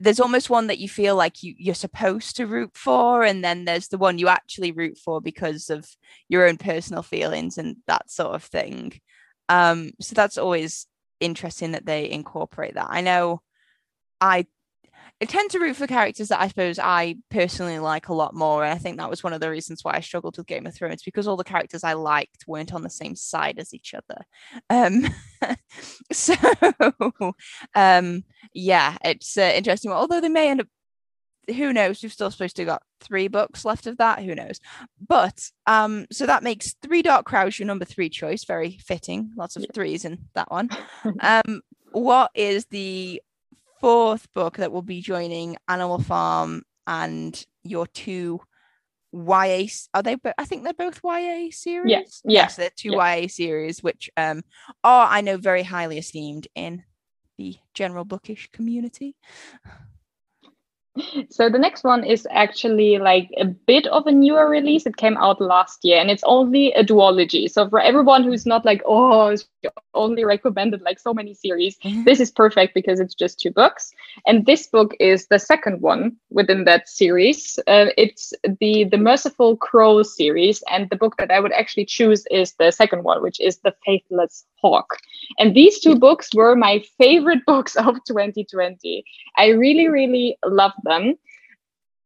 there's 0.00 0.20
almost 0.20 0.48
one 0.48 0.68
that 0.68 0.78
you 0.78 0.88
feel 0.88 1.16
like 1.16 1.42
you 1.42 1.54
you're 1.58 1.74
supposed 1.74 2.36
to 2.36 2.46
root 2.46 2.70
for 2.74 3.24
and 3.24 3.42
then 3.42 3.64
there's 3.64 3.88
the 3.88 3.98
one 3.98 4.18
you 4.18 4.28
actually 4.28 4.72
root 4.72 4.96
for 4.96 5.20
because 5.20 5.70
of 5.70 5.88
your 6.28 6.46
own 6.46 6.56
personal 6.56 7.02
feelings 7.02 7.58
and 7.58 7.76
that 7.86 8.10
sort 8.10 8.34
of 8.34 8.44
thing. 8.44 9.00
Um 9.48 9.90
so 10.00 10.14
that's 10.14 10.38
always 10.38 10.86
interesting 11.20 11.72
that 11.72 11.86
they 11.86 12.10
incorporate 12.10 12.74
that. 12.74 12.88
I 12.90 13.00
know 13.00 13.42
I 14.20 14.46
I 15.20 15.24
tend 15.24 15.50
to 15.50 15.58
root 15.58 15.74
for 15.74 15.88
characters 15.88 16.28
that 16.28 16.40
I 16.40 16.46
suppose 16.46 16.78
I 16.78 17.16
personally 17.28 17.80
like 17.80 18.08
a 18.08 18.14
lot 18.14 18.34
more. 18.34 18.62
And 18.64 18.72
I 18.72 18.78
think 18.78 18.98
that 18.98 19.10
was 19.10 19.24
one 19.24 19.32
of 19.32 19.40
the 19.40 19.50
reasons 19.50 19.82
why 19.82 19.94
I 19.94 20.00
struggled 20.00 20.36
with 20.36 20.46
Game 20.46 20.66
of 20.66 20.74
Thrones 20.74 21.02
because 21.02 21.26
all 21.26 21.36
the 21.36 21.44
characters 21.44 21.82
I 21.82 21.94
liked 21.94 22.46
weren't 22.46 22.72
on 22.72 22.82
the 22.82 22.90
same 22.90 23.16
side 23.16 23.58
as 23.58 23.74
each 23.74 23.94
other. 23.94 24.24
Um, 24.70 25.08
so, 26.12 26.34
um, 27.74 28.22
yeah, 28.52 28.96
it's 29.04 29.36
uh, 29.36 29.52
interesting. 29.54 29.90
Although 29.90 30.20
they 30.20 30.28
may 30.28 30.50
end 30.50 30.60
up, 30.60 30.68
who 31.48 31.72
knows? 31.72 32.02
We've 32.02 32.12
still 32.12 32.30
supposed 32.30 32.56
to 32.56 32.64
got 32.64 32.82
three 33.00 33.26
books 33.26 33.64
left 33.64 33.86
of 33.86 33.96
that. 33.96 34.22
Who 34.22 34.34
knows? 34.34 34.60
But 35.04 35.50
um, 35.66 36.06
so 36.12 36.26
that 36.26 36.42
makes 36.42 36.74
Three 36.82 37.02
Dark 37.02 37.24
Crowns 37.24 37.58
your 37.58 37.66
number 37.66 37.86
three 37.86 38.10
choice. 38.10 38.44
Very 38.44 38.78
fitting. 38.84 39.32
Lots 39.34 39.56
of 39.56 39.64
threes 39.74 40.04
in 40.04 40.18
that 40.34 40.50
one. 40.50 40.68
Um, 41.20 41.62
what 41.92 42.30
is 42.34 42.66
the 42.66 43.22
fourth 43.80 44.32
book 44.34 44.56
that 44.56 44.72
will 44.72 44.82
be 44.82 45.00
joining 45.00 45.56
Animal 45.68 46.00
Farm 46.00 46.62
and 46.86 47.44
your 47.62 47.86
two 47.86 48.40
YA 49.12 49.66
are 49.94 50.02
they 50.02 50.16
I 50.36 50.44
think 50.44 50.64
they're 50.64 50.72
both 50.74 51.00
YA 51.02 51.48
series? 51.50 51.90
Yes, 51.90 52.22
yeah. 52.24 52.42
yes, 52.42 52.56
they're 52.56 52.70
two 52.76 52.92
yeah. 52.92 53.16
YA 53.16 53.28
series 53.28 53.82
which 53.82 54.10
um 54.16 54.42
are 54.84 55.06
I 55.08 55.22
know 55.22 55.36
very 55.36 55.62
highly 55.62 55.98
esteemed 55.98 56.46
in 56.54 56.84
the 57.38 57.56
general 57.74 58.04
bookish 58.04 58.50
community. 58.52 59.16
So 61.30 61.48
the 61.48 61.60
next 61.60 61.84
one 61.84 62.02
is 62.02 62.26
actually 62.28 62.98
like 62.98 63.30
a 63.36 63.44
bit 63.44 63.86
of 63.86 64.08
a 64.08 64.10
newer 64.12 64.48
release. 64.48 64.84
It 64.84 64.96
came 64.96 65.16
out 65.16 65.40
last 65.40 65.84
year 65.84 66.00
and 66.00 66.10
it's 66.10 66.24
only 66.24 66.72
a 66.72 66.82
duology. 66.82 67.48
So 67.48 67.68
for 67.68 67.80
everyone 67.80 68.24
who's 68.24 68.46
not 68.46 68.64
like, 68.64 68.82
oh, 68.84 69.28
it's 69.28 69.46
only 69.94 70.24
recommended 70.24 70.82
like 70.82 70.98
so 70.98 71.12
many 71.12 71.34
series, 71.34 71.76
this 72.04 72.20
is 72.20 72.30
perfect 72.30 72.74
because 72.74 73.00
it's 73.00 73.14
just 73.14 73.40
two 73.40 73.50
books. 73.50 73.92
And 74.26 74.46
this 74.46 74.66
book 74.66 74.94
is 75.00 75.26
the 75.26 75.38
second 75.38 75.80
one 75.80 76.16
within 76.30 76.64
that 76.64 76.88
series. 76.88 77.58
Uh, 77.66 77.86
it's 77.96 78.32
the 78.60 78.84
the 78.84 78.98
Merciful 78.98 79.56
Crow 79.56 80.02
series, 80.02 80.62
and 80.70 80.88
the 80.90 80.96
book 80.96 81.16
that 81.18 81.30
I 81.30 81.40
would 81.40 81.52
actually 81.52 81.86
choose 81.86 82.24
is 82.30 82.54
the 82.58 82.70
second 82.70 83.04
one, 83.04 83.22
which 83.22 83.40
is 83.40 83.58
The 83.58 83.74
Faithless 83.84 84.44
Hawk. 84.60 84.98
And 85.38 85.54
these 85.54 85.80
two 85.80 85.96
books 85.96 86.30
were 86.34 86.56
my 86.56 86.84
favorite 86.98 87.44
books 87.46 87.76
of 87.76 87.96
2020. 88.06 89.04
I 89.36 89.48
really, 89.48 89.88
really 89.88 90.38
loved 90.44 90.82
them. 90.84 91.14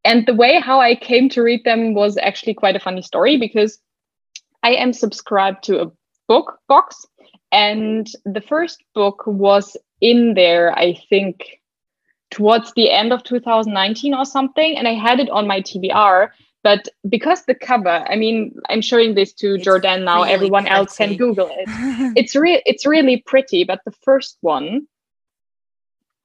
And 0.05 0.27
the 0.27 0.35
way 0.35 0.61
how 0.61 0.81
I 0.81 0.97
came 0.97 1.29
to 1.31 1.43
read 1.43 1.63
them 1.65 1.95
was 1.95 2.17
actually 2.17 2.55
quite 2.55 2.75
a 2.75 2.81
funny 2.81 3.03
story 3.03 3.37
because 3.37 3.79
I 4.63 4.73
am 4.75 4.93
subscribed 4.93 5.65
to 5.65 5.83
a 5.83 5.93
book 6.29 6.59
box. 6.69 7.07
And 7.53 8.11
the 8.25 8.41
first 8.41 8.83
book 8.95 9.23
was 9.27 9.77
in 10.01 10.35
there, 10.35 10.77
I 10.77 10.95
think, 11.09 11.61
towards 12.31 12.73
the 12.73 12.91
end 12.91 13.13
of 13.13 13.23
2019 13.23 14.15
or 14.15 14.25
something. 14.25 14.77
And 14.77 14.89
I 14.89 14.95
had 14.95 15.21
it 15.21 15.31
on 15.31 15.47
my 15.47 15.61
TBR 15.61 16.31
but 16.63 16.89
because 17.09 17.45
the 17.45 17.55
cover, 17.55 18.05
I 18.09 18.15
mean, 18.15 18.55
I'm 18.69 18.81
showing 18.81 19.15
this 19.15 19.33
to 19.35 19.55
it's 19.55 19.65
Jordan 19.65 20.05
now. 20.05 20.23
Really 20.23 20.33
Everyone 20.33 20.63
pretty. 20.65 20.77
else 20.77 20.97
can 20.97 21.17
Google 21.17 21.49
it. 21.51 21.65
it's 22.17 22.37
real. 22.37 22.61
It's 22.65 22.87
really 22.87 23.23
pretty. 23.27 23.65
But 23.65 23.81
the 23.85 23.91
first 23.91 24.39
one, 24.43 24.87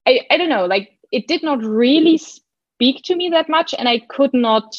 I 0.05 0.21
I 0.29 0.37
don't 0.37 0.49
know. 0.49 0.65
Like 0.65 0.97
it 1.11 1.27
did 1.27 1.41
not 1.41 1.63
really 1.63 2.17
speak 2.17 3.03
to 3.05 3.15
me 3.15 3.29
that 3.29 3.49
much, 3.49 3.73
and 3.77 3.89
I 3.89 3.99
could 3.99 4.33
not 4.33 4.75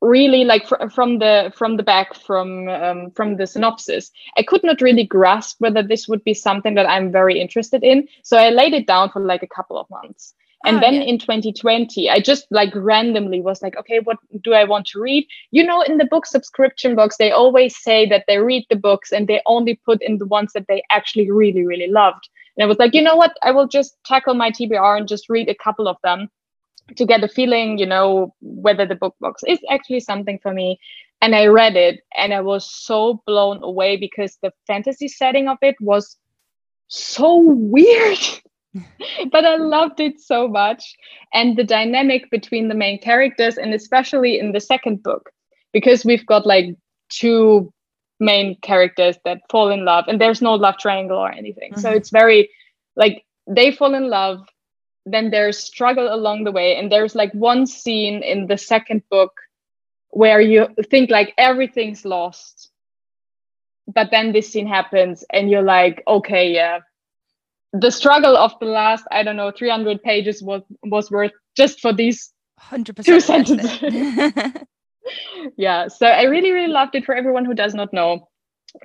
really 0.00 0.44
like 0.44 0.66
fr- 0.66 0.88
from 0.94 1.18
the 1.18 1.52
from 1.54 1.76
the 1.76 1.82
back 1.82 2.14
from 2.14 2.68
um, 2.68 3.10
from 3.10 3.36
the 3.36 3.46
synopsis 3.46 4.10
i 4.36 4.42
could 4.42 4.62
not 4.62 4.80
really 4.80 5.04
grasp 5.04 5.60
whether 5.60 5.82
this 5.82 6.06
would 6.06 6.22
be 6.24 6.34
something 6.34 6.74
that 6.74 6.88
i'm 6.88 7.10
very 7.10 7.40
interested 7.40 7.82
in. 7.82 8.06
So 8.22 8.36
i 8.36 8.50
laid 8.50 8.74
it 8.74 8.86
down 8.86 9.10
for 9.10 9.24
like 9.24 9.42
a 9.42 9.54
couple 9.54 9.78
of 9.78 9.90
months. 9.90 10.34
And 10.64 10.78
oh, 10.78 10.80
then 10.80 10.94
yeah. 10.94 11.02
in 11.02 11.18
2020 11.18 12.10
i 12.10 12.20
just 12.20 12.46
like 12.50 12.72
randomly 12.74 13.40
was 13.40 13.60
like 13.62 13.76
okay 13.76 14.00
what 14.00 14.18
do 14.42 14.54
i 14.54 14.64
want 14.64 14.86
to 14.88 15.00
read? 15.00 15.26
You 15.50 15.64
know 15.64 15.82
in 15.82 15.98
the 15.98 16.04
book 16.04 16.26
subscription 16.26 16.94
box 16.94 17.16
they 17.16 17.32
always 17.32 17.76
say 17.76 18.08
that 18.08 18.24
they 18.28 18.38
read 18.38 18.66
the 18.70 18.76
books 18.76 19.12
and 19.12 19.26
they 19.26 19.40
only 19.46 19.80
put 19.84 20.02
in 20.02 20.18
the 20.18 20.26
ones 20.26 20.52
that 20.54 20.66
they 20.68 20.82
actually 20.90 21.30
really 21.30 21.66
really 21.66 21.88
loved. 21.88 22.28
And 22.56 22.64
i 22.64 22.66
was 22.66 22.78
like 22.78 22.94
you 22.94 23.02
know 23.02 23.16
what? 23.16 23.36
I 23.42 23.50
will 23.50 23.66
just 23.66 23.96
tackle 24.04 24.34
my 24.34 24.50
tbr 24.50 24.96
and 24.96 25.08
just 25.08 25.28
read 25.28 25.48
a 25.48 25.54
couple 25.54 25.88
of 25.88 25.96
them 26.04 26.28
to 26.96 27.04
get 27.04 27.24
a 27.24 27.28
feeling, 27.28 27.78
you 27.78 27.86
know, 27.86 28.34
whether 28.40 28.86
the 28.86 28.94
book 28.94 29.14
box 29.20 29.42
is 29.46 29.58
actually 29.70 30.00
something 30.00 30.38
for 30.42 30.52
me. 30.52 30.78
And 31.20 31.34
I 31.34 31.46
read 31.46 31.76
it 31.76 32.00
and 32.16 32.32
I 32.32 32.40
was 32.40 32.70
so 32.70 33.22
blown 33.26 33.62
away 33.62 33.96
because 33.96 34.38
the 34.42 34.52
fantasy 34.66 35.08
setting 35.08 35.48
of 35.48 35.58
it 35.62 35.76
was 35.80 36.16
so 36.86 37.36
weird. 37.40 38.18
but 39.32 39.44
I 39.44 39.56
loved 39.56 40.00
it 40.00 40.20
so 40.20 40.48
much. 40.48 40.94
And 41.32 41.56
the 41.56 41.64
dynamic 41.64 42.30
between 42.30 42.68
the 42.68 42.74
main 42.74 43.00
characters, 43.00 43.58
and 43.58 43.74
especially 43.74 44.38
in 44.38 44.52
the 44.52 44.60
second 44.60 45.02
book, 45.02 45.30
because 45.72 46.04
we've 46.04 46.26
got 46.26 46.46
like 46.46 46.76
two 47.08 47.72
main 48.20 48.56
characters 48.62 49.16
that 49.24 49.40
fall 49.50 49.70
in 49.70 49.84
love, 49.84 50.04
and 50.08 50.20
there's 50.20 50.42
no 50.42 50.54
love 50.54 50.76
triangle 50.78 51.18
or 51.18 51.30
anything. 51.30 51.72
Mm-hmm. 51.72 51.80
So 51.80 51.90
it's 51.90 52.10
very 52.10 52.50
like 52.96 53.24
they 53.46 53.72
fall 53.72 53.94
in 53.94 54.10
love 54.10 54.46
then 55.12 55.30
there's 55.30 55.58
struggle 55.58 56.12
along 56.12 56.44
the 56.44 56.52
way. 56.52 56.76
And 56.76 56.90
there's 56.90 57.14
like 57.14 57.32
one 57.32 57.66
scene 57.66 58.22
in 58.22 58.46
the 58.46 58.58
second 58.58 59.02
book 59.10 59.32
where 60.10 60.40
you 60.40 60.68
think 60.90 61.10
like 61.10 61.34
everything's 61.36 62.04
lost 62.04 62.70
but 63.86 64.10
then 64.10 64.32
this 64.32 64.50
scene 64.52 64.66
happens 64.66 65.24
and 65.32 65.50
you're 65.50 65.62
like 65.62 66.02
okay 66.06 66.52
yeah 66.52 66.78
the 67.72 67.90
struggle 67.90 68.36
of 68.36 68.52
the 68.60 68.66
last 68.66 69.04
i 69.10 69.22
don't 69.22 69.36
know 69.36 69.50
300 69.50 70.02
pages 70.02 70.42
was 70.42 70.62
was 70.84 71.10
worth 71.10 71.32
just 71.56 71.80
for 71.80 71.92
these 71.92 72.32
100% 72.60 73.04
two 73.04 73.20
sentences. 73.20 74.52
Yeah 75.56 75.88
so 75.88 76.06
i 76.06 76.24
really 76.24 76.52
really 76.52 76.72
loved 76.72 76.94
it 76.94 77.04
for 77.04 77.14
everyone 77.14 77.46
who 77.46 77.54
does 77.54 77.74
not 77.74 77.92
know 77.94 78.28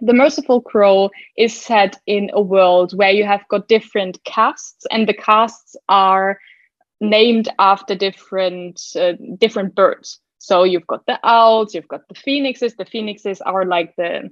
the 0.02 0.14
Merciful 0.14 0.62
Crow 0.62 1.10
is 1.38 1.60
set 1.60 2.00
in 2.06 2.30
a 2.34 2.42
world 2.42 2.96
where 2.98 3.12
you 3.12 3.26
have 3.26 3.48
got 3.50 3.68
different 3.68 4.24
castes, 4.24 4.86
and 4.92 5.08
the 5.08 5.14
castes 5.14 5.76
are 5.90 6.40
named 7.02 7.50
after 7.60 7.96
different 7.96 8.82
uh, 8.96 9.14
different 9.38 9.76
birds. 9.76 10.20
So 10.38 10.64
you've 10.64 10.88
got 10.88 11.06
the 11.06 11.20
owls, 11.24 11.74
you've 11.74 11.88
got 11.88 12.08
the 12.08 12.16
phoenixes. 12.16 12.76
The 12.76 12.86
phoenixes 12.86 13.42
are 13.42 13.66
like 13.66 13.96
the 13.96 14.30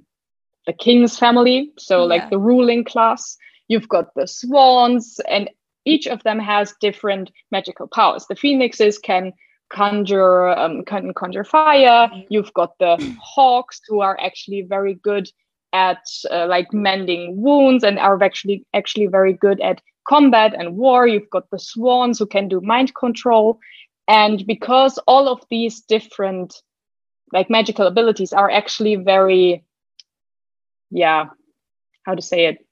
the 0.66 0.72
king's 0.72 1.18
family, 1.18 1.72
so 1.78 2.00
yeah. 2.00 2.04
like 2.04 2.30
the 2.30 2.38
ruling 2.38 2.84
class. 2.84 3.36
You've 3.68 3.88
got 3.88 4.14
the 4.14 4.26
swans, 4.26 5.20
and 5.28 5.50
each 5.84 6.06
of 6.06 6.22
them 6.22 6.38
has 6.38 6.74
different 6.80 7.30
magical 7.50 7.88
powers. 7.88 8.26
The 8.26 8.36
phoenixes 8.36 8.98
can 8.98 9.32
conjure 9.70 10.48
um, 10.48 10.84
can 10.84 11.14
conjure 11.14 11.44
fire. 11.44 12.08
Mm-hmm. 12.08 12.20
You've 12.30 12.52
got 12.54 12.78
the 12.78 12.96
hawks 13.20 13.80
who 13.88 14.00
are 14.00 14.18
actually 14.20 14.62
very 14.62 14.94
good 14.94 15.30
at 15.72 16.04
uh, 16.30 16.46
like 16.46 16.72
mending 16.72 17.40
wounds 17.40 17.82
and 17.84 17.98
are 17.98 18.22
actually 18.22 18.64
actually 18.74 19.06
very 19.06 19.32
good 19.32 19.60
at 19.60 19.80
combat 20.06 20.54
and 20.58 20.76
war. 20.76 21.06
You've 21.06 21.30
got 21.30 21.50
the 21.50 21.58
swans 21.58 22.18
who 22.18 22.26
can 22.26 22.48
do 22.48 22.60
mind 22.60 22.94
control, 22.94 23.58
and 24.08 24.46
because 24.46 24.98
all 25.06 25.28
of 25.28 25.40
these 25.50 25.80
different 25.80 26.62
like 27.32 27.48
magical 27.48 27.86
abilities 27.86 28.32
are 28.32 28.50
actually 28.50 28.96
very, 28.96 29.64
yeah, 30.90 31.26
how 32.04 32.14
to 32.14 32.22
say 32.22 32.46
it, 32.46 32.66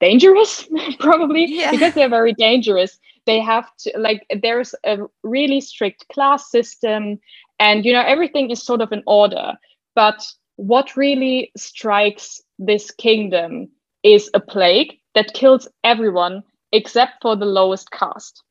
dangerous 0.00 0.68
probably 0.98 1.46
yeah. 1.46 1.70
because 1.70 1.94
they're 1.94 2.08
very 2.08 2.34
dangerous. 2.34 2.98
They 3.24 3.40
have 3.40 3.74
to 3.78 3.92
like 3.98 4.26
there's 4.42 4.74
a 4.84 4.98
really 5.22 5.60
strict 5.60 6.08
class 6.12 6.50
system, 6.50 7.18
and 7.58 7.84
you 7.84 7.92
know 7.92 8.02
everything 8.02 8.50
is 8.50 8.62
sort 8.62 8.80
of 8.80 8.92
in 8.92 9.02
order, 9.06 9.54
but 9.94 10.22
what 10.62 10.96
really 10.96 11.50
strikes 11.56 12.40
this 12.58 12.92
kingdom 12.92 13.68
is 14.04 14.30
a 14.32 14.38
plague 14.38 14.94
that 15.14 15.34
kills 15.34 15.66
everyone 15.82 16.42
except 16.70 17.14
for 17.20 17.34
the 17.34 17.44
lowest 17.44 17.90
caste. 17.90 18.44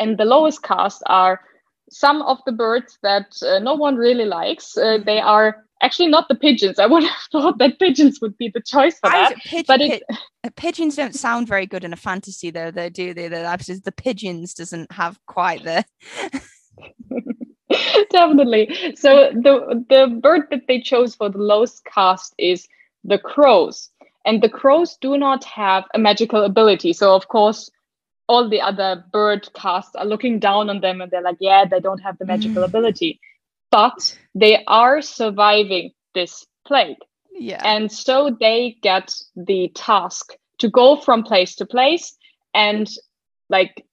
And 0.00 0.18
the 0.18 0.24
lowest 0.24 0.62
caste 0.64 1.02
are 1.06 1.40
some 1.88 2.20
of 2.22 2.38
the 2.46 2.52
birds 2.52 2.98
that 3.04 3.36
uh, 3.46 3.60
no 3.60 3.74
one 3.74 3.94
really 3.94 4.24
likes. 4.24 4.76
Uh, 4.76 4.98
they 5.06 5.20
are 5.20 5.64
actually 5.80 6.08
not 6.08 6.26
the 6.26 6.34
pigeons. 6.34 6.80
I 6.80 6.86
would 6.86 7.04
have 7.04 7.16
thought 7.32 7.58
that 7.58 7.78
pigeons 7.78 8.20
would 8.20 8.36
be 8.36 8.50
the 8.52 8.60
choice 8.60 8.98
for 8.98 9.10
that. 9.10 9.36
Pigeon, 9.36 9.64
but 9.68 9.80
it, 9.80 10.02
uh, 10.44 10.50
pigeons 10.56 10.96
don't 10.96 11.14
sound 11.14 11.46
very 11.46 11.66
good 11.66 11.84
in 11.84 11.92
a 11.92 11.96
fantasy, 11.96 12.50
though. 12.50 12.72
They 12.72 12.90
do. 12.90 13.14
They, 13.14 13.28
the, 13.28 13.80
the 13.84 13.92
pigeons 13.92 14.52
doesn't 14.52 14.90
have 14.90 15.18
quite 15.26 15.62
the. 15.62 15.84
Definitely. 18.10 18.94
So 18.96 19.30
the 19.32 19.84
the 19.88 20.20
bird 20.20 20.48
that 20.50 20.66
they 20.66 20.80
chose 20.80 21.14
for 21.14 21.28
the 21.28 21.38
lowest 21.38 21.84
caste 21.84 22.34
is 22.38 22.66
the 23.04 23.18
crows. 23.18 23.90
And 24.26 24.42
the 24.42 24.48
crows 24.48 24.96
do 25.00 25.16
not 25.16 25.44
have 25.44 25.84
a 25.94 25.98
magical 25.98 26.44
ability. 26.44 26.92
So 26.92 27.14
of 27.14 27.28
course, 27.28 27.70
all 28.28 28.48
the 28.48 28.60
other 28.60 29.04
bird 29.12 29.48
castes 29.54 29.94
are 29.94 30.04
looking 30.04 30.38
down 30.38 30.68
on 30.68 30.80
them 30.80 31.00
and 31.00 31.10
they're 31.10 31.22
like, 31.22 31.38
yeah, 31.40 31.64
they 31.64 31.80
don't 31.80 31.98
have 32.00 32.18
the 32.18 32.26
magical 32.26 32.62
mm. 32.62 32.66
ability. 32.66 33.20
But 33.70 34.18
they 34.34 34.64
are 34.66 35.00
surviving 35.00 35.92
this 36.14 36.46
plague. 36.66 36.98
Yeah. 37.32 37.62
And 37.64 37.90
so 37.90 38.36
they 38.38 38.76
get 38.82 39.14
the 39.36 39.70
task 39.74 40.32
to 40.58 40.68
go 40.68 40.96
from 40.96 41.22
place 41.22 41.54
to 41.56 41.66
place 41.66 42.16
and 42.52 42.88
like 43.48 43.84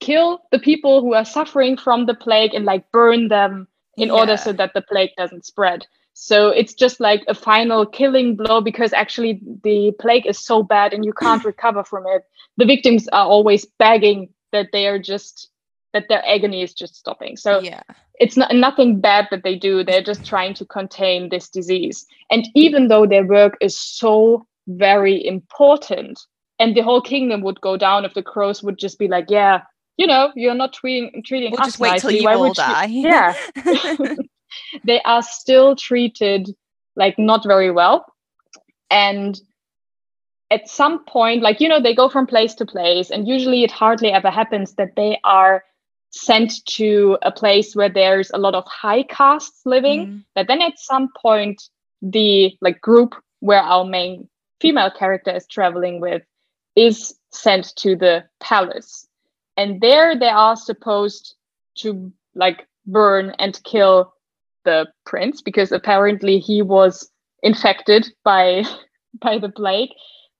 kill 0.00 0.40
the 0.50 0.58
people 0.58 1.00
who 1.00 1.14
are 1.14 1.24
suffering 1.24 1.76
from 1.76 2.06
the 2.06 2.14
plague 2.14 2.54
and 2.54 2.64
like 2.64 2.90
burn 2.92 3.28
them 3.28 3.68
in 3.96 4.08
yeah. 4.08 4.14
order 4.14 4.36
so 4.36 4.52
that 4.52 4.72
the 4.74 4.82
plague 4.82 5.10
doesn't 5.16 5.44
spread. 5.44 5.86
So 6.14 6.48
it's 6.48 6.74
just 6.74 7.00
like 7.00 7.22
a 7.28 7.34
final 7.34 7.86
killing 7.86 8.36
blow 8.36 8.60
because 8.60 8.92
actually 8.92 9.40
the 9.62 9.92
plague 10.00 10.26
is 10.26 10.38
so 10.38 10.62
bad 10.62 10.92
and 10.92 11.04
you 11.04 11.12
can't 11.12 11.44
recover 11.52 11.84
from 11.84 12.04
it. 12.08 12.24
The 12.56 12.66
victims 12.66 13.08
are 13.08 13.26
always 13.26 13.64
begging 13.78 14.30
that 14.52 14.68
they 14.72 14.86
are 14.86 14.98
just 14.98 15.48
that 15.92 16.06
their 16.08 16.24
agony 16.26 16.62
is 16.62 16.72
just 16.72 16.94
stopping. 16.94 17.36
So 17.36 17.60
yeah. 17.60 17.82
it's 18.20 18.36
not 18.36 18.54
nothing 18.54 19.00
bad 19.00 19.26
that 19.30 19.42
they 19.42 19.56
do. 19.56 19.82
They're 19.82 20.02
just 20.02 20.24
trying 20.24 20.54
to 20.54 20.64
contain 20.64 21.28
this 21.28 21.48
disease. 21.48 22.06
And 22.30 22.46
even 22.54 22.88
though 22.88 23.06
their 23.06 23.26
work 23.26 23.56
is 23.60 23.78
so 23.78 24.46
very 24.68 25.24
important, 25.26 26.20
and 26.60 26.76
the 26.76 26.82
whole 26.82 27.00
kingdom 27.00 27.40
would 27.42 27.60
go 27.60 27.76
down 27.76 28.04
if 28.04 28.14
the 28.14 28.22
crows 28.22 28.62
would 28.62 28.78
just 28.78 28.98
be 28.98 29.08
like, 29.08 29.30
yeah, 29.30 29.62
you 30.00 30.06
know, 30.06 30.32
you're 30.34 30.54
not 30.54 30.72
treating 30.72 31.22
treating 31.22 31.50
we'll 31.50 31.60
us 31.60 31.66
just 31.66 31.78
wait 31.78 31.90
nicely. 31.90 32.12
till 32.12 32.20
you 32.20 32.24
Why 32.24 32.34
all 32.34 32.54
die. 32.54 32.86
You? 32.86 33.02
Yeah. 33.08 33.34
they 34.84 35.02
are 35.02 35.22
still 35.22 35.76
treated 35.76 36.48
like 36.96 37.18
not 37.18 37.46
very 37.46 37.70
well. 37.70 38.06
And 38.90 39.38
at 40.50 40.70
some 40.70 41.04
point, 41.04 41.42
like, 41.42 41.60
you 41.60 41.68
know, 41.68 41.82
they 41.82 41.94
go 41.94 42.08
from 42.08 42.26
place 42.26 42.54
to 42.54 42.64
place, 42.64 43.10
and 43.10 43.28
usually 43.28 43.62
it 43.62 43.70
hardly 43.70 44.10
ever 44.10 44.30
happens 44.30 44.74
that 44.76 44.96
they 44.96 45.20
are 45.22 45.64
sent 46.12 46.64
to 46.64 47.18
a 47.20 47.30
place 47.30 47.76
where 47.76 47.90
there's 47.90 48.30
a 48.32 48.38
lot 48.38 48.54
of 48.54 48.64
high 48.66 49.02
castes 49.02 49.60
living. 49.66 50.06
Mm. 50.06 50.24
But 50.34 50.46
then 50.48 50.62
at 50.62 50.78
some 50.78 51.10
point, 51.14 51.62
the 52.00 52.56
like 52.62 52.80
group 52.80 53.14
where 53.40 53.60
our 53.60 53.84
main 53.84 54.30
female 54.62 54.90
character 54.90 55.36
is 55.36 55.46
traveling 55.46 56.00
with 56.00 56.22
is 56.74 57.14
sent 57.32 57.76
to 57.76 57.94
the 57.94 58.24
palace 58.40 59.06
and 59.60 59.80
there 59.82 60.18
they 60.18 60.28
are 60.28 60.56
supposed 60.56 61.34
to 61.76 62.10
like 62.34 62.66
burn 62.86 63.34
and 63.38 63.62
kill 63.64 64.14
the 64.64 64.86
prince 65.04 65.42
because 65.42 65.70
apparently 65.70 66.38
he 66.38 66.62
was 66.62 67.10
infected 67.42 68.08
by 68.24 68.64
by 69.20 69.38
the 69.38 69.50
plague. 69.50 69.90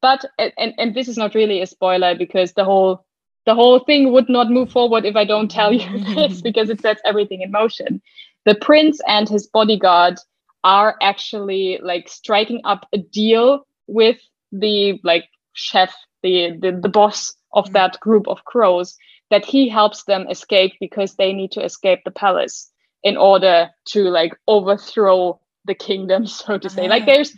But 0.00 0.24
and, 0.38 0.72
and 0.78 0.94
this 0.94 1.08
is 1.08 1.18
not 1.18 1.34
really 1.34 1.60
a 1.60 1.66
spoiler 1.66 2.14
because 2.14 2.54
the 2.54 2.64
whole 2.64 3.04
the 3.44 3.54
whole 3.54 3.80
thing 3.80 4.12
would 4.12 4.28
not 4.28 4.50
move 4.50 4.70
forward 4.70 5.04
if 5.04 5.16
i 5.16 5.24
don't 5.24 5.50
tell 5.50 5.72
you 5.72 5.98
this 6.14 6.40
because 6.40 6.70
it 6.70 6.80
sets 6.80 7.02
everything 7.04 7.42
in 7.42 7.50
motion. 7.50 8.00
The 8.46 8.54
prince 8.54 9.00
and 9.06 9.28
his 9.28 9.46
bodyguard 9.46 10.18
are 10.64 10.96
actually 11.02 11.78
like 11.82 12.08
striking 12.08 12.62
up 12.64 12.86
a 12.94 12.98
deal 12.98 13.66
with 13.86 14.18
the 14.50 14.98
like 15.04 15.26
chef 15.52 15.94
the 16.22 16.56
the, 16.62 16.72
the 16.72 16.88
boss 16.88 17.34
of 17.52 17.66
mm. 17.66 17.72
that 17.72 17.98
group 18.00 18.28
of 18.28 18.44
crows 18.44 18.96
that 19.30 19.44
he 19.44 19.68
helps 19.68 20.04
them 20.04 20.26
escape 20.28 20.72
because 20.80 21.14
they 21.14 21.32
need 21.32 21.52
to 21.52 21.64
escape 21.64 22.00
the 22.04 22.10
palace 22.10 22.70
in 23.02 23.16
order 23.16 23.70
to 23.86 24.02
like 24.04 24.34
overthrow 24.48 25.40
the 25.64 25.74
kingdom 25.74 26.26
so 26.38 26.58
to 26.58 26.68
say 26.68 26.88
like 26.88 27.02
ah. 27.02 27.06
there's 27.06 27.34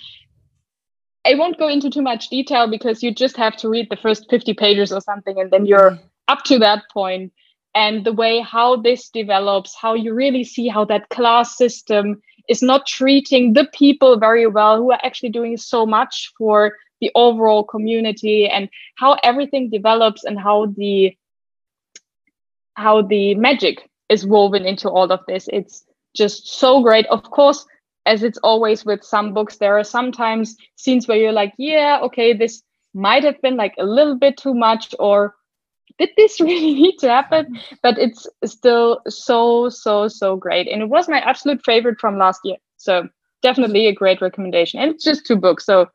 I 1.25 1.37
won't 1.37 1.59
go 1.59 1.69
into 1.69 1.89
too 1.89 2.03
much 2.03 2.31
detail 2.31 2.69
because 2.69 3.01
you 3.01 3.15
just 3.15 3.37
have 3.37 3.57
to 3.59 3.69
read 3.69 3.89
the 3.91 3.97
first 3.97 4.27
50 4.29 4.55
pages 4.55 4.93
or 4.93 5.01
something 5.01 5.39
and 5.39 5.51
then 5.53 5.67
you're 5.67 5.93
mm-hmm. 5.93 6.05
up 6.29 6.43
to 6.45 6.59
that 6.59 6.83
point 6.93 7.33
and 7.75 8.05
the 8.05 8.13
way 8.13 8.41
how 8.41 8.77
this 8.77 9.09
develops 9.09 9.75
how 9.75 9.95
you 9.95 10.13
really 10.13 10.45
see 10.45 10.69
how 10.69 10.85
that 10.87 11.09
class 11.11 11.57
system 11.57 12.21
is 12.49 12.63
not 12.63 12.87
treating 12.87 13.53
the 13.53 13.67
people 13.73 14.19
very 14.19 14.47
well 14.47 14.79
who 14.79 14.91
are 14.91 15.01
actually 15.05 15.31
doing 15.31 15.57
so 15.57 15.87
much 15.87 16.33
for 16.37 16.77
the 17.03 17.11
overall 17.15 17.65
community 17.65 18.49
and 18.49 18.71
how 18.97 19.19
everything 19.23 19.69
develops 19.69 20.25
and 20.25 20.41
how 20.41 20.67
the 20.79 21.15
how 22.75 23.03
the 23.03 23.35
magic 23.35 23.91
is 24.09 24.27
woven 24.27 24.65
into 24.65 24.89
all 24.89 25.13
of 25.13 25.21
this. 25.27 25.47
It's 25.53 25.85
just 26.17 26.47
so 26.47 26.83
great. 26.83 27.07
Of 27.09 27.25
course 27.25 27.67
as 28.07 28.23
it's 28.25 28.39
always 28.39 28.85
with 28.85 29.05
some 29.05 29.33
books 29.33 29.59
there 29.59 29.79
are 29.79 29.85
sometimes 29.85 30.57
scenes 30.75 31.07
where 31.07 31.17
you're 31.17 31.31
like 31.31 31.53
yeah 31.57 32.01
okay 32.03 32.33
this 32.33 32.65
might 32.95 33.23
have 33.23 33.41
been 33.43 33.57
like 33.57 33.75
a 33.79 33.85
little 33.85 34.17
bit 34.17 34.37
too 34.37 34.53
much 34.53 34.93
or 34.99 35.37
did 35.99 36.11
this 36.17 36.41
really 36.49 36.75
need 36.75 36.99
to 36.99 37.09
happen? 37.09 37.59
But 37.83 37.99
it's 37.99 38.27
still 38.45 39.01
so 39.09 39.69
so 39.69 40.09
so 40.09 40.37
great. 40.37 40.69
And 40.69 40.83
it 40.83 40.89
was 40.89 41.09
my 41.09 41.21
absolute 41.21 41.65
favorite 41.65 42.01
from 42.01 42.19
last 42.19 42.41
year. 42.45 42.57
So 42.77 43.09
definitely 43.43 43.87
a 43.87 43.95
great 43.95 44.21
recommendation. 44.21 44.81
And 44.81 44.91
it's 44.91 45.05
just 45.05 45.27
two 45.27 45.37
books. 45.37 45.65
So 45.65 45.87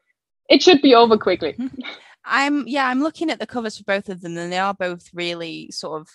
it 0.49 0.61
should 0.61 0.81
be 0.81 0.95
over 0.95 1.17
quickly 1.17 1.55
i'm 2.25 2.67
yeah 2.67 2.87
i'm 2.87 3.01
looking 3.01 3.29
at 3.29 3.39
the 3.39 3.47
covers 3.47 3.77
for 3.77 3.83
both 3.83 4.09
of 4.09 4.21
them 4.21 4.37
and 4.37 4.51
they 4.51 4.57
are 4.57 4.73
both 4.73 5.09
really 5.13 5.69
sort 5.71 6.01
of 6.01 6.09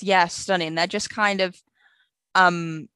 yeah 0.00 0.26
stunning 0.26 0.74
they're 0.74 0.86
just 0.86 1.10
kind 1.10 1.40
of 1.40 1.56
um 2.34 2.88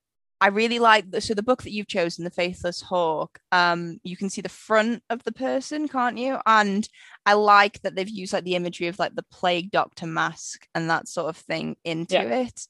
I 0.45 0.49
really 0.49 0.79
like 0.79 1.11
the, 1.11 1.23
so 1.23 1.33
the 1.33 1.43
book 1.43 1.63
that 1.63 1.73
you've 1.73 1.87
chosen, 1.87 2.23
The 2.23 2.31
Faithless 2.31 2.83
Hawk. 2.83 3.39
Um, 3.51 3.99
you 4.03 4.15
can 4.15 4.29
see 4.29 4.43
the 4.43 4.51
front 4.51 5.03
of 5.09 5.23
the 5.23 5.33
person, 5.33 5.89
can't 5.89 6.19
you? 6.19 6.39
And 6.45 6.87
I 7.25 7.33
like 7.33 7.81
that 7.81 7.95
they've 7.95 8.07
used 8.07 8.35
like 8.35 8.45
the 8.45 8.57
imagery 8.57 8.89
of 8.89 8.99
like 8.99 9.15
the 9.15 9.25
plague 9.31 9.71
doctor 9.71 10.07
mask 10.07 10.67
and 10.75 10.91
that 10.91 11.09
sort 11.09 11.31
of 11.31 11.39
thing 11.39 11.77
into 11.83 12.17
yeah. 12.17 12.43
it. 12.43 12.67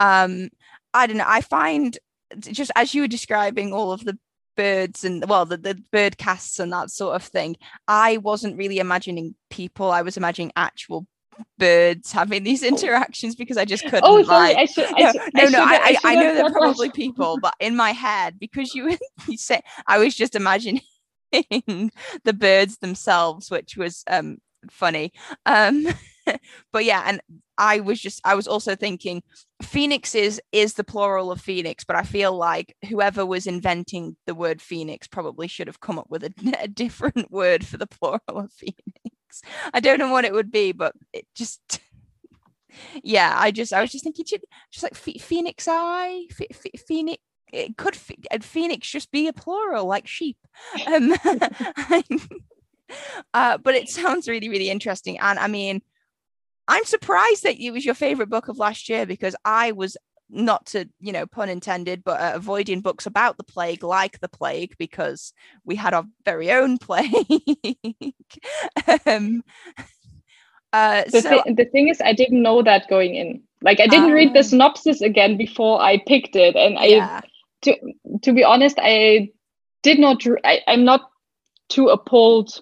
Um, 0.00 0.48
I 0.92 1.06
don't 1.06 1.18
know. 1.18 1.24
I 1.24 1.42
find 1.42 1.96
just 2.40 2.72
as 2.74 2.92
you 2.92 3.02
were 3.02 3.08
describing 3.08 3.72
all 3.72 3.92
of 3.92 4.04
the 4.04 4.18
birds 4.56 5.04
and 5.04 5.24
well 5.28 5.44
the, 5.44 5.56
the 5.56 5.74
bird 5.92 6.18
castes 6.18 6.58
and 6.58 6.72
that 6.72 6.90
sort 6.90 7.16
of 7.16 7.22
thing 7.22 7.56
i 7.88 8.18
wasn't 8.18 8.56
really 8.56 8.78
imagining 8.78 9.34
people 9.50 9.90
i 9.90 10.02
was 10.02 10.16
imagining 10.16 10.52
actual 10.56 11.06
birds 11.58 12.12
having 12.12 12.44
these 12.44 12.62
oh. 12.64 12.68
interactions 12.68 13.34
because 13.34 13.56
I 13.56 13.64
just 13.64 13.84
couldn't. 13.84 14.04
Oh, 14.04 14.22
sorry. 14.22 14.54
Like, 14.54 14.56
I 14.56 14.64
should, 14.66 14.84
I 14.84 15.12
should, 15.12 15.34
no, 15.34 15.44
no, 15.44 15.50
no. 15.50 15.62
I, 15.62 15.74
I, 15.74 15.96
I, 16.04 16.14
know 16.14 16.34
they're 16.34 16.50
probably 16.50 16.90
people, 16.90 17.38
but 17.40 17.54
in 17.60 17.76
my 17.76 17.92
head, 17.92 18.38
because 18.38 18.74
you, 18.74 18.96
you 19.28 19.36
said, 19.36 19.62
I 19.86 19.98
was 19.98 20.14
just 20.14 20.34
imagining 20.34 20.82
the 21.32 22.36
birds 22.36 22.78
themselves, 22.78 23.50
which 23.50 23.76
was 23.76 24.04
um 24.06 24.38
funny. 24.70 25.12
Um, 25.46 25.88
but 26.72 26.84
yeah, 26.84 27.02
and 27.06 27.20
I 27.58 27.80
was 27.80 28.00
just, 28.00 28.20
I 28.24 28.34
was 28.34 28.46
also 28.46 28.74
thinking, 28.76 29.22
phoenix 29.62 30.14
is 30.14 30.40
is 30.52 30.74
the 30.74 30.84
plural 30.84 31.30
of 31.30 31.40
phoenix, 31.40 31.84
but 31.84 31.96
I 31.96 32.02
feel 32.02 32.36
like 32.36 32.76
whoever 32.88 33.24
was 33.24 33.46
inventing 33.46 34.16
the 34.26 34.34
word 34.34 34.60
phoenix 34.60 35.06
probably 35.06 35.48
should 35.48 35.66
have 35.66 35.80
come 35.80 35.98
up 35.98 36.06
with 36.08 36.24
a, 36.24 36.32
a 36.60 36.68
different 36.68 37.30
word 37.30 37.66
for 37.66 37.76
the 37.76 37.86
plural 37.86 38.20
of 38.28 38.52
phoenix. 38.52 39.42
I 39.72 39.80
don't 39.80 39.98
know 39.98 40.12
what 40.12 40.24
it 40.24 40.32
would 40.32 40.50
be, 40.50 40.72
but 40.72 40.94
it 41.12 41.26
just 41.34 41.80
yeah, 43.02 43.34
I 43.36 43.50
just 43.50 43.72
I 43.72 43.80
was 43.80 43.92
just 43.92 44.04
thinking 44.04 44.24
just 44.24 44.82
like 44.82 44.94
Phoenix 44.94 45.66
Eye, 45.68 46.26
Phoenix. 46.86 47.22
It 47.52 47.76
could 47.76 47.94
Phoenix 47.94 48.88
just 48.88 49.10
be 49.10 49.28
a 49.28 49.32
plural 49.34 49.84
like 49.84 50.06
sheep, 50.06 50.38
um, 50.86 51.14
uh, 53.34 53.58
but 53.58 53.74
it 53.74 53.90
sounds 53.90 54.26
really 54.26 54.48
really 54.48 54.70
interesting. 54.70 55.18
And 55.18 55.38
I 55.38 55.48
mean, 55.48 55.82
I'm 56.68 56.84
surprised 56.84 57.42
that 57.42 57.58
it 57.58 57.70
was 57.70 57.84
your 57.84 57.94
favorite 57.94 58.30
book 58.30 58.48
of 58.48 58.58
last 58.58 58.88
year 58.88 59.06
because 59.06 59.36
I 59.44 59.72
was 59.72 59.96
not 60.32 60.64
to 60.66 60.88
you 60.98 61.12
know 61.12 61.26
pun 61.26 61.48
intended 61.48 62.02
but 62.02 62.18
uh, 62.18 62.32
avoiding 62.34 62.80
books 62.80 63.06
about 63.06 63.36
the 63.36 63.44
plague 63.44 63.82
like 63.84 64.18
the 64.20 64.28
plague 64.28 64.74
because 64.78 65.32
we 65.64 65.76
had 65.76 65.92
our 65.92 66.04
very 66.24 66.50
own 66.50 66.78
plague 66.80 67.26
um, 69.06 69.44
uh, 70.72 71.04
the, 71.10 71.20
so, 71.20 71.42
th- 71.42 71.56
the 71.56 71.66
thing 71.66 71.88
is 71.88 72.00
i 72.00 72.14
didn't 72.14 72.42
know 72.42 72.62
that 72.62 72.88
going 72.88 73.14
in 73.14 73.42
like 73.60 73.78
i 73.78 73.86
didn't 73.86 74.06
um, 74.06 74.12
read 74.12 74.32
the 74.32 74.38
ah. 74.38 74.42
synopsis 74.42 75.02
again 75.02 75.36
before 75.36 75.80
i 75.82 75.98
picked 76.06 76.34
it 76.34 76.56
and 76.56 76.78
yeah. 76.80 77.20
i 77.22 77.28
to 77.60 77.76
to 78.22 78.32
be 78.32 78.42
honest 78.42 78.78
i 78.80 79.28
did 79.82 79.98
not 79.98 80.24
I, 80.44 80.60
i'm 80.66 80.84
not 80.84 81.10
too 81.68 81.88
appalled 81.88 82.58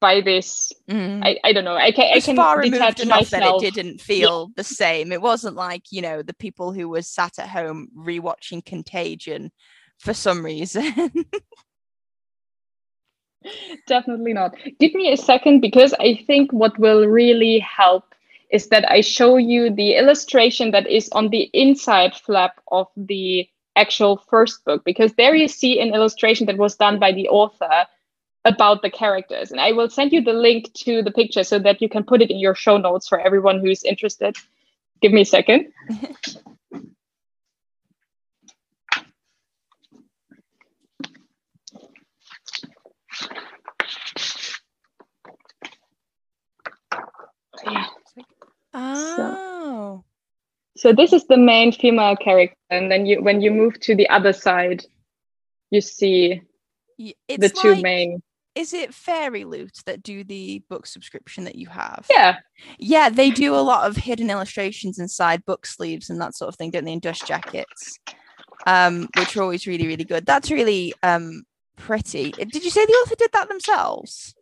by 0.00 0.20
this. 0.20 0.72
Mm. 0.88 1.24
I, 1.24 1.38
I 1.44 1.52
don't 1.52 1.64
know. 1.64 1.76
I 1.76 1.92
can, 1.92 2.12
I 2.12 2.20
can 2.20 2.36
far 2.36 2.58
removed 2.58 3.00
enough 3.00 3.30
myself. 3.30 3.60
that 3.60 3.66
it 3.66 3.74
didn't 3.74 4.00
feel 4.00 4.48
yeah. 4.48 4.52
the 4.56 4.64
same. 4.64 5.12
It 5.12 5.22
wasn't 5.22 5.56
like, 5.56 5.92
you 5.92 6.02
know, 6.02 6.22
the 6.22 6.34
people 6.34 6.72
who 6.72 6.88
were 6.88 7.02
sat 7.02 7.38
at 7.38 7.48
home 7.48 7.88
rewatching 7.96 8.64
Contagion 8.64 9.52
for 9.98 10.14
some 10.14 10.44
reason. 10.44 11.12
Definitely 13.86 14.32
not. 14.32 14.54
Give 14.78 14.94
me 14.94 15.12
a 15.12 15.16
second 15.16 15.60
because 15.60 15.94
I 15.94 16.22
think 16.26 16.52
what 16.52 16.78
will 16.78 17.06
really 17.06 17.58
help 17.60 18.14
is 18.50 18.68
that 18.68 18.90
I 18.90 19.00
show 19.00 19.36
you 19.36 19.70
the 19.70 19.94
illustration 19.94 20.72
that 20.72 20.86
is 20.88 21.08
on 21.12 21.28
the 21.28 21.48
inside 21.52 22.14
flap 22.14 22.60
of 22.68 22.88
the 22.96 23.48
actual 23.76 24.16
first 24.28 24.64
book 24.64 24.84
because 24.84 25.14
there 25.14 25.34
you 25.34 25.48
see 25.48 25.80
an 25.80 25.94
illustration 25.94 26.46
that 26.46 26.58
was 26.58 26.76
done 26.76 26.98
by 26.98 27.12
the 27.12 27.28
author 27.28 27.86
about 28.44 28.82
the 28.82 28.90
characters. 28.90 29.50
And 29.50 29.60
I 29.60 29.72
will 29.72 29.90
send 29.90 30.12
you 30.12 30.22
the 30.22 30.32
link 30.32 30.72
to 30.84 31.02
the 31.02 31.10
picture 31.10 31.44
so 31.44 31.58
that 31.58 31.82
you 31.82 31.88
can 31.88 32.04
put 32.04 32.22
it 32.22 32.30
in 32.30 32.38
your 32.38 32.54
show 32.54 32.78
notes 32.78 33.08
for 33.08 33.20
everyone 33.20 33.60
who's 33.60 33.84
interested. 33.84 34.36
Give 35.00 35.12
me 35.12 35.22
a 35.22 35.24
second. 35.24 35.72
Oh. 48.72 49.16
So, 49.16 50.04
so 50.76 50.92
this 50.92 51.12
is 51.12 51.26
the 51.26 51.36
main 51.36 51.72
female 51.72 52.16
character, 52.16 52.56
and 52.70 52.90
then 52.90 53.04
you 53.04 53.22
when 53.22 53.40
you 53.40 53.50
move 53.50 53.78
to 53.80 53.94
the 53.94 54.08
other 54.08 54.32
side, 54.32 54.84
you 55.70 55.80
see 55.80 56.42
it's 56.98 57.18
the 57.38 57.48
two 57.48 57.74
like, 57.74 57.82
main 57.82 58.22
is 58.54 58.72
it 58.72 58.90
FairyLoot 58.90 59.84
that 59.84 60.02
do 60.02 60.24
the 60.24 60.62
book 60.68 60.86
subscription 60.86 61.44
that 61.44 61.54
you 61.54 61.68
have? 61.68 62.06
Yeah. 62.10 62.36
Yeah, 62.78 63.08
they 63.08 63.30
do 63.30 63.54
a 63.54 63.58
lot 63.58 63.88
of 63.88 63.96
hidden 63.96 64.30
illustrations 64.30 64.98
inside 64.98 65.44
book 65.44 65.66
sleeves 65.66 66.10
and 66.10 66.20
that 66.20 66.34
sort 66.34 66.48
of 66.48 66.56
thing, 66.56 66.70
don't 66.70 66.84
they? 66.84 66.92
In 66.92 67.00
dust 67.00 67.26
jackets. 67.26 67.98
Um, 68.66 69.08
which 69.16 69.36
are 69.36 69.42
always 69.42 69.66
really, 69.66 69.86
really 69.86 70.04
good. 70.04 70.26
That's 70.26 70.50
really 70.50 70.92
um 71.02 71.44
pretty. 71.76 72.32
Did 72.32 72.62
you 72.62 72.70
say 72.70 72.84
the 72.84 72.92
author 72.92 73.14
did 73.16 73.32
that 73.32 73.48
themselves? 73.48 74.34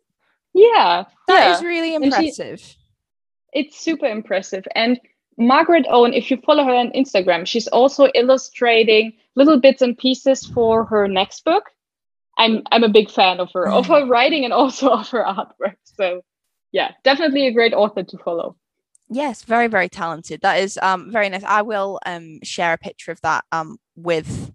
Yeah. 0.53 1.05
that 1.27 1.45
yeah. 1.47 1.55
is 1.55 1.63
really 1.63 1.95
impressive. 1.95 2.59
She, 2.59 2.75
it's 3.53 3.79
super 3.79 4.07
impressive. 4.07 4.65
And 4.75 4.99
Margaret 5.37 5.85
Owen, 5.89 6.13
if 6.13 6.29
you 6.29 6.37
follow 6.45 6.65
her 6.65 6.73
on 6.73 6.91
Instagram, 6.91 7.45
she's 7.45 7.67
also 7.67 8.09
illustrating 8.13 9.13
little 9.35 9.59
bits 9.59 9.81
and 9.81 9.97
pieces 9.97 10.45
for 10.45 10.83
her 10.85 11.07
next 11.07 11.45
book. 11.45 11.69
I'm 12.39 12.63
I'm 12.71 12.83
a 12.83 12.89
big 12.89 13.11
fan 13.11 13.39
of 13.41 13.51
her, 13.53 13.67
of 13.69 13.85
her 13.87 14.05
writing 14.07 14.45
and 14.45 14.53
also 14.53 14.89
of 14.99 15.09
her 15.09 15.23
artwork. 15.23 15.75
So 15.83 16.21
yeah, 16.71 16.91
definitely 17.03 17.45
a 17.47 17.51
great 17.51 17.73
author 17.73 18.03
to 18.03 18.17
follow. 18.19 18.55
Yes, 19.09 19.43
very, 19.43 19.67
very 19.67 19.89
talented. 19.89 20.41
That 20.41 20.59
is 20.59 20.79
um 20.81 21.11
very 21.11 21.29
nice. 21.29 21.43
I 21.43 21.61
will 21.61 21.99
um 22.05 22.39
share 22.43 22.73
a 22.73 22.77
picture 22.77 23.11
of 23.11 23.21
that 23.21 23.43
um 23.51 23.77
with 23.95 24.51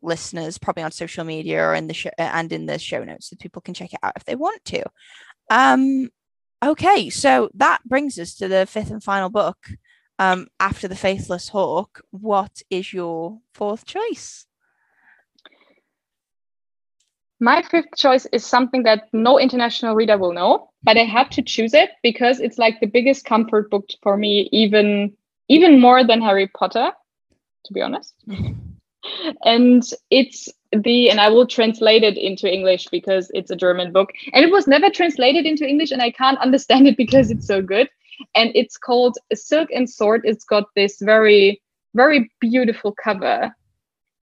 listeners 0.00 0.58
probably 0.58 0.82
on 0.82 0.90
social 0.90 1.24
media 1.24 1.62
or 1.62 1.74
in 1.74 1.86
the 1.86 1.94
show 1.94 2.10
and 2.18 2.52
in 2.52 2.66
the 2.66 2.78
show 2.78 3.04
notes 3.04 3.30
so 3.30 3.36
people 3.38 3.62
can 3.62 3.74
check 3.74 3.92
it 3.92 4.00
out 4.02 4.14
if 4.16 4.24
they 4.24 4.34
want 4.34 4.64
to. 4.64 4.82
Um 5.50 6.08
okay, 6.64 7.10
so 7.10 7.50
that 7.54 7.80
brings 7.84 8.18
us 8.18 8.34
to 8.36 8.48
the 8.48 8.64
fifth 8.66 8.90
and 8.90 9.02
final 9.02 9.28
book. 9.28 9.58
Um 10.18 10.46
after 10.58 10.88
the 10.88 10.96
Faithless 10.96 11.50
Hawk, 11.50 12.00
what 12.10 12.62
is 12.70 12.94
your 12.94 13.40
fourth 13.52 13.84
choice? 13.84 14.46
My 17.42 17.60
fifth 17.62 17.96
choice 17.96 18.24
is 18.32 18.46
something 18.46 18.84
that 18.84 19.08
no 19.12 19.36
international 19.36 19.96
reader 19.96 20.16
will 20.16 20.32
know, 20.32 20.70
but 20.84 20.96
I 20.96 21.02
had 21.02 21.32
to 21.32 21.42
choose 21.42 21.74
it 21.74 21.90
because 22.00 22.38
it's 22.38 22.56
like 22.56 22.78
the 22.78 22.86
biggest 22.86 23.24
comfort 23.24 23.68
book 23.68 23.88
for 24.00 24.16
me, 24.16 24.48
even 24.52 25.12
even 25.48 25.80
more 25.80 26.04
than 26.04 26.22
Harry 26.22 26.46
Potter, 26.46 26.92
to 27.64 27.72
be 27.72 27.82
honest. 27.82 28.14
and 29.44 29.82
it's 30.10 30.48
the 30.70 31.10
and 31.10 31.20
I 31.20 31.30
will 31.30 31.48
translate 31.48 32.04
it 32.04 32.16
into 32.16 32.46
English 32.48 32.86
because 32.92 33.28
it's 33.34 33.50
a 33.50 33.56
German 33.56 33.92
book, 33.92 34.10
and 34.32 34.44
it 34.44 34.52
was 34.52 34.68
never 34.68 34.88
translated 34.88 35.44
into 35.44 35.66
English, 35.66 35.90
and 35.90 36.00
I 36.00 36.12
can't 36.12 36.38
understand 36.38 36.86
it 36.86 36.96
because 36.96 37.32
it's 37.32 37.48
so 37.48 37.60
good. 37.60 37.88
and 38.36 38.52
it's 38.54 38.78
called 38.78 39.18
Silk 39.34 39.68
and 39.74 39.90
Sword. 39.90 40.20
It's 40.24 40.44
got 40.44 40.66
this 40.76 41.00
very 41.00 41.60
very 41.94 42.30
beautiful 42.40 42.94
cover. 43.04 43.50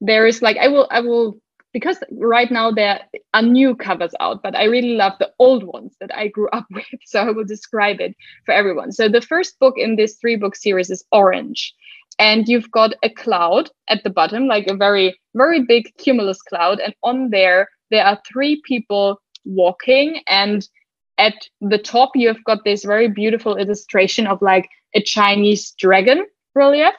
There 0.01 0.27
is 0.27 0.41
like 0.41 0.57
I 0.57 0.69
will 0.69 0.89
I 0.91 1.03
will 1.03 1.39
because 1.73 1.99
right 2.13 2.51
now 2.51 2.71
there 2.71 3.01
are 3.35 3.43
new 3.43 3.75
covers 3.75 4.13
out, 4.21 4.43
but 4.43 4.57
I 4.57 4.65
really 4.65 4.95
love 4.97 5.13
the 5.19 5.33
old 5.39 5.65
ones 5.65 5.97
that 6.01 6.15
I 6.15 6.29
grew 6.29 6.49
up 6.51 6.67
with. 6.71 6.85
So 7.05 7.21
I 7.21 7.31
will 7.31 7.45
describe 7.45 8.01
it 8.01 8.17
for 8.45 8.53
everyone. 8.53 8.93
So 8.93 9.09
the 9.09 9.21
first 9.21 9.59
book 9.59 9.75
in 9.77 9.97
this 9.97 10.17
three 10.17 10.37
book 10.37 10.57
series 10.57 10.91
is 10.91 11.05
Orange. 11.13 11.75
And 12.19 12.49
you've 12.49 12.71
got 12.71 12.95
a 13.03 13.09
cloud 13.09 13.71
at 13.89 14.05
the 14.05 14.11
bottom, 14.11 14.47
like 14.47 14.67
a 14.67 14.77
very, 14.77 15.19
very 15.35 15.65
big 15.65 15.97
cumulus 15.97 16.43
cloud. 16.43 16.79
And 16.79 16.95
on 17.03 17.31
there, 17.31 17.69
there 17.91 18.05
are 18.05 18.21
three 18.31 18.61
people 18.67 19.23
walking. 19.47 20.21
And 20.29 20.69
at 21.17 21.35
the 21.63 21.79
top, 21.79 22.11
you've 22.15 22.45
got 22.45 22.65
this 22.65 22.85
very 22.85 23.09
beautiful 23.09 23.57
illustration 23.57 24.27
of 24.27 24.43
like 24.43 24.69
a 24.95 25.01
Chinese 25.01 25.71
dragon 25.79 26.27
relief. 26.55 26.93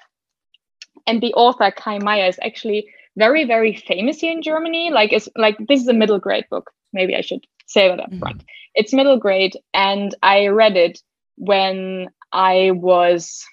And 1.05 1.21
the 1.21 1.33
author, 1.33 1.71
Kai 1.71 1.99
Meyer, 1.99 2.27
is 2.27 2.39
actually 2.41 2.87
very 3.17 3.45
very 3.45 3.75
famous 3.75 4.19
here 4.19 4.31
in 4.31 4.41
Germany. 4.41 4.89
Like 4.91 5.13
it's 5.13 5.29
like 5.35 5.57
this 5.67 5.81
is 5.81 5.87
a 5.87 5.93
middle 5.93 6.19
grade 6.19 6.45
book. 6.49 6.71
Maybe 6.93 7.15
I 7.15 7.21
should 7.21 7.45
say 7.67 7.87
that 7.87 7.99
up 7.99 8.09
mm-hmm. 8.09 8.19
front. 8.19 8.43
It's 8.73 8.93
middle 8.93 9.17
grade, 9.17 9.57
and 9.73 10.15
I 10.23 10.47
read 10.47 10.77
it 10.77 10.99
when 11.37 12.07
I 12.31 12.71
was 12.71 13.43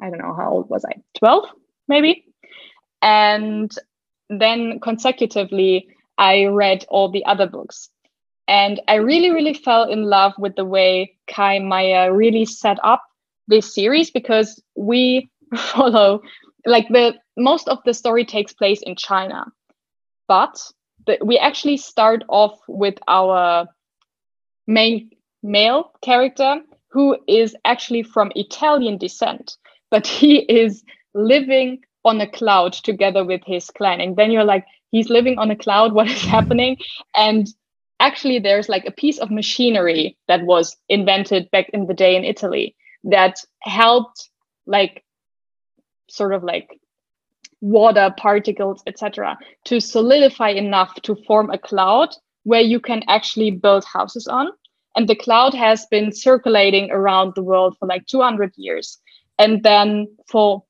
I 0.00 0.10
don't 0.10 0.18
know 0.18 0.34
how 0.34 0.50
old 0.50 0.70
was 0.70 0.84
I? 0.84 1.00
Twelve, 1.18 1.48
maybe. 1.88 2.24
And 3.00 3.70
then 4.28 4.80
consecutively, 4.80 5.88
I 6.18 6.46
read 6.46 6.84
all 6.88 7.10
the 7.10 7.24
other 7.24 7.46
books. 7.46 7.90
And 8.46 8.80
I 8.88 8.94
really, 8.94 9.30
really 9.30 9.54
fell 9.54 9.84
in 9.84 10.04
love 10.04 10.32
with 10.38 10.56
the 10.56 10.64
way 10.64 11.14
Kai 11.26 11.58
Meyer 11.58 12.14
really 12.14 12.46
set 12.46 12.78
up 12.82 13.02
this 13.46 13.74
series 13.74 14.10
because 14.10 14.60
we 14.74 15.30
follow 15.56 16.22
like 16.68 16.88
the 16.88 17.14
most 17.36 17.68
of 17.68 17.78
the 17.84 17.94
story 17.94 18.24
takes 18.24 18.52
place 18.52 18.82
in 18.82 18.96
China, 18.96 19.46
but 20.26 20.60
the, 21.06 21.18
we 21.24 21.38
actually 21.38 21.76
start 21.76 22.24
off 22.28 22.58
with 22.68 22.94
our 23.08 23.66
main 24.66 25.10
male 25.42 25.92
character 26.02 26.60
who 26.90 27.16
is 27.26 27.56
actually 27.64 28.02
from 28.02 28.32
Italian 28.34 28.98
descent, 28.98 29.56
but 29.90 30.06
he 30.20 30.38
is 30.38 30.84
living 31.14 31.80
on 32.04 32.20
a 32.20 32.30
cloud 32.30 32.72
together 32.72 33.24
with 33.24 33.42
his 33.46 33.70
clan. 33.70 34.00
And 34.00 34.16
then 34.16 34.30
you're 34.30 34.44
like, 34.44 34.64
he's 34.90 35.10
living 35.10 35.38
on 35.38 35.50
a 35.50 35.56
cloud. 35.56 35.92
What 35.92 36.08
is 36.08 36.22
happening? 36.36 36.78
And 37.14 37.46
actually, 38.00 38.38
there's 38.38 38.68
like 38.68 38.84
a 38.86 38.92
piece 38.92 39.18
of 39.18 39.30
machinery 39.30 40.16
that 40.28 40.42
was 40.44 40.76
invented 40.88 41.50
back 41.50 41.68
in 41.70 41.86
the 41.86 41.94
day 41.94 42.16
in 42.16 42.24
Italy 42.24 42.76
that 43.04 43.40
helped 43.60 44.30
like 44.66 45.04
sort 46.08 46.34
of 46.34 46.42
like 46.42 46.68
water 47.60 48.14
particles 48.16 48.82
etc 48.86 49.36
to 49.64 49.80
solidify 49.80 50.50
enough 50.50 50.94
to 51.02 51.16
form 51.26 51.50
a 51.50 51.58
cloud 51.58 52.10
where 52.48 52.62
you 52.62 52.80
can 52.80 53.02
actually 53.08 53.50
build 53.50 53.84
houses 53.84 54.26
on. 54.26 54.48
And 54.96 55.06
the 55.06 55.14
cloud 55.14 55.52
has 55.52 55.84
been 55.86 56.12
circulating 56.12 56.90
around 56.90 57.34
the 57.34 57.42
world 57.42 57.76
for 57.78 57.86
like 57.86 58.06
200 58.06 58.54
years. 58.56 58.98
And 59.38 59.62
then 59.62 60.08
for 60.26 60.64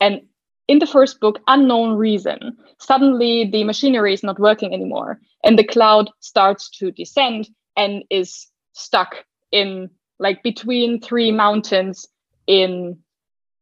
an 0.00 0.28
in 0.68 0.78
the 0.78 0.86
first 0.86 1.20
book 1.20 1.40
unknown 1.46 1.96
reason 1.96 2.56
suddenly 2.78 3.48
the 3.50 3.62
machinery 3.62 4.12
is 4.12 4.24
not 4.24 4.38
working 4.38 4.74
anymore 4.74 5.20
and 5.44 5.56
the 5.56 5.64
cloud 5.64 6.10
starts 6.18 6.68
to 6.68 6.90
descend 6.90 7.48
and 7.76 8.02
is 8.10 8.48
stuck 8.72 9.24
in 9.52 9.88
like 10.18 10.42
between 10.42 11.00
three 11.00 11.30
mountains 11.30 12.08
in 12.48 12.98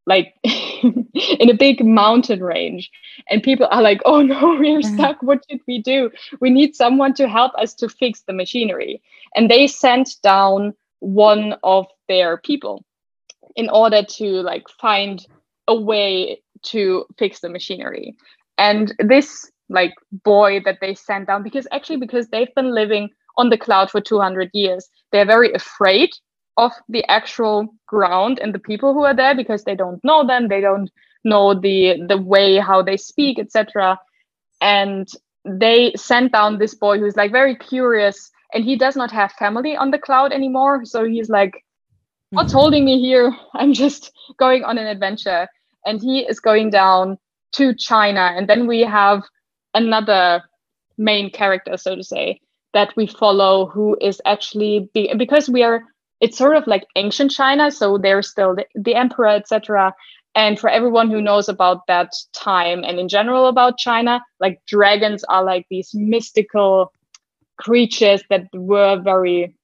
like 0.06 0.34
in 0.44 1.50
a 1.50 1.54
big 1.54 1.84
mountain 1.84 2.42
range. 2.42 2.90
And 3.30 3.42
people 3.42 3.66
are 3.70 3.82
like 3.82 4.00
oh 4.04 4.22
no 4.22 4.40
we're 4.60 4.80
mm-hmm. 4.80 4.94
stuck. 4.94 5.22
What 5.22 5.44
should 5.48 5.60
we 5.66 5.80
do? 5.80 6.10
We 6.40 6.50
need 6.50 6.76
someone 6.76 7.14
to 7.14 7.28
help 7.28 7.52
us 7.54 7.74
to 7.74 7.88
fix 7.88 8.22
the 8.22 8.32
machinery. 8.32 9.02
And 9.34 9.50
they 9.50 9.66
sent 9.66 10.16
down 10.22 10.74
one 11.00 11.54
of 11.62 11.86
their 12.08 12.38
people 12.38 12.84
in 13.56 13.68
order 13.70 14.02
to 14.02 14.26
like 14.42 14.68
find 14.80 15.24
a 15.68 15.74
way 15.74 16.40
to 16.62 17.04
fix 17.18 17.40
the 17.40 17.48
machinery. 17.48 18.16
And 18.58 18.94
this 18.98 19.50
like 19.68 19.94
boy 20.24 20.60
that 20.64 20.78
they 20.80 20.94
sent 20.94 21.26
down 21.26 21.42
because 21.42 21.66
actually 21.72 21.96
because 21.96 22.28
they've 22.28 22.54
been 22.54 22.74
living 22.74 23.10
on 23.36 23.48
the 23.48 23.58
cloud 23.58 23.90
for 23.90 24.00
200 24.00 24.50
years 24.52 24.88
they're 25.10 25.26
very 25.26 25.52
afraid 25.52 26.10
of 26.56 26.72
the 26.88 27.04
actual 27.06 27.74
ground 27.86 28.38
and 28.38 28.54
the 28.54 28.58
people 28.58 28.94
who 28.94 29.04
are 29.04 29.14
there 29.14 29.34
because 29.34 29.64
they 29.64 29.74
don't 29.74 30.02
know 30.04 30.26
them 30.26 30.48
they 30.48 30.60
don't 30.60 30.90
know 31.24 31.54
the 31.54 32.00
the 32.08 32.18
way 32.18 32.58
how 32.58 32.82
they 32.82 32.96
speak 32.96 33.38
etc 33.38 33.98
and 34.60 35.08
they 35.44 35.92
sent 35.96 36.32
down 36.32 36.58
this 36.58 36.74
boy 36.74 36.98
who's 36.98 37.16
like 37.16 37.30
very 37.30 37.54
curious 37.54 38.30
and 38.52 38.64
he 38.64 38.76
does 38.76 38.96
not 38.96 39.10
have 39.10 39.32
family 39.32 39.76
on 39.76 39.90
the 39.90 39.98
cloud 39.98 40.32
anymore. 40.32 40.84
So 40.84 41.04
he's 41.04 41.28
like 41.28 41.64
what's 42.30 42.48
mm-hmm. 42.48 42.58
holding 42.58 42.84
me 42.84 43.00
here? 43.00 43.34
I'm 43.54 43.72
just 43.72 44.12
going 44.38 44.64
on 44.64 44.78
an 44.78 44.86
adventure. 44.86 45.48
And 45.86 46.00
he 46.00 46.20
is 46.20 46.40
going 46.40 46.70
down 46.70 47.18
to 47.52 47.74
china. 47.74 48.32
And 48.34 48.48
then 48.48 48.66
we 48.66 48.80
have 48.80 49.22
another 49.74 50.42
main 50.96 51.30
character 51.30 51.76
so 51.76 51.96
to 51.96 52.02
say 52.02 52.40
that 52.72 52.94
we 52.96 53.06
follow 53.06 53.66
who 53.66 53.96
is 54.00 54.20
actually 54.24 54.88
be- 54.94 55.12
because 55.16 55.48
we 55.48 55.62
are 55.62 55.84
it's 56.20 56.38
sort 56.38 56.56
of 56.56 56.66
like 56.66 56.86
ancient 56.96 57.30
China, 57.30 57.70
so 57.70 57.98
there's 57.98 58.30
still 58.30 58.54
the, 58.54 58.66
the 58.74 58.94
emperor, 58.94 59.28
etc. 59.28 59.94
And 60.34 60.58
for 60.58 60.68
everyone 60.68 61.10
who 61.10 61.22
knows 61.22 61.48
about 61.48 61.86
that 61.86 62.12
time 62.32 62.82
and 62.84 62.98
in 62.98 63.08
general 63.08 63.46
about 63.46 63.78
China, 63.78 64.22
like 64.40 64.60
dragons 64.66 65.22
are 65.24 65.44
like 65.44 65.66
these 65.70 65.94
mystical 65.94 66.92
creatures 67.56 68.22
that 68.30 68.48
were 68.52 69.00
very, 69.00 69.54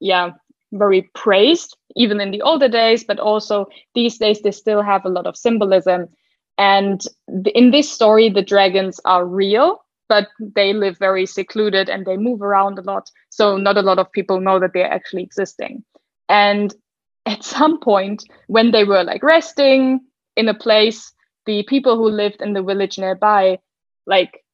yeah, 0.00 0.30
very 0.72 1.02
praised, 1.14 1.76
even 1.94 2.20
in 2.20 2.32
the 2.32 2.42
older 2.42 2.68
days, 2.68 3.04
but 3.04 3.20
also 3.20 3.66
these 3.94 4.18
days 4.18 4.40
they 4.42 4.50
still 4.50 4.82
have 4.82 5.04
a 5.04 5.10
lot 5.10 5.26
of 5.26 5.36
symbolism. 5.36 6.08
And 6.58 7.00
in 7.54 7.70
this 7.70 7.90
story, 7.90 8.28
the 8.28 8.42
dragons 8.42 9.00
are 9.04 9.24
real 9.24 9.84
but 10.08 10.28
they 10.38 10.72
live 10.72 10.98
very 10.98 11.26
secluded 11.26 11.88
and 11.88 12.06
they 12.06 12.16
move 12.16 12.42
around 12.42 12.78
a 12.78 12.82
lot. 12.82 13.10
So 13.30 13.56
not 13.56 13.76
a 13.76 13.82
lot 13.82 13.98
of 13.98 14.12
people 14.12 14.40
know 14.40 14.58
that 14.60 14.72
they're 14.72 14.90
actually 14.90 15.22
existing. 15.22 15.84
And 16.28 16.74
at 17.24 17.44
some 17.56 17.80
point, 17.80 18.24
when 18.46 18.70
they 18.70 18.84
were 18.84 19.04
like 19.04 19.22
resting 19.22 20.00
in 20.36 20.48
a 20.48 20.54
place, 20.54 21.12
the 21.46 21.62
people 21.64 21.96
who 21.96 22.08
lived 22.08 22.42
in 22.42 22.52
the 22.52 22.62
village 22.62 22.98
nearby, 22.98 23.58
like, 24.06 24.44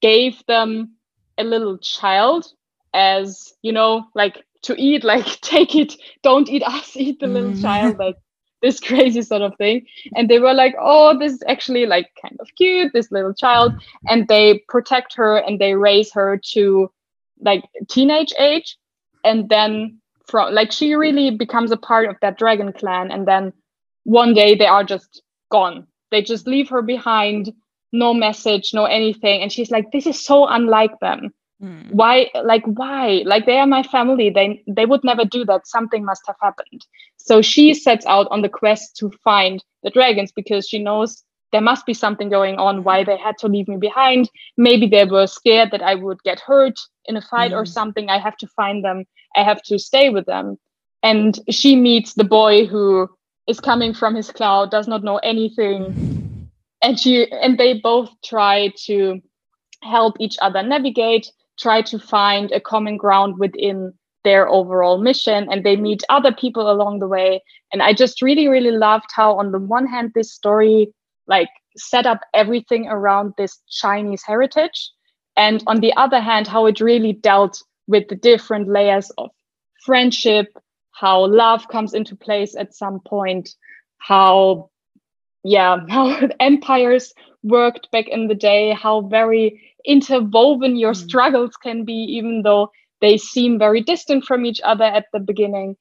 gave 0.00 0.42
them 0.46 0.96
a 1.38 1.44
little 1.44 1.78
child 1.78 2.46
as, 2.94 3.52
you 3.62 3.72
know, 3.72 4.04
like 4.14 4.44
to 4.62 4.74
eat, 4.78 5.02
like, 5.02 5.24
take 5.40 5.74
it, 5.74 5.94
don't 6.22 6.48
eat 6.48 6.62
us, 6.62 6.96
eat 6.96 7.20
the 7.20 7.26
little 7.26 7.52
mm. 7.52 7.62
child, 7.62 7.98
like, 7.98 8.16
this 8.62 8.80
crazy 8.88 9.22
sort 9.22 9.42
of 9.42 9.56
thing. 9.56 9.86
And 10.14 10.28
they 10.28 10.38
were 10.38 10.54
like 10.54 10.74
oh 10.80 11.18
this 11.18 11.34
is 11.34 11.42
actually 11.48 11.86
like 11.86 12.10
kind 12.20 12.36
of 12.40 12.48
cute 12.56 12.92
this 12.92 13.10
little 13.10 13.34
child. 13.34 13.74
And 14.08 14.26
they 14.28 14.64
protect 14.68 15.14
her 15.16 15.36
and 15.38 15.60
they 15.60 15.74
raise 15.74 16.12
her 16.12 16.40
to 16.52 16.90
like 17.40 17.64
teenage 17.88 18.32
age. 18.38 18.76
And 19.24 19.48
then 19.48 19.98
from 20.26 20.54
like 20.54 20.72
she 20.72 20.94
really 20.94 21.30
becomes 21.30 21.72
a 21.72 21.76
part 21.76 22.08
of 22.08 22.16
that 22.22 22.38
dragon 22.38 22.72
clan. 22.72 23.10
And 23.10 23.26
then 23.26 23.52
one 24.04 24.34
day 24.34 24.54
they 24.54 24.66
are 24.66 24.84
just 24.84 25.22
gone. 25.50 25.86
They 26.10 26.22
just 26.22 26.46
leave 26.46 26.68
her 26.70 26.82
behind 26.82 27.52
no 27.92 28.14
message 28.14 28.72
no 28.72 28.84
anything. 28.86 29.42
And 29.42 29.52
she's 29.52 29.70
like 29.70 29.92
this 29.92 30.06
is 30.06 30.24
so 30.24 30.46
unlike 30.46 30.98
them 31.00 31.32
Mm. 31.62 31.92
Why, 31.92 32.28
like, 32.42 32.64
why? 32.64 33.22
Like, 33.24 33.46
they 33.46 33.58
are 33.58 33.66
my 33.66 33.82
family. 33.84 34.30
They 34.30 34.62
they 34.66 34.86
would 34.86 35.04
never 35.04 35.24
do 35.24 35.44
that. 35.44 35.66
Something 35.66 36.04
must 36.04 36.22
have 36.26 36.36
happened. 36.42 36.84
So 37.18 37.40
she 37.40 37.72
sets 37.72 38.04
out 38.06 38.26
on 38.30 38.42
the 38.42 38.48
quest 38.48 38.96
to 38.96 39.10
find 39.22 39.62
the 39.82 39.90
dragons 39.90 40.32
because 40.32 40.68
she 40.68 40.82
knows 40.82 41.22
there 41.52 41.60
must 41.60 41.86
be 41.86 41.94
something 41.94 42.28
going 42.30 42.56
on. 42.56 42.82
Why 42.82 43.04
they 43.04 43.16
had 43.16 43.38
to 43.38 43.46
leave 43.46 43.68
me 43.68 43.76
behind? 43.76 44.28
Maybe 44.56 44.88
they 44.88 45.04
were 45.04 45.26
scared 45.26 45.70
that 45.70 45.82
I 45.82 45.94
would 45.94 46.22
get 46.24 46.40
hurt 46.40 46.78
in 47.04 47.16
a 47.16 47.22
fight 47.22 47.52
mm. 47.52 47.56
or 47.56 47.64
something. 47.64 48.08
I 48.08 48.18
have 48.18 48.36
to 48.38 48.46
find 48.48 48.84
them. 48.84 49.04
I 49.36 49.44
have 49.44 49.62
to 49.64 49.78
stay 49.78 50.10
with 50.10 50.26
them. 50.26 50.58
And 51.02 51.38
she 51.50 51.76
meets 51.76 52.14
the 52.14 52.24
boy 52.24 52.66
who 52.66 53.08
is 53.46 53.60
coming 53.60 53.92
from 53.94 54.14
his 54.14 54.30
cloud, 54.30 54.70
does 54.70 54.88
not 54.88 55.04
know 55.04 55.18
anything, 55.18 56.48
and 56.80 56.98
she 56.98 57.30
and 57.30 57.58
they 57.58 57.80
both 57.80 58.10
try 58.24 58.72
to 58.86 59.20
help 59.82 60.16
each 60.20 60.36
other 60.40 60.62
navigate 60.62 61.30
try 61.62 61.82
to 61.82 61.98
find 61.98 62.52
a 62.52 62.60
common 62.60 62.96
ground 62.96 63.38
within 63.38 63.92
their 64.24 64.48
overall 64.48 64.98
mission 64.98 65.48
and 65.50 65.64
they 65.64 65.76
meet 65.76 66.02
other 66.08 66.32
people 66.32 66.70
along 66.70 66.98
the 66.98 67.08
way. 67.08 67.42
And 67.72 67.82
i 67.82 67.92
just 67.92 68.22
really 68.22 68.48
really 68.48 68.70
loved 68.70 69.10
how 69.14 69.38
on 69.38 69.52
the 69.52 69.58
one 69.58 69.86
hand 69.86 70.12
this 70.14 70.32
story 70.32 70.92
like 71.26 71.48
set 71.76 72.06
up 72.06 72.20
everything 72.34 72.86
around 72.86 73.32
this 73.38 73.58
chinese 73.70 74.22
heritage 74.26 74.90
and 75.36 75.64
on 75.66 75.80
the 75.80 75.94
other 75.96 76.20
hand 76.20 76.46
how 76.46 76.66
it 76.66 76.80
really 76.80 77.14
dealt 77.14 77.62
with 77.86 78.08
the 78.08 78.14
different 78.14 78.68
layers 78.68 79.10
of 79.16 79.30
friendship 79.86 80.48
how 81.02 81.26
love 81.26 81.66
comes 81.68 81.94
into 81.94 82.14
place 82.14 82.54
at 82.54 82.74
some 82.74 83.00
point, 83.00 83.50
how 83.98 84.70
yeah, 85.42 85.78
how 85.88 86.28
empires 86.38 87.12
worked 87.42 87.90
back 87.90 88.08
in 88.08 88.28
the 88.28 88.34
day, 88.34 88.72
how 88.72 89.02
very 89.02 89.60
interwoven 89.84 90.76
your 90.76 90.92
mm. 90.92 90.96
struggles 90.96 91.56
can 91.56 91.84
be, 91.84 91.92
even 91.92 92.42
though 92.42 92.70
they 93.00 93.18
seem 93.18 93.58
very 93.58 93.80
distant 93.80 94.24
from 94.24 94.44
each 94.44 94.60
other 94.64 94.84
at 94.84 95.06
the 95.12 95.20
beginning, 95.20 95.76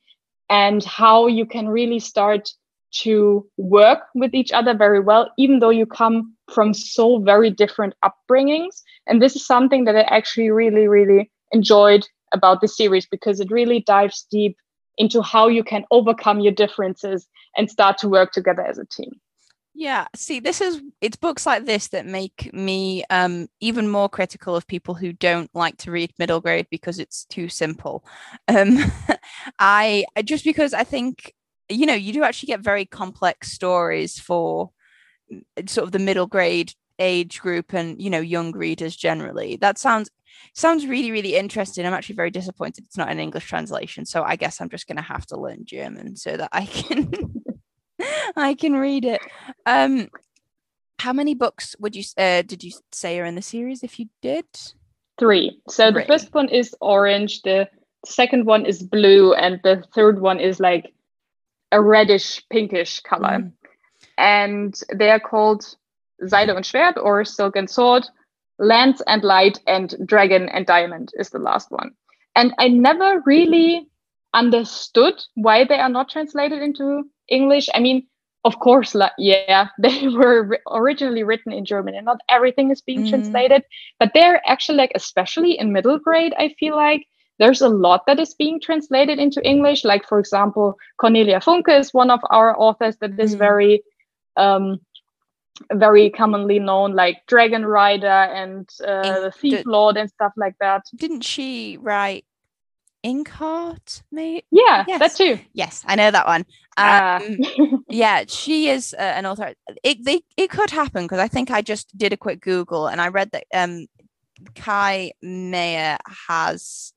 and 0.49 0.83
how 0.83 1.27
you 1.27 1.45
can 1.45 1.69
really 1.69 1.99
start 1.99 2.49
to 2.91 3.47
work 3.57 3.99
with 4.15 4.33
each 4.33 4.51
other 4.51 4.73
very 4.73 4.99
well, 4.99 5.31
even 5.37 5.59
though 5.59 5.69
you 5.69 5.85
come 5.85 6.35
from 6.53 6.73
so 6.73 7.19
very 7.19 7.49
different 7.49 7.93
upbringings. 8.03 8.81
And 9.07 9.21
this 9.21 9.35
is 9.35 9.45
something 9.45 9.85
that 9.85 9.95
I 9.95 10.01
actually 10.01 10.49
really, 10.49 10.87
really 10.87 11.31
enjoyed 11.51 12.05
about 12.33 12.61
the 12.61 12.67
series 12.67 13.05
because 13.05 13.39
it 13.39 13.51
really 13.51 13.81
dives 13.81 14.25
deep 14.29 14.57
into 14.97 15.21
how 15.21 15.47
you 15.47 15.63
can 15.63 15.85
overcome 15.91 16.41
your 16.41 16.51
differences 16.51 17.27
and 17.55 17.69
start 17.69 17.97
to 17.99 18.09
work 18.09 18.31
together 18.31 18.61
as 18.61 18.77
a 18.77 18.85
team. 18.85 19.11
Yeah, 19.73 20.07
see, 20.15 20.39
this 20.41 20.59
is 20.59 20.81
it's 20.99 21.15
books 21.15 21.45
like 21.45 21.65
this 21.65 21.87
that 21.89 22.05
make 22.05 22.53
me 22.53 23.05
um, 23.09 23.47
even 23.61 23.87
more 23.89 24.09
critical 24.09 24.53
of 24.55 24.67
people 24.67 24.95
who 24.95 25.13
don't 25.13 25.49
like 25.55 25.77
to 25.77 25.91
read 25.91 26.11
middle 26.19 26.41
grade 26.41 26.67
because 26.69 26.99
it's 26.99 27.23
too 27.25 27.47
simple. 27.47 28.03
Um, 28.49 28.77
I 29.59 30.05
just 30.25 30.43
because 30.43 30.73
I 30.73 30.83
think 30.83 31.33
you 31.69 31.85
know 31.85 31.93
you 31.93 32.11
do 32.11 32.23
actually 32.23 32.47
get 32.47 32.59
very 32.59 32.85
complex 32.85 33.51
stories 33.53 34.19
for 34.19 34.71
mm, 35.33 35.69
sort 35.69 35.85
of 35.85 35.93
the 35.93 35.99
middle 35.99 36.27
grade 36.27 36.73
age 36.99 37.41
group 37.41 37.73
and 37.73 38.01
you 38.01 38.09
know 38.09 38.21
young 38.21 38.51
readers 38.53 38.95
generally. 38.95 39.57
That 39.57 39.77
sounds 39.79 40.09
sounds 40.53 40.87
really 40.87 41.11
really 41.11 41.35
interesting. 41.37 41.85
I'm 41.85 41.93
actually 41.93 42.15
very 42.15 42.31
disappointed 42.31 42.85
it's 42.85 42.97
not 42.97 43.09
an 43.11 43.19
English 43.19 43.45
translation, 43.47 44.05
so 44.05 44.23
I 44.23 44.35
guess 44.37 44.61
I'm 44.61 44.69
just 44.69 44.87
going 44.87 44.97
to 44.97 45.03
have 45.03 45.25
to 45.27 45.39
learn 45.39 45.65
German 45.65 46.15
so 46.17 46.37
that 46.37 46.49
I 46.53 46.65
can. 46.67 47.11
I 48.35 48.55
can 48.55 48.73
read 48.73 49.05
it. 49.05 49.21
Um, 49.65 50.09
how 50.99 51.13
many 51.13 51.33
books 51.33 51.75
would 51.79 51.95
you 51.95 52.03
uh, 52.17 52.43
did 52.43 52.63
you 52.63 52.71
say 52.91 53.19
are 53.19 53.25
in 53.25 53.35
the 53.35 53.41
series? 53.41 53.83
If 53.83 53.99
you 53.99 54.07
did, 54.21 54.45
three. 55.19 55.59
So 55.69 55.91
three. 55.91 56.01
the 56.01 56.07
first 56.07 56.33
one 56.33 56.49
is 56.49 56.75
orange. 56.79 57.41
The 57.41 57.67
second 58.05 58.45
one 58.45 58.65
is 58.65 58.83
blue, 58.83 59.33
and 59.33 59.59
the 59.63 59.83
third 59.93 60.21
one 60.21 60.39
is 60.39 60.59
like 60.59 60.93
a 61.71 61.81
reddish 61.81 62.43
pinkish 62.49 62.99
color. 63.01 63.39
Mm. 63.39 63.51
And 64.17 64.79
they 64.93 65.09
are 65.09 65.19
called 65.19 65.63
Seide 66.27 66.55
und 66.55 66.65
Schwert 66.65 66.97
or 66.97 67.25
Silk 67.25 67.55
and 67.55 67.69
Sword, 67.69 68.05
Lance 68.59 69.01
and 69.07 69.23
Light, 69.23 69.59
and 69.65 69.95
Dragon 70.05 70.49
and 70.49 70.65
Diamond 70.65 71.11
is 71.17 71.29
the 71.29 71.39
last 71.39 71.71
one. 71.71 71.91
And 72.35 72.53
I 72.59 72.67
never 72.67 73.21
really 73.25 73.87
understood 74.33 75.15
why 75.35 75.65
they 75.65 75.79
are 75.79 75.89
not 75.89 76.09
translated 76.09 76.61
into 76.61 77.03
English. 77.31 77.69
I 77.73 77.79
mean, 77.79 78.07
of 78.43 78.59
course, 78.59 78.95
like, 78.95 79.11
yeah, 79.17 79.69
they 79.79 80.07
were 80.07 80.59
originally 80.69 81.23
written 81.23 81.51
in 81.51 81.65
German 81.65 81.95
and 81.95 82.05
not 82.05 82.19
everything 82.29 82.71
is 82.71 82.81
being 82.81 83.03
mm. 83.05 83.09
translated, 83.09 83.63
but 83.99 84.11
they're 84.13 84.41
actually 84.45 84.77
like, 84.77 84.91
especially 84.95 85.57
in 85.57 85.73
middle 85.73 85.97
grade, 85.97 86.33
I 86.37 86.55
feel 86.59 86.75
like 86.75 87.05
there's 87.39 87.61
a 87.61 87.69
lot 87.69 88.05
that 88.05 88.19
is 88.19 88.35
being 88.35 88.59
translated 88.59 89.17
into 89.17 89.43
English. 89.43 89.83
Like, 89.83 90.07
for 90.07 90.19
example, 90.19 90.77
Cornelia 90.97 91.39
Funke 91.39 91.79
is 91.79 91.93
one 91.93 92.11
of 92.11 92.19
our 92.29 92.59
authors 92.59 92.97
that 92.97 93.19
is 93.19 93.35
mm. 93.35 93.39
very, 93.39 93.83
um, 94.37 94.79
very 95.73 96.09
commonly 96.09 96.59
known, 96.59 96.93
like 96.93 97.17
Dragon 97.27 97.65
Rider 97.65 98.07
and 98.07 98.69
uh, 98.85 99.21
the 99.21 99.31
Thief 99.31 99.65
Lord 99.65 99.97
and 99.97 100.09
stuff 100.09 100.33
like 100.37 100.55
that. 100.59 100.83
Didn't 100.95 101.21
she 101.21 101.77
write 101.81 102.25
Inkheart, 103.03 104.03
maybe? 104.11 104.45
Yeah, 104.51 104.85
yes. 104.87 104.99
that 104.99 105.15
too. 105.15 105.39
Yes, 105.53 105.83
I 105.87 105.95
know 105.95 106.11
that 106.11 106.27
one. 106.27 106.45
Ah. 106.77 107.17
Um, 107.17 107.37
uh. 107.41 107.77
yeah, 107.89 108.23
she 108.27 108.69
is 108.69 108.95
uh, 108.97 109.01
an 109.01 109.25
author. 109.25 109.53
It 109.83 110.03
they, 110.03 110.21
it 110.37 110.49
could 110.49 110.69
happen 110.69 111.03
because 111.03 111.19
I 111.19 111.27
think 111.27 111.51
I 111.51 111.61
just 111.61 111.95
did 111.97 112.13
a 112.13 112.17
quick 112.17 112.41
Google 112.41 112.87
and 112.87 113.01
I 113.01 113.09
read 113.09 113.31
that 113.31 113.45
um, 113.53 113.87
Kai 114.55 115.11
Meyer 115.21 115.97
has 116.27 116.93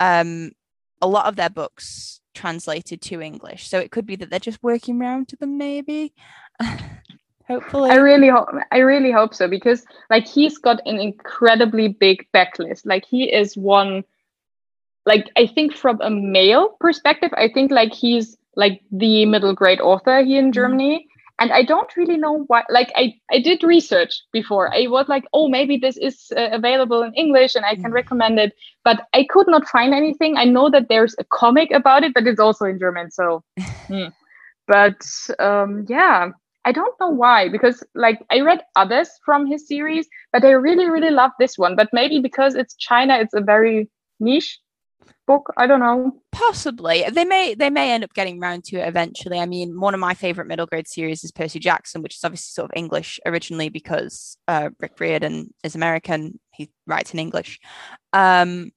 um, 0.00 0.52
a 1.00 1.06
lot 1.06 1.26
of 1.26 1.36
their 1.36 1.50
books 1.50 2.20
translated 2.34 3.02
to 3.02 3.20
English, 3.20 3.68
so 3.68 3.78
it 3.78 3.90
could 3.90 4.06
be 4.06 4.16
that 4.16 4.30
they're 4.30 4.38
just 4.38 4.62
working 4.62 5.00
around 5.00 5.28
to 5.28 5.36
them, 5.36 5.58
maybe. 5.58 6.14
Hopefully. 7.48 7.90
I 7.90 7.96
really 7.96 8.28
hope 8.28 8.48
I 8.70 8.78
really 8.78 9.10
hope 9.10 9.34
so 9.34 9.48
because 9.48 9.84
like 10.10 10.26
he's 10.26 10.58
got 10.58 10.80
an 10.86 11.00
incredibly 11.00 11.88
big 11.88 12.26
backlist. 12.32 12.86
Like 12.86 13.04
he 13.04 13.24
is 13.24 13.56
one 13.56 14.04
like 15.04 15.28
I 15.36 15.46
think 15.46 15.74
from 15.74 16.00
a 16.00 16.10
male 16.10 16.76
perspective, 16.80 17.30
I 17.34 17.48
think 17.48 17.70
like 17.70 17.92
he's 17.92 18.36
like 18.56 18.80
the 18.90 19.26
middle 19.26 19.54
grade 19.54 19.80
author 19.80 20.22
here 20.22 20.38
in 20.38 20.46
mm-hmm. 20.46 20.52
Germany. 20.52 21.06
And 21.38 21.50
I 21.50 21.62
don't 21.62 21.96
really 21.96 22.16
know 22.16 22.44
why. 22.46 22.62
Like 22.68 22.92
I, 22.94 23.14
I 23.32 23.40
did 23.40 23.64
research 23.64 24.12
before. 24.32 24.72
I 24.72 24.86
was 24.86 25.08
like, 25.08 25.24
oh, 25.32 25.48
maybe 25.48 25.76
this 25.76 25.96
is 25.96 26.30
uh, 26.36 26.50
available 26.52 27.02
in 27.02 27.12
English 27.14 27.56
and 27.56 27.64
I 27.64 27.74
can 27.74 27.90
mm. 27.90 27.94
recommend 27.94 28.38
it. 28.38 28.52
But 28.84 29.08
I 29.12 29.24
could 29.28 29.48
not 29.48 29.66
find 29.66 29.92
anything. 29.92 30.36
I 30.36 30.44
know 30.44 30.70
that 30.70 30.88
there's 30.88 31.16
a 31.18 31.24
comic 31.24 31.72
about 31.72 32.04
it, 32.04 32.14
but 32.14 32.28
it's 32.28 32.38
also 32.38 32.66
in 32.66 32.78
German. 32.78 33.10
So, 33.10 33.42
mm. 33.88 34.12
but 34.68 35.02
um, 35.40 35.84
yeah, 35.88 36.28
I 36.64 36.70
don't 36.70 36.94
know 37.00 37.08
why. 37.08 37.48
Because 37.48 37.82
like 37.96 38.20
I 38.30 38.40
read 38.42 38.60
others 38.76 39.08
from 39.24 39.46
his 39.46 39.66
series, 39.66 40.06
but 40.32 40.44
I 40.44 40.50
really, 40.50 40.88
really 40.88 41.10
love 41.10 41.32
this 41.40 41.58
one. 41.58 41.74
But 41.74 41.88
maybe 41.92 42.20
because 42.20 42.54
it's 42.54 42.76
China, 42.76 43.18
it's 43.18 43.34
a 43.34 43.40
very 43.40 43.90
niche 44.20 44.60
book? 45.26 45.52
I 45.56 45.66
don't 45.66 45.80
know. 45.80 46.20
Possibly. 46.30 47.04
They 47.10 47.24
may 47.24 47.54
they 47.54 47.70
may 47.70 47.92
end 47.92 48.04
up 48.04 48.14
getting 48.14 48.42
around 48.42 48.64
to 48.64 48.76
it 48.76 48.88
eventually. 48.88 49.38
I 49.38 49.46
mean 49.46 49.80
one 49.80 49.94
of 49.94 50.00
my 50.00 50.14
favorite 50.14 50.46
middle 50.46 50.66
grade 50.66 50.88
series 50.88 51.24
is 51.24 51.32
percy 51.32 51.58
jackson 51.58 52.02
which 52.02 52.16
is 52.16 52.24
obviously 52.24 52.52
sort 52.52 52.70
of 52.70 52.76
english 52.76 53.20
originally 53.26 53.68
because 53.68 54.36
uh, 54.48 54.70
rick 54.80 54.98
riordan 54.98 55.52
is 55.62 55.74
american. 55.74 56.38
He 56.52 56.70
writes 56.86 57.12
in 57.12 57.18
english. 57.18 57.60
Um, 58.12 58.72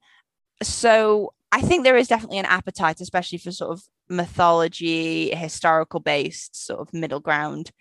so 0.63 1.33
i 1.51 1.61
think 1.61 1.83
there 1.83 1.97
is 1.97 2.07
definitely 2.07 2.39
an 2.39 2.45
appetite 2.45 3.01
especially 3.01 3.37
for 3.37 3.51
sort 3.51 3.71
of 3.71 3.83
mythology 4.07 5.35
historical 5.35 5.99
based 5.99 6.55
sort 6.55 6.79
of 6.79 6.93
middle 6.93 7.19
ground 7.19 7.71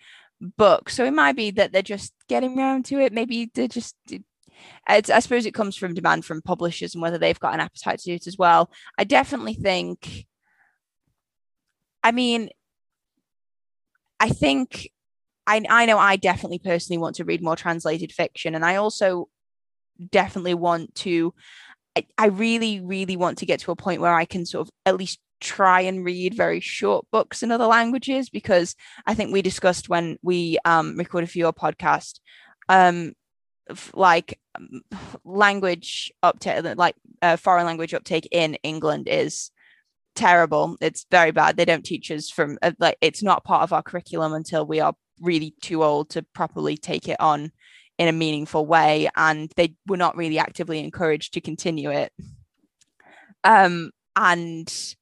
book 0.41 0.89
so 0.89 1.05
it 1.05 1.13
might 1.13 1.35
be 1.35 1.51
that 1.51 1.71
they're 1.71 1.81
just 1.81 2.13
getting 2.27 2.57
around 2.57 2.85
to 2.85 2.99
it. 2.99 3.13
Maybe 3.13 3.49
they're 3.53 3.67
just 3.67 3.95
it's, 4.89 5.09
I 5.09 5.19
suppose 5.19 5.45
it 5.45 5.53
comes 5.53 5.75
from 5.75 5.93
demand 5.93 6.25
from 6.25 6.41
publishers 6.41 6.93
and 6.93 7.01
whether 7.01 7.17
they've 7.17 7.39
got 7.39 7.53
an 7.53 7.59
appetite 7.59 7.99
to 7.99 8.05
do 8.05 8.13
it 8.13 8.27
as 8.27 8.37
well. 8.37 8.69
I 8.97 9.03
definitely 9.03 9.55
think, 9.55 10.25
I 12.03 12.11
mean, 12.11 12.49
I 14.19 14.29
think 14.29 14.89
I, 15.47 15.63
I 15.69 15.85
know 15.85 15.97
I 15.97 16.15
definitely 16.15 16.59
personally 16.59 16.97
want 16.97 17.15
to 17.17 17.25
read 17.25 17.43
more 17.43 17.55
translated 17.55 18.11
fiction. 18.11 18.55
And 18.55 18.65
I 18.65 18.75
also 18.77 19.29
definitely 20.11 20.53
want 20.53 20.93
to, 20.95 21.33
I, 21.95 22.05
I 22.17 22.27
really, 22.27 22.81
really 22.81 23.17
want 23.17 23.37
to 23.39 23.45
get 23.45 23.59
to 23.61 23.71
a 23.71 23.75
point 23.75 24.01
where 24.01 24.13
I 24.13 24.25
can 24.25 24.45
sort 24.45 24.67
of 24.67 24.73
at 24.85 24.97
least 24.97 25.19
try 25.41 25.81
and 25.81 26.03
read 26.03 26.33
very 26.33 26.59
short 26.59 27.05
books 27.11 27.43
in 27.43 27.51
other 27.51 27.65
languages 27.65 28.29
because 28.29 28.75
I 29.05 29.13
think 29.13 29.31
we 29.31 29.41
discussed 29.41 29.89
when 29.89 30.17
we 30.23 30.57
um, 30.65 30.97
recorded 30.97 31.29
for 31.29 31.37
your 31.37 31.53
podcast 31.53 32.19
um, 32.69 33.13
like 33.93 34.39
language 35.23 36.11
uptake, 36.21 36.63
like 36.77 36.95
uh, 37.21 37.37
foreign 37.37 37.65
language 37.65 37.93
uptake 37.93 38.27
in 38.31 38.55
England 38.63 39.07
is 39.07 39.51
terrible. 40.15 40.77
It's 40.81 41.05
very 41.11 41.31
bad. 41.31 41.57
They 41.57 41.65
don't 41.65 41.85
teach 41.85 42.11
us 42.11 42.29
from 42.29 42.57
uh, 42.61 42.71
like 42.79 42.97
it's 43.01 43.23
not 43.23 43.43
part 43.43 43.63
of 43.63 43.73
our 43.73 43.83
curriculum 43.83 44.33
until 44.33 44.65
we 44.65 44.79
are 44.79 44.95
really 45.19 45.53
too 45.61 45.83
old 45.83 46.09
to 46.11 46.23
properly 46.33 46.77
take 46.77 47.07
it 47.07 47.19
on 47.19 47.51
in 47.97 48.07
a 48.07 48.13
meaningful 48.13 48.65
way, 48.65 49.09
and 49.15 49.51
they 49.55 49.75
were 49.87 49.97
not 49.97 50.17
really 50.17 50.37
actively 50.37 50.79
encouraged 50.79 51.33
to 51.33 51.41
continue 51.41 51.91
it. 51.91 52.11
Um, 53.43 53.91
and 54.15 54.95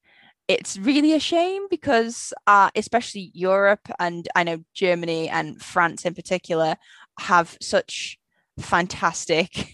it's 0.46 0.76
really 0.76 1.14
a 1.14 1.20
shame 1.20 1.66
because, 1.70 2.32
uh, 2.46 2.70
especially 2.76 3.30
Europe 3.34 3.88
and 3.98 4.28
I 4.34 4.44
know 4.44 4.58
Germany 4.74 5.28
and 5.28 5.60
France 5.60 6.04
in 6.04 6.14
particular 6.14 6.76
have 7.18 7.56
such 7.60 8.18
fantastic. 8.58 9.68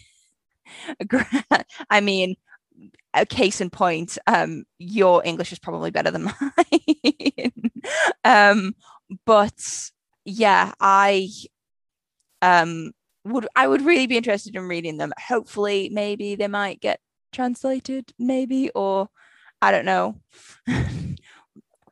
I 1.90 2.00
mean, 2.00 2.36
a 3.14 3.26
case 3.26 3.60
in 3.60 3.70
point, 3.70 4.18
um, 4.26 4.64
your 4.78 5.22
English 5.24 5.52
is 5.52 5.58
probably 5.58 5.90
better 5.90 6.10
than 6.10 6.24
mine. 6.40 7.52
um, 8.24 8.74
but 9.26 9.90
yeah, 10.24 10.72
I 10.80 11.28
um 12.42 12.92
would 13.24 13.46
I 13.54 13.66
would 13.66 13.82
really 13.82 14.06
be 14.06 14.16
interested 14.16 14.56
in 14.56 14.68
reading 14.68 14.96
them. 14.96 15.12
Hopefully, 15.18 15.90
maybe 15.92 16.36
they 16.36 16.48
might 16.48 16.80
get 16.80 17.00
translated, 17.32 18.12
maybe, 18.18 18.70
or 18.74 19.08
I 19.60 19.72
don't 19.72 19.84
know. 19.84 20.20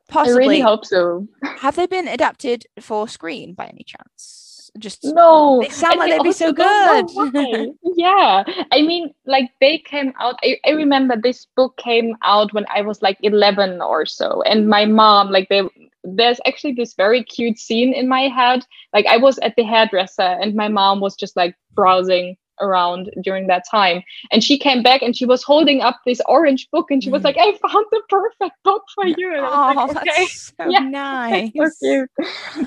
Possibly. 0.08 0.32
I 0.34 0.36
really 0.36 0.60
hope 0.60 0.86
so. 0.86 1.26
have 1.58 1.76
they 1.76 1.86
been 1.86 2.08
adapted 2.08 2.66
for 2.80 3.08
screen 3.08 3.54
by 3.54 3.66
any 3.66 3.84
chance? 3.84 4.47
Just 4.78 5.04
no, 5.04 5.60
they 5.62 5.68
sound 5.68 5.98
like 5.98 6.10
they'd 6.10 6.22
be 6.22 6.32
so 6.32 6.52
good. 6.52 7.06
yeah, 7.96 8.44
I 8.72 8.82
mean, 8.82 9.14
like 9.26 9.50
they 9.60 9.78
came 9.78 10.12
out. 10.20 10.36
I, 10.42 10.58
I 10.66 10.70
remember 10.70 11.16
this 11.16 11.46
book 11.56 11.76
came 11.76 12.16
out 12.22 12.52
when 12.52 12.66
I 12.74 12.82
was 12.82 13.00
like 13.02 13.18
eleven 13.22 13.80
or 13.80 14.06
so, 14.06 14.42
and 14.42 14.68
my 14.68 14.84
mom, 14.84 15.30
like 15.30 15.48
they, 15.48 15.62
there's 16.04 16.40
actually 16.46 16.72
this 16.72 16.94
very 16.94 17.24
cute 17.24 17.58
scene 17.58 17.92
in 17.92 18.08
my 18.08 18.28
head. 18.28 18.64
Like 18.92 19.06
I 19.06 19.16
was 19.16 19.38
at 19.38 19.54
the 19.56 19.64
hairdresser, 19.64 20.22
and 20.22 20.54
my 20.54 20.68
mom 20.68 21.00
was 21.00 21.16
just 21.16 21.36
like 21.36 21.54
browsing 21.74 22.36
around 22.60 23.10
during 23.22 23.46
that 23.48 23.64
time 23.70 24.02
and 24.32 24.42
she 24.42 24.58
came 24.58 24.82
back 24.82 25.02
and 25.02 25.16
she 25.16 25.24
was 25.26 25.42
holding 25.42 25.80
up 25.80 26.00
this 26.06 26.20
orange 26.26 26.68
book 26.72 26.86
and 26.90 27.02
she 27.02 27.10
was 27.10 27.22
Mm. 27.22 27.24
like 27.24 27.36
i 27.38 27.52
found 27.68 27.86
the 27.90 28.02
perfect 28.08 28.56
book 28.64 28.82
for 28.94 29.06
you 29.06 29.28
and 29.34 29.44
I 29.46 29.50
was 29.50 29.60
Oh, 29.66 29.74
like, 29.76 29.86
okay 30.02 30.04
that's 30.04 30.52
so 30.58 30.64
Yeah. 30.70 30.80
nice. 30.80 31.50
so. 31.80 32.06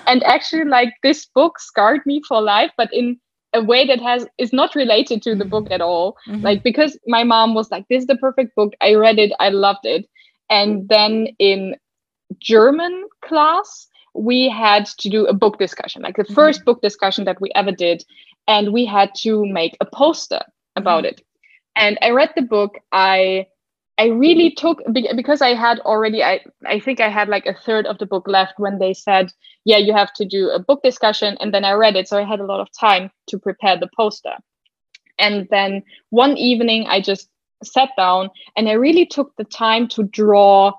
And 0.08 0.24
actually, 0.24 0.66
like 0.66 0.94
this 1.04 1.26
book 1.36 1.60
scarred 1.60 2.02
me 2.06 2.22
for 2.28 2.42
life, 2.42 2.72
but 2.78 2.90
in 2.94 3.20
a 3.54 3.62
way 3.64 3.86
that 3.88 4.02
has 4.02 4.26
is 4.38 4.54
not 4.54 4.76
related 4.76 5.22
to 5.24 5.36
the 5.36 5.46
book 5.46 5.68
at 5.72 5.82
all. 5.82 6.16
Mhm. 6.28 6.44
Like 6.44 6.64
because 6.64 6.98
my 7.08 7.24
mom 7.24 7.54
was 7.54 7.70
like, 7.72 7.86
"This 7.90 8.02
is 8.02 8.08
the 8.08 8.16
perfect 8.18 8.56
book." 8.56 8.74
I 8.82 8.94
read 8.96 9.20
it, 9.20 9.32
I 9.40 9.50
loved 9.50 9.86
it, 9.86 10.06
and 10.50 10.88
then 10.90 11.28
in 11.40 11.76
German 12.40 13.08
class 13.24 13.88
we 14.14 14.50
had 14.50 14.86
to 15.00 15.10
do 15.10 15.26
a 15.26 15.34
book 15.34 15.58
discussion, 15.58 16.02
like 16.02 16.18
the 16.18 16.24
Mhm. 16.24 16.34
first 16.36 16.66
book 16.66 16.82
discussion 16.82 17.24
that 17.26 17.40
we 17.42 17.50
ever 17.56 17.72
did, 17.72 18.04
and 18.48 18.74
we 18.74 18.86
had 18.86 19.14
to 19.24 19.46
make 19.46 19.78
a 19.80 19.86
poster 19.86 20.42
about 20.76 21.06
it. 21.06 21.22
And 21.76 21.98
I 22.02 22.10
read 22.12 22.32
the 22.36 22.42
book. 22.42 22.80
I 22.92 23.48
I 23.98 24.06
really 24.08 24.52
took 24.52 24.82
because 25.16 25.42
I 25.42 25.54
had 25.54 25.80
already 25.82 26.24
I 26.24 26.42
I 26.66 26.80
think 26.80 27.00
I 27.00 27.10
had 27.10 27.30
like 27.30 27.46
a 27.46 27.54
third 27.54 27.86
of 27.86 27.98
the 27.98 28.06
book 28.06 28.28
left 28.28 28.54
when 28.58 28.80
they 28.80 28.94
said, 28.94 29.32
"Yeah, 29.66 29.78
you 29.78 29.94
have 29.94 30.14
to 30.14 30.26
do 30.26 30.50
a 30.50 30.60
book 30.60 30.82
discussion." 30.84 31.38
And 31.40 31.54
then 31.54 31.66
I 31.66 31.74
read 31.74 31.96
it, 31.96 32.08
so 32.08 32.18
I 32.18 32.24
had 32.24 32.40
a 32.40 32.46
lot 32.46 32.60
of 32.60 32.70
time 32.78 33.12
to 33.28 33.38
prepare 33.38 33.78
the 33.78 33.90
poster. 33.96 34.36
And 35.20 35.48
then 35.52 35.84
one 36.10 36.38
evening 36.38 36.88
I 36.88 37.02
just 37.02 37.30
sat 37.64 37.90
down 37.96 38.30
and 38.56 38.68
I 38.68 38.74
really 38.74 39.06
took 39.06 39.36
the 39.36 39.44
time 39.44 39.88
to 39.90 40.04
draw 40.04 40.74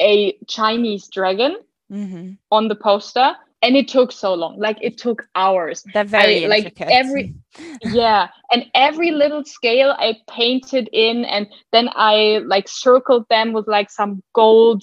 a 0.00 0.36
Chinese 0.48 1.08
dragon 1.08 1.56
Mhm. 1.90 2.38
on 2.50 2.68
the 2.68 2.74
poster 2.74 3.36
and 3.64 3.76
it 3.76 3.88
took 3.88 4.12
so 4.12 4.34
long. 4.34 4.58
Like 4.58 4.78
it 4.82 4.98
took 4.98 5.26
hours. 5.34 5.82
They're 5.94 6.04
very 6.04 6.44
I, 6.44 6.48
like, 6.48 6.64
intricate. 6.66 6.92
every- 6.92 7.34
yeah. 7.84 8.28
And 8.52 8.66
every 8.74 9.10
little 9.10 9.44
scale 9.44 9.94
i 9.98 10.16
painted 10.28 10.88
in 10.92 11.24
and 11.24 11.46
then 11.72 11.88
i 11.94 12.40
like 12.46 12.68
circled 12.68 13.24
them 13.30 13.52
with 13.52 13.66
like 13.66 13.90
some 13.90 14.22
gold 14.34 14.82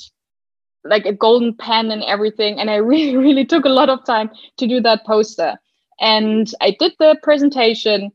like 0.83 1.05
a 1.05 1.13
golden 1.13 1.53
pen 1.55 1.91
and 1.91 2.03
everything. 2.03 2.59
And 2.59 2.69
i 2.69 2.75
really 2.91 3.15
really 3.17 3.45
took 3.45 3.65
a 3.65 3.69
lot 3.79 3.89
of 3.89 4.03
time 4.03 4.31
to 4.57 4.67
do 4.67 4.81
that 4.81 5.05
poster. 5.05 5.57
And 5.99 6.51
i 6.61 6.75
did 6.79 6.93
the 6.97 7.15
presentation. 7.21 8.11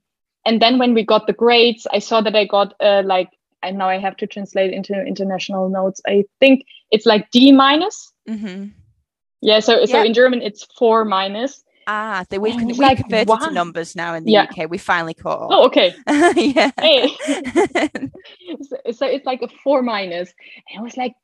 And 0.46 0.60
then 0.62 0.78
when 0.78 0.94
we 0.94 1.04
got 1.04 1.26
the 1.26 1.32
grades 1.44 1.86
i 1.92 2.00
saw 2.00 2.20
that 2.22 2.34
i 2.34 2.44
got 2.44 2.74
uh, 2.80 3.02
like 3.04 3.30
and 3.62 3.78
now 3.78 3.88
i 3.88 3.98
have 3.98 4.16
to 4.16 4.26
translate 4.26 4.72
into 4.72 4.94
international 5.12 5.68
notes. 5.68 6.00
I 6.08 6.24
think 6.40 6.64
it's 6.90 7.06
like 7.06 7.30
d 7.30 7.52
minus. 7.52 8.12
Mhm. 8.28 8.72
Yeah 9.46 9.60
so 9.60 9.72
so 9.86 10.02
in 10.02 10.12
german 10.14 10.42
it's 10.42 10.64
four 10.78 11.04
minus 11.04 11.62
Ah, 11.88 12.24
they, 12.30 12.38
we've, 12.38 12.52
And 12.54 12.62
con- 12.62 12.70
it's 12.70 12.78
we've 12.80 12.88
like, 12.88 12.98
converted 12.98 13.28
why? 13.28 13.48
to 13.48 13.54
numbers 13.54 13.94
now 13.94 14.14
in 14.14 14.24
the 14.24 14.32
Yeah. 14.32 14.48
UK. 14.50 14.68
We 14.68 14.76
finally 14.76 15.14
caught 15.14 15.40
up. 15.42 15.48
oh 15.52 15.66
okay 15.66 15.94
yeah. 16.36 16.72
So, 18.62 18.76
so 18.92 19.06
it's 19.06 19.24
like 19.26 19.42
a 19.42 19.48
four 19.62 19.82
minus. 19.82 20.10
minus 20.10 20.34
and 20.70 20.80
i 20.80 20.82
was 20.82 20.96
like 20.96 21.14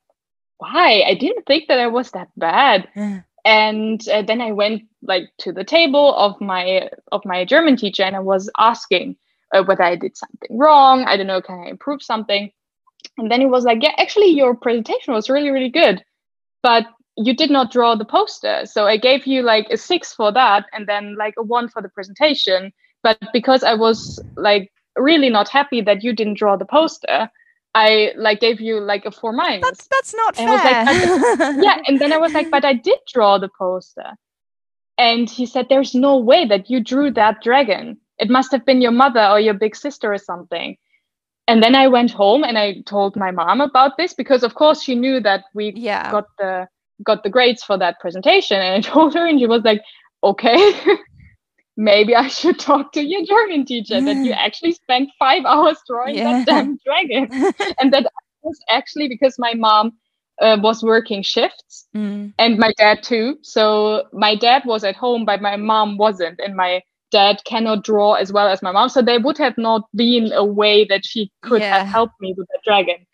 why 0.57 1.01
i 1.01 1.15
didn't 1.15 1.45
think 1.45 1.67
that 1.67 1.79
i 1.79 1.87
was 1.87 2.11
that 2.11 2.29
bad 2.37 2.87
and 3.45 4.07
uh, 4.07 4.21
then 4.21 4.39
i 4.41 4.51
went 4.53 4.83
like 5.01 5.25
to 5.39 5.51
the 5.51 5.63
table 5.65 6.15
of 6.15 6.39
my 6.39 6.89
of 7.11 7.21
my 7.25 7.43
german 7.43 7.75
teacher 7.75 8.03
and 8.03 8.15
i 8.15 8.19
was 8.19 8.49
asking 8.57 9.17
uh, 9.53 9.63
whether 9.63 9.83
i 9.83 9.95
did 9.97 10.15
something 10.15 10.57
wrong 10.57 11.03
i 11.05 11.17
don't 11.17 11.27
know 11.27 11.41
can 11.41 11.59
i 11.65 11.69
improve 11.69 12.01
something 12.01 12.49
and 13.17 13.29
then 13.31 13.41
he 13.41 13.47
was 13.47 13.65
like 13.65 13.83
yeah 13.83 13.91
actually 13.97 14.27
your 14.27 14.55
presentation 14.55 15.13
was 15.13 15.29
really 15.29 15.49
really 15.51 15.69
good 15.69 16.01
but 16.61 16.85
you 17.17 17.35
did 17.35 17.51
not 17.51 17.71
draw 17.71 17.95
the 17.95 18.05
poster. 18.05 18.65
So 18.65 18.87
i 18.87 18.97
gave 18.97 19.25
you 19.27 19.41
like 19.43 19.67
a 19.69 19.77
six 19.77 20.13
for 20.13 20.31
that 20.31 20.65
and 20.73 20.87
then 20.87 21.15
like 21.15 21.35
a 21.37 21.43
one 21.43 21.69
for 21.69 21.81
the 21.81 21.89
presentation. 21.89 22.73
But 23.03 23.19
because 23.33 23.63
i 23.63 23.73
was 23.73 24.21
like 24.37 24.71
really 24.95 25.29
not 25.29 25.49
happy 25.49 25.81
that 25.81 26.03
you 26.03 26.13
didn't 26.13 26.35
draw 26.37 26.55
the 26.55 26.65
poster 26.65 27.29
i 27.75 28.11
like 28.15 28.39
gave 28.39 28.61
you 28.61 28.79
like 28.79 29.05
a 29.05 29.11
four 29.11 29.33
minus. 29.33 29.63
That's 29.63 29.87
that's 29.87 30.13
not 30.15 30.39
And 30.39 30.49
was 30.49 30.63
like, 30.63 31.37
fair. 31.37 31.61
yeah 31.67 31.81
and 31.87 31.99
then 31.99 32.13
i 32.13 32.17
was 32.17 32.33
like 32.33 32.49
but 32.51 32.65
i 32.65 32.73
did 32.73 32.99
draw 33.11 33.37
the 33.37 33.49
poster. 33.57 34.11
And 34.97 35.27
he 35.29 35.45
said 35.47 35.67
there's 35.69 35.95
no 35.95 36.17
way 36.17 36.45
that 36.45 36.69
you 36.69 36.79
drew 36.79 37.09
that 37.11 37.41
dragon. 37.41 37.97
It 38.19 38.29
must 38.29 38.51
have 38.51 38.63
been 38.63 38.79
your 38.79 38.91
mother 38.91 39.25
or 39.25 39.39
your 39.39 39.55
big 39.55 39.75
sister 39.75 40.13
or 40.13 40.19
something. 40.19 40.77
And 41.47 41.63
then 41.63 41.75
i 41.75 41.87
went 41.87 42.11
home 42.11 42.43
and 42.43 42.57
i 42.57 42.81
told 42.85 43.15
my 43.15 43.31
mom 43.31 43.59
about 43.59 43.97
this 43.97 44.13
because 44.13 44.43
of 44.43 44.55
course 44.55 44.81
she 44.81 44.95
knew 44.95 45.19
that 45.19 45.45
we 45.53 45.73
yeah. 45.75 46.11
got 46.11 46.27
the 46.37 46.67
got 47.03 47.23
the 47.23 47.29
grades 47.29 47.63
for 47.63 47.77
that 47.77 47.99
presentation 47.99 48.59
and 48.59 48.75
i 48.85 48.89
told 48.93 49.13
her 49.13 49.25
and 49.25 49.39
she 49.39 49.45
was 49.47 49.63
like 49.63 49.81
okay 50.23 50.73
maybe 51.77 52.15
i 52.15 52.27
should 52.27 52.59
talk 52.59 52.91
to 52.91 53.01
your 53.01 53.23
german 53.25 53.65
teacher 53.65 54.01
that 54.01 54.17
you 54.23 54.31
actually 54.33 54.71
spent 54.73 55.09
five 55.17 55.43
hours 55.47 55.77
drawing 55.87 56.15
Yeah. 56.17 56.23
that 56.23 56.37
damn 56.45 56.77
dragon 56.85 57.29
and 57.79 57.91
that 57.93 58.05
was 58.43 58.59
actually 58.69 59.07
because 59.07 59.35
my 59.39 59.53
mom 59.53 59.93
uh, 60.41 60.57
was 60.61 60.83
working 60.83 61.21
shifts 61.23 61.87
Mm. 61.95 62.33
and 62.39 62.57
my 62.57 62.71
dad 62.77 63.03
too 63.03 63.37
so 63.41 64.03
my 64.13 64.35
dad 64.35 64.63
was 64.65 64.83
at 64.83 64.95
home 64.95 65.25
but 65.25 65.41
my 65.41 65.55
mom 65.55 65.97
wasn't 65.97 66.39
and 66.39 66.55
my 66.55 66.81
dad 67.11 67.37
cannot 67.45 67.83
draw 67.83 68.13
as 68.13 68.31
well 68.33 68.47
as 68.47 68.61
my 68.63 68.71
mom 68.71 68.89
so 68.89 69.01
there 69.01 69.19
would 69.19 69.37
have 69.37 69.57
not 69.57 69.83
been 69.95 70.31
a 70.33 70.43
way 70.43 70.85
that 70.85 71.05
she 71.05 71.31
could 71.43 71.61
Yeah. 71.61 71.73
have 71.73 71.83
helped 71.85 72.15
me 72.19 72.33
with 72.37 72.47
the 72.49 72.59
dragon 72.65 73.05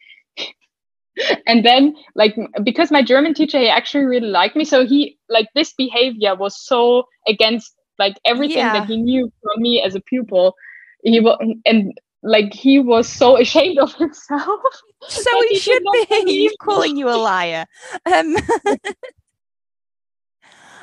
and 1.47 1.65
then 1.65 1.95
like 2.15 2.36
because 2.63 2.91
my 2.91 3.01
german 3.01 3.34
teacher 3.34 3.59
he 3.59 3.70
actually 3.70 4.03
really 4.05 4.28
liked 4.28 4.55
me 4.55 4.63
so 4.63 4.86
he 4.86 5.17
like 5.30 5.47
this 5.55 5.74
behavior 5.74 6.36
was 6.36 6.59
so 6.59 7.03
against 7.28 7.76
like 7.97 8.17
everything 8.26 8.57
Yeah. 8.57 8.74
that 8.74 8.88
he 8.88 8.97
knew 8.97 9.32
from 9.41 9.61
me 9.61 9.82
as 9.82 9.95
a 9.95 10.01
pupil 10.01 10.55
he 11.03 11.20
was 11.20 11.38
and 11.65 11.93
like 12.24 12.53
he 12.53 12.80
was 12.80 13.07
so 13.07 13.38
ashamed 13.41 13.80
of 13.80 13.93
himself 13.95 14.59
So 15.07 15.32
he 15.47 15.55
should 15.57 15.82
be. 15.93 16.05
He's 16.26 16.55
calling 16.61 16.97
you 16.97 17.07
a 17.09 17.15
liar. 17.15 17.65
Um, 18.05 18.36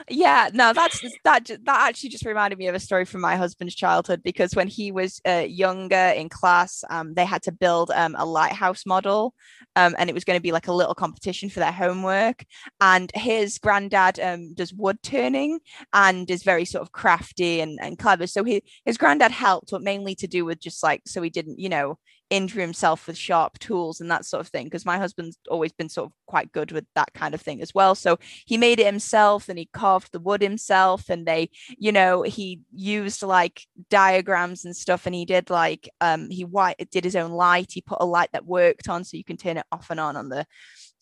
yeah, 0.08 0.50
no, 0.52 0.72
that's 0.72 1.00
that. 1.24 1.46
That 1.46 1.88
actually 1.88 2.10
just 2.10 2.24
reminded 2.24 2.58
me 2.58 2.68
of 2.68 2.76
a 2.76 2.80
story 2.80 3.04
from 3.04 3.20
my 3.20 3.34
husband's 3.34 3.74
childhood 3.74 4.22
because 4.22 4.54
when 4.54 4.68
he 4.68 4.92
was 4.92 5.20
uh, 5.26 5.44
younger 5.48 5.96
in 5.96 6.28
class, 6.28 6.84
um, 6.90 7.14
they 7.14 7.24
had 7.24 7.42
to 7.42 7.52
build 7.52 7.90
um, 7.90 8.14
a 8.16 8.24
lighthouse 8.24 8.86
model, 8.86 9.34
um, 9.74 9.96
and 9.98 10.08
it 10.08 10.14
was 10.14 10.24
going 10.24 10.36
to 10.36 10.42
be 10.42 10.52
like 10.52 10.68
a 10.68 10.72
little 10.72 10.94
competition 10.94 11.48
for 11.50 11.58
their 11.58 11.72
homework. 11.72 12.44
And 12.80 13.10
his 13.14 13.58
granddad 13.58 14.20
um, 14.20 14.54
does 14.54 14.72
wood 14.72 15.02
turning 15.02 15.58
and 15.92 16.30
is 16.30 16.44
very 16.44 16.64
sort 16.64 16.82
of 16.82 16.92
crafty 16.92 17.60
and, 17.60 17.78
and 17.82 17.98
clever. 17.98 18.28
So 18.28 18.44
he, 18.44 18.62
his 18.84 18.98
granddad 18.98 19.32
helped, 19.32 19.72
but 19.72 19.82
mainly 19.82 20.14
to 20.16 20.28
do 20.28 20.44
with 20.44 20.60
just 20.60 20.84
like 20.84 21.02
so 21.06 21.20
he 21.20 21.30
didn't, 21.30 21.58
you 21.58 21.68
know, 21.68 21.98
injure 22.30 22.60
himself 22.60 23.06
with 23.06 23.16
sharp 23.16 23.58
tools 23.58 24.00
and 24.00 24.10
that 24.10 24.24
sort 24.24 24.40
of 24.40 24.48
thing 24.48 24.64
because 24.64 24.84
my 24.84 24.98
husband's 24.98 25.38
always 25.48 25.72
been 25.72 25.88
sort 25.88 26.06
of 26.06 26.12
quite 26.26 26.50
good 26.52 26.72
with 26.72 26.84
that 26.94 27.12
kind 27.14 27.34
of 27.34 27.40
thing 27.40 27.62
as 27.62 27.74
well. 27.74 27.94
So 27.94 28.18
he 28.46 28.56
made 28.56 28.80
it 28.80 28.86
himself 28.86 29.48
and 29.48 29.58
he 29.58 29.68
carved 29.72 30.12
the 30.12 30.18
wood 30.18 30.42
himself 30.42 31.08
and 31.08 31.26
they 31.26 31.50
you 31.78 31.92
know 31.92 32.22
he 32.22 32.60
used 32.74 33.22
like 33.22 33.62
diagrams 33.90 34.64
and 34.64 34.76
stuff 34.76 35.06
and 35.06 35.14
he 35.14 35.24
did 35.24 35.50
like 35.50 35.88
um 36.00 36.28
he 36.30 36.44
white 36.44 36.76
did 36.90 37.04
his 37.04 37.16
own 37.16 37.30
light. 37.30 37.72
He 37.72 37.80
put 37.80 37.98
a 38.00 38.06
light 38.06 38.30
that 38.32 38.46
worked 38.46 38.88
on 38.88 39.04
so 39.04 39.16
you 39.16 39.24
can 39.24 39.36
turn 39.36 39.56
it 39.56 39.66
off 39.70 39.90
and 39.90 40.00
on 40.00 40.16
on 40.16 40.28
the 40.28 40.46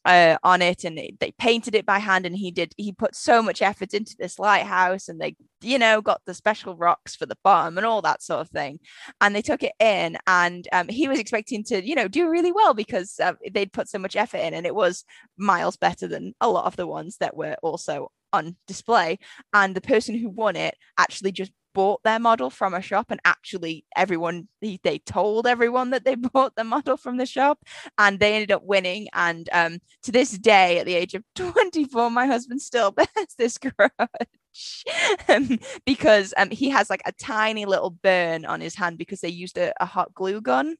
uh, 0.04 0.36
on 0.42 0.62
it 0.62 0.84
and 0.84 0.98
it, 0.98 1.18
they 1.20 1.32
painted 1.32 1.74
it 1.74 1.86
by 1.86 1.98
hand 1.98 2.26
and 2.26 2.36
he 2.36 2.50
did 2.50 2.74
he 2.76 2.92
put 2.92 3.14
so 3.14 3.42
much 3.42 3.62
effort 3.62 3.94
into 3.94 4.14
this 4.18 4.38
lighthouse 4.38 5.08
and 5.08 5.20
they 5.20 5.34
you 5.62 5.78
know 5.78 6.02
got 6.02 6.20
the 6.26 6.34
special 6.34 6.76
rocks 6.76 7.16
for 7.16 7.26
the 7.26 7.38
bottom 7.42 7.76
and 7.78 7.86
all 7.86 8.02
that 8.02 8.22
sort 8.22 8.40
of 8.40 8.50
thing. 8.50 8.78
And 9.20 9.34
they 9.34 9.42
took 9.42 9.62
it 9.62 9.72
in 9.80 10.18
and 10.26 10.68
um, 10.72 10.88
he 10.88 11.08
was 11.08 11.18
expecting 11.18 11.64
to 11.64 11.86
you 11.86 11.94
know 11.94 12.08
do 12.08 12.28
really 12.28 12.52
well 12.52 12.74
because 12.74 13.18
uh, 13.22 13.34
they'd 13.52 13.72
put 13.72 13.88
so 13.88 13.98
much 13.98 14.16
effort 14.16 14.38
in 14.38 14.54
and 14.54 14.66
it 14.66 14.74
was 14.74 15.04
miles 15.36 15.76
better 15.76 16.06
than 16.06 16.34
a 16.40 16.48
lot 16.48 16.66
of 16.66 16.76
the 16.76 16.86
ones 16.86 17.16
that 17.18 17.36
were 17.36 17.56
also 17.62 18.10
on 18.32 18.56
display. 18.66 19.18
And 19.52 19.74
the 19.74 19.80
person 19.80 20.18
who 20.18 20.28
won 20.28 20.56
it 20.56 20.76
actually 20.98 21.32
just 21.32 21.52
bought 21.74 22.02
their 22.04 22.18
model 22.18 22.50
from 22.50 22.72
a 22.72 22.80
shop 22.80 23.06
and 23.10 23.20
actually 23.24 23.84
everyone 23.96 24.48
they, 24.62 24.78
told 25.04 25.46
everyone 25.46 25.90
that 25.90 26.04
they 26.04 26.14
bought 26.32 26.54
the 26.56 26.64
model 26.64 26.96
from 26.96 27.18
the 27.18 27.26
shop 27.26 27.58
and 27.98 28.18
they 28.18 28.34
ended 28.34 28.52
up 28.52 28.62
winning 28.64 29.08
and 29.12 29.48
um 29.52 29.78
to 30.02 30.12
this 30.12 30.30
day 30.38 30.78
at 30.78 30.86
the 30.86 30.94
age 30.94 31.14
of 31.14 31.24
24 31.34 32.10
my 32.10 32.26
husband 32.26 32.62
still 32.62 32.90
bears 32.92 33.08
this 33.36 33.58
grudge 33.58 34.84
um, 35.28 35.58
because 35.84 36.32
um 36.36 36.50
he 36.50 36.70
has 36.70 36.88
like 36.88 37.02
a 37.06 37.12
tiny 37.12 37.64
little 37.66 37.90
burn 37.90 38.44
on 38.44 38.60
his 38.60 38.74
hand 38.74 38.96
because 38.96 39.20
they 39.20 39.28
used 39.28 39.58
a, 39.58 39.72
a 39.80 39.86
hot 39.86 40.14
glue 40.14 40.40
gun 40.40 40.76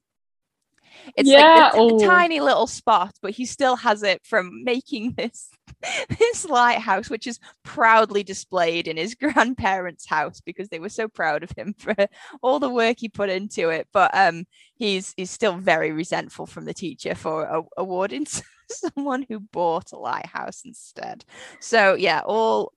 It's 1.15 1.29
yeah, 1.29 1.71
like 1.71 1.73
a, 1.73 1.77
oh. 1.77 1.99
tiny 1.99 2.39
little 2.39 2.67
spot, 2.67 3.15
but 3.21 3.31
he 3.31 3.45
still 3.45 3.75
has 3.75 4.03
it 4.03 4.25
from 4.25 4.63
making 4.63 5.13
this 5.13 5.49
this 6.19 6.45
lighthouse, 6.45 7.09
which 7.09 7.27
is 7.27 7.39
proudly 7.63 8.23
displayed 8.23 8.87
in 8.87 8.97
his 8.97 9.15
grandparents' 9.19 10.05
house 10.05 10.41
because 10.41 10.69
they 10.69 10.79
were 10.79 10.89
so 10.89 11.07
proud 11.07 11.43
of 11.43 11.51
him 11.51 11.75
for 11.77 11.95
all 12.41 12.59
the 12.59 12.69
work 12.69 12.97
he 12.99 13.09
put 13.09 13.29
into 13.29 13.69
it. 13.69 13.87
But 13.91 14.11
um, 14.13 14.45
he's 14.75 15.13
he's 15.17 15.31
still 15.31 15.57
very 15.57 15.91
resentful 15.91 16.45
from 16.45 16.65
the 16.65 16.73
teacher 16.73 17.15
for 17.15 17.43
a- 17.43 17.81
awarding 17.81 18.25
someone 18.69 19.25
who 19.27 19.39
bought 19.39 19.91
a 19.91 19.97
lighthouse 19.97 20.63
instead. 20.65 21.25
So 21.59 21.95
yeah, 21.95 22.21
all 22.25 22.73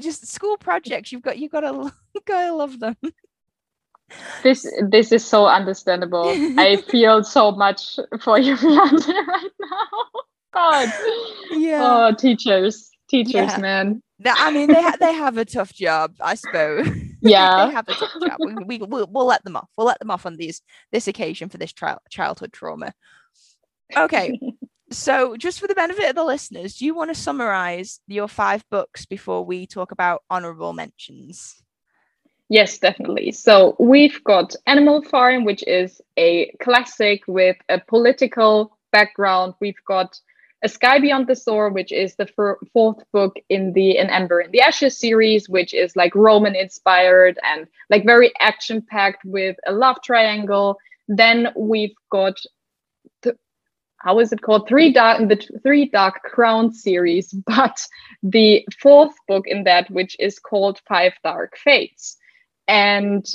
just 0.00 0.26
school 0.26 0.56
projects. 0.56 1.12
You've 1.12 1.22
got 1.22 1.38
you've 1.38 1.52
got 1.52 1.60
to 1.60 1.92
gotta 2.26 2.54
love 2.54 2.78
them 2.80 2.96
this 4.42 4.70
this 4.88 5.12
is 5.12 5.24
so 5.24 5.46
understandable. 5.46 6.28
I 6.58 6.76
feel 6.76 7.24
so 7.24 7.50
much 7.52 7.98
for 8.20 8.38
you 8.38 8.54
right 8.62 9.52
now. 9.60 10.04
God. 10.52 10.88
Yeah. 11.50 11.80
Oh, 11.82 12.14
teachers, 12.14 12.90
teachers, 13.08 13.32
yeah. 13.34 13.58
man. 13.58 14.02
I 14.24 14.52
mean, 14.52 14.68
they 14.68 14.80
ha- 14.80 14.96
they 15.00 15.12
have 15.12 15.36
a 15.36 15.44
tough 15.44 15.72
job, 15.74 16.14
I 16.20 16.34
suppose. 16.34 16.88
Yeah, 17.26 17.64
they 17.64 17.72
have 17.72 17.88
a 17.88 17.94
tough 17.94 18.12
job. 18.20 18.36
We, 18.38 18.78
we 18.78 18.86
we'll, 18.86 19.08
we'll 19.10 19.24
let 19.24 19.42
them 19.44 19.56
off. 19.56 19.70
We'll 19.78 19.86
let 19.86 19.98
them 19.98 20.10
off 20.10 20.26
on 20.26 20.36
these 20.36 20.60
this 20.92 21.08
occasion 21.08 21.48
for 21.48 21.56
this 21.56 21.72
tri- 21.72 21.96
childhood 22.10 22.52
trauma. 22.52 22.92
Okay, 23.96 24.38
so 24.90 25.34
just 25.38 25.58
for 25.58 25.66
the 25.66 25.74
benefit 25.74 26.10
of 26.10 26.16
the 26.16 26.24
listeners, 26.24 26.76
do 26.76 26.84
you 26.84 26.94
want 26.94 27.08
to 27.08 27.20
summarize 27.20 27.98
your 28.06 28.28
five 28.28 28.62
books 28.70 29.06
before 29.06 29.42
we 29.42 29.66
talk 29.66 29.90
about 29.90 30.22
honorable 30.28 30.74
mentions? 30.74 31.63
Yes, 32.48 32.78
definitely. 32.78 33.32
So 33.32 33.74
we've 33.80 34.22
got 34.24 34.54
Animal 34.66 35.02
Farm, 35.02 35.44
which 35.44 35.64
is 35.66 36.00
a 36.18 36.50
classic 36.62 37.22
with 37.26 37.56
a 37.68 37.80
political 37.80 38.78
background. 38.92 39.54
We've 39.60 39.82
got 39.88 40.20
A 40.62 40.68
Sky 40.68 40.98
Beyond 41.00 41.26
the 41.26 41.34
Shore, 41.36 41.70
which 41.70 41.90
is 41.90 42.16
the 42.16 42.28
f- 42.38 42.56
fourth 42.72 43.02
book 43.12 43.36
in 43.48 43.72
the 43.72 43.98
An 43.98 44.10
Ember 44.10 44.40
in 44.42 44.50
the 44.50 44.60
Ashes 44.60 44.98
series, 44.98 45.48
which 45.48 45.72
is 45.72 45.96
like 45.96 46.14
Roman 46.14 46.54
inspired 46.54 47.38
and 47.42 47.66
like 47.90 48.04
very 48.04 48.30
action 48.40 48.82
packed 48.88 49.24
with 49.24 49.56
a 49.66 49.72
love 49.72 49.96
triangle. 50.04 50.76
Then 51.08 51.48
we've 51.56 51.96
got 52.10 52.38
th- 53.22 53.36
how 53.98 54.20
is 54.20 54.32
it 54.32 54.42
called? 54.42 54.68
Three 54.68 54.92
dark 54.92 55.20
in 55.20 55.28
the 55.28 55.36
Three 55.62 55.88
Dark 55.88 56.22
Crown 56.22 56.72
series, 56.72 57.32
but 57.46 57.86
the 58.22 58.66
fourth 58.80 59.14
book 59.28 59.44
in 59.46 59.64
that, 59.64 59.90
which 59.90 60.14
is 60.20 60.38
called 60.38 60.80
Five 60.86 61.14
Dark 61.24 61.56
Fates 61.56 62.18
and 62.68 63.26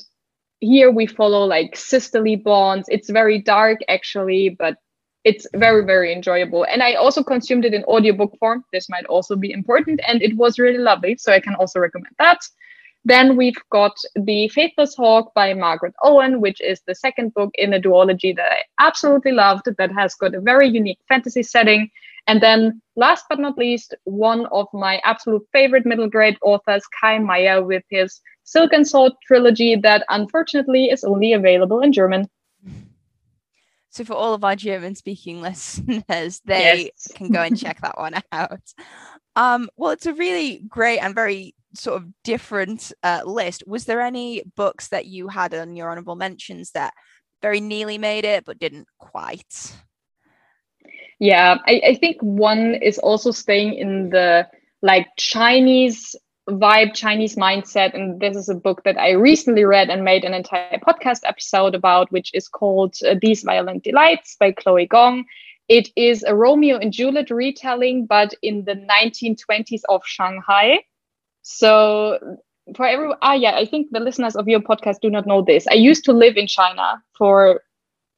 here 0.60 0.92
we 0.92 1.08
follow 1.08 1.46
like 1.46 1.76
sisterly 1.76 2.36
bonds. 2.36 2.88
It's 2.90 3.10
very 3.10 3.42
dark 3.42 3.80
actually 3.88 4.50
but 4.50 4.76
it's 5.24 5.46
very 5.54 5.86
very 5.86 6.14
enjoyable. 6.14 6.66
And 6.66 6.82
i 6.82 6.94
also 6.94 7.24
consumed 7.24 7.66
it 7.66 7.74
in 7.74 7.84
audiobook 7.86 8.38
form. 8.40 8.64
This 8.74 8.90
might 8.90 9.06
also 9.06 9.36
be 9.36 9.52
important 9.52 10.00
and 10.08 10.22
it 10.22 10.36
was 10.36 10.60
really 10.60 10.78
lovely 10.80 11.18
so 11.18 11.32
i 11.32 11.40
can 11.40 11.56
also 11.56 11.80
recommend 11.80 12.16
that. 12.20 12.40
Then 13.06 13.38
we've 13.38 13.62
got 13.72 13.96
the 14.16 14.50
faithless 14.50 14.96
hawk 14.96 15.34
by 15.34 15.54
margaret 15.54 15.94
owen 16.04 16.42
which 16.42 16.60
is 16.62 16.82
the 16.86 16.96
second 16.96 17.34
book 17.34 17.52
in 17.56 17.74
a 17.74 17.80
duology 17.80 18.36
that 18.36 18.52
i 18.52 18.62
absolutely 18.80 19.32
loved 19.32 19.68
that 19.78 19.92
has 19.92 20.16
got 20.16 20.36
a 20.36 20.42
very 20.42 20.68
unique 20.68 21.00
fantasy 21.08 21.44
setting 21.44 21.90
and 22.30 22.42
then 22.42 22.80
last 22.96 23.26
but 23.28 23.40
not 23.40 23.58
least 23.58 23.96
one 24.04 24.46
of 24.52 24.68
my 24.72 25.02
absolute 25.04 25.42
favorite 25.52 25.84
middle 25.84 26.08
grade 26.08 26.38
authors 26.44 26.84
kai 27.02 27.18
meyer 27.18 27.64
with 27.64 27.84
his 27.90 28.22
Silk 28.44 28.72
and 28.72 28.88
Sword 28.88 29.14
trilogy 29.26 29.76
that 29.76 30.06
unfortunately 30.10 30.92
is 30.92 31.04
only 31.04 31.34
available 31.34 31.80
in 31.80 31.92
German. 31.92 32.30
So 33.90 34.06
for 34.06 34.14
all 34.14 34.36
of 34.36 34.44
our 34.44 34.56
German 34.56 34.94
speaking 34.94 35.42
listeners, 35.50 36.40
they 36.46 36.92
yes. 36.94 37.08
can 37.16 37.30
go 37.32 37.42
and 37.42 37.58
check 37.58 37.82
that 37.82 37.98
one 37.98 38.14
out. 38.32 38.74
Um, 39.36 39.68
well, 39.76 39.90
it's 39.90 40.06
a 40.06 40.14
really 40.14 40.62
great 40.68 41.00
and 41.00 41.16
very 41.16 41.56
sort 41.74 42.00
of 42.00 42.10
different 42.24 42.94
uh, 43.02 43.22
list. 43.26 43.64
Was 43.66 43.86
there 43.86 44.02
any 44.02 44.44
books 44.56 44.90
that 44.90 45.08
you 45.08 45.30
had 45.30 45.56
on 45.56 45.76
your 45.76 45.90
honorable 45.90 46.16
mentions 46.16 46.72
that 46.72 46.94
very 47.42 47.60
nearly 47.60 47.98
made 47.98 48.24
it 48.24 48.46
but 48.46 48.60
didn't 48.60 48.88
quite? 49.00 49.74
Yeah, 51.20 51.58
I, 51.68 51.82
I 51.88 51.96
think 51.96 52.18
one 52.22 52.76
is 52.76 52.98
also 52.98 53.32
staying 53.32 53.74
in 53.76 54.10
the 54.10 54.48
like 54.82 55.08
Chinese 55.18 56.16
vibe 56.50 56.94
Chinese 56.94 57.36
mindset. 57.36 57.94
And 57.94 58.20
this 58.20 58.36
is 58.36 58.50
a 58.50 58.56
book 58.56 58.84
that 58.84 58.98
I 58.98 59.12
recently 59.12 59.66
read 59.66 59.90
and 59.90 60.04
made 60.04 60.24
an 60.24 60.34
entire 60.34 60.80
podcast 60.80 61.22
episode 61.26 61.76
about, 61.76 62.12
which 62.12 62.32
is 62.34 62.48
called 62.48 62.96
uh, 63.08 63.16
These 63.22 63.44
Violent 63.44 63.84
Delights 63.84 64.36
by 64.40 64.52
Chloe 64.52 64.88
Gong. 64.88 65.26
It 65.68 65.90
is 65.96 66.24
a 66.24 66.36
Romeo 66.36 66.78
and 66.78 66.92
Juliet 66.92 67.30
retelling, 67.30 68.08
but 68.08 68.34
in 68.42 68.66
the 68.66 68.74
1920s 68.74 69.82
of 69.90 70.02
Shanghai. 70.06 70.80
So 71.44 72.18
for 72.76 72.88
everyone, 72.88 73.18
ah, 73.22 73.34
yeah, 73.34 73.56
I 73.56 73.66
think 73.66 73.90
the 73.92 74.00
listeners 74.00 74.36
of 74.36 74.48
your 74.48 74.60
podcast 74.60 75.02
do 75.02 75.10
not 75.12 75.28
know 75.28 75.44
this. 75.44 75.68
I 75.68 75.76
used 75.76 76.06
to 76.06 76.14
live 76.14 76.38
in 76.38 76.48
China 76.48 77.04
for 77.18 77.62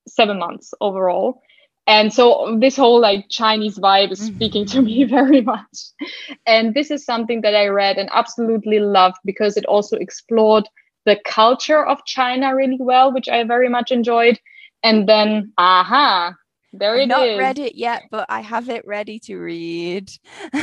seven 0.07 0.39
months 0.39 0.73
overall 0.79 1.41
and 1.87 2.13
so 2.13 2.57
this 2.59 2.75
whole 2.75 2.99
like 2.99 3.25
chinese 3.29 3.79
vibe 3.79 4.11
is 4.11 4.19
mm-hmm. 4.21 4.35
speaking 4.35 4.65
to 4.65 4.81
me 4.81 5.03
very 5.17 5.41
much. 5.41 5.91
And 6.45 6.73
this 6.73 6.91
is 6.91 7.05
something 7.05 7.41
that 7.41 7.55
i 7.55 7.67
read 7.67 7.97
and 7.97 8.09
absolutely 8.13 8.79
loved 8.79 9.17
because 9.25 9.57
it 9.57 9.65
also 9.65 9.97
explored 9.97 10.67
the 11.05 11.19
culture 11.25 11.85
of 11.85 12.05
china 12.05 12.55
really 12.55 12.77
well 12.79 13.11
which 13.13 13.27
i 13.27 13.43
very 13.43 13.69
much 13.69 13.91
enjoyed. 13.91 14.39
And 14.83 15.07
then 15.07 15.53
aha 15.57 16.33
there 16.73 16.95
I've 16.95 17.01
it 17.01 17.07
not 17.07 17.27
is. 17.27 17.37
read 17.39 17.59
it 17.59 17.75
yet 17.75 18.03
but 18.11 18.25
i 18.29 18.41
have 18.41 18.69
it 18.69 18.85
ready 18.87 19.19
to 19.19 19.37
read. 19.37 20.11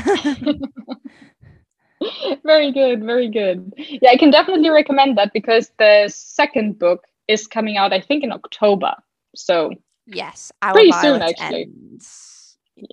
Very 2.44 2.70
good 2.70 3.02
very 3.02 3.28
good. 3.28 3.72
Yeah 3.76 4.10
i 4.10 4.16
can 4.16 4.30
definitely 4.30 4.70
recommend 4.70 5.18
that 5.18 5.32
because 5.32 5.72
the 5.78 6.08
second 6.08 6.78
book 6.78 7.02
is 7.26 7.48
coming 7.48 7.76
out 7.76 7.92
i 7.92 8.00
think 8.00 8.22
in 8.22 8.32
october. 8.32 8.94
So 9.34 9.72
Yes, 10.10 10.50
our 10.62 10.72
pretty 10.72 10.92
soon 10.92 11.22
actually. 11.22 11.62
Ends. 11.62 12.58
Yes. 12.76 12.88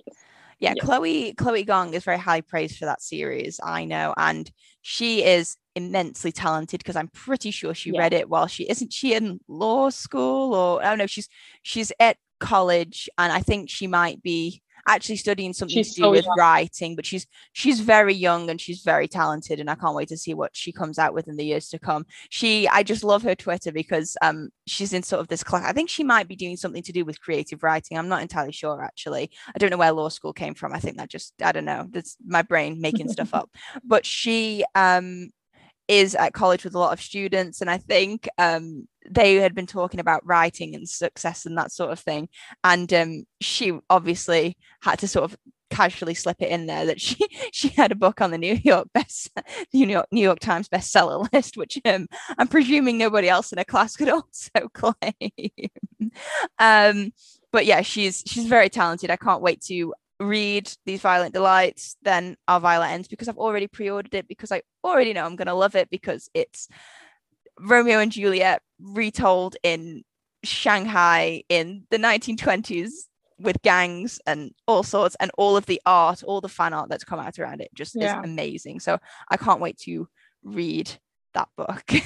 Yeah, 0.58 0.72
yes. 0.74 0.84
Chloe 0.84 1.34
Chloe 1.34 1.64
Gong 1.64 1.94
is 1.94 2.04
very 2.04 2.18
highly 2.18 2.42
praised 2.42 2.78
for 2.78 2.86
that 2.86 3.02
series. 3.02 3.60
I 3.62 3.84
know, 3.84 4.14
and 4.16 4.50
she 4.82 5.24
is 5.24 5.56
immensely 5.74 6.32
talented 6.32 6.80
because 6.80 6.96
I'm 6.96 7.08
pretty 7.08 7.50
sure 7.50 7.74
she 7.74 7.90
yeah. 7.90 8.00
read 8.00 8.14
it 8.14 8.28
while 8.28 8.46
she 8.46 8.64
isn't 8.68 8.92
she 8.92 9.14
in 9.14 9.38
law 9.48 9.90
school 9.90 10.54
or 10.54 10.76
oh 10.76 10.84
I 10.84 10.88
don't 10.88 10.98
know. 10.98 11.06
She's 11.06 11.28
she's 11.62 11.92
at 12.00 12.16
college, 12.40 13.08
and 13.18 13.32
I 13.32 13.40
think 13.40 13.70
she 13.70 13.86
might 13.86 14.22
be 14.22 14.62
actually 14.86 15.16
studying 15.16 15.52
something 15.52 15.82
she's 15.82 15.88
to 15.88 15.94
do 15.94 16.04
so 16.04 16.10
with 16.10 16.24
young. 16.24 16.34
writing, 16.34 16.96
but 16.96 17.06
she's 17.06 17.26
she's 17.52 17.80
very 17.80 18.14
young 18.14 18.50
and 18.50 18.60
she's 18.60 18.82
very 18.82 19.08
talented, 19.08 19.60
and 19.60 19.70
I 19.70 19.74
can't 19.74 19.94
wait 19.96 20.08
to 20.08 20.16
see 20.16 20.34
what 20.34 20.56
she 20.56 20.72
comes 20.72 20.98
out 20.98 21.14
with 21.14 21.28
in 21.28 21.36
the 21.36 21.44
years 21.44 21.68
to 21.70 21.78
come. 21.78 22.06
She, 22.30 22.68
I 22.68 22.82
just 22.82 23.04
love 23.04 23.22
her 23.22 23.34
Twitter 23.34 23.72
because 23.72 24.16
um 24.22 24.50
she's 24.66 24.92
in 24.92 25.02
sort 25.02 25.20
of 25.20 25.28
this 25.28 25.44
class. 25.44 25.64
I 25.66 25.72
think 25.72 25.88
she 25.90 26.04
might 26.04 26.28
be 26.28 26.36
doing 26.36 26.56
something 26.56 26.82
to 26.82 26.92
do 26.92 27.04
with 27.04 27.20
creative 27.20 27.62
writing. 27.62 27.98
I'm 27.98 28.08
not 28.08 28.22
entirely 28.22 28.52
sure 28.52 28.82
actually. 28.82 29.30
I 29.54 29.58
don't 29.58 29.70
know 29.70 29.76
where 29.76 29.92
law 29.92 30.08
school 30.08 30.32
came 30.32 30.54
from. 30.54 30.72
I 30.72 30.80
think 30.80 30.96
that 30.98 31.10
just 31.10 31.34
I 31.42 31.52
don't 31.52 31.64
know. 31.64 31.86
That's 31.90 32.16
my 32.26 32.42
brain 32.42 32.80
making 32.80 33.08
stuff 33.08 33.34
up. 33.34 33.50
But 33.84 34.04
she 34.04 34.64
um 34.74 35.30
is 35.88 36.14
at 36.14 36.32
college 36.32 36.64
with 36.64 36.74
a 36.74 36.78
lot 36.78 36.92
of 36.92 37.00
students 37.00 37.60
and 37.60 37.70
i 37.70 37.78
think 37.78 38.28
um, 38.38 38.86
they 39.08 39.36
had 39.36 39.54
been 39.54 39.66
talking 39.66 40.00
about 40.00 40.26
writing 40.26 40.74
and 40.74 40.88
success 40.88 41.46
and 41.46 41.56
that 41.56 41.70
sort 41.70 41.92
of 41.92 41.98
thing 41.98 42.28
and 42.64 42.92
um, 42.92 43.24
she 43.40 43.78
obviously 43.88 44.56
had 44.80 44.98
to 44.98 45.08
sort 45.08 45.24
of 45.24 45.36
casually 45.70 46.14
slip 46.14 46.40
it 46.40 46.50
in 46.50 46.66
there 46.66 46.86
that 46.86 47.00
she 47.00 47.16
she 47.52 47.68
had 47.68 47.92
a 47.92 47.96
book 47.96 48.20
on 48.20 48.30
the 48.30 48.38
New 48.38 48.54
York 48.54 48.88
best 48.92 49.30
New 49.72 49.86
York 49.86 50.06
New 50.10 50.22
York 50.22 50.40
Times 50.40 50.68
bestseller 50.68 51.28
list, 51.32 51.56
which 51.56 51.78
um, 51.84 52.06
I'm 52.38 52.48
presuming 52.48 52.98
nobody 52.98 53.28
else 53.28 53.52
in 53.52 53.58
her 53.58 53.64
class 53.64 53.96
could 53.96 54.08
also 54.08 54.68
claim. 54.72 55.30
um, 56.58 57.12
but 57.52 57.66
yeah, 57.66 57.82
she's 57.82 58.22
she's 58.26 58.46
very 58.46 58.68
talented. 58.68 59.10
I 59.10 59.16
can't 59.16 59.42
wait 59.42 59.60
to 59.62 59.94
read 60.18 60.70
these 60.86 61.00
violent 61.00 61.34
delights 61.34 61.96
then 62.02 62.36
our 62.48 62.58
violent 62.58 62.92
ends 62.92 63.08
because 63.08 63.28
i've 63.28 63.36
already 63.38 63.66
pre-ordered 63.66 64.14
it 64.14 64.28
because 64.28 64.50
i 64.50 64.62
already 64.82 65.12
know 65.12 65.24
i'm 65.24 65.36
going 65.36 65.46
to 65.46 65.54
love 65.54 65.74
it 65.74 65.90
because 65.90 66.30
it's 66.32 66.68
romeo 67.60 67.98
and 67.98 68.12
juliet 68.12 68.62
retold 68.80 69.56
in 69.62 70.02
shanghai 70.42 71.42
in 71.48 71.84
the 71.90 71.98
1920s 71.98 72.90
with 73.38 73.60
gangs 73.62 74.18
and 74.26 74.52
all 74.66 74.82
sorts 74.82 75.16
and 75.20 75.30
all 75.36 75.56
of 75.56 75.66
the 75.66 75.80
art 75.84 76.22
all 76.22 76.40
the 76.40 76.48
fan 76.48 76.72
art 76.72 76.88
that's 76.88 77.04
come 77.04 77.18
out 77.18 77.38
around 77.38 77.60
it 77.60 77.70
just 77.74 77.94
yeah. 77.94 78.18
is 78.18 78.24
amazing. 78.24 78.80
So 78.80 78.98
i 79.28 79.36
can't 79.36 79.60
wait 79.60 79.78
to 79.80 80.08
read 80.42 80.90
that 81.34 81.48
book. 81.56 81.84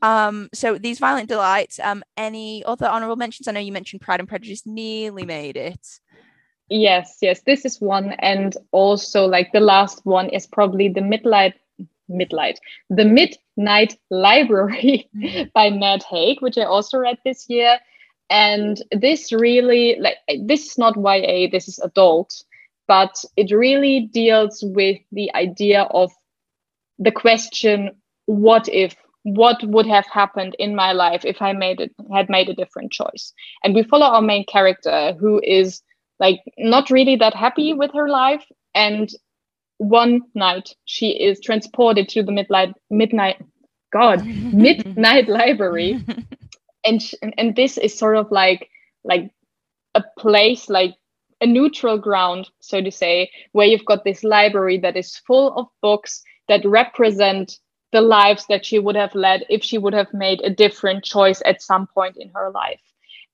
Um 0.00 0.48
so 0.54 0.78
these 0.78 0.98
violent 0.98 1.28
delights 1.28 1.78
um 1.78 2.02
any 2.16 2.64
other 2.64 2.86
honorable 2.86 3.16
mentions? 3.16 3.48
I 3.48 3.52
know 3.52 3.60
you 3.60 3.72
mentioned 3.72 4.00
pride 4.00 4.20
and 4.20 4.28
prejudice 4.28 4.62
nearly 4.64 5.26
made 5.26 5.56
it 5.56 5.86
Yes, 6.74 7.18
yes, 7.22 7.40
this 7.42 7.64
is 7.64 7.80
one, 7.80 8.12
and 8.18 8.56
also 8.72 9.26
like 9.26 9.52
the 9.52 9.60
last 9.60 10.04
one 10.04 10.28
is 10.30 10.44
probably 10.44 10.88
the 10.88 11.02
Midnight, 11.02 11.54
Midnight, 12.08 12.58
the 12.90 13.04
Midnight 13.04 13.96
Library 14.10 15.08
mm-hmm. 15.16 15.44
by 15.54 15.70
Matt 15.70 16.02
Haig, 16.02 16.42
which 16.42 16.58
I 16.58 16.64
also 16.64 16.98
read 16.98 17.18
this 17.24 17.48
year. 17.48 17.78
and 18.30 18.82
this 18.90 19.32
really 19.32 19.96
like 20.00 20.16
this 20.46 20.66
is 20.66 20.78
not 20.78 20.96
ya 20.96 21.46
this 21.52 21.68
is 21.68 21.78
adult 21.78 22.42
but 22.88 23.24
it 23.36 23.50
really 23.52 24.08
deals 24.12 24.64
with 24.74 24.98
the 25.12 25.32
idea 25.34 25.82
of 25.90 26.10
the 26.98 27.12
question 27.12 27.90
what 28.26 28.68
if 28.68 28.96
what 29.24 29.62
would 29.64 29.86
have 29.86 30.06
happened 30.06 30.56
in 30.58 30.74
my 30.74 30.92
life 30.92 31.24
if 31.24 31.40
i 31.42 31.52
made 31.52 31.80
it 31.80 31.92
had 32.12 32.28
made 32.28 32.48
a 32.48 32.54
different 32.54 32.90
choice 32.90 33.32
and 33.62 33.74
we 33.74 33.82
follow 33.82 34.06
our 34.06 34.22
main 34.22 34.44
character 34.46 35.14
who 35.20 35.40
is 35.44 35.82
like 36.20 36.40
not 36.58 36.90
really 36.90 37.16
that 37.16 37.34
happy 37.34 37.72
with 37.72 37.92
her 37.92 38.08
life. 38.08 38.44
And 38.74 39.10
one 39.78 40.22
night 40.34 40.74
she 40.84 41.10
is 41.10 41.40
transported 41.40 42.08
to 42.08 42.22
the 42.22 42.32
midnight 42.32 42.72
midnight 42.90 43.42
god 43.92 44.24
midnight 44.52 45.28
library. 45.28 46.04
And 46.86 47.00
and 47.38 47.56
this 47.56 47.78
is 47.78 47.96
sort 47.96 48.18
of 48.18 48.30
like 48.30 48.68
like 49.04 49.30
a 49.94 50.04
place 50.18 50.68
like 50.68 50.94
a 51.40 51.46
neutral 51.46 51.96
ground 51.96 52.50
so 52.60 52.82
to 52.82 52.90
say 52.90 53.30
where 53.52 53.66
you've 53.66 53.86
got 53.86 54.04
this 54.04 54.22
library 54.22 54.78
that 54.80 54.94
is 54.94 55.16
full 55.26 55.56
of 55.56 55.66
books 55.80 56.22
that 56.48 56.64
represent 56.66 57.58
the 57.92 58.02
lives 58.02 58.44
that 58.48 58.66
she 58.66 58.78
would 58.78 58.96
have 58.96 59.14
led 59.14 59.44
if 59.48 59.64
she 59.64 59.78
would 59.78 59.94
have 59.94 60.12
made 60.12 60.42
a 60.42 60.50
different 60.50 61.04
choice 61.04 61.40
at 61.46 61.62
some 61.62 61.86
point 61.86 62.16
in 62.18 62.30
her 62.34 62.50
life 62.50 62.80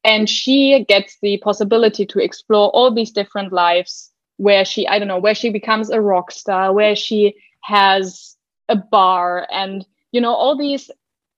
and 0.05 0.29
she 0.29 0.85
gets 0.89 1.19
the 1.21 1.39
possibility 1.39 2.07
to 2.07 2.19
explore 2.19 2.71
all 2.71 2.93
these 2.93 3.11
different 3.11 3.53
lives 3.53 4.11
where 4.37 4.65
she 4.65 4.87
i 4.89 4.99
don't 4.99 5.09
know 5.09 5.19
where 5.19 5.35
she 5.35 5.51
becomes 5.51 5.91
a 5.91 6.01
rock 6.01 6.31
star 6.31 6.73
where 6.73 6.97
she 6.97 7.35
has 7.63 8.37
a 8.69 8.77
bar 8.77 9.47
and 9.53 9.85
you 10.13 10.21
know 10.21 10.33
all 10.33 10.57
these 10.57 10.91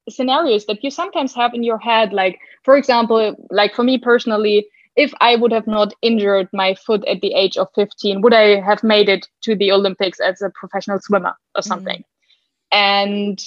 scenarios 0.09 0.67
that 0.67 0.83
you 0.83 0.91
sometimes 0.91 1.35
have 1.35 1.55
in 1.55 1.63
your 1.63 1.79
head 1.79 2.13
like 2.13 2.39
for 2.65 2.77
example 2.77 3.35
like 3.51 3.75
for 3.75 3.83
me 3.83 3.99
personally 3.99 4.67
if 4.97 5.13
i 5.21 5.37
would 5.37 5.53
have 5.53 5.67
not 5.67 5.95
injured 6.03 6.49
my 6.53 6.75
foot 6.75 7.05
at 7.07 7.21
the 7.21 7.33
age 7.35 7.57
of 7.57 7.69
15 7.75 8.21
would 8.21 8.35
i 8.35 8.61
have 8.61 8.83
made 8.83 9.09
it 9.09 9.27
to 9.43 9.57
the 9.57 9.73
olympics 9.73 10.21
as 10.21 10.43
a 10.43 10.51
professional 10.51 11.01
swimmer 11.01 11.35
or 11.57 11.63
something 11.63 11.99
mm-hmm. 11.99 12.79
and 12.79 13.47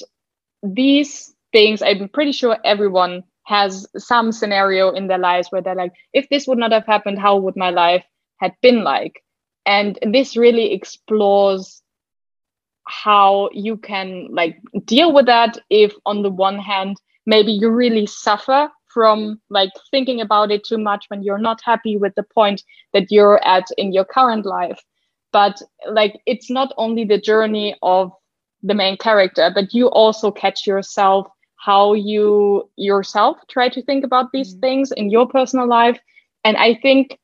these 0.64 1.34
things 1.52 1.82
i'm 1.82 2.10
pretty 2.10 2.32
sure 2.32 2.58
everyone 2.64 3.24
has 3.46 3.88
some 3.98 4.32
scenario 4.32 4.92
in 4.92 5.08
their 5.08 5.18
lives 5.18 5.48
where 5.50 5.62
they're 5.62 5.76
like 5.76 5.94
if 6.14 6.28
this 6.30 6.48
would 6.48 6.58
not 6.58 6.72
have 6.72 6.86
happened 6.86 7.20
how 7.20 7.38
would 7.38 7.56
my 7.56 7.70
life 7.70 8.04
had 8.38 8.54
been 8.62 8.84
like? 8.84 9.22
And 9.66 9.98
this 10.02 10.38
really 10.38 10.74
explores 10.74 11.82
how 12.88 13.50
you 13.52 13.78
can 13.78 14.28
like 14.32 14.58
deal 14.86 15.12
with 15.12 15.26
that 15.26 15.58
if 15.70 15.94
on 16.06 16.22
the 16.22 16.30
one 16.30 16.60
hand 16.60 16.98
maybe 17.26 17.52
you 17.52 17.70
really 17.70 18.06
suffer 18.06 18.70
from 18.94 19.42
like 19.50 19.72
thinking 19.92 20.22
about 20.22 20.52
it 20.52 20.64
too 20.64 20.78
much 20.78 21.06
when 21.08 21.24
you're 21.24 21.40
not 21.40 21.60
happy 21.64 21.98
with 21.98 22.14
the 22.16 22.24
point 22.24 22.62
that 22.94 23.12
you're 23.12 23.44
at 23.46 23.66
in 23.78 23.92
your 23.92 24.06
current 24.06 24.46
life. 24.46 24.80
But 25.34 25.62
like 25.90 26.20
it's 26.26 26.50
not 26.50 26.74
only 26.78 27.04
the 27.04 27.20
journey 27.20 27.76
of 27.82 28.12
the 28.62 28.76
main 28.76 28.98
character 28.98 29.52
but 29.54 29.74
you 29.74 29.88
also 29.88 30.32
catch 30.32 30.66
yourself 30.66 31.28
how 31.66 31.94
you 31.94 32.70
yourself 32.76 33.38
try 33.50 33.68
to 33.70 33.82
think 33.84 34.06
about 34.06 34.32
these 34.32 34.52
mm-hmm. 34.52 34.60
things 34.62 34.92
in 34.92 35.10
your 35.10 35.28
personal 35.28 35.68
life 35.68 36.00
and 36.44 36.58
i 36.58 36.74
think 36.82 37.18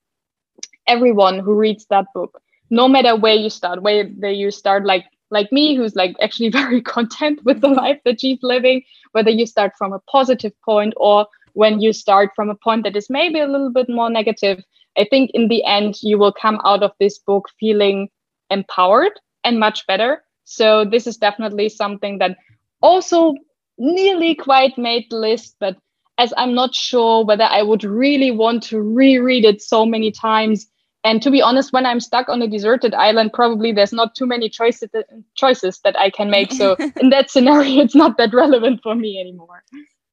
everyone 0.88 1.40
who 1.40 1.54
reads 1.54 1.86
that 1.90 2.06
book 2.14 2.42
no 2.70 2.88
matter 2.88 3.16
where 3.16 3.36
you 3.36 3.50
start 3.50 3.82
whether 3.82 4.32
you 4.32 4.50
start 4.52 4.86
like 4.86 5.06
like 5.30 5.52
me 5.52 5.76
who's 5.76 5.96
like 5.96 6.16
actually 6.22 6.50
very 6.62 6.82
content 6.82 7.40
with 7.46 7.62
the 7.62 7.68
life 7.68 8.00
that 8.06 8.20
she's 8.22 8.40
living 8.42 8.82
whether 9.12 9.30
you 9.30 9.46
start 9.46 9.74
from 9.78 9.94
a 9.94 10.00
positive 10.12 10.54
point 10.66 10.94
or 10.98 11.28
when 11.54 11.80
you 11.82 11.94
start 11.94 12.32
from 12.36 12.50
a 12.50 12.56
point 12.56 12.84
that 12.84 12.96
is 12.96 13.10
maybe 13.10 13.40
a 13.40 13.48
little 13.48 13.72
bit 13.72 13.90
more 13.90 14.10
negative 14.10 14.64
i 14.98 15.06
think 15.12 15.30
in 15.34 15.48
the 15.50 15.64
end 15.64 16.02
you 16.02 16.18
will 16.18 16.34
come 16.34 16.60
out 16.66 16.82
of 16.82 16.92
this 17.00 17.20
book 17.20 17.50
feeling 17.60 18.10
empowered 18.50 19.20
and 19.44 19.60
much 19.60 19.86
better 19.88 20.24
so 20.46 20.84
this 20.84 21.08
is 21.08 21.18
definitely 21.18 21.70
something 21.70 22.18
that 22.18 22.38
also 22.82 23.36
nearly 23.82 24.36
quite 24.36 24.78
made 24.78 25.08
the 25.10 25.16
list 25.16 25.56
but 25.60 25.76
as 26.20 26.32
i'm 26.38 26.54
not 26.54 26.76
sure 26.76 27.26
whether 27.26 27.46
i 27.46 27.64
would 27.64 27.84
really 27.84 28.30
want 28.30 28.62
to 28.62 28.80
reread 28.80 29.44
it 29.44 29.62
so 29.62 29.86
many 29.86 30.12
times. 30.12 30.68
And 31.04 31.20
to 31.24 31.32
be 31.32 31.42
honest 31.42 31.74
when 31.74 31.88
i'm 31.88 32.00
stuck 32.00 32.30
on 32.30 32.44
a 32.44 32.48
deserted 32.48 32.94
island 32.94 33.34
probably 33.34 33.72
there's 33.72 33.92
not 33.92 34.14
too 34.14 34.28
many 34.28 34.50
choices 34.50 34.90
choices 35.36 35.80
that 35.84 35.98
i 35.98 36.12
can 36.12 36.30
make. 36.30 36.52
So 36.54 36.76
in 37.02 37.10
that 37.10 37.32
scenario 37.32 37.82
it's 37.82 37.96
not 37.96 38.18
that 38.18 38.36
relevant 38.36 38.82
for 38.84 38.94
me 38.94 39.20
anymore. 39.20 39.64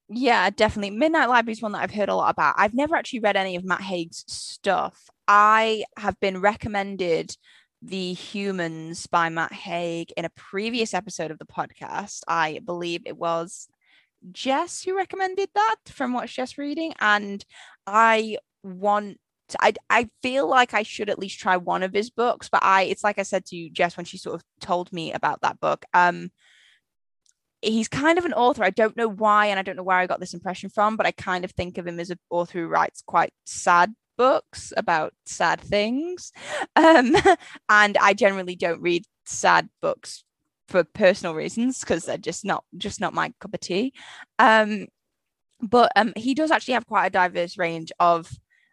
Yeah 0.09 0.49
definitely. 0.49 0.97
Midnight 0.97 1.29
library 1.29 1.53
is 1.53 1.61
one 1.61 1.73
that 1.73 1.83
i've 1.83 1.93
heard 1.93 2.09
a 2.09 2.15
lot 2.15 2.31
about. 2.31 2.55
I've 2.57 2.73
never 2.73 2.97
actually 2.97 3.21
read 3.21 3.37
any 3.37 3.55
of 3.55 3.65
matt 3.67 3.83
haig's 3.83 4.25
stuff. 4.29 5.11
I 5.27 5.85
have 5.99 6.19
been 6.21 6.41
recommended 6.41 7.37
the 7.81 8.13
humans 8.13 9.07
by 9.07 9.29
matt 9.29 9.53
haig 9.53 10.13
in 10.17 10.25
a 10.25 10.31
previous 10.31 10.95
episode 10.95 11.31
of 11.31 11.39
the 11.39 11.47
podcast 11.47 12.21
i 12.27 12.61
believe 12.65 13.03
it 13.07 13.17
was 13.17 13.69
jess 14.33 14.83
who 14.83 14.97
recommended 14.97 15.49
that 15.55 15.77
from 15.87 16.13
what's 16.13 16.33
jess 16.33 16.59
reading 16.59 16.93
and 17.01 17.45
i 17.87 18.37
want 18.63 19.19
I 19.61 19.73
I 19.89 20.09
feel 20.23 20.47
like 20.47 20.75
I 20.75 20.83
should 20.83 21.09
at 21.09 21.19
least 21.19 21.41
try 21.41 21.57
one 21.57 21.83
of 21.83 21.93
his 21.93 22.11
books, 22.11 22.49
but 22.49 22.63
I 22.63 22.83
it's 22.83 23.05
like 23.05 23.19
I 23.19 23.23
said 23.23 23.47
to 23.47 23.71
Jess, 23.71 23.97
when 23.97 24.07
she 24.07 24.19
sort 24.19 24.37
of 24.37 24.45
told 24.61 24.93
me 24.93 25.13
about 25.13 25.41
that 25.43 25.61
book. 25.61 25.85
Um, 25.95 26.31
he's 27.63 27.89
kind 27.89 28.19
of 28.19 28.25
an 28.25 28.33
author. 28.35 28.63
I 28.65 28.71
don't 28.71 28.97
know 28.97 29.09
why, 29.09 29.47
and 29.47 29.59
I 29.59 29.63
don't 29.63 29.77
know 29.77 29.83
where 29.83 29.99
I 29.99 30.07
got 30.07 30.21
this 30.21 30.35
impression 30.35 30.71
from, 30.71 30.97
but 30.97 31.07
I 31.07 31.13
kind 31.13 31.45
of 31.45 31.53
think 31.53 31.79
of 31.79 31.87
him 31.87 32.01
as 32.01 32.11
an 32.11 32.19
author 32.31 32.61
who 32.61 32.67
writes 32.69 33.03
quite 33.07 33.33
sad 33.47 33.95
books 34.19 34.73
about 34.77 35.15
sad 35.25 35.61
things. 35.61 36.33
Um, 36.77 37.17
and 37.71 37.97
I 37.97 38.13
generally 38.13 38.57
don't 38.57 38.83
read 38.83 39.05
sad 39.25 39.71
books 39.81 40.25
for 40.69 40.85
personal 40.85 41.35
reasons 41.35 41.81
because 41.81 42.05
they're 42.05 42.19
just 42.19 42.45
not 42.45 42.65
just 42.77 43.01
not 43.01 43.15
my 43.15 43.33
cup 43.41 43.55
of 43.55 43.61
tea. 43.61 43.95
Um, 44.39 44.89
but 45.61 45.91
um, 45.97 46.13
he 46.17 46.35
does 46.35 46.51
actually 46.51 46.75
have 46.75 46.87
quite 46.87 47.07
a 47.07 47.11
diverse 47.11 47.57
range 47.57 47.91
of 47.99 48.31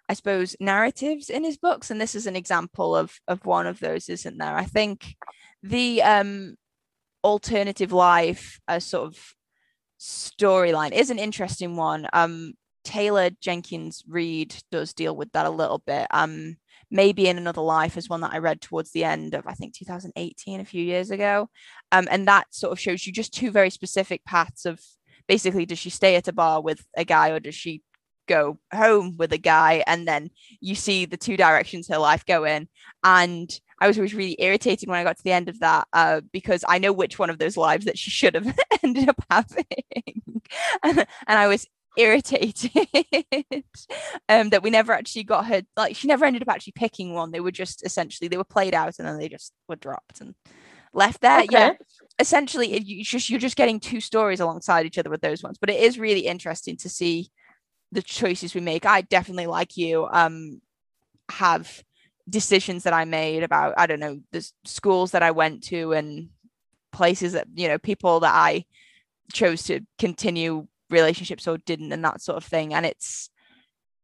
I 0.07 0.13
suppose, 0.13 0.55
narratives 0.59 1.29
in 1.29 1.43
his 1.43 1.57
books. 1.57 1.89
And 1.89 1.99
this 1.99 2.15
is 2.15 2.27
an 2.27 2.35
example 2.35 2.95
of 2.95 3.19
of 3.27 3.45
one 3.45 3.67
of 3.67 3.79
those, 3.79 4.09
isn't 4.09 4.37
there? 4.37 4.55
I 4.55 4.65
think 4.65 5.15
the 5.63 6.01
um 6.03 6.55
alternative 7.23 7.91
life 7.91 8.59
as 8.67 8.85
sort 8.85 9.07
of 9.07 9.17
storyline 9.99 10.91
is 10.91 11.09
an 11.09 11.19
interesting 11.19 11.75
one. 11.75 12.07
Um 12.13 12.53
Taylor 12.85 13.29
Jenkins 13.41 14.03
Reid 14.07 14.55
does 14.71 14.93
deal 14.93 15.15
with 15.15 15.31
that 15.33 15.45
a 15.45 15.49
little 15.49 15.81
bit. 15.85 16.07
Um 16.11 16.57
maybe 16.91 17.27
in 17.27 17.37
another 17.37 17.61
life 17.61 17.97
is 17.97 18.07
one 18.07 18.21
that 18.21 18.33
I 18.33 18.37
read 18.37 18.61
towards 18.61 18.91
the 18.91 19.03
end 19.03 19.33
of 19.33 19.47
I 19.47 19.53
think 19.53 19.73
2018 19.73 20.59
a 20.59 20.65
few 20.65 20.83
years 20.83 21.11
ago. 21.11 21.49
Um 21.91 22.07
and 22.09 22.27
that 22.27 22.47
sort 22.51 22.71
of 22.71 22.79
shows 22.79 23.05
you 23.05 23.13
just 23.13 23.33
two 23.33 23.51
very 23.51 23.69
specific 23.69 24.23
paths 24.25 24.65
of 24.65 24.79
basically 25.27 25.65
does 25.65 25.79
she 25.79 25.89
stay 25.89 26.15
at 26.15 26.27
a 26.27 26.33
bar 26.33 26.61
with 26.61 26.85
a 26.95 27.03
guy 27.03 27.29
or 27.29 27.39
does 27.39 27.55
she 27.55 27.81
go 28.27 28.57
home 28.73 29.15
with 29.17 29.31
a 29.33 29.37
guy 29.37 29.83
and 29.87 30.07
then 30.07 30.29
you 30.59 30.75
see 30.75 31.05
the 31.05 31.17
two 31.17 31.37
directions 31.37 31.87
her 31.87 31.97
life 31.97 32.25
go 32.25 32.43
in 32.43 32.67
and 33.03 33.59
I 33.79 33.87
was 33.87 33.97
always 33.97 34.13
really 34.13 34.35
irritated 34.39 34.87
when 34.87 34.97
I 34.97 35.03
got 35.03 35.17
to 35.17 35.23
the 35.23 35.33
end 35.33 35.49
of 35.49 35.59
that 35.59 35.87
uh, 35.91 36.21
because 36.31 36.63
I 36.67 36.79
know 36.79 36.93
which 36.93 37.19
one 37.19 37.29
of 37.29 37.39
those 37.39 37.57
lives 37.57 37.85
that 37.85 37.97
she 37.97 38.09
should 38.09 38.35
have 38.35 38.57
ended 38.83 39.09
up 39.09 39.23
having 39.29 39.65
and, 40.83 40.99
and 41.27 41.39
I 41.39 41.47
was 41.47 41.67
irritated 41.97 42.71
um, 44.29 44.49
that 44.49 44.63
we 44.63 44.69
never 44.69 44.91
actually 44.91 45.23
got 45.23 45.45
her 45.45 45.61
like 45.77 45.95
she 45.95 46.07
never 46.07 46.25
ended 46.25 46.41
up 46.41 46.49
actually 46.49 46.73
picking 46.73 47.13
one 47.13 47.31
they 47.31 47.39
were 47.39 47.51
just 47.51 47.85
essentially 47.85 48.27
they 48.27 48.37
were 48.37 48.43
played 48.43 48.73
out 48.73 48.95
and 48.99 49.07
then 49.07 49.17
they 49.17 49.29
just 49.29 49.53
were 49.67 49.75
dropped 49.75 50.21
and 50.21 50.35
left 50.93 51.21
there 51.21 51.41
okay. 51.41 51.47
yeah 51.51 51.73
essentially 52.19 52.79
you 52.79 53.03
just 53.03 53.29
you're 53.29 53.39
just 53.39 53.57
getting 53.57 53.79
two 53.79 53.99
stories 53.99 54.39
alongside 54.39 54.85
each 54.85 54.97
other 54.97 55.09
with 55.09 55.21
those 55.21 55.43
ones 55.43 55.57
but 55.59 55.69
it 55.69 55.79
is 55.81 55.99
really 55.99 56.21
interesting 56.21 56.77
to 56.77 56.87
see 56.87 57.29
the 57.95 58.01
choices 58.01 58.53
we 58.53 58.61
make. 58.61 58.85
I 58.85 59.01
definitely, 59.01 59.47
like 59.47 59.77
you, 59.77 60.07
um, 60.11 60.61
have 61.29 61.83
decisions 62.29 62.83
that 62.83 62.93
I 62.93 63.05
made 63.05 63.43
about, 63.43 63.73
I 63.77 63.87
don't 63.87 63.99
know, 63.99 64.19
the 64.31 64.47
schools 64.65 65.11
that 65.11 65.23
I 65.23 65.31
went 65.31 65.63
to 65.65 65.93
and 65.93 66.29
places 66.91 67.33
that, 67.33 67.47
you 67.55 67.67
know, 67.67 67.79
people 67.79 68.19
that 68.19 68.33
I 68.33 68.65
chose 69.33 69.63
to 69.63 69.81
continue 69.97 70.67
relationships 70.95 71.47
or 71.47 71.57
didn't 71.59 71.91
and 71.91 72.03
that 72.03 72.21
sort 72.21 72.37
of 72.37 72.43
thing. 72.43 72.73
And 72.73 72.85
it's, 72.85 73.29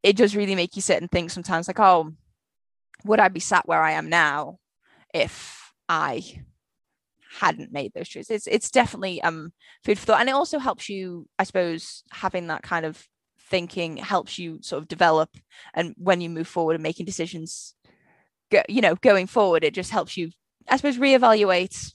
it 0.04 0.16
does 0.16 0.36
really 0.36 0.56
make 0.56 0.76
you 0.76 0.82
sit 0.82 1.02
and 1.02 1.10
think 1.10 1.32
sometimes 1.32 1.68
like, 1.68 1.80
oh, 1.80 2.12
would 3.04 3.20
I 3.20 3.30
be 3.30 3.40
sat 3.40 3.68
where 3.68 3.82
I 3.82 3.92
am 3.92 4.10
now 4.10 4.60
if 5.14 5.74
I 5.90 6.24
hadn't 7.40 7.72
made 7.72 7.94
those 7.94 8.10
choices? 8.10 8.30
It's, 8.30 8.48
it's 8.48 8.72
definitely 8.72 9.22
um 9.24 9.54
food 9.84 9.98
for 9.98 10.06
thought. 10.06 10.20
And 10.20 10.30
it 10.30 10.34
also 10.34 10.60
helps 10.60 10.90
you, 10.90 11.28
I 11.40 11.44
suppose, 11.44 12.04
having 12.12 12.48
that 12.48 12.64
kind 12.64 12.86
of 12.86 13.08
thinking 13.52 13.98
helps 13.98 14.40
you 14.40 14.60
sort 14.62 14.82
of 14.82 14.88
develop 14.88 15.30
and 15.74 15.94
when 15.98 16.22
you 16.22 16.30
move 16.30 16.48
forward 16.48 16.74
and 16.74 16.82
making 16.82 17.06
decisions 17.06 17.76
go, 18.50 18.62
you 18.70 18.80
know 18.80 18.96
going 18.96 19.28
forward 19.28 19.62
it 19.66 19.74
just 19.74 19.92
helps 19.92 20.16
you 20.16 20.30
i 20.70 20.78
suppose 20.78 20.98
reevaluate 20.98 21.94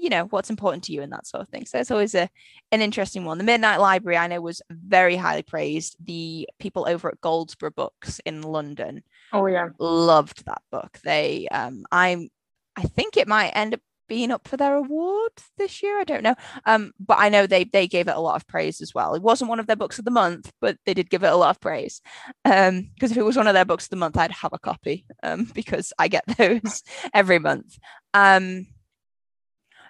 you 0.00 0.08
know 0.08 0.24
what's 0.30 0.50
important 0.50 0.84
to 0.84 0.92
you 0.92 1.02
and 1.02 1.12
that 1.12 1.26
sort 1.26 1.42
of 1.42 1.48
thing. 1.48 1.66
So 1.66 1.78
it's 1.78 1.90
always 1.90 2.14
a 2.14 2.28
an 2.72 2.80
interesting 2.80 3.24
one. 3.24 3.38
The 3.38 3.44
midnight 3.44 3.80
library 3.80 4.16
i 4.16 4.26
know 4.26 4.40
was 4.40 4.62
very 4.70 5.16
highly 5.16 5.42
praised. 5.42 5.96
The 6.04 6.48
people 6.58 6.88
over 6.88 7.08
at 7.08 7.20
goldsboro 7.20 7.70
books 7.70 8.20
in 8.24 8.42
london 8.42 9.02
oh 9.32 9.46
yeah. 9.46 9.68
loved 9.78 10.46
that 10.46 10.62
book. 10.72 10.98
They 11.04 11.48
um 11.48 11.84
i'm 11.92 12.28
i 12.76 12.82
think 12.82 13.16
it 13.16 13.28
might 13.28 13.50
end 13.50 13.74
up 13.74 13.80
being 14.08 14.32
up 14.32 14.48
for 14.48 14.56
their 14.56 14.74
award 14.74 15.30
this 15.56 15.84
year. 15.84 16.00
I 16.00 16.04
don't 16.04 16.22
know. 16.22 16.34
Um 16.64 16.92
but 16.98 17.18
i 17.18 17.28
know 17.28 17.46
they 17.46 17.64
they 17.64 17.86
gave 17.86 18.08
it 18.08 18.16
a 18.16 18.20
lot 18.20 18.36
of 18.36 18.46
praise 18.46 18.80
as 18.80 18.94
well. 18.94 19.14
It 19.14 19.22
wasn't 19.22 19.50
one 19.50 19.60
of 19.60 19.66
their 19.66 19.76
books 19.76 19.98
of 19.98 20.06
the 20.06 20.10
month 20.10 20.50
but 20.60 20.78
they 20.86 20.94
did 20.94 21.10
give 21.10 21.22
it 21.24 21.32
a 21.32 21.36
lot 21.36 21.50
of 21.50 21.60
praise. 21.60 22.00
Um 22.44 22.90
because 22.94 23.10
if 23.10 23.18
it 23.18 23.24
was 23.24 23.36
one 23.36 23.48
of 23.48 23.54
their 23.54 23.66
books 23.66 23.84
of 23.84 23.90
the 23.90 23.96
month 23.96 24.16
i'd 24.16 24.32
have 24.32 24.54
a 24.54 24.58
copy 24.58 25.04
um 25.22 25.44
because 25.54 25.92
i 25.98 26.08
get 26.08 26.24
those 26.38 26.82
every 27.12 27.38
month. 27.38 27.78
Um 28.14 28.66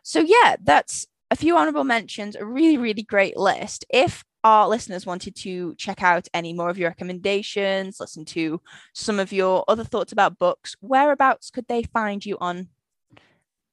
so, 0.02 0.20
yeah, 0.20 0.56
that's 0.62 1.06
a 1.30 1.36
few 1.36 1.56
honorable 1.56 1.84
mentions, 1.84 2.36
a 2.36 2.44
really, 2.44 2.76
really 2.76 3.02
great 3.02 3.36
list. 3.36 3.84
If 3.90 4.24
our 4.42 4.68
listeners 4.68 5.06
wanted 5.06 5.36
to 5.36 5.74
check 5.76 6.02
out 6.02 6.28
any 6.32 6.52
more 6.52 6.70
of 6.70 6.78
your 6.78 6.90
recommendations, 6.90 8.00
listen 8.00 8.24
to 8.26 8.60
some 8.94 9.20
of 9.20 9.32
your 9.32 9.64
other 9.68 9.84
thoughts 9.84 10.12
about 10.12 10.38
books, 10.38 10.76
whereabouts 10.80 11.50
could 11.50 11.66
they 11.68 11.82
find 11.82 12.24
you 12.24 12.36
on 12.40 12.68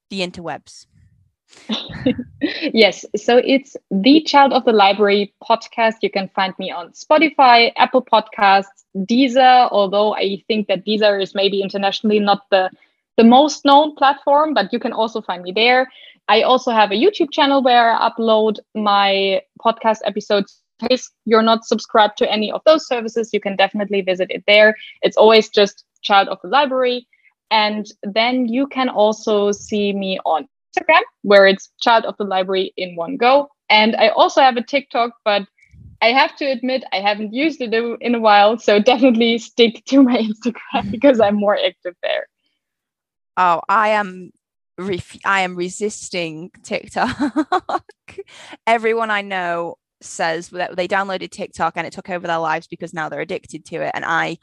the 0.09 0.21
interwebs? 0.21 0.85
yes, 2.41 3.05
so 3.15 3.37
it's 3.37 3.77
the 3.89 4.21
Child 4.21 4.51
of 4.51 4.65
the 4.65 4.73
Library 4.73 5.33
podcast. 5.41 5.95
You 6.01 6.09
can 6.09 6.29
find 6.35 6.53
me 6.59 6.71
on 6.71 6.91
Spotify, 6.91 7.71
Apple 7.77 8.03
Podcasts, 8.03 8.83
Deezer, 8.95 9.69
although 9.71 10.13
I 10.13 10.43
think 10.47 10.67
that 10.67 10.85
Deezer 10.85 11.21
is 11.21 11.33
maybe 11.33 11.61
internationally 11.61 12.19
not 12.19 12.49
the 12.51 12.69
the 13.17 13.23
most 13.23 13.65
known 13.65 13.95
platform, 13.95 14.53
but 14.53 14.71
you 14.71 14.77
can 14.77 14.93
also 14.93 15.21
find 15.21 15.41
me 15.41 15.51
there. 15.51 15.89
I 16.27 16.41
also 16.41 16.71
have 16.71 16.91
a 16.91 16.95
YouTube 16.95 17.31
channel 17.31 17.63
where 17.63 17.93
I 17.93 18.09
upload 18.09 18.57
my 18.75 19.41
podcast 19.63 19.99
episodes. 20.05 20.61
In 20.79 20.89
case 20.89 21.09
you're 21.25 21.41
not 21.41 21.65
subscribed 21.65 22.17
to 22.17 22.31
any 22.31 22.51
of 22.51 22.61
those 22.65 22.87
services, 22.87 23.31
you 23.33 23.39
can 23.39 23.55
definitely 23.55 24.01
visit 24.01 24.29
it 24.29 24.43
there. 24.45 24.75
It's 25.01 25.17
always 25.17 25.49
just 25.49 25.85
Child 26.01 26.27
of 26.27 26.39
the 26.43 26.49
Library. 26.49 27.07
And 27.49 27.87
then 28.03 28.47
you 28.47 28.67
can 28.67 28.89
also 28.89 29.51
see 29.51 29.93
me 29.93 30.19
on 30.25 30.47
Instagram, 30.77 31.01
where 31.23 31.47
it's 31.47 31.69
Child 31.81 32.05
of 32.05 32.15
the 32.17 32.25
Library 32.25 32.73
in 32.77 32.95
one 32.95 33.17
go. 33.17 33.49
And 33.69 33.95
I 33.95 34.09
also 34.09 34.41
have 34.41 34.57
a 34.57 34.63
TikTok, 34.63 35.11
but 35.23 35.43
I 36.01 36.07
have 36.07 36.35
to 36.37 36.45
admit 36.45 36.83
I 36.93 36.97
haven't 36.97 37.33
used 37.33 37.61
it 37.61 37.73
in 37.73 38.15
a 38.15 38.19
while. 38.19 38.57
So 38.59 38.79
definitely 38.79 39.37
stick 39.39 39.83
to 39.85 40.03
my 40.03 40.17
Instagram 40.29 40.91
because 40.91 41.19
I'm 41.19 41.35
more 41.35 41.57
active 41.57 41.95
there. 42.03 42.27
Oh, 43.37 43.61
I 43.69 43.89
am 43.89 44.31
ref- 44.77 45.19
I 45.25 45.41
am 45.41 45.55
resisting 45.55 46.51
TikTok. 46.63 47.81
Everyone 48.67 49.11
I 49.11 49.21
know 49.21 49.77
says 50.01 50.49
that 50.49 50.75
they 50.75 50.87
downloaded 50.87 51.31
TikTok 51.31 51.73
and 51.75 51.87
it 51.87 51.93
took 51.93 52.09
over 52.09 52.27
their 52.27 52.37
lives 52.37 52.67
because 52.67 52.93
now 52.93 53.09
they're 53.09 53.21
addicted 53.21 53.65
to 53.65 53.77
it. 53.77 53.91
And 53.93 54.05
I 54.05 54.37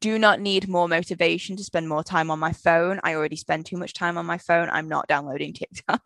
do 0.00 0.18
not 0.18 0.40
need 0.40 0.68
more 0.68 0.88
motivation 0.88 1.56
to 1.56 1.64
spend 1.64 1.88
more 1.88 2.04
time 2.04 2.30
on 2.30 2.38
my 2.38 2.52
phone. 2.52 3.00
I 3.02 3.14
already 3.14 3.36
spend 3.36 3.66
too 3.66 3.78
much 3.78 3.94
time 3.94 4.18
on 4.18 4.26
my 4.26 4.38
phone. 4.38 4.68
I'm 4.70 4.88
not 4.88 5.08
downloading 5.08 5.54
TikTok. 5.54 6.02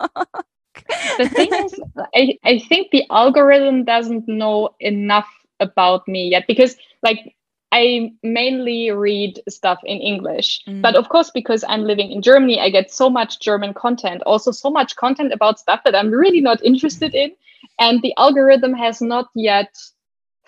the 1.19 1.29
thing 1.29 1.53
is, 1.65 1.81
I, 2.15 2.39
I 2.45 2.59
think 2.61 2.91
the 2.93 3.05
algorithm 3.11 3.85
doesn't 3.85 4.29
know 4.29 4.71
enough 4.79 5.29
about 5.59 6.07
me 6.07 6.31
yet 6.31 6.47
because, 6.47 6.77
like, 7.03 7.35
I 7.73 8.13
mainly 8.23 8.91
read 8.91 9.41
stuff 9.49 9.81
in 9.85 9.99
English. 9.99 10.61
Mm. 10.69 10.83
But 10.83 10.95
of 10.95 11.09
course, 11.09 11.31
because 11.31 11.65
I'm 11.67 11.85
living 11.85 12.13
in 12.13 12.21
Germany, 12.21 12.61
I 12.61 12.69
get 12.69 12.93
so 12.93 13.09
much 13.09 13.41
German 13.41 13.73
content, 13.73 14.23
also 14.27 14.53
so 14.53 14.71
much 14.71 14.95
content 14.97 15.33
about 15.33 15.59
stuff 15.59 15.81
that 15.85 15.95
I'm 15.95 16.11
really 16.11 16.43
not 16.43 16.63
interested 16.63 17.15
in. 17.15 17.33
And 17.81 18.03
the 18.03 18.15
algorithm 18.19 18.75
has 18.75 19.01
not 19.01 19.29
yet 19.35 19.75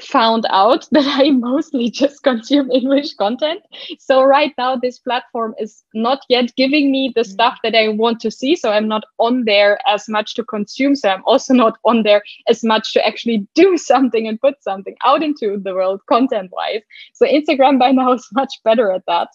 found 0.01 0.47
out 0.51 0.87
that 0.93 1.07
I 1.07 1.31
mostly 1.31 1.91
just 1.91 2.23
consume 2.23 2.71
English 2.71 3.15
content. 3.15 3.63
So 3.99 4.23
right 4.23 4.53
now, 4.59 4.77
this 4.77 4.99
platform 4.99 5.55
is 5.59 5.85
not 5.95 6.21
yet 6.29 6.55
giving 6.57 6.91
me 6.91 7.13
the 7.15 7.23
mm. 7.23 7.27
stuff 7.27 7.59
that 7.63 7.75
I 7.75 7.89
want 7.89 8.21
to 8.21 8.31
see. 8.31 8.57
So 8.57 8.71
I'm 8.71 8.89
not 8.89 9.05
on 9.19 9.45
there 9.45 9.79
as 9.89 10.09
much 10.09 10.35
to 10.35 10.45
consume. 10.45 10.97
So 10.97 11.09
I'm 11.09 11.23
also 11.25 11.55
not 11.55 11.79
on 11.85 12.03
there 12.03 12.23
as 12.49 12.65
much 12.65 12.93
to 12.95 13.07
actually 13.07 13.47
do 13.55 13.77
something 13.77 14.27
and 14.27 14.41
put 14.41 14.63
something 14.63 14.97
out 15.05 15.23
into 15.23 15.59
the 15.63 15.75
world 15.75 16.01
content 16.09 16.51
wise. 16.53 16.83
So 17.13 17.27
Instagram 17.27 17.79
by 17.79 17.93
now 17.93 18.13
is 18.15 18.29
much 18.33 18.53
better 18.65 18.91
at 18.91 19.05
that. 19.07 19.29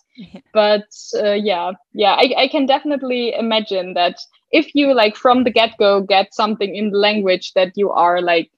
But 0.53 0.87
uh, 1.15 1.33
yeah, 1.33 1.71
yeah, 1.93 2.13
I, 2.13 2.33
I 2.37 2.47
can 2.49 2.65
definitely 2.65 3.33
imagine 3.33 3.93
that 3.93 4.19
if 4.51 4.73
you 4.73 4.93
like 4.93 5.15
from 5.15 5.43
the 5.43 5.51
get 5.51 5.77
go 5.77 6.01
get 6.01 6.33
something 6.33 6.75
in 6.75 6.89
the 6.89 6.97
language 6.97 7.53
that 7.53 7.71
you 7.75 7.91
are 7.91 8.21
like 8.21 8.49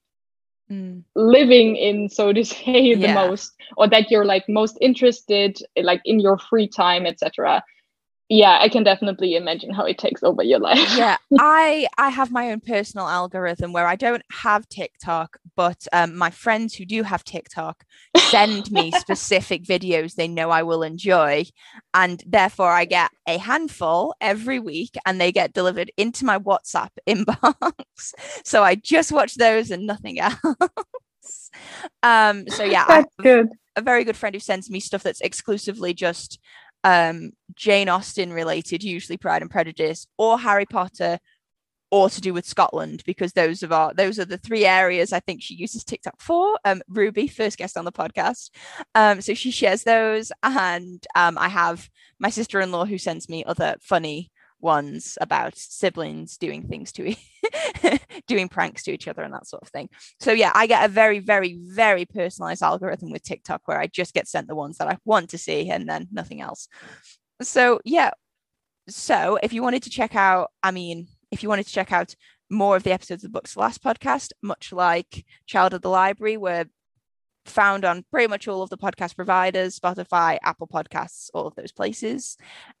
mm. 0.72 1.02
living 1.14 1.76
in 1.76 2.08
so 2.08 2.32
to 2.32 2.44
say 2.56 2.94
the 2.94 3.00
yeah. 3.00 3.14
most 3.14 3.52
or 3.76 3.88
that 3.88 4.10
you're 4.10 4.24
like 4.24 4.44
most 4.48 4.78
interested 4.80 5.58
like 5.76 6.00
in 6.04 6.20
your 6.20 6.38
free 6.38 6.68
time 6.68 7.06
etc 7.06 7.62
yeah 8.32 8.58
i 8.60 8.68
can 8.68 8.82
definitely 8.82 9.34
imagine 9.36 9.70
how 9.72 9.84
it 9.84 9.98
takes 9.98 10.22
over 10.22 10.42
your 10.42 10.58
life. 10.58 10.96
Yeah 10.96 11.18
i 11.38 11.86
i 11.98 12.08
have 12.08 12.32
my 12.32 12.50
own 12.50 12.60
personal 12.60 13.06
algorithm 13.06 13.72
where 13.72 13.86
i 13.86 13.94
don't 13.94 14.22
have 14.32 14.66
tiktok 14.68 15.36
but 15.54 15.86
um, 15.92 16.16
my 16.16 16.30
friends 16.30 16.74
who 16.74 16.86
do 16.86 17.02
have 17.02 17.24
tiktok 17.24 17.84
send 18.16 18.70
me 18.72 18.90
specific 18.92 19.64
videos 19.64 20.14
they 20.14 20.28
know 20.28 20.50
i 20.50 20.62
will 20.62 20.82
enjoy 20.82 21.44
and 21.92 22.22
therefore 22.26 22.70
i 22.70 22.86
get 22.86 23.10
a 23.26 23.36
handful 23.36 24.14
every 24.20 24.58
week 24.58 24.96
and 25.04 25.20
they 25.20 25.30
get 25.30 25.52
delivered 25.52 25.90
into 25.96 26.24
my 26.24 26.38
whatsapp 26.38 26.88
inbox. 27.08 28.14
So 28.44 28.62
i 28.62 28.74
just 28.74 29.12
watch 29.12 29.34
those 29.34 29.70
and 29.70 29.86
nothing 29.86 30.18
else. 30.18 31.50
Um 32.02 32.48
so 32.48 32.64
yeah 32.64 32.86
that's 32.88 33.14
good. 33.20 33.50
a 33.76 33.82
very 33.82 34.04
good 34.04 34.16
friend 34.16 34.34
who 34.34 34.40
sends 34.40 34.70
me 34.70 34.80
stuff 34.80 35.02
that's 35.02 35.20
exclusively 35.20 35.92
just 35.92 36.38
um, 36.84 37.32
Jane 37.54 37.88
Austen 37.88 38.32
related, 38.32 38.82
usually 38.82 39.16
Pride 39.16 39.42
and 39.42 39.50
Prejudice, 39.50 40.06
or 40.18 40.38
Harry 40.38 40.66
Potter, 40.66 41.18
or 41.90 42.08
to 42.08 42.20
do 42.22 42.32
with 42.32 42.46
Scotland, 42.46 43.02
because 43.04 43.34
those 43.34 43.62
of 43.62 43.70
our 43.70 43.92
those 43.92 44.18
are 44.18 44.24
the 44.24 44.38
three 44.38 44.64
areas 44.64 45.12
I 45.12 45.20
think 45.20 45.42
she 45.42 45.54
uses 45.54 45.84
TikTok 45.84 46.20
for. 46.20 46.58
Um, 46.64 46.82
Ruby, 46.88 47.28
first 47.28 47.58
guest 47.58 47.76
on 47.76 47.84
the 47.84 47.92
podcast, 47.92 48.50
um, 48.94 49.20
so 49.20 49.34
she 49.34 49.50
shares 49.50 49.84
those, 49.84 50.32
and 50.42 51.06
um, 51.14 51.36
I 51.38 51.48
have 51.48 51.88
my 52.18 52.30
sister-in-law 52.30 52.86
who 52.86 52.98
sends 52.98 53.28
me 53.28 53.44
other 53.44 53.76
funny 53.80 54.31
ones 54.62 55.18
about 55.20 55.56
siblings 55.56 56.38
doing 56.38 56.66
things 56.66 56.92
to 56.92 57.14
doing 58.26 58.48
pranks 58.48 58.84
to 58.84 58.92
each 58.92 59.08
other 59.08 59.22
and 59.22 59.34
that 59.34 59.46
sort 59.46 59.62
of 59.62 59.68
thing. 59.68 59.88
So 60.20 60.32
yeah, 60.32 60.52
I 60.54 60.66
get 60.66 60.84
a 60.84 60.88
very 60.88 61.18
very 61.18 61.58
very 61.60 62.04
personalized 62.04 62.62
algorithm 62.62 63.10
with 63.10 63.22
TikTok 63.22 63.62
where 63.66 63.80
I 63.80 63.86
just 63.86 64.14
get 64.14 64.28
sent 64.28 64.48
the 64.48 64.54
ones 64.54 64.78
that 64.78 64.88
I 64.88 64.98
want 65.04 65.30
to 65.30 65.38
see 65.38 65.68
and 65.70 65.88
then 65.88 66.08
nothing 66.12 66.40
else. 66.40 66.68
So 67.42 67.80
yeah. 67.84 68.10
So 68.88 69.38
if 69.42 69.52
you 69.52 69.62
wanted 69.62 69.84
to 69.84 69.90
check 69.90 70.16
out, 70.16 70.50
I 70.62 70.72
mean, 70.72 71.06
if 71.30 71.42
you 71.42 71.48
wanted 71.48 71.66
to 71.66 71.72
check 71.72 71.92
out 71.92 72.14
more 72.50 72.76
of 72.76 72.82
the 72.82 72.92
episodes 72.92 73.24
of 73.24 73.32
the 73.32 73.38
Books 73.38 73.56
Last 73.56 73.82
podcast, 73.82 74.32
much 74.42 74.72
like 74.72 75.24
Child 75.46 75.74
of 75.74 75.82
the 75.82 75.88
Library, 75.88 76.36
where 76.36 76.66
found 77.44 77.84
on 77.84 78.04
pretty 78.10 78.28
much 78.28 78.46
all 78.48 78.62
of 78.62 78.70
the 78.70 78.78
podcast 78.78 79.16
providers 79.16 79.78
Spotify, 79.78 80.38
Apple 80.42 80.68
Podcasts, 80.68 81.28
all 81.34 81.46
of 81.46 81.54
those 81.54 81.72
places. 81.72 82.36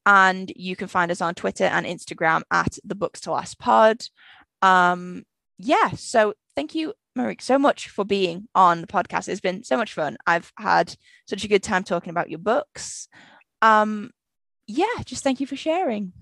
And 0.06 0.52
you 0.56 0.76
can 0.76 0.88
find 0.88 1.10
us 1.10 1.20
on 1.20 1.34
Twitter 1.34 1.64
and 1.64 1.86
Instagram 1.86 2.42
at 2.50 2.78
the 2.84 2.94
Books 2.94 3.20
to 3.22 3.32
Last 3.32 3.58
Pod. 3.58 4.04
Um, 4.60 5.24
yeah, 5.58 5.90
so 5.90 6.34
thank 6.54 6.74
you, 6.74 6.94
Marika, 7.16 7.42
so 7.42 7.58
much 7.58 7.88
for 7.88 8.04
being 8.04 8.48
on 8.54 8.80
the 8.80 8.86
podcast. 8.86 9.28
It's 9.28 9.40
been 9.40 9.64
so 9.64 9.76
much 9.76 9.92
fun. 9.92 10.16
I've 10.26 10.52
had 10.58 10.94
such 11.26 11.44
a 11.44 11.48
good 11.48 11.62
time 11.62 11.84
talking 11.84 12.10
about 12.10 12.30
your 12.30 12.38
books. 12.38 13.08
Um, 13.60 14.10
yeah, 14.66 14.86
just 15.04 15.24
thank 15.24 15.40
you 15.40 15.46
for 15.46 15.56
sharing. 15.56 16.12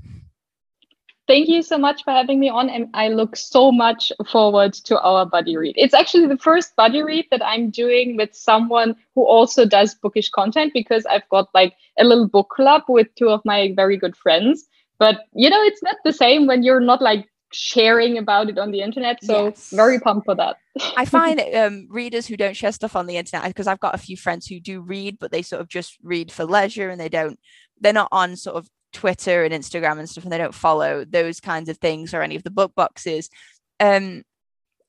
Thank 1.30 1.48
you 1.48 1.62
so 1.62 1.78
much 1.78 2.02
for 2.02 2.10
having 2.10 2.40
me 2.40 2.48
on. 2.48 2.68
And 2.68 2.88
I 2.92 3.06
look 3.06 3.36
so 3.36 3.70
much 3.70 4.10
forward 4.28 4.72
to 4.72 5.00
our 5.00 5.24
buddy 5.24 5.56
read. 5.56 5.76
It's 5.78 5.94
actually 5.94 6.26
the 6.26 6.36
first 6.36 6.74
buddy 6.74 7.04
read 7.04 7.26
that 7.30 7.40
I'm 7.46 7.70
doing 7.70 8.16
with 8.16 8.34
someone 8.34 8.96
who 9.14 9.24
also 9.24 9.64
does 9.64 9.94
bookish 9.94 10.28
content 10.30 10.72
because 10.74 11.06
I've 11.06 11.28
got 11.28 11.46
like 11.54 11.74
a 12.00 12.02
little 12.02 12.26
book 12.26 12.48
club 12.48 12.82
with 12.88 13.14
two 13.14 13.28
of 13.28 13.42
my 13.44 13.72
very 13.76 13.96
good 13.96 14.16
friends. 14.16 14.66
But 14.98 15.20
you 15.32 15.48
know, 15.48 15.62
it's 15.62 15.84
not 15.84 15.98
the 16.04 16.12
same 16.12 16.48
when 16.48 16.64
you're 16.64 16.80
not 16.80 17.00
like 17.00 17.28
sharing 17.52 18.18
about 18.18 18.48
it 18.48 18.58
on 18.58 18.72
the 18.72 18.80
internet. 18.80 19.22
So 19.22 19.44
yes. 19.44 19.70
very 19.70 20.00
pumped 20.00 20.24
for 20.24 20.34
that. 20.34 20.56
I 20.96 21.04
find 21.16 21.40
um, 21.54 21.86
readers 21.90 22.26
who 22.26 22.36
don't 22.36 22.56
share 22.56 22.72
stuff 22.72 22.96
on 22.96 23.06
the 23.06 23.18
internet 23.18 23.46
because 23.46 23.68
I've 23.68 23.78
got 23.78 23.94
a 23.94 23.98
few 23.98 24.16
friends 24.16 24.48
who 24.48 24.58
do 24.58 24.80
read, 24.80 25.18
but 25.20 25.30
they 25.30 25.42
sort 25.42 25.60
of 25.60 25.68
just 25.68 25.96
read 26.02 26.32
for 26.32 26.44
leisure 26.44 26.90
and 26.90 27.00
they 27.00 27.08
don't. 27.08 27.38
They're 27.80 27.92
not 27.92 28.08
on 28.10 28.34
sort 28.34 28.56
of 28.56 28.68
Twitter 28.92 29.44
and 29.44 29.54
Instagram 29.54 29.98
and 29.98 30.08
stuff 30.08 30.24
and 30.24 30.32
they 30.32 30.38
don't 30.38 30.54
follow 30.54 31.04
those 31.04 31.40
kinds 31.40 31.68
of 31.68 31.78
things 31.78 32.14
or 32.14 32.22
any 32.22 32.36
of 32.36 32.42
the 32.42 32.50
book 32.50 32.74
boxes, 32.74 33.30
um, 33.78 34.22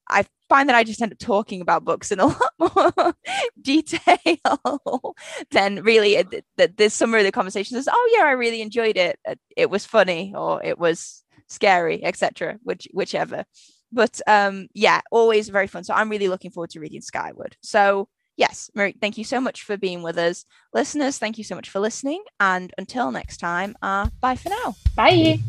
I 0.10 0.26
find 0.50 0.68
that 0.68 0.76
I 0.76 0.84
just 0.84 1.02
end 1.02 1.14
up 1.14 1.18
talking 1.18 1.62
about 1.62 1.86
books 1.86 2.12
in 2.12 2.20
a 2.20 2.26
lot 2.60 2.94
more 2.94 3.14
detail 3.62 5.16
than 5.52 5.82
really 5.84 6.22
that 6.58 6.78
there's 6.78 6.94
some 6.94 7.14
of 7.14 7.24
the 7.24 7.32
conversations 7.32 7.80
is, 7.80 7.90
oh 7.92 8.16
yeah, 8.18 8.26
I 8.26 8.32
really 8.32 8.62
enjoyed 8.62 8.98
it. 8.98 9.20
It 9.56 9.70
was 9.70 9.86
funny 9.86 10.34
or 10.36 10.64
it 10.64 10.78
was 10.78 11.24
scary, 11.48 12.04
etc. 12.04 12.60
Which 12.64 12.88
whichever. 12.94 13.46
But 13.92 14.22
um, 14.28 14.68
yeah, 14.74 15.02
always 15.12 15.50
very 15.50 15.68
fun. 15.68 15.84
So 15.84 15.94
I'm 15.94 16.10
really 16.10 16.28
looking 16.28 16.52
forward 16.52 16.72
to 16.72 16.80
reading 16.80 17.02
Skyward. 17.02 17.58
So 17.62 18.08
yes, 18.42 18.72
Marie, 18.74 18.96
thank 19.00 19.20
you 19.20 19.24
so 19.24 19.40
much 19.40 19.62
for 19.62 19.78
being 19.78 20.02
with 20.02 20.18
us. 20.18 20.46
Listeners, 20.74 21.20
thank 21.20 21.38
you 21.38 21.44
so 21.44 21.54
much 21.56 21.70
for 21.70 21.80
listening. 21.80 22.24
And 22.40 22.74
until 22.78 23.12
next 23.12 23.38
time, 23.38 23.78
uh, 23.84 24.10
bye 24.20 24.36
for 24.36 24.50
now. 24.50 24.76
Bye. 24.96 25.40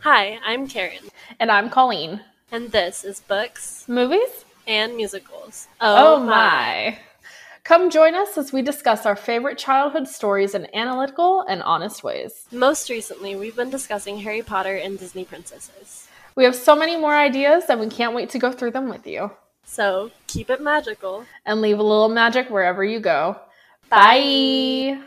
Hi, 0.00 0.38
I'm 0.46 0.66
Karen. 0.66 1.02
And 1.40 1.50
I'm 1.50 1.68
Colleen. 1.68 2.22
And 2.52 2.70
this 2.70 3.04
is 3.04 3.20
Books 3.20 3.84
Movies 3.88 4.44
and 4.68 4.96
Musicals. 4.96 5.66
Oh, 5.80 6.14
oh 6.14 6.20
my. 6.20 6.98
Come 7.64 7.90
join 7.90 8.14
us 8.14 8.38
as 8.38 8.52
we 8.52 8.62
discuss 8.62 9.04
our 9.04 9.16
favorite 9.16 9.58
childhood 9.58 10.06
stories 10.06 10.54
in 10.54 10.72
analytical 10.72 11.40
and 11.48 11.60
honest 11.64 12.04
ways. 12.04 12.46
Most 12.52 12.88
recently, 12.88 13.34
we've 13.34 13.56
been 13.56 13.70
discussing 13.70 14.20
Harry 14.20 14.42
Potter 14.42 14.76
and 14.76 14.96
Disney 14.96 15.24
princesses. 15.24 16.06
We 16.36 16.44
have 16.44 16.54
so 16.54 16.76
many 16.76 16.96
more 16.96 17.16
ideas 17.16 17.64
and 17.68 17.80
we 17.80 17.88
can't 17.88 18.14
wait 18.14 18.30
to 18.30 18.38
go 18.38 18.52
through 18.52 18.70
them 18.70 18.88
with 18.88 19.06
you. 19.08 19.32
So 19.64 20.12
keep 20.28 20.48
it 20.48 20.60
magical 20.60 21.24
And 21.44 21.60
leave 21.60 21.80
a 21.80 21.82
little 21.82 22.08
magic 22.08 22.48
wherever 22.48 22.84
you 22.84 23.00
go. 23.00 23.40
Bye. 23.90 24.98
Bye. 25.00 25.02